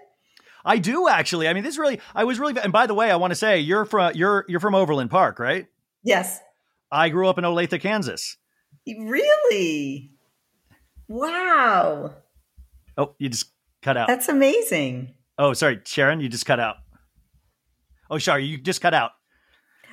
I 0.63 0.77
do 0.77 1.09
actually. 1.09 1.47
I 1.49 1.53
mean, 1.53 1.63
this 1.63 1.77
really 1.77 1.99
I 2.13 2.23
was 2.23 2.39
really 2.39 2.57
and 2.57 2.72
by 2.72 2.88
the 2.88 2.93
way, 2.93 3.11
I 3.11 3.17
want 3.17 3.31
to 3.31 3.35
say 3.35 3.59
you're 3.59 3.84
from 3.84 4.15
you're 4.15 4.45
you're 4.47 4.61
from 4.61 4.76
Overland 4.76 5.11
Park, 5.11 5.39
right? 5.39 5.67
Yes. 6.03 6.39
I 6.91 7.09
grew 7.09 7.27
up 7.27 7.37
in 7.37 7.43
Olathe, 7.43 7.79
Kansas. 7.81 8.37
Really? 8.87 10.11
Wow. 11.07 12.15
Oh, 12.97 13.15
you 13.19 13.29
just 13.29 13.51
cut 13.81 13.97
out. 13.97 14.07
That's 14.07 14.29
amazing. 14.29 15.13
Oh, 15.37 15.53
sorry, 15.53 15.81
Sharon, 15.85 16.21
you 16.21 16.29
just 16.29 16.45
cut 16.45 16.59
out. 16.59 16.77
Oh, 18.09 18.17
sorry, 18.17 18.45
you 18.45 18.57
just 18.57 18.81
cut 18.81 18.93
out. 18.93 19.11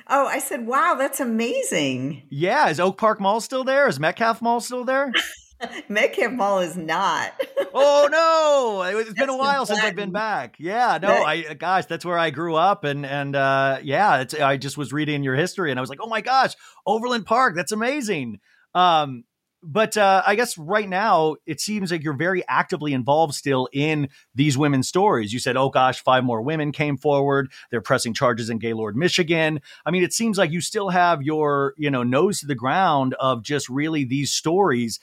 Oh, 0.07 0.27
I 0.27 0.39
said, 0.39 0.67
wow, 0.67 0.95
that's 0.97 1.19
amazing. 1.19 2.23
Yeah, 2.29 2.69
is 2.69 2.79
Oak 2.79 2.97
Park 2.97 3.19
Mall 3.21 3.41
still 3.41 3.63
there? 3.63 3.87
Is 3.87 3.99
Metcalf 3.99 4.41
Mall 4.41 4.59
still 4.59 4.83
there? 4.83 5.11
Metcalf 5.89 6.31
Mall 6.31 6.59
is 6.59 6.77
not. 6.77 7.33
oh 7.73 8.07
no! 8.11 8.99
It's 8.99 9.13
been 9.13 9.29
a 9.29 9.37
while 9.37 9.65
since 9.65 9.79
I've 9.79 9.95
been 9.95 10.11
back. 10.11 10.55
Yeah, 10.59 10.99
no, 11.01 11.11
I 11.23 11.53
gosh, 11.53 11.85
that's 11.85 12.05
where 12.05 12.17
I 12.17 12.29
grew 12.29 12.55
up, 12.55 12.83
and 12.83 13.05
and 13.05 13.35
uh, 13.35 13.79
yeah, 13.83 14.25
I 14.41 14.57
just 14.57 14.77
was 14.77 14.93
reading 14.93 15.23
your 15.23 15.35
history, 15.35 15.71
and 15.71 15.79
I 15.79 15.81
was 15.81 15.89
like, 15.89 15.99
oh 16.01 16.07
my 16.07 16.21
gosh, 16.21 16.53
Overland 16.85 17.25
Park, 17.25 17.55
that's 17.55 17.71
amazing. 17.71 18.39
Um, 18.73 19.23
but 19.63 19.95
uh, 19.95 20.21
I 20.27 20.35
guess 20.35 20.57
right 20.57 20.87
now 20.87 21.37
it 21.45 21.61
seems 21.61 21.89
like 21.89 22.03
you're 22.03 22.17
very 22.17 22.43
actively 22.49 22.91
involved 22.91 23.33
still 23.33 23.69
in 23.71 24.09
these 24.35 24.57
women's 24.57 24.89
stories. 24.89 25.31
You 25.31 25.39
said, 25.39 25.55
"Oh 25.55 25.69
gosh, 25.69 26.03
five 26.03 26.25
more 26.25 26.41
women 26.41 26.73
came 26.73 26.97
forward. 26.97 27.49
They're 27.71 27.81
pressing 27.81 28.13
charges 28.13 28.49
in 28.49 28.59
Gaylord, 28.59 28.97
Michigan." 28.97 29.61
I 29.85 29.91
mean, 29.91 30.03
it 30.03 30.13
seems 30.13 30.37
like 30.37 30.51
you 30.51 30.59
still 30.59 30.89
have 30.89 31.23
your 31.23 31.73
you 31.77 31.89
know 31.89 32.03
nose 32.03 32.41
to 32.41 32.45
the 32.45 32.55
ground 32.55 33.15
of 33.19 33.41
just 33.41 33.69
really 33.69 34.03
these 34.03 34.33
stories 34.33 34.99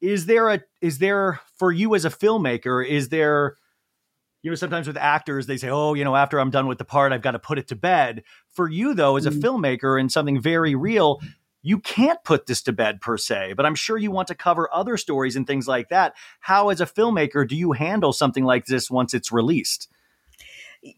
is 0.00 0.26
there 0.26 0.48
a 0.48 0.60
is 0.80 0.98
there 0.98 1.40
for 1.56 1.72
you 1.72 1.94
as 1.94 2.04
a 2.04 2.10
filmmaker 2.10 2.86
is 2.86 3.08
there 3.08 3.56
you 4.42 4.50
know 4.50 4.54
sometimes 4.54 4.86
with 4.86 4.96
actors 4.96 5.46
they 5.46 5.56
say 5.56 5.68
oh 5.68 5.94
you 5.94 6.04
know 6.04 6.14
after 6.14 6.38
i'm 6.38 6.50
done 6.50 6.66
with 6.66 6.78
the 6.78 6.84
part 6.84 7.12
i've 7.12 7.22
got 7.22 7.32
to 7.32 7.38
put 7.38 7.58
it 7.58 7.68
to 7.68 7.76
bed. 7.76 8.22
For 8.52 8.68
you 8.68 8.94
though 8.94 9.16
as 9.16 9.26
a 9.26 9.30
mm. 9.30 9.40
filmmaker 9.40 10.00
and 10.00 10.10
something 10.10 10.40
very 10.40 10.74
real 10.74 11.20
you 11.62 11.80
can't 11.80 12.22
put 12.24 12.46
this 12.46 12.62
to 12.62 12.72
bed 12.72 13.00
per 13.00 13.16
se 13.16 13.54
but 13.56 13.66
i'm 13.66 13.74
sure 13.74 13.98
you 13.98 14.10
want 14.10 14.28
to 14.28 14.34
cover 14.34 14.68
other 14.72 14.96
stories 14.96 15.36
and 15.36 15.46
things 15.46 15.66
like 15.66 15.88
that. 15.88 16.14
How 16.40 16.68
as 16.68 16.80
a 16.80 16.86
filmmaker 16.86 17.46
do 17.46 17.56
you 17.56 17.72
handle 17.72 18.12
something 18.12 18.44
like 18.44 18.66
this 18.66 18.90
once 18.90 19.14
it's 19.14 19.32
released 19.32 19.88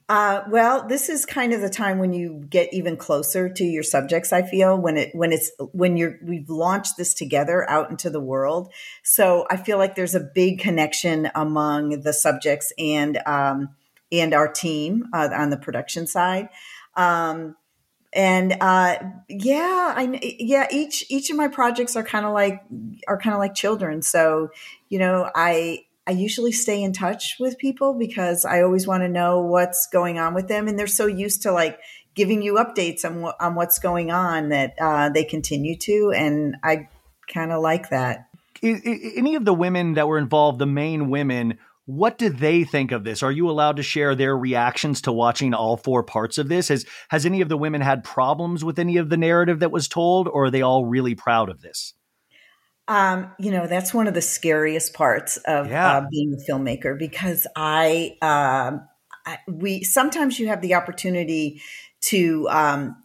uh, 0.08 0.42
well, 0.50 0.86
this 0.86 1.08
is 1.08 1.24
kind 1.24 1.52
of 1.54 1.62
the 1.62 1.70
time 1.70 1.98
when 1.98 2.12
you 2.12 2.44
get 2.50 2.72
even 2.72 2.96
closer 2.96 3.48
to 3.48 3.64
your 3.64 3.82
subjects. 3.82 4.32
I 4.32 4.42
feel 4.42 4.76
when 4.76 4.96
it 4.98 5.14
when 5.14 5.32
it's 5.32 5.50
when 5.72 5.96
you're 5.96 6.18
we've 6.22 6.50
launched 6.50 6.96
this 6.98 7.14
together 7.14 7.68
out 7.68 7.90
into 7.90 8.10
the 8.10 8.20
world. 8.20 8.72
So 9.02 9.46
I 9.50 9.56
feel 9.56 9.78
like 9.78 9.94
there's 9.94 10.14
a 10.14 10.20
big 10.20 10.58
connection 10.58 11.30
among 11.34 12.02
the 12.02 12.12
subjects 12.12 12.72
and 12.78 13.18
um, 13.26 13.70
and 14.12 14.34
our 14.34 14.52
team 14.52 15.08
uh, 15.14 15.30
on 15.32 15.50
the 15.50 15.56
production 15.56 16.06
side. 16.06 16.50
Um, 16.94 17.56
and 18.12 18.56
uh, 18.60 18.96
yeah, 19.28 19.94
I 19.96 20.18
yeah 20.38 20.66
each 20.70 21.06
each 21.08 21.30
of 21.30 21.36
my 21.36 21.48
projects 21.48 21.96
are 21.96 22.02
kind 22.02 22.26
of 22.26 22.34
like 22.34 22.62
are 23.08 23.18
kind 23.18 23.32
of 23.32 23.38
like 23.38 23.54
children. 23.54 24.02
So 24.02 24.50
you 24.88 24.98
know 24.98 25.30
I 25.34 25.84
I 26.06 26.12
usually 26.12 26.52
stay 26.52 26.82
in 26.82 26.92
touch 26.92 27.36
with 27.38 27.58
people 27.58 27.94
because 27.98 28.44
I 28.44 28.62
always 28.62 28.86
want 28.86 29.02
to 29.02 29.08
know 29.08 29.40
what's 29.40 29.86
going 29.92 30.18
on 30.18 30.34
with 30.34 30.48
them. 30.48 30.66
And 30.66 30.78
they're 30.78 30.86
so 30.86 31.06
used 31.06 31.42
to 31.42 31.52
like 31.52 31.78
giving 32.14 32.42
you 32.42 32.54
updates 32.54 33.04
on, 33.04 33.20
what, 33.20 33.36
on 33.40 33.54
what's 33.54 33.78
going 33.78 34.10
on 34.10 34.48
that 34.48 34.74
uh, 34.80 35.10
they 35.10 35.24
continue 35.24 35.76
to. 35.78 36.12
And 36.14 36.56
I 36.64 36.88
kind 37.32 37.52
of 37.52 37.62
like 37.62 37.90
that. 37.90 38.26
Any 38.62 39.36
of 39.36 39.44
the 39.44 39.54
women 39.54 39.94
that 39.94 40.08
were 40.08 40.18
involved, 40.18 40.58
the 40.58 40.66
main 40.66 41.08
women, 41.08 41.58
what 41.86 42.18
do 42.18 42.28
they 42.28 42.64
think 42.64 42.92
of 42.92 43.04
this? 43.04 43.22
Are 43.22 43.32
you 43.32 43.48
allowed 43.48 43.76
to 43.76 43.82
share 43.82 44.14
their 44.14 44.36
reactions 44.36 45.00
to 45.02 45.12
watching 45.12 45.54
all 45.54 45.76
four 45.76 46.02
parts 46.02 46.38
of 46.38 46.48
this? 46.48 46.68
Has 46.68 46.84
has 47.08 47.24
any 47.24 47.40
of 47.40 47.48
the 47.48 47.56
women 47.56 47.80
had 47.80 48.04
problems 48.04 48.64
with 48.64 48.78
any 48.78 48.96
of 48.98 49.08
the 49.08 49.16
narrative 49.16 49.60
that 49.60 49.72
was 49.72 49.88
told, 49.88 50.28
or 50.28 50.44
are 50.44 50.50
they 50.50 50.62
all 50.62 50.84
really 50.84 51.14
proud 51.14 51.48
of 51.48 51.62
this? 51.62 51.94
Um, 52.90 53.32
you 53.38 53.52
know, 53.52 53.68
that's 53.68 53.94
one 53.94 54.08
of 54.08 54.14
the 54.14 54.20
scariest 54.20 54.94
parts 54.94 55.36
of 55.46 55.70
yeah. 55.70 55.98
uh, 55.98 56.06
being 56.10 56.34
a 56.34 56.50
filmmaker 56.50 56.98
because 56.98 57.46
I, 57.54 58.16
um, 58.20 58.84
I, 59.24 59.38
we 59.46 59.84
sometimes 59.84 60.40
you 60.40 60.48
have 60.48 60.60
the 60.60 60.74
opportunity 60.74 61.62
to 62.00 62.48
um, 62.50 62.96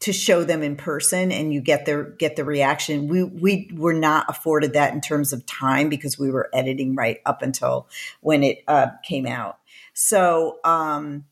to 0.00 0.14
show 0.14 0.44
them 0.44 0.62
in 0.62 0.76
person 0.76 1.30
and 1.30 1.52
you 1.52 1.60
get 1.60 1.84
their 1.84 2.04
get 2.04 2.36
the 2.36 2.44
reaction. 2.44 3.06
We 3.06 3.22
we 3.22 3.70
were 3.74 3.92
not 3.92 4.24
afforded 4.30 4.72
that 4.72 4.94
in 4.94 5.02
terms 5.02 5.34
of 5.34 5.44
time 5.44 5.90
because 5.90 6.18
we 6.18 6.30
were 6.30 6.48
editing 6.54 6.94
right 6.94 7.18
up 7.26 7.42
until 7.42 7.86
when 8.22 8.42
it 8.42 8.64
uh, 8.66 8.88
came 9.06 9.26
out. 9.26 9.58
So 9.92 10.58
um, 10.64 11.26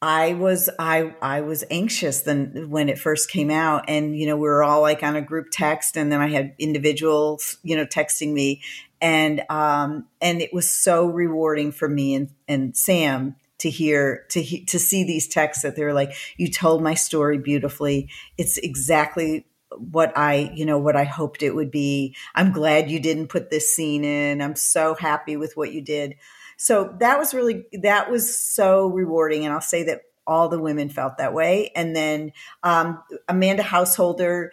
I 0.00 0.34
was 0.34 0.70
I 0.78 1.14
I 1.20 1.40
was 1.40 1.64
anxious 1.70 2.20
then 2.22 2.66
when 2.70 2.88
it 2.88 3.00
first 3.00 3.30
came 3.30 3.50
out 3.50 3.86
and 3.88 4.16
you 4.16 4.26
know 4.26 4.36
we 4.36 4.48
were 4.48 4.62
all 4.62 4.80
like 4.80 5.02
on 5.02 5.16
a 5.16 5.22
group 5.22 5.48
text 5.50 5.96
and 5.96 6.12
then 6.12 6.20
I 6.20 6.28
had 6.28 6.54
individuals 6.58 7.58
you 7.64 7.76
know 7.76 7.84
texting 7.84 8.32
me 8.32 8.62
and 9.00 9.42
um 9.50 10.06
and 10.20 10.40
it 10.40 10.52
was 10.52 10.70
so 10.70 11.06
rewarding 11.06 11.72
for 11.72 11.88
me 11.88 12.14
and 12.14 12.30
and 12.46 12.76
Sam 12.76 13.34
to 13.58 13.70
hear 13.70 14.24
to 14.30 14.40
he, 14.40 14.64
to 14.66 14.78
see 14.78 15.02
these 15.02 15.26
texts 15.26 15.64
that 15.64 15.74
they 15.74 15.82
were 15.82 15.92
like 15.92 16.12
you 16.36 16.48
told 16.48 16.80
my 16.80 16.94
story 16.94 17.38
beautifully 17.38 18.08
it's 18.36 18.56
exactly 18.58 19.46
what 19.76 20.16
I, 20.16 20.50
you 20.54 20.64
know, 20.64 20.78
what 20.78 20.96
I 20.96 21.04
hoped 21.04 21.42
it 21.42 21.54
would 21.54 21.70
be. 21.70 22.16
I'm 22.34 22.52
glad 22.52 22.90
you 22.90 23.00
didn't 23.00 23.28
put 23.28 23.50
this 23.50 23.74
scene 23.74 24.04
in. 24.04 24.40
I'm 24.40 24.56
so 24.56 24.94
happy 24.94 25.36
with 25.36 25.56
what 25.56 25.72
you 25.72 25.82
did. 25.82 26.16
So 26.58 26.94
that 27.00 27.18
was 27.18 27.32
really, 27.32 27.64
that 27.82 28.10
was 28.10 28.36
so 28.36 28.88
rewarding. 28.88 29.44
And 29.44 29.54
I'll 29.54 29.60
say 29.60 29.84
that 29.84 30.02
all 30.26 30.48
the 30.48 30.60
women 30.60 30.90
felt 30.90 31.16
that 31.18 31.32
way. 31.32 31.70
And 31.74 31.96
then 31.96 32.32
um, 32.62 33.02
Amanda 33.28 33.62
Householder 33.62 34.52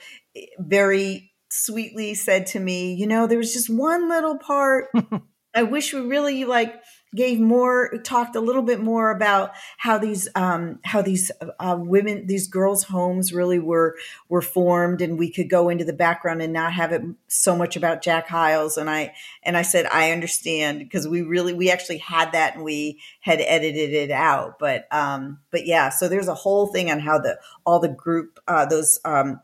very 0.58 1.34
sweetly 1.50 2.14
said 2.14 2.48
to 2.48 2.60
me, 2.60 2.94
you 2.94 3.08
know, 3.08 3.28
there 3.28 3.38
was 3.38 3.54
just 3.54 3.70
one 3.70 4.08
little 4.08 4.38
part. 4.38 4.88
I 5.56 5.64
wish 5.64 5.94
we 5.94 6.02
really 6.02 6.46
like 6.46 6.76
gave 7.14 7.40
more 7.40 7.92
talked 8.04 8.36
a 8.36 8.42
little 8.42 8.62
bit 8.62 8.80
more 8.80 9.12
about 9.12 9.52
how 9.78 9.98
these 9.98 10.28
um, 10.36 10.80
how 10.84 11.02
these 11.02 11.32
uh, 11.60 11.78
women 11.80 12.28
these 12.28 12.48
girls 12.48 12.84
homes 12.84 13.34
really 13.34 13.60
were 13.60 13.96
were 14.30 14.42
formed 14.42 15.02
and 15.02 15.18
we 15.18 15.32
could 15.32 15.50
go 15.50 15.70
into 15.70 15.86
the 15.86 15.94
background 15.94 16.42
and 16.42 16.54
not 16.54 16.74
have 16.74 16.92
it 16.92 17.02
so 17.28 17.56
much 17.56 17.76
about 17.76 18.02
Jack 18.02 18.28
Hyles. 18.28 18.78
And 18.78 18.90
I 18.90 19.14
and 19.44 19.56
I 19.56 19.62
said 19.62 19.86
I 19.88 20.12
understand 20.12 20.80
because 20.80 21.08
we 21.08 21.22
really 21.22 21.54
we 21.54 21.72
actually 21.72 22.00
had 22.00 22.32
that 22.34 22.56
and 22.56 22.64
we 22.64 23.00
had 23.22 23.40
edited 23.42 23.94
it 23.94 24.12
out. 24.12 24.60
But 24.60 24.88
um 24.92 25.40
but 25.52 25.66
yeah 25.66 25.90
so 25.90 26.08
there's 26.08 26.28
a 26.28 26.36
whole 26.36 26.68
thing 26.68 26.92
on 26.92 27.00
how 27.00 27.20
the 27.20 27.40
all 27.66 27.80
the 27.80 27.90
group 27.90 28.40
uh, 28.48 28.66
those 28.66 29.00
um 29.06 29.40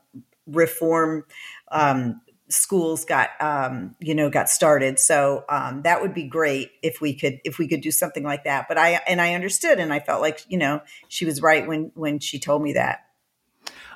reform 0.47 1.25
um, 1.71 2.21
schools 2.52 3.06
got 3.06 3.30
um, 3.40 3.95
you 3.99 4.14
know 4.14 4.30
got 4.30 4.49
started. 4.49 4.99
So 4.99 5.45
um, 5.49 5.82
that 5.84 6.02
would 6.02 6.14
be 6.14 6.23
great 6.23 6.72
if 6.84 7.02
we 7.02 7.14
could 7.14 7.40
if 7.44 7.57
we 7.57 7.68
could 7.68 7.82
do 7.82 7.91
something 7.91 8.23
like 8.23 8.44
that. 8.44 8.68
But 8.68 8.78
i 8.78 9.02
and 9.07 9.22
i 9.22 9.34
understood 9.34 9.80
and 9.80 9.94
i 9.94 9.99
felt 9.99 10.22
like 10.22 10.45
you 10.49 10.57
know 10.57 10.82
she 11.07 11.26
was 11.26 11.41
right 11.41 11.68
when 11.68 11.91
when 11.95 12.19
she 12.19 12.40
told 12.40 12.61
me 12.61 12.73
that. 12.73 13.06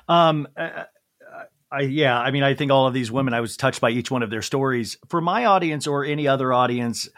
Um 0.08 0.48
uh, 0.56 0.84
I, 1.70 1.80
yeah, 1.80 2.18
I 2.18 2.30
mean, 2.30 2.44
I 2.44 2.54
think 2.54 2.70
all 2.70 2.86
of 2.86 2.94
these 2.94 3.10
women, 3.10 3.34
I 3.34 3.40
was 3.40 3.56
touched 3.56 3.80
by 3.80 3.90
each 3.90 4.08
one 4.08 4.22
of 4.22 4.30
their 4.30 4.40
stories. 4.40 4.96
For 5.08 5.20
my 5.20 5.46
audience 5.46 5.88
or 5.88 6.04
any 6.04 6.28
other 6.28 6.52
audience, 6.52 7.08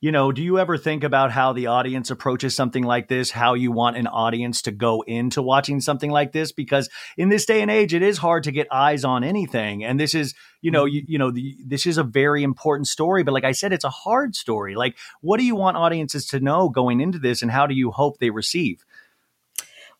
you 0.00 0.12
know, 0.12 0.32
do 0.32 0.42
you 0.42 0.58
ever 0.58 0.78
think 0.78 1.04
about 1.04 1.30
how 1.30 1.52
the 1.52 1.66
audience 1.66 2.10
approaches 2.10 2.54
something 2.54 2.82
like 2.82 3.08
this, 3.08 3.30
how 3.30 3.52
you 3.52 3.70
want 3.70 3.98
an 3.98 4.06
audience 4.06 4.62
to 4.62 4.70
go 4.70 5.02
into 5.02 5.42
watching 5.42 5.80
something 5.80 6.10
like 6.10 6.32
this? 6.32 6.52
Because 6.52 6.88
in 7.18 7.28
this 7.28 7.44
day 7.44 7.60
and 7.60 7.70
age, 7.70 7.92
it 7.92 8.00
is 8.00 8.16
hard 8.16 8.44
to 8.44 8.50
get 8.50 8.66
eyes 8.72 9.04
on 9.04 9.22
anything. 9.22 9.84
And 9.84 10.00
this 10.00 10.14
is, 10.14 10.34
you 10.62 10.70
know, 10.70 10.84
mm-hmm. 10.84 10.94
you, 10.94 11.04
you 11.06 11.18
know, 11.18 11.30
the, 11.30 11.54
this 11.66 11.86
is 11.86 11.98
a 11.98 12.02
very 12.02 12.42
important 12.42 12.88
story. 12.88 13.22
But 13.22 13.34
like 13.34 13.44
I 13.44 13.52
said, 13.52 13.74
it's 13.74 13.84
a 13.84 13.90
hard 13.90 14.34
story. 14.34 14.74
Like, 14.74 14.96
what 15.20 15.38
do 15.38 15.44
you 15.44 15.54
want 15.54 15.76
audiences 15.76 16.26
to 16.28 16.40
know 16.40 16.70
going 16.70 17.00
into 17.00 17.18
this 17.18 17.42
and 17.42 17.50
how 17.50 17.66
do 17.66 17.74
you 17.74 17.90
hope 17.90 18.18
they 18.18 18.30
receive? 18.30 18.86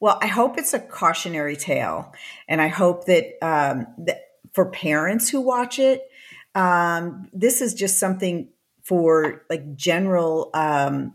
Well, 0.01 0.19
I 0.23 0.29
hope 0.29 0.57
it's 0.57 0.73
a 0.73 0.81
cautionary 0.81 1.57
tale, 1.57 2.15
and 2.49 2.63
I 2.63 2.69
hope 2.69 3.05
that, 3.05 3.37
um, 3.43 3.87
that 3.99 4.31
for 4.55 4.71
parents 4.71 5.29
who 5.29 5.43
watch 5.43 5.79
it, 5.79 6.01
um, 6.55 7.29
this 7.35 7.61
is 7.61 7.75
just 7.75 7.99
something 7.99 8.49
for 8.91 9.47
like 9.49 9.77
general 9.77 10.51
um, 10.53 11.15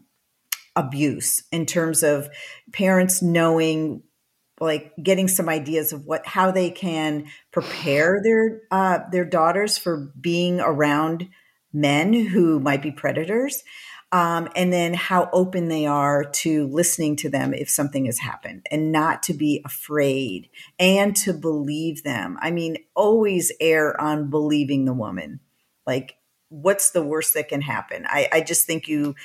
abuse 0.77 1.43
in 1.51 1.65
terms 1.65 2.03
of 2.03 2.29
parents 2.71 3.21
knowing 3.21 4.01
like 4.61 4.93
getting 5.03 5.27
some 5.27 5.49
ideas 5.49 5.91
of 5.91 6.05
what 6.05 6.25
how 6.25 6.51
they 6.51 6.69
can 6.69 7.25
prepare 7.51 8.21
their 8.23 8.61
uh, 8.71 8.99
their 9.11 9.25
daughters 9.25 9.77
for 9.77 10.09
being 10.21 10.61
around 10.61 11.27
men 11.73 12.13
who 12.13 12.61
might 12.61 12.81
be 12.81 12.91
predators 12.91 13.61
um, 14.13 14.47
and 14.55 14.71
then 14.71 14.93
how 14.93 15.29
open 15.33 15.67
they 15.67 15.85
are 15.85 16.23
to 16.23 16.67
listening 16.67 17.17
to 17.17 17.29
them 17.29 17.53
if 17.53 17.69
something 17.69 18.05
has 18.05 18.19
happened 18.19 18.65
and 18.71 18.89
not 18.89 19.21
to 19.23 19.33
be 19.33 19.61
afraid 19.65 20.49
and 20.79 21.13
to 21.17 21.33
believe 21.33 22.03
them. 22.03 22.37
I 22.39 22.51
mean 22.51 22.77
always 22.95 23.51
err 23.59 23.99
on 23.99 24.29
believing 24.29 24.85
the 24.85 24.93
woman. 24.93 25.41
Like 25.85 26.15
what's 26.61 26.91
the 26.91 27.03
worst 27.03 27.33
that 27.33 27.49
can 27.49 27.61
happen? 27.61 28.05
I, 28.07 28.27
I 28.31 28.41
just 28.41 28.65
think 28.65 28.87
you 28.87 29.15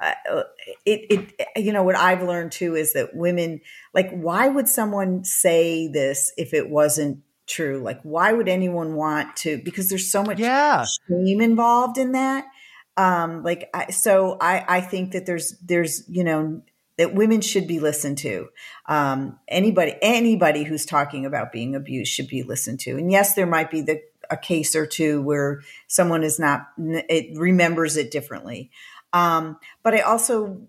uh, 0.00 0.42
it, 0.86 1.32
it 1.40 1.48
you 1.56 1.72
know 1.72 1.82
what 1.82 1.96
i've 1.96 2.22
learned 2.22 2.52
too 2.52 2.76
is 2.76 2.92
that 2.92 3.16
women 3.16 3.60
like 3.92 4.08
why 4.12 4.46
would 4.46 4.68
someone 4.68 5.24
say 5.24 5.88
this 5.88 6.32
if 6.36 6.54
it 6.54 6.70
wasn't 6.70 7.18
true? 7.48 7.80
Like 7.82 8.00
why 8.02 8.32
would 8.32 8.48
anyone 8.48 8.94
want 8.94 9.34
to 9.38 9.58
because 9.64 9.88
there's 9.88 10.10
so 10.10 10.22
much 10.22 10.38
Yeah. 10.38 10.84
shame 11.08 11.40
involved 11.40 11.98
in 11.98 12.12
that. 12.12 12.46
Um 12.96 13.42
like 13.42 13.70
I, 13.74 13.90
so 13.90 14.36
i 14.40 14.64
i 14.68 14.80
think 14.80 15.12
that 15.12 15.26
there's 15.26 15.58
there's 15.58 16.04
you 16.08 16.22
know 16.24 16.62
that 16.98 17.14
women 17.14 17.40
should 17.40 17.66
be 17.66 17.80
listened 17.80 18.18
to. 18.18 18.48
Um 18.86 19.38
anybody 19.48 19.96
anybody 20.02 20.64
who's 20.64 20.84
talking 20.84 21.26
about 21.26 21.52
being 21.52 21.74
abused 21.74 22.12
should 22.12 22.28
be 22.28 22.42
listened 22.42 22.80
to. 22.80 22.96
And 22.96 23.10
yes 23.10 23.34
there 23.34 23.46
might 23.46 23.70
be 23.70 23.80
the 23.80 24.00
a 24.30 24.36
case 24.36 24.74
or 24.76 24.86
two 24.86 25.22
where 25.22 25.62
someone 25.86 26.22
is 26.22 26.38
not 26.38 26.68
it 26.78 27.36
remembers 27.38 27.96
it 27.96 28.10
differently 28.10 28.70
um 29.12 29.58
but 29.82 29.94
i 29.94 30.00
also 30.00 30.60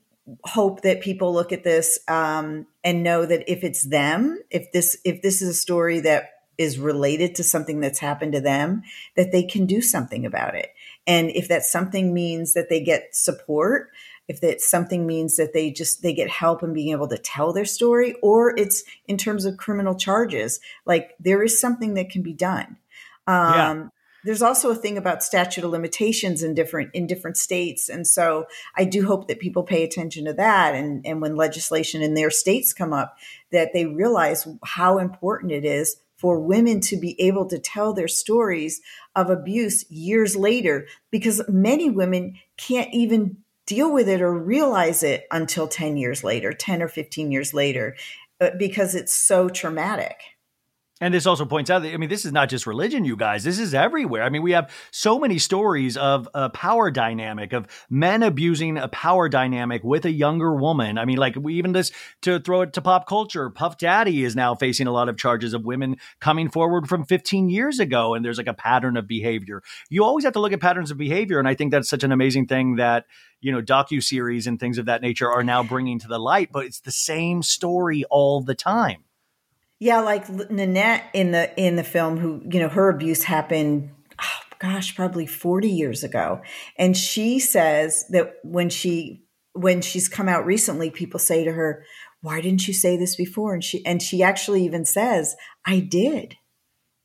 hope 0.44 0.82
that 0.82 1.02
people 1.02 1.34
look 1.34 1.52
at 1.52 1.64
this 1.64 2.00
um, 2.08 2.68
and 2.84 3.04
know 3.04 3.26
that 3.26 3.50
if 3.52 3.64
it's 3.64 3.84
them, 3.84 4.40
if 4.50 4.72
this 4.72 4.98
if 5.04 5.22
this 5.22 5.42
is 5.42 5.50
a 5.50 5.54
story 5.54 6.00
that 6.02 6.32
is 6.58 6.78
related 6.78 7.36
to 7.36 7.44
something 7.44 7.80
that's 7.80 8.00
happened 8.00 8.34
to 8.34 8.42
them, 8.42 8.84
that 9.16 9.32
they 9.32 9.44
can 9.44 9.66
do 9.66 9.82
something 9.82 10.26
about 10.26 10.56
it. 10.56 10.70
And 11.08 11.30
if 11.32 11.48
that 11.48 11.64
something 11.64 12.14
means 12.14 12.54
that 12.54 12.70
they 12.70 12.82
get 12.82 13.16
support, 13.16 13.90
if 14.28 14.42
that 14.42 14.60
something 14.62 15.08
means 15.08 15.38
that 15.38 15.54
they 15.54 15.72
just 15.72 16.02
they 16.02 16.14
get 16.14 16.30
help 16.30 16.62
in 16.62 16.74
being 16.74 16.92
able 16.92 17.08
to 17.08 17.18
tell 17.18 17.54
their 17.54 17.66
story, 17.66 18.16
or 18.22 18.58
it's 18.58 18.84
in 19.08 19.18
terms 19.18 19.46
of 19.46 19.58
criminal 19.58 19.96
charges, 19.96 20.60
like 20.86 21.16
there 21.20 21.42
is 21.42 21.60
something 21.60 21.94
that 21.96 22.10
can 22.10 22.22
be 22.22 22.34
done. 22.34 22.78
Um, 23.30 23.54
Yeah. 23.54 23.88
There's 24.26 24.42
also 24.42 24.70
a 24.70 24.76
thing 24.76 24.98
about 24.98 25.24
statute 25.24 25.64
of 25.64 25.72
limitations 25.72 26.44
in 26.44 26.54
different 26.54 26.90
in 26.94 27.08
different 27.08 27.38
states, 27.38 27.88
and 27.88 28.06
so 28.06 28.48
I 28.76 28.84
do 28.84 29.06
hope 29.06 29.30
that 29.30 29.40
people 29.40 29.64
pay 29.64 29.82
attention 29.84 30.26
to 30.26 30.34
that, 30.34 30.76
and 30.76 31.06
and 31.06 31.22
when 31.22 31.38
legislation 31.38 32.02
in 32.02 32.16
their 32.16 32.30
states 32.30 32.74
come 32.74 32.92
up, 32.92 33.16
that 33.52 33.72
they 33.74 33.86
realize 33.86 34.46
how 34.66 34.98
important 34.98 35.54
it 35.54 35.64
is 35.64 36.02
for 36.18 36.38
women 36.38 36.82
to 36.82 36.98
be 36.98 37.16
able 37.22 37.46
to 37.48 37.58
tell 37.58 37.94
their 37.94 38.10
stories 38.10 38.82
of 39.16 39.30
abuse 39.30 39.90
years 39.90 40.36
later, 40.36 40.86
because 41.12 41.42
many 41.48 41.90
women 41.90 42.34
can't 42.58 42.94
even 42.94 43.38
deal 43.66 43.94
with 43.94 44.10
it 44.10 44.22
or 44.22 44.34
realize 44.38 45.02
it 45.02 45.28
until 45.32 45.68
10 45.68 45.96
years 45.96 46.24
later, 46.26 46.52
10 46.52 46.82
or 46.82 46.90
15 46.90 47.32
years 47.32 47.54
later, 47.54 47.96
uh, 48.42 48.50
because 48.60 48.96
it's 48.96 49.14
so 49.14 49.48
traumatic. 49.48 50.18
And 51.02 51.14
this 51.14 51.26
also 51.26 51.46
points 51.46 51.70
out 51.70 51.84
that, 51.84 51.94
I 51.94 51.98
mean, 51.98 52.10
this 52.10 52.26
is 52.26 52.34
not 52.34 52.50
just 52.50 52.68
religion, 52.68 53.06
you 53.06 53.16
guys. 53.16 53.46
This 53.46 53.58
is 53.58 53.74
everywhere. 53.74 54.22
I 54.24 54.30
mean, 54.30 54.42
we 54.42 54.52
have 54.52 54.70
so 54.92 55.18
many 55.18 55.40
stories 55.40 55.96
of 55.96 56.28
a 56.34 56.50
power 56.50 56.92
dynamic, 56.92 57.54
of 57.54 57.68
men 57.90 58.22
abusing 58.22 58.78
a 58.78 58.90
power 58.90 59.30
dynamic 59.30 59.84
with 59.84 60.04
a 60.06 60.12
younger 60.12 60.54
woman. 60.54 60.98
I 60.98 61.06
mean, 61.06 61.18
like, 61.18 61.36
we 61.38 61.56
even 61.56 61.72
this 61.72 61.92
to 62.24 62.40
throw 62.40 62.62
it 62.62 62.74
to 62.74 62.82
pop 62.82 63.08
culture, 63.08 63.50
Puff 63.50 63.78
Daddy 63.78 64.24
is 64.24 64.36
now 64.36 64.56
facing 64.56 64.88
a 64.88 64.92
lot 64.92 65.08
of 65.08 65.18
charges 65.18 65.54
of 65.54 65.64
women 65.64 65.96
coming 66.20 66.50
forward 66.50 66.90
from 66.90 67.06
15 67.06 67.50
years 67.50 67.80
ago. 67.80 68.14
And 68.14 68.26
there's 68.26 68.38
like 68.38 68.48
a 68.48 68.54
pattern 68.54 68.98
of 68.98 69.08
behavior. 69.08 69.64
You 69.90 70.04
always 70.04 70.26
have 70.26 70.34
to 70.34 70.42
look 70.42 70.52
at 70.52 70.60
patterns 70.60 70.92
of 70.92 70.98
behavior. 70.98 71.40
And 71.40 71.48
I 71.48 71.56
think 71.56 71.72
that's 71.72 71.90
such 71.90 72.04
an 72.04 72.12
amazing 72.12 72.48
thing 72.48 72.76
that, 72.76 73.06
you 73.40 73.54
know, 73.54 73.62
docu-series 73.62 74.48
and 74.48 74.60
things 74.60 74.78
of 74.78 74.88
that 74.88 75.02
nature 75.02 75.32
are 75.32 75.46
now 75.46 75.64
bringing 75.64 76.00
to 76.00 76.10
the 76.10 76.20
light, 76.20 76.50
but 76.52 76.66
it's 76.66 76.82
the 76.82 76.92
same 76.92 77.42
story 77.42 78.04
all 78.10 78.42
the 78.42 78.56
time. 78.56 79.06
Yeah, 79.80 80.02
like 80.02 80.28
Nanette 80.30 81.06
in 81.14 81.32
the 81.32 81.58
in 81.58 81.78
the 81.78 81.84
film, 81.86 82.18
who 82.18 82.42
you 82.52 82.60
know 82.60 82.68
her 82.68 82.90
abuse 82.90 83.24
happened, 83.24 83.92
oh, 84.22 84.40
gosh, 84.60 84.94
probably 84.94 85.26
forty 85.26 85.70
years 85.70 86.04
ago, 86.04 86.42
and 86.78 86.98
she 86.98 87.40
says 87.40 88.06
that 88.10 88.34
when 88.44 88.70
she 88.70 89.24
when 89.54 89.82
she's 89.82 90.10
come 90.10 90.28
out 90.28 90.46
recently, 90.46 90.90
people 90.92 91.20
say 91.20 91.46
to 91.46 91.54
her, 91.54 91.86
"Why 92.22 92.42
didn't 92.42 92.68
you 92.68 92.74
say 92.74 92.98
this 92.98 93.16
before?" 93.16 93.54
And 93.54 93.64
she 93.64 93.86
and 93.86 94.02
she 94.02 94.22
actually 94.22 94.66
even 94.66 94.84
says, 94.84 95.36
"I 95.66 95.80
did, 95.80 96.36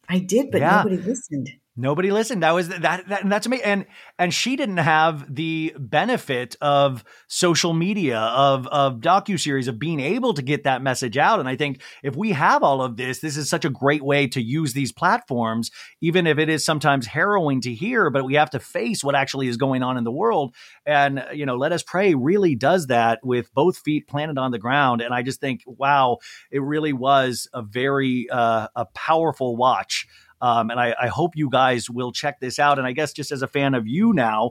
I 0.08 0.18
did, 0.18 0.50
but 0.50 0.62
Yeah. 0.62 0.78
nobody 0.82 0.96
listened." 0.98 1.50
Nobody 1.76 2.12
listened. 2.12 2.44
That 2.44 2.52
was 2.52 2.68
that, 2.68 3.08
that 3.08 3.22
and 3.22 3.32
that's 3.32 3.46
amazing. 3.46 3.66
And 3.66 3.86
and 4.16 4.32
she 4.32 4.54
didn't 4.54 4.76
have 4.76 5.34
the 5.34 5.74
benefit 5.76 6.54
of 6.60 7.02
social 7.26 7.72
media, 7.72 8.20
of 8.20 8.68
of 8.68 9.00
docuseries, 9.00 9.66
of 9.66 9.80
being 9.80 9.98
able 9.98 10.34
to 10.34 10.42
get 10.42 10.62
that 10.64 10.82
message 10.82 11.18
out. 11.18 11.40
And 11.40 11.48
I 11.48 11.56
think 11.56 11.80
if 12.04 12.14
we 12.14 12.30
have 12.30 12.62
all 12.62 12.80
of 12.80 12.96
this, 12.96 13.18
this 13.18 13.36
is 13.36 13.50
such 13.50 13.64
a 13.64 13.70
great 13.70 14.04
way 14.04 14.28
to 14.28 14.40
use 14.40 14.72
these 14.72 14.92
platforms, 14.92 15.72
even 16.00 16.28
if 16.28 16.38
it 16.38 16.48
is 16.48 16.64
sometimes 16.64 17.08
harrowing 17.08 17.60
to 17.62 17.74
hear, 17.74 18.08
but 18.08 18.24
we 18.24 18.34
have 18.34 18.50
to 18.50 18.60
face 18.60 19.02
what 19.02 19.16
actually 19.16 19.48
is 19.48 19.56
going 19.56 19.82
on 19.82 19.96
in 19.96 20.04
the 20.04 20.12
world. 20.12 20.54
And 20.86 21.24
you 21.32 21.44
know, 21.44 21.56
Let 21.56 21.72
Us 21.72 21.82
Prey 21.82 22.14
really 22.14 22.54
does 22.54 22.86
that 22.86 23.18
with 23.24 23.52
both 23.52 23.78
feet 23.78 24.06
planted 24.06 24.38
on 24.38 24.52
the 24.52 24.60
ground. 24.60 25.00
And 25.00 25.12
I 25.12 25.22
just 25.22 25.40
think, 25.40 25.62
wow, 25.66 26.18
it 26.52 26.62
really 26.62 26.92
was 26.92 27.48
a 27.52 27.62
very 27.62 28.28
uh, 28.30 28.68
a 28.76 28.84
powerful 28.84 29.56
watch. 29.56 30.06
Um, 30.44 30.68
and 30.68 30.78
I, 30.78 30.94
I 31.00 31.08
hope 31.08 31.36
you 31.36 31.48
guys 31.48 31.88
will 31.88 32.12
check 32.12 32.38
this 32.38 32.58
out. 32.58 32.76
And 32.76 32.86
I 32.86 32.92
guess 32.92 33.14
just 33.14 33.32
as 33.32 33.40
a 33.40 33.48
fan 33.48 33.72
of 33.72 33.86
you 33.86 34.12
now, 34.12 34.50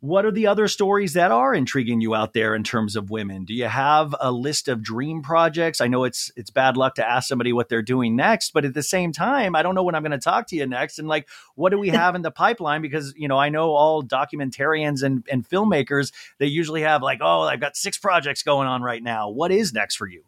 what 0.00 0.24
are 0.24 0.32
the 0.32 0.48
other 0.48 0.66
stories 0.66 1.12
that 1.12 1.30
are 1.30 1.54
intriguing 1.54 2.00
you 2.00 2.12
out 2.12 2.32
there 2.32 2.56
in 2.56 2.64
terms 2.64 2.96
of 2.96 3.08
women? 3.08 3.44
Do 3.44 3.54
you 3.54 3.66
have 3.66 4.16
a 4.18 4.32
list 4.32 4.66
of 4.66 4.82
dream 4.82 5.22
projects? 5.22 5.80
I 5.80 5.86
know 5.86 6.02
it's 6.02 6.32
it's 6.34 6.50
bad 6.50 6.76
luck 6.76 6.96
to 6.96 7.08
ask 7.08 7.28
somebody 7.28 7.52
what 7.52 7.68
they're 7.68 7.82
doing 7.82 8.16
next, 8.16 8.52
but 8.52 8.64
at 8.64 8.74
the 8.74 8.82
same 8.82 9.12
time, 9.12 9.54
I 9.54 9.62
don't 9.62 9.76
know 9.76 9.84
when 9.84 9.94
I'm 9.94 10.02
going 10.02 10.10
to 10.10 10.18
talk 10.18 10.48
to 10.48 10.56
you 10.56 10.66
next. 10.66 10.98
And 10.98 11.06
like, 11.06 11.28
what 11.54 11.70
do 11.70 11.78
we 11.78 11.88
have 12.00 12.16
in 12.16 12.22
the 12.22 12.32
pipeline? 12.32 12.82
Because 12.82 13.14
you 13.16 13.28
know, 13.28 13.38
I 13.38 13.48
know 13.48 13.70
all 13.70 14.02
documentarians 14.02 15.04
and, 15.04 15.24
and 15.30 15.48
filmmakers, 15.48 16.12
they 16.38 16.46
usually 16.46 16.80
have 16.82 17.00
like, 17.00 17.20
oh, 17.22 17.42
I've 17.42 17.60
got 17.60 17.76
six 17.76 17.96
projects 17.96 18.42
going 18.42 18.66
on 18.66 18.82
right 18.82 19.04
now. 19.04 19.28
What 19.28 19.52
is 19.52 19.72
next 19.72 19.94
for 19.94 20.08
you? 20.08 20.24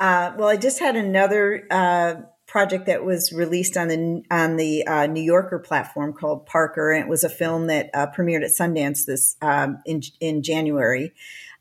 Uh, 0.00 0.32
well, 0.38 0.48
I 0.48 0.56
just 0.56 0.78
had 0.78 0.96
another 0.96 1.66
uh, 1.70 2.14
project 2.52 2.84
that 2.84 3.02
was 3.02 3.32
released 3.32 3.78
on 3.78 3.88
the 3.88 4.22
on 4.30 4.56
the 4.58 4.86
uh, 4.86 5.06
New 5.06 5.22
Yorker 5.22 5.58
platform 5.58 6.12
called 6.12 6.44
Parker, 6.44 6.92
and 6.92 7.02
it 7.02 7.08
was 7.08 7.24
a 7.24 7.30
film 7.30 7.66
that 7.68 7.88
uh, 7.94 8.06
premiered 8.14 8.44
at 8.44 8.50
Sundance 8.50 9.06
this 9.06 9.36
um, 9.40 9.78
in 9.86 10.02
in 10.20 10.42
January, 10.42 11.14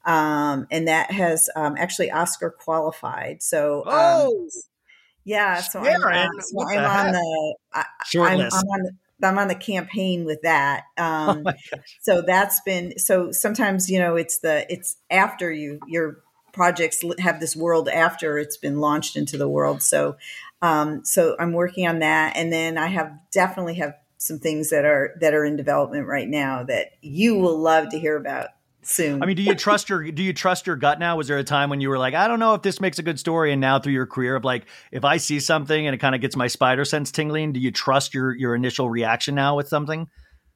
um, 0.04 0.68
and 0.70 0.90
that 0.90 1.10
has 1.10 1.50
um, 1.56 1.76
actually 1.78 2.12
Oscar 2.12 2.50
qualified. 2.50 3.42
So, 3.42 3.86
um, 3.86 3.94
Oh, 3.94 4.50
yeah, 5.24 5.62
so 5.62 5.80
I'm, 5.80 6.04
uh, 6.04 6.28
so 6.42 6.68
I'm 6.68 6.84
the 6.84 6.90
on 6.90 7.12
the 7.14 7.56
I, 7.74 7.86
Short 8.04 8.30
I'm. 8.32 8.40
I'm 8.42 8.48
on 8.52 8.84
the 8.84 8.92
I'm 9.24 9.38
on 9.38 9.48
the 9.48 9.56
campaign 9.56 10.26
with 10.26 10.42
that. 10.42 10.86
Oh 10.98 11.04
Um, 11.04 11.44
my 11.44 11.54
gosh. 11.72 12.00
so 12.02 12.22
that's 12.22 12.60
been 12.62 12.98
so 12.98 13.32
sometimes 13.32 13.90
you 13.90 14.00
know 14.00 14.18
it's 14.18 14.40
the 14.40 14.66
it's 14.68 14.98
after 15.10 15.52
you 15.52 15.80
your 15.88 16.18
projects 16.54 17.02
have 17.20 17.40
this 17.40 17.56
world 17.56 17.88
after 17.88 18.38
it's 18.38 18.58
been 18.58 18.80
launched 18.82 19.16
into 19.16 19.38
the 19.38 19.48
world 19.48 19.82
so 19.82 20.18
um 20.62 21.04
so 21.04 21.36
i'm 21.40 21.54
working 21.54 21.88
on 21.88 22.00
that 22.00 22.36
and 22.36 22.52
then 22.52 22.78
i 22.78 22.88
have 22.88 23.12
definitely 23.32 23.76
have 23.76 23.96
some 24.18 24.40
things 24.40 24.70
that 24.70 24.86
are 24.86 25.16
that 25.20 25.34
are 25.34 25.44
in 25.46 25.56
development 25.56 26.08
right 26.08 26.28
now 26.28 26.64
that 26.64 26.92
you 27.02 27.38
will 27.38 27.58
love 27.58 27.90
to 27.90 28.00
hear 28.00 28.16
about 28.16 28.50
soon 28.84 29.22
I 29.22 29.26
mean, 29.26 29.36
do 29.36 29.44
you 29.44 29.56
trust 29.56 29.90
your 29.90 30.12
do 30.12 30.24
you 30.24 30.34
trust 30.34 30.68
your 30.68 30.76
gut 30.76 31.00
now? 31.00 31.16
Was 31.16 31.28
there 31.28 31.38
a 31.38 31.44
time 31.44 31.70
when 31.70 31.82
you 31.82 31.90
were 31.90 32.00
like, 32.00 32.14
I 32.14 32.28
don't 32.28 32.40
know 32.40 32.56
if 32.56 32.62
this 32.62 32.82
makes 32.82 33.00
a 33.00 33.04
good 33.04 33.20
story, 33.20 33.52
and 33.52 33.62
now 33.62 33.80
through 33.80 33.94
your 33.94 34.08
career 34.08 34.36
of 34.36 34.44
like, 34.44 34.66
if 34.92 35.06
I 35.06 35.18
see 35.18 35.40
something 35.40 35.86
and 35.88 35.94
it 35.94 36.00
kind 36.00 36.16
of 36.16 36.22
gets 36.22 36.36
my 36.36 36.48
spider 36.48 36.84
sense 36.86 37.12
tingling, 37.12 37.54
do 37.54 37.60
you 37.60 37.72
trust 37.72 38.14
your 38.14 38.36
your 38.36 38.56
initial 38.56 38.90
reaction 38.90 39.36
now 39.36 39.56
with 39.56 39.68
something? 39.68 40.08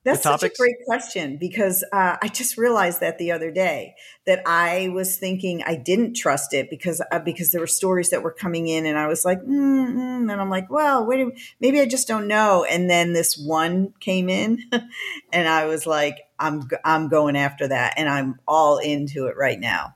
That's 0.05 0.21
such 0.21 0.43
a 0.43 0.49
great 0.49 0.75
question 0.85 1.37
because 1.37 1.83
uh, 1.91 2.17
I 2.21 2.27
just 2.27 2.57
realized 2.57 2.99
that 2.99 3.17
the 3.17 3.31
other 3.31 3.49
day 3.49 3.95
that 4.27 4.43
I 4.45 4.89
was 4.93 5.17
thinking 5.17 5.63
I 5.65 5.75
didn't 5.75 6.13
trust 6.13 6.53
it 6.53 6.69
because 6.69 7.01
uh, 7.11 7.17
because 7.17 7.51
there 7.51 7.59
were 7.59 7.65
stories 7.67 8.11
that 8.11 8.21
were 8.21 8.31
coming 8.31 8.67
in 8.67 8.85
and 8.85 8.99
I 8.99 9.07
was 9.07 9.25
like, 9.25 9.41
mm, 9.41 10.31
and 10.31 10.31
I'm 10.31 10.49
like, 10.51 10.69
well, 10.69 11.03
wait, 11.07 11.27
maybe 11.59 11.81
I 11.81 11.87
just 11.87 12.07
don't 12.07 12.27
know. 12.27 12.63
And 12.63 12.87
then 12.87 13.13
this 13.13 13.35
one 13.35 13.93
came 13.99 14.29
in, 14.29 14.59
and 15.33 15.47
I 15.47 15.65
was 15.65 15.87
like, 15.87 16.19
I'm 16.37 16.69
I'm 16.83 17.09
going 17.09 17.35
after 17.35 17.67
that, 17.67 17.95
and 17.97 18.07
I'm 18.07 18.39
all 18.47 18.77
into 18.77 19.25
it 19.25 19.35
right 19.35 19.59
now. 19.59 19.95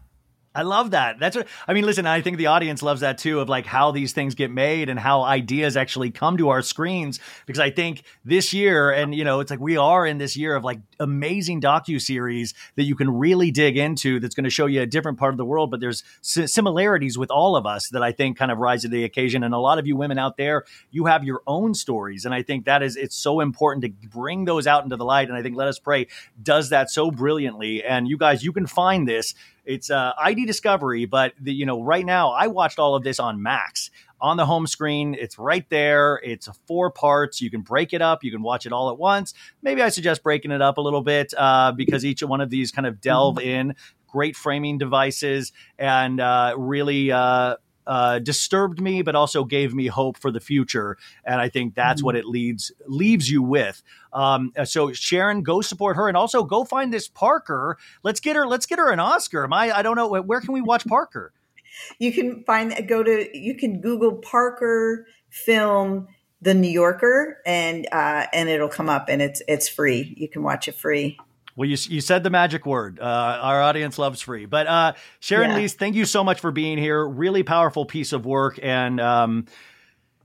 I 0.56 0.64
love 0.64 0.92
that. 0.92 1.20
That's 1.20 1.36
what 1.36 1.48
I 1.68 1.74
mean. 1.74 1.86
Listen, 1.86 2.08
I 2.08 2.22
think 2.22 2.38
the 2.38 2.48
audience 2.48 2.82
loves 2.82 3.02
that 3.02 3.20
too, 3.20 3.40
of 3.40 3.50
like 3.50 3.68
how 3.68 3.92
these 3.92 4.14
things 4.14 4.34
get 4.34 4.50
made 4.50 4.90
and 4.90 5.00
how 5.00 5.22
ideas 5.22 5.78
actually 5.78 6.10
come 6.10 6.38
to 6.38 6.50
our 6.50 6.64
screens. 6.64 7.20
Because 7.46 7.60
I 7.60 7.70
think 7.70 8.02
this 8.26 8.52
year, 8.52 8.90
and 8.90 9.14
you 9.14 9.24
know, 9.24 9.42
it's 9.42 9.52
like 9.52 9.60
we 9.60 9.78
are 9.78 10.08
in 10.08 10.18
this 10.18 10.36
year 10.36 10.56
of 10.56 10.64
like 10.64 10.80
amazing 11.00 11.62
docu 11.62 12.02
series 12.02 12.56
that 12.78 12.84
you 12.84 12.96
can 12.96 13.12
really 13.12 13.52
dig 13.52 13.78
into. 13.78 14.20
That's 14.20 14.34
going 14.34 14.46
to 14.46 14.50
show 14.50 14.66
you 14.66 14.82
a 14.82 14.88
different 14.88 15.20
part 15.20 15.36
of 15.36 15.38
the 15.38 15.46
world, 15.46 15.70
but 15.70 15.82
there's 15.82 16.04
similarities 16.22 17.16
with 17.16 17.30
all 17.30 17.56
of 17.56 17.68
us 17.68 17.90
that 17.90 18.02
I 18.02 18.12
think 18.12 18.36
kind 18.36 18.52
of 18.52 18.58
rise 18.58 18.82
to 18.82 18.88
the 18.88 19.04
occasion. 19.04 19.44
And 19.44 19.54
a 19.54 19.60
lot 19.60 19.78
of 19.78 19.86
you 19.86 19.96
women 19.96 20.18
out 20.18 20.36
there, 20.38 20.66
you 20.90 21.06
have 21.06 21.24
your 21.24 21.42
own 21.46 21.76
stories, 21.76 22.26
and 22.26 22.34
I 22.34 22.42
think 22.42 22.66
that 22.66 22.82
is 22.82 22.96
it's 22.96 23.16
so 23.16 23.40
important 23.40 23.84
to 23.84 24.08
bring 24.10 24.46
those 24.46 24.66
out 24.66 24.84
into 24.84 24.96
the 24.96 25.06
light. 25.06 25.30
And 25.30 25.38
I 25.38 25.44
think 25.44 25.56
Let 25.56 25.68
Us 25.68 25.78
Prey 25.78 26.08
does 26.42 26.70
that 26.70 26.90
so 26.90 27.12
brilliantly. 27.12 27.84
And 27.84 28.08
you 28.08 28.18
guys, 28.18 28.44
you 28.44 28.52
can 28.52 28.66
find 28.66 29.08
this 29.08 29.36
it's 29.70 29.92
uh, 29.92 30.14
ID 30.18 30.48
Discovery, 30.48 31.06
but 31.06 31.34
the, 31.40 31.54
you 31.54 31.66
know, 31.66 31.84
right 31.84 32.06
now 32.06 32.32
I 32.32 32.48
watched 32.48 32.80
all 32.80 32.96
of 32.96 33.04
this 33.04 33.20
on 33.20 33.44
Max 33.44 33.92
on 34.20 34.36
the 34.36 34.46
home 34.46 34.66
screen. 34.66 35.16
It's 35.18 35.38
right 35.38 35.64
there. 35.70 36.20
It's 36.24 36.50
four 36.68 36.90
parts. 36.90 37.40
You 37.40 37.52
can 37.52 37.62
break 37.62 37.94
it 37.94 38.02
up. 38.02 38.24
You 38.24 38.32
can 38.32 38.42
watch 38.42 38.66
it 38.66 38.74
all 38.74 38.90
at 38.90 38.98
once. 38.98 39.36
Maybe 39.62 39.84
I 39.84 39.90
suggest 39.90 40.24
breaking 40.24 40.50
it 40.50 40.62
up 40.62 40.78
a 40.78 40.82
little 40.82 41.04
bit 41.04 41.36
uh, 41.38 41.72
because 41.72 42.04
each 42.04 42.24
one 42.24 42.42
of 42.42 42.50
these 42.50 42.72
kind 42.72 42.88
of 42.88 43.00
delve 43.00 43.36
mm-hmm. 43.36 43.48
in. 43.48 43.76
Great 44.08 44.36
framing 44.36 44.80
devices 44.80 45.54
and 45.78 46.20
uh, 46.20 46.56
really 46.58 47.12
uh, 47.12 47.58
uh, 47.90 48.20
disturbed 48.20 48.80
me, 48.80 49.02
but 49.02 49.16
also 49.16 49.44
gave 49.44 49.74
me 49.74 49.88
hope 49.88 50.16
for 50.16 50.32
the 50.32 50.40
future. 50.40 50.96
And 51.26 51.42
I 51.42 51.50
think 51.50 51.74
that's 51.74 52.02
mm-hmm. 52.02 52.06
what 52.06 52.16
it 52.16 52.26
leads 52.26 52.72
leaves 52.86 53.30
you 53.30 53.42
with. 53.42 53.82
Um, 54.14 54.54
uh, 54.56 54.66
so 54.66 54.94
Sharon, 54.94 55.42
go 55.42 55.62
support 55.62 55.96
her, 55.96 56.08
and 56.08 56.16
also 56.16 56.44
go 56.44 56.64
find 56.64 56.94
this 56.94 57.08
Parker. 57.08 57.78
Let's 58.04 58.20
get 58.20 58.36
her. 58.36 58.46
Let's 58.46 58.68
get 58.68 58.78
her 58.78 58.92
an 58.92 59.00
Oscar. 59.00 59.48
My, 59.48 59.72
I 59.72 59.82
don't 59.82 59.96
know 59.96 60.22
where 60.22 60.40
can 60.40 60.54
we 60.54 60.62
watch 60.62 60.86
Parker. 60.86 61.34
You 61.98 62.14
can 62.14 62.44
find 62.44 62.88
go 62.88 63.02
to 63.02 63.38
you 63.38 63.56
can 63.56 63.82
Google 63.82 64.18
Parker 64.18 65.08
film 65.30 66.08
the 66.42 66.54
New 66.54 66.70
Yorker 66.70 67.40
and 67.44 67.88
uh, 67.92 68.28
and 68.32 68.50
it'll 68.50 68.70
come 68.70 68.90
up 68.90 69.10
and 69.10 69.20
it's 69.20 69.42
it's 69.48 69.68
free. 69.68 70.14
You 70.16 70.30
can 70.30 70.44
watch 70.44 70.68
it 70.68 70.76
free. 70.76 71.18
Well, 71.60 71.68
you, 71.68 71.76
you 71.90 72.00
said 72.00 72.24
the 72.24 72.30
magic 72.30 72.66
word. 72.66 73.02
Uh, 73.02 73.04
our 73.04 73.62
audience 73.62 74.00
loves 74.00 74.22
free. 74.22 74.46
But 74.46 74.66
uh, 74.66 74.94
Sharon 75.20 75.60
yeah. 75.60 75.68
thank 75.68 75.94
you 75.94 76.06
so 76.06 76.24
much 76.24 76.40
for 76.40 76.52
being 76.52 76.78
here. 76.78 77.06
Really 77.06 77.44
powerful 77.44 77.86
piece 77.86 78.14
of 78.14 78.26
work. 78.26 78.58
And 78.64 79.02
um, 79.02 79.46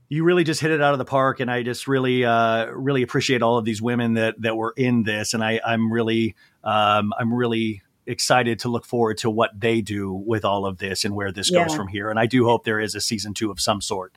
you 0.07 0.23
really 0.23 0.45
just 0.45 0.61
hit 0.61 0.71
it 0.71 0.81
out 0.81 0.93
of 0.93 0.97
the 0.97 1.03
park. 1.03 1.41
And 1.41 1.51
I 1.51 1.61
just 1.61 1.89
really, 1.89 2.23
uh, 2.23 2.67
really 2.67 3.03
appreciate 3.03 3.41
all 3.41 3.57
of 3.57 3.65
these 3.65 3.81
women 3.81 4.13
that, 4.13 4.41
that 4.43 4.55
were 4.55 4.73
in 4.77 5.03
this. 5.03 5.33
And 5.33 5.43
I, 5.43 5.59
I'm 5.67 5.91
really, 5.91 6.37
um, 6.63 7.11
I'm 7.19 7.33
really 7.33 7.81
excited 8.07 8.59
to 8.59 8.69
look 8.69 8.85
forward 8.85 9.17
to 9.17 9.29
what 9.29 9.59
they 9.59 9.81
do 9.81 10.13
with 10.13 10.45
all 10.45 10.65
of 10.65 10.77
this 10.77 11.03
and 11.03 11.15
where 11.15 11.33
this 11.33 11.51
yeah. 11.51 11.65
goes 11.65 11.75
from 11.75 11.89
here. 11.89 12.09
And 12.09 12.17
I 12.17 12.27
do 12.27 12.45
hope 12.45 12.63
there 12.63 12.79
is 12.79 12.95
a 12.95 13.01
season 13.01 13.33
two 13.33 13.51
of 13.51 13.59
some 13.59 13.81
sort. 13.81 14.13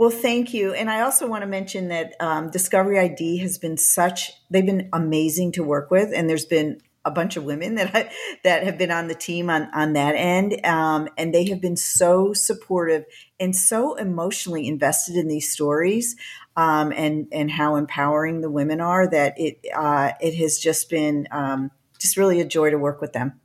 Well, 0.00 0.08
thank 0.08 0.54
you. 0.54 0.72
And 0.72 0.88
I 0.88 1.02
also 1.02 1.28
want 1.28 1.42
to 1.42 1.46
mention 1.46 1.88
that 1.88 2.14
um, 2.20 2.50
Discovery 2.50 2.98
ID 2.98 3.36
has 3.40 3.58
been 3.58 3.76
such, 3.76 4.32
they've 4.48 4.64
been 4.64 4.88
amazing 4.94 5.52
to 5.52 5.62
work 5.62 5.90
with. 5.90 6.10
And 6.14 6.26
there's 6.26 6.46
been 6.46 6.80
a 7.04 7.10
bunch 7.10 7.36
of 7.36 7.44
women 7.44 7.74
that 7.74 7.94
I, 7.94 8.10
that 8.42 8.64
have 8.64 8.78
been 8.78 8.90
on 8.90 9.08
the 9.08 9.14
team 9.14 9.50
on, 9.50 9.68
on 9.74 9.92
that 9.92 10.14
end. 10.14 10.64
Um, 10.64 11.10
and 11.18 11.34
they 11.34 11.44
have 11.50 11.60
been 11.60 11.76
so 11.76 12.32
supportive 12.32 13.04
and 13.38 13.54
so 13.54 13.94
emotionally 13.96 14.66
invested 14.66 15.16
in 15.16 15.28
these 15.28 15.52
stories 15.52 16.16
um, 16.56 16.94
and, 16.96 17.28
and 17.30 17.50
how 17.50 17.76
empowering 17.76 18.40
the 18.40 18.50
women 18.50 18.80
are 18.80 19.06
that 19.06 19.34
it, 19.36 19.58
uh, 19.76 20.12
it 20.18 20.34
has 20.36 20.58
just 20.58 20.88
been 20.88 21.28
um, 21.30 21.70
just 21.98 22.16
really 22.16 22.40
a 22.40 22.46
joy 22.46 22.70
to 22.70 22.78
work 22.78 23.02
with 23.02 23.12
them. 23.12 23.38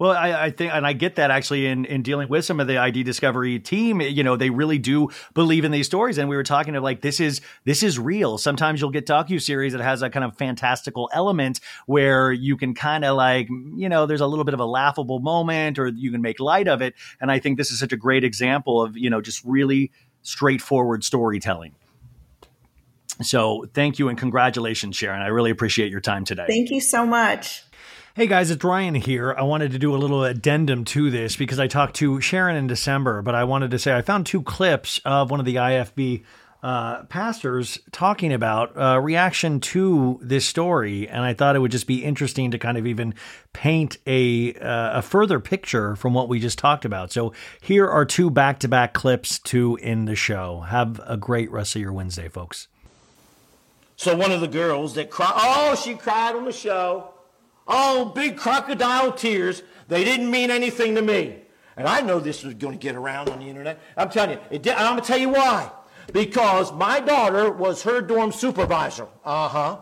Well, 0.00 0.12
I, 0.12 0.46
I, 0.46 0.50
think, 0.50 0.72
and 0.72 0.86
I 0.86 0.94
get 0.94 1.16
that 1.16 1.30
actually 1.30 1.66
in, 1.66 1.84
in 1.84 2.00
dealing 2.00 2.30
with 2.30 2.46
some 2.46 2.58
of 2.58 2.66
the 2.66 2.78
ID 2.78 3.02
Discovery 3.02 3.58
team, 3.58 4.00
you 4.00 4.24
know, 4.24 4.34
they 4.34 4.48
really 4.48 4.78
do 4.78 5.10
believe 5.34 5.66
in 5.66 5.72
these 5.72 5.84
stories. 5.84 6.16
And 6.16 6.26
we 6.26 6.36
were 6.36 6.42
talking 6.42 6.72
to 6.72 6.80
like, 6.80 7.02
this 7.02 7.20
is, 7.20 7.42
this 7.66 7.82
is 7.82 7.98
real. 7.98 8.38
Sometimes 8.38 8.80
you'll 8.80 8.92
get 8.92 9.06
docu 9.06 9.38
series 9.42 9.74
that 9.74 9.82
has 9.82 10.00
a 10.00 10.08
kind 10.08 10.24
of 10.24 10.34
fantastical 10.38 11.10
element 11.12 11.60
where 11.84 12.32
you 12.32 12.56
can 12.56 12.72
kind 12.72 13.04
of 13.04 13.14
like, 13.14 13.50
you 13.50 13.90
know, 13.90 14.06
there's 14.06 14.22
a 14.22 14.26
little 14.26 14.46
bit 14.46 14.54
of 14.54 14.60
a 14.60 14.64
laughable 14.64 15.20
moment 15.20 15.78
or 15.78 15.88
you 15.88 16.10
can 16.10 16.22
make 16.22 16.40
light 16.40 16.66
of 16.66 16.80
it. 16.80 16.94
And 17.20 17.30
I 17.30 17.38
think 17.38 17.58
this 17.58 17.70
is 17.70 17.78
such 17.78 17.92
a 17.92 17.98
great 17.98 18.24
example 18.24 18.80
of, 18.80 18.96
you 18.96 19.10
know, 19.10 19.20
just 19.20 19.44
really 19.44 19.92
straightforward 20.22 21.04
storytelling. 21.04 21.74
So 23.20 23.66
thank 23.74 23.98
you 23.98 24.08
and 24.08 24.16
congratulations, 24.16 24.96
Sharon. 24.96 25.20
I 25.20 25.26
really 25.26 25.50
appreciate 25.50 25.90
your 25.90 26.00
time 26.00 26.24
today. 26.24 26.46
Thank 26.48 26.70
you 26.70 26.80
so 26.80 27.04
much. 27.04 27.64
Hey 28.20 28.26
guys, 28.26 28.50
it's 28.50 28.62
Ryan 28.62 28.96
here. 28.96 29.32
I 29.32 29.44
wanted 29.44 29.72
to 29.72 29.78
do 29.78 29.94
a 29.94 29.96
little 29.96 30.24
addendum 30.24 30.84
to 30.84 31.10
this 31.10 31.36
because 31.36 31.58
I 31.58 31.68
talked 31.68 31.96
to 31.96 32.20
Sharon 32.20 32.54
in 32.54 32.66
December, 32.66 33.22
but 33.22 33.34
I 33.34 33.44
wanted 33.44 33.70
to 33.70 33.78
say 33.78 33.96
I 33.96 34.02
found 34.02 34.26
two 34.26 34.42
clips 34.42 35.00
of 35.06 35.30
one 35.30 35.40
of 35.40 35.46
the 35.46 35.54
IFB 35.54 36.24
uh, 36.62 37.04
pastors 37.04 37.78
talking 37.92 38.34
about 38.34 38.76
uh, 38.76 39.00
reaction 39.00 39.58
to 39.60 40.20
this 40.20 40.44
story, 40.44 41.08
and 41.08 41.22
I 41.22 41.32
thought 41.32 41.56
it 41.56 41.60
would 41.60 41.70
just 41.70 41.86
be 41.86 42.04
interesting 42.04 42.50
to 42.50 42.58
kind 42.58 42.76
of 42.76 42.86
even 42.86 43.14
paint 43.54 43.96
a 44.06 44.52
uh, 44.52 44.98
a 44.98 45.00
further 45.00 45.40
picture 45.40 45.96
from 45.96 46.12
what 46.12 46.28
we 46.28 46.40
just 46.40 46.58
talked 46.58 46.84
about. 46.84 47.10
So 47.12 47.32
here 47.62 47.88
are 47.88 48.04
two 48.04 48.28
back 48.28 48.58
to 48.58 48.68
back 48.68 48.92
clips 48.92 49.38
to 49.38 49.78
end 49.80 50.06
the 50.06 50.14
show. 50.14 50.60
Have 50.60 51.00
a 51.06 51.16
great 51.16 51.50
rest 51.50 51.74
of 51.74 51.80
your 51.80 51.94
Wednesday, 51.94 52.28
folks. 52.28 52.68
So 53.96 54.14
one 54.14 54.30
of 54.30 54.42
the 54.42 54.48
girls 54.48 54.94
that 54.96 55.08
cried, 55.08 55.32
oh, 55.34 55.74
she 55.74 55.94
cried 55.94 56.36
on 56.36 56.44
the 56.44 56.52
show. 56.52 57.14
Oh, 57.70 58.06
big 58.06 58.36
crocodile 58.36 59.12
tears. 59.12 59.62
They 59.86 60.02
didn't 60.02 60.28
mean 60.30 60.50
anything 60.50 60.96
to 60.96 61.02
me. 61.02 61.36
And 61.76 61.86
I 61.88 62.00
know 62.00 62.18
this 62.18 62.42
was 62.42 62.54
going 62.54 62.76
to 62.76 62.82
get 62.82 62.96
around 62.96 63.28
on 63.28 63.38
the 63.38 63.46
internet. 63.46 63.78
I'm 63.96 64.10
telling 64.10 64.32
you, 64.32 64.44
it 64.50 64.62
did, 64.62 64.74
I'm 64.74 64.94
going 64.94 65.02
to 65.02 65.06
tell 65.06 65.18
you 65.18 65.30
why. 65.30 65.70
Because 66.12 66.72
my 66.72 66.98
daughter 66.98 67.50
was 67.50 67.84
her 67.84 68.00
dorm 68.00 68.32
supervisor. 68.32 69.06
Uh 69.24 69.48
huh. 69.48 69.78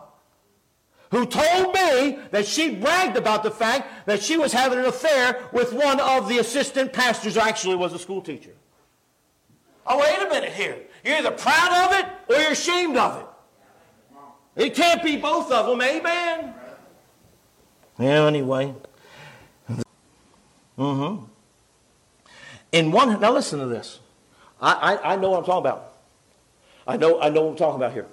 Who 1.09 1.25
told 1.25 1.73
me 1.73 2.19
that 2.29 2.45
she 2.45 2.75
bragged 2.75 3.17
about 3.17 3.41
the 3.41 3.49
fact 3.49 4.05
that 4.05 4.21
she 4.21 4.37
was 4.37 4.53
having 4.53 4.77
an 4.77 4.85
affair 4.85 5.49
with 5.51 5.73
one 5.73 5.99
of 5.99 6.29
the 6.29 6.37
assistant 6.37 6.93
pastors 6.93 7.33
who 7.33 7.41
actually 7.41 7.75
was 7.75 7.93
a 7.93 7.99
school 7.99 8.21
teacher. 8.21 8.53
Oh, 9.87 9.97
wait 9.97 10.21
a 10.21 10.29
minute 10.29 10.53
here. 10.53 10.77
You're 11.03 11.17
either 11.17 11.31
proud 11.31 11.87
of 11.87 11.99
it 11.99 12.05
or 12.29 12.39
you're 12.39 12.51
ashamed 12.51 12.95
of 12.95 13.21
it. 13.21 14.65
It 14.65 14.75
can't 14.75 15.01
be 15.01 15.17
both 15.17 15.51
of 15.51 15.65
them, 15.65 15.81
amen? 15.81 16.53
Yeah, 17.99 18.25
anyway. 18.25 18.73
Mm-hmm. 20.77 21.25
In 22.71 22.91
one, 22.91 23.19
now 23.19 23.33
listen 23.33 23.59
to 23.59 23.65
this. 23.65 23.99
I, 24.61 24.95
I, 24.95 25.13
I 25.13 25.15
know 25.17 25.31
what 25.31 25.39
I'm 25.39 25.45
talking 25.45 25.69
about. 25.69 25.93
I 26.87 26.97
know, 26.97 27.21
I 27.21 27.29
know 27.29 27.43
what 27.43 27.51
I'm 27.51 27.57
talking 27.57 27.75
about 27.75 27.91
here. 27.91 28.07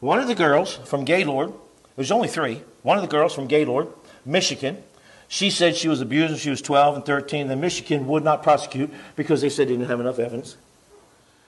One 0.00 0.18
of 0.18 0.26
the 0.26 0.34
girls 0.34 0.74
from 0.74 1.04
Gaylord, 1.04 1.52
there's 1.96 2.10
only 2.10 2.28
three, 2.28 2.62
one 2.82 2.98
of 2.98 3.02
the 3.02 3.08
girls 3.08 3.34
from 3.34 3.46
Gaylord, 3.46 3.88
Michigan, 4.24 4.82
she 5.28 5.50
said 5.50 5.76
she 5.76 5.88
was 5.88 6.00
abused 6.00 6.30
when 6.30 6.38
she 6.38 6.50
was 6.50 6.62
12 6.62 6.96
and 6.96 7.04
13, 7.04 7.50
and 7.50 7.60
Michigan 7.60 8.06
would 8.08 8.24
not 8.24 8.42
prosecute 8.42 8.90
because 9.14 9.42
they 9.42 9.50
said 9.50 9.68
they 9.68 9.72
didn't 9.72 9.88
have 9.88 10.00
enough 10.00 10.18
evidence. 10.18 10.56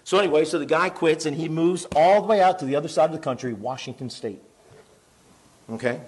So 0.05 0.19
anyway, 0.19 0.45
so 0.45 0.59
the 0.59 0.67
guy 0.67 0.91
quits 0.91 1.25
and 1.25 1.37
he 1.37 1.49
moves 1.49 1.87
all 1.97 2.21
the 2.21 2.29
way 2.29 2.43
out 2.43 2.59
to 2.59 2.67
the 2.67 2.77
other 2.77 2.89
side 2.89 3.07
of 3.07 3.13
the 3.13 3.19
country, 3.19 3.55
Washington 3.55 4.11
State. 4.11 4.43
Okay? 5.71 6.01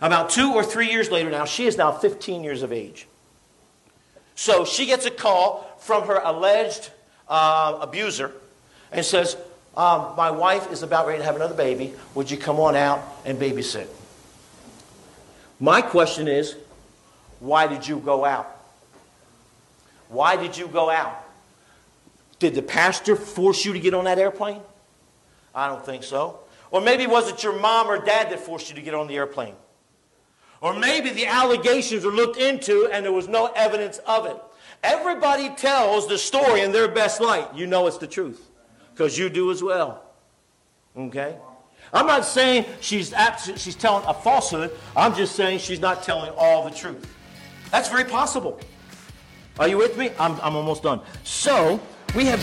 About 0.00 0.30
two 0.30 0.52
or 0.52 0.62
three 0.62 0.90
years 0.90 1.10
later 1.10 1.30
now, 1.30 1.44
she 1.44 1.66
is 1.66 1.76
now 1.76 1.92
15 1.92 2.44
years 2.44 2.62
of 2.62 2.72
age. 2.72 3.08
So 4.34 4.64
she 4.64 4.86
gets 4.86 5.04
a 5.06 5.10
call 5.10 5.64
from 5.80 6.06
her 6.06 6.20
alleged 6.22 6.90
uh, 7.28 7.78
abuser 7.80 8.32
and 8.92 9.04
says, 9.04 9.36
um, 9.76 10.14
My 10.16 10.30
wife 10.30 10.70
is 10.70 10.82
about 10.82 11.06
ready 11.06 11.18
to 11.18 11.24
have 11.24 11.36
another 11.36 11.54
baby. 11.54 11.94
Would 12.14 12.30
you 12.30 12.36
come 12.36 12.60
on 12.60 12.76
out 12.76 13.00
and 13.24 13.38
babysit? 13.38 13.88
My 15.60 15.82
question 15.82 16.28
is, 16.28 16.56
why 17.40 17.66
did 17.66 17.86
you 17.86 17.98
go 17.98 18.24
out? 18.24 18.46
Why 20.08 20.36
did 20.36 20.56
you 20.56 20.68
go 20.68 20.88
out? 20.88 21.24
Did 22.38 22.54
the 22.54 22.62
pastor 22.62 23.16
force 23.16 23.64
you 23.64 23.72
to 23.72 23.80
get 23.80 23.94
on 23.94 24.04
that 24.04 24.18
airplane? 24.18 24.60
I 25.54 25.68
don't 25.68 25.84
think 25.84 26.04
so. 26.04 26.38
Or 26.70 26.80
maybe 26.80 27.06
was 27.06 27.28
it 27.28 27.42
your 27.42 27.58
mom 27.58 27.88
or 27.88 27.98
dad 27.98 28.30
that 28.30 28.40
forced 28.40 28.68
you 28.68 28.76
to 28.76 28.82
get 28.82 28.94
on 28.94 29.08
the 29.08 29.16
airplane? 29.16 29.54
Or 30.60 30.74
maybe 30.74 31.10
the 31.10 31.26
allegations 31.26 32.04
were 32.04 32.12
looked 32.12 32.36
into 32.36 32.88
and 32.92 33.04
there 33.04 33.12
was 33.12 33.28
no 33.28 33.46
evidence 33.54 33.98
of 33.98 34.26
it. 34.26 34.36
Everybody 34.82 35.50
tells 35.50 36.06
the 36.06 36.18
story 36.18 36.62
in 36.62 36.72
their 36.72 36.88
best 36.88 37.20
light. 37.20 37.54
You 37.54 37.66
know 37.66 37.86
it's 37.86 37.98
the 37.98 38.06
truth 38.06 38.48
because 38.92 39.16
you 39.16 39.28
do 39.28 39.50
as 39.50 39.62
well. 39.62 40.02
Okay? 40.96 41.36
I'm 41.92 42.06
not 42.06 42.24
saying 42.24 42.66
she's, 42.80 43.14
she's 43.56 43.76
telling 43.76 44.04
a 44.06 44.14
falsehood. 44.14 44.72
I'm 44.96 45.14
just 45.14 45.36
saying 45.36 45.60
she's 45.60 45.80
not 45.80 46.02
telling 46.02 46.32
all 46.36 46.64
the 46.68 46.74
truth. 46.74 47.06
That's 47.70 47.88
very 47.88 48.04
possible. 48.04 48.60
Are 49.58 49.68
you 49.68 49.78
with 49.78 49.96
me? 49.96 50.10
I'm, 50.18 50.40
I'm 50.40 50.54
almost 50.54 50.82
done. 50.82 51.00
So, 51.24 51.80
we 52.14 52.24
have. 52.26 52.40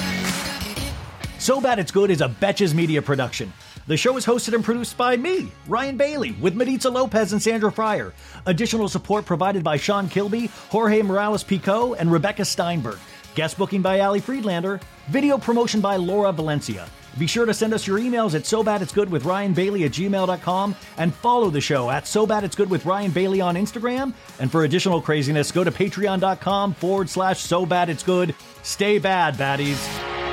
So 1.40 1.62
Bad 1.62 1.80
It's 1.80 1.92
Good 1.92 2.12
is 2.12 2.22
a 2.22 2.28
Betches 2.28 2.74
Media 2.74 3.02
production. 3.02 3.54
The 3.88 3.98
show 3.98 4.18
is 4.18 4.26
hosted 4.26 4.56
and 4.56 4.64
produced 4.64 4.98
by 4.98 5.16
me, 5.16 5.52
Ryan 5.68 5.96
Bailey, 5.96 6.32
with 6.42 6.56
Maritza 6.56 6.90
Lopez 6.90 7.34
and 7.34 7.42
Sandra 7.42 7.72
Fryer. 7.72 8.14
Additional 8.48 8.90
support 8.90 9.26
provided 9.26 9.64
by 9.64 9.78
Sean 9.78 10.10
Kilby, 10.10 10.48
Jorge 10.70 11.04
Morales 11.04 11.44
Pico, 11.44 11.94
and 11.94 12.12
Rebecca 12.12 12.46
Steinberg. 12.46 12.98
Guest 13.36 13.60
booking 13.60 13.84
by 13.84 14.00
Ali 14.00 14.22
Friedlander. 14.22 14.80
Video 15.10 15.38
promotion 15.38 15.82
by 15.82 15.98
Laura 15.98 16.32
Valencia. 16.32 16.88
Be 17.20 17.28
sure 17.28 17.46
to 17.46 17.54
send 17.54 17.74
us 17.74 17.86
your 17.86 18.00
emails 18.00 18.34
at 18.34 18.48
so 18.48 18.64
bad 18.64 18.82
it's 18.82 18.92
good 18.92 19.10
with 19.10 19.24
Ryan 19.24 19.54
Bailey 19.54 19.84
at 19.84 19.92
gmail.com 19.92 20.76
and 20.98 21.14
follow 21.14 21.52
the 21.52 21.62
show 21.62 21.90
at 21.92 22.08
so 22.08 22.26
bad 22.26 22.44
it's 22.44 22.56
good 22.56 22.70
with 22.70 22.86
Ryan 22.86 23.12
Bailey 23.12 23.40
on 23.40 23.56
Instagram. 23.56 24.14
And 24.40 24.52
for 24.52 24.64
additional 24.64 25.00
craziness, 25.00 25.52
go 25.52 25.64
to 25.64 25.72
patreon.com 25.72 26.74
forward 26.74 27.08
slash 27.08 27.40
so 27.40 27.66
bad 27.68 27.90
it's 27.90 28.04
good. 28.04 28.34
Stay 28.64 28.98
bad, 28.98 29.36
baddies. 29.36 30.25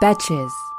Betches. 0.00 0.69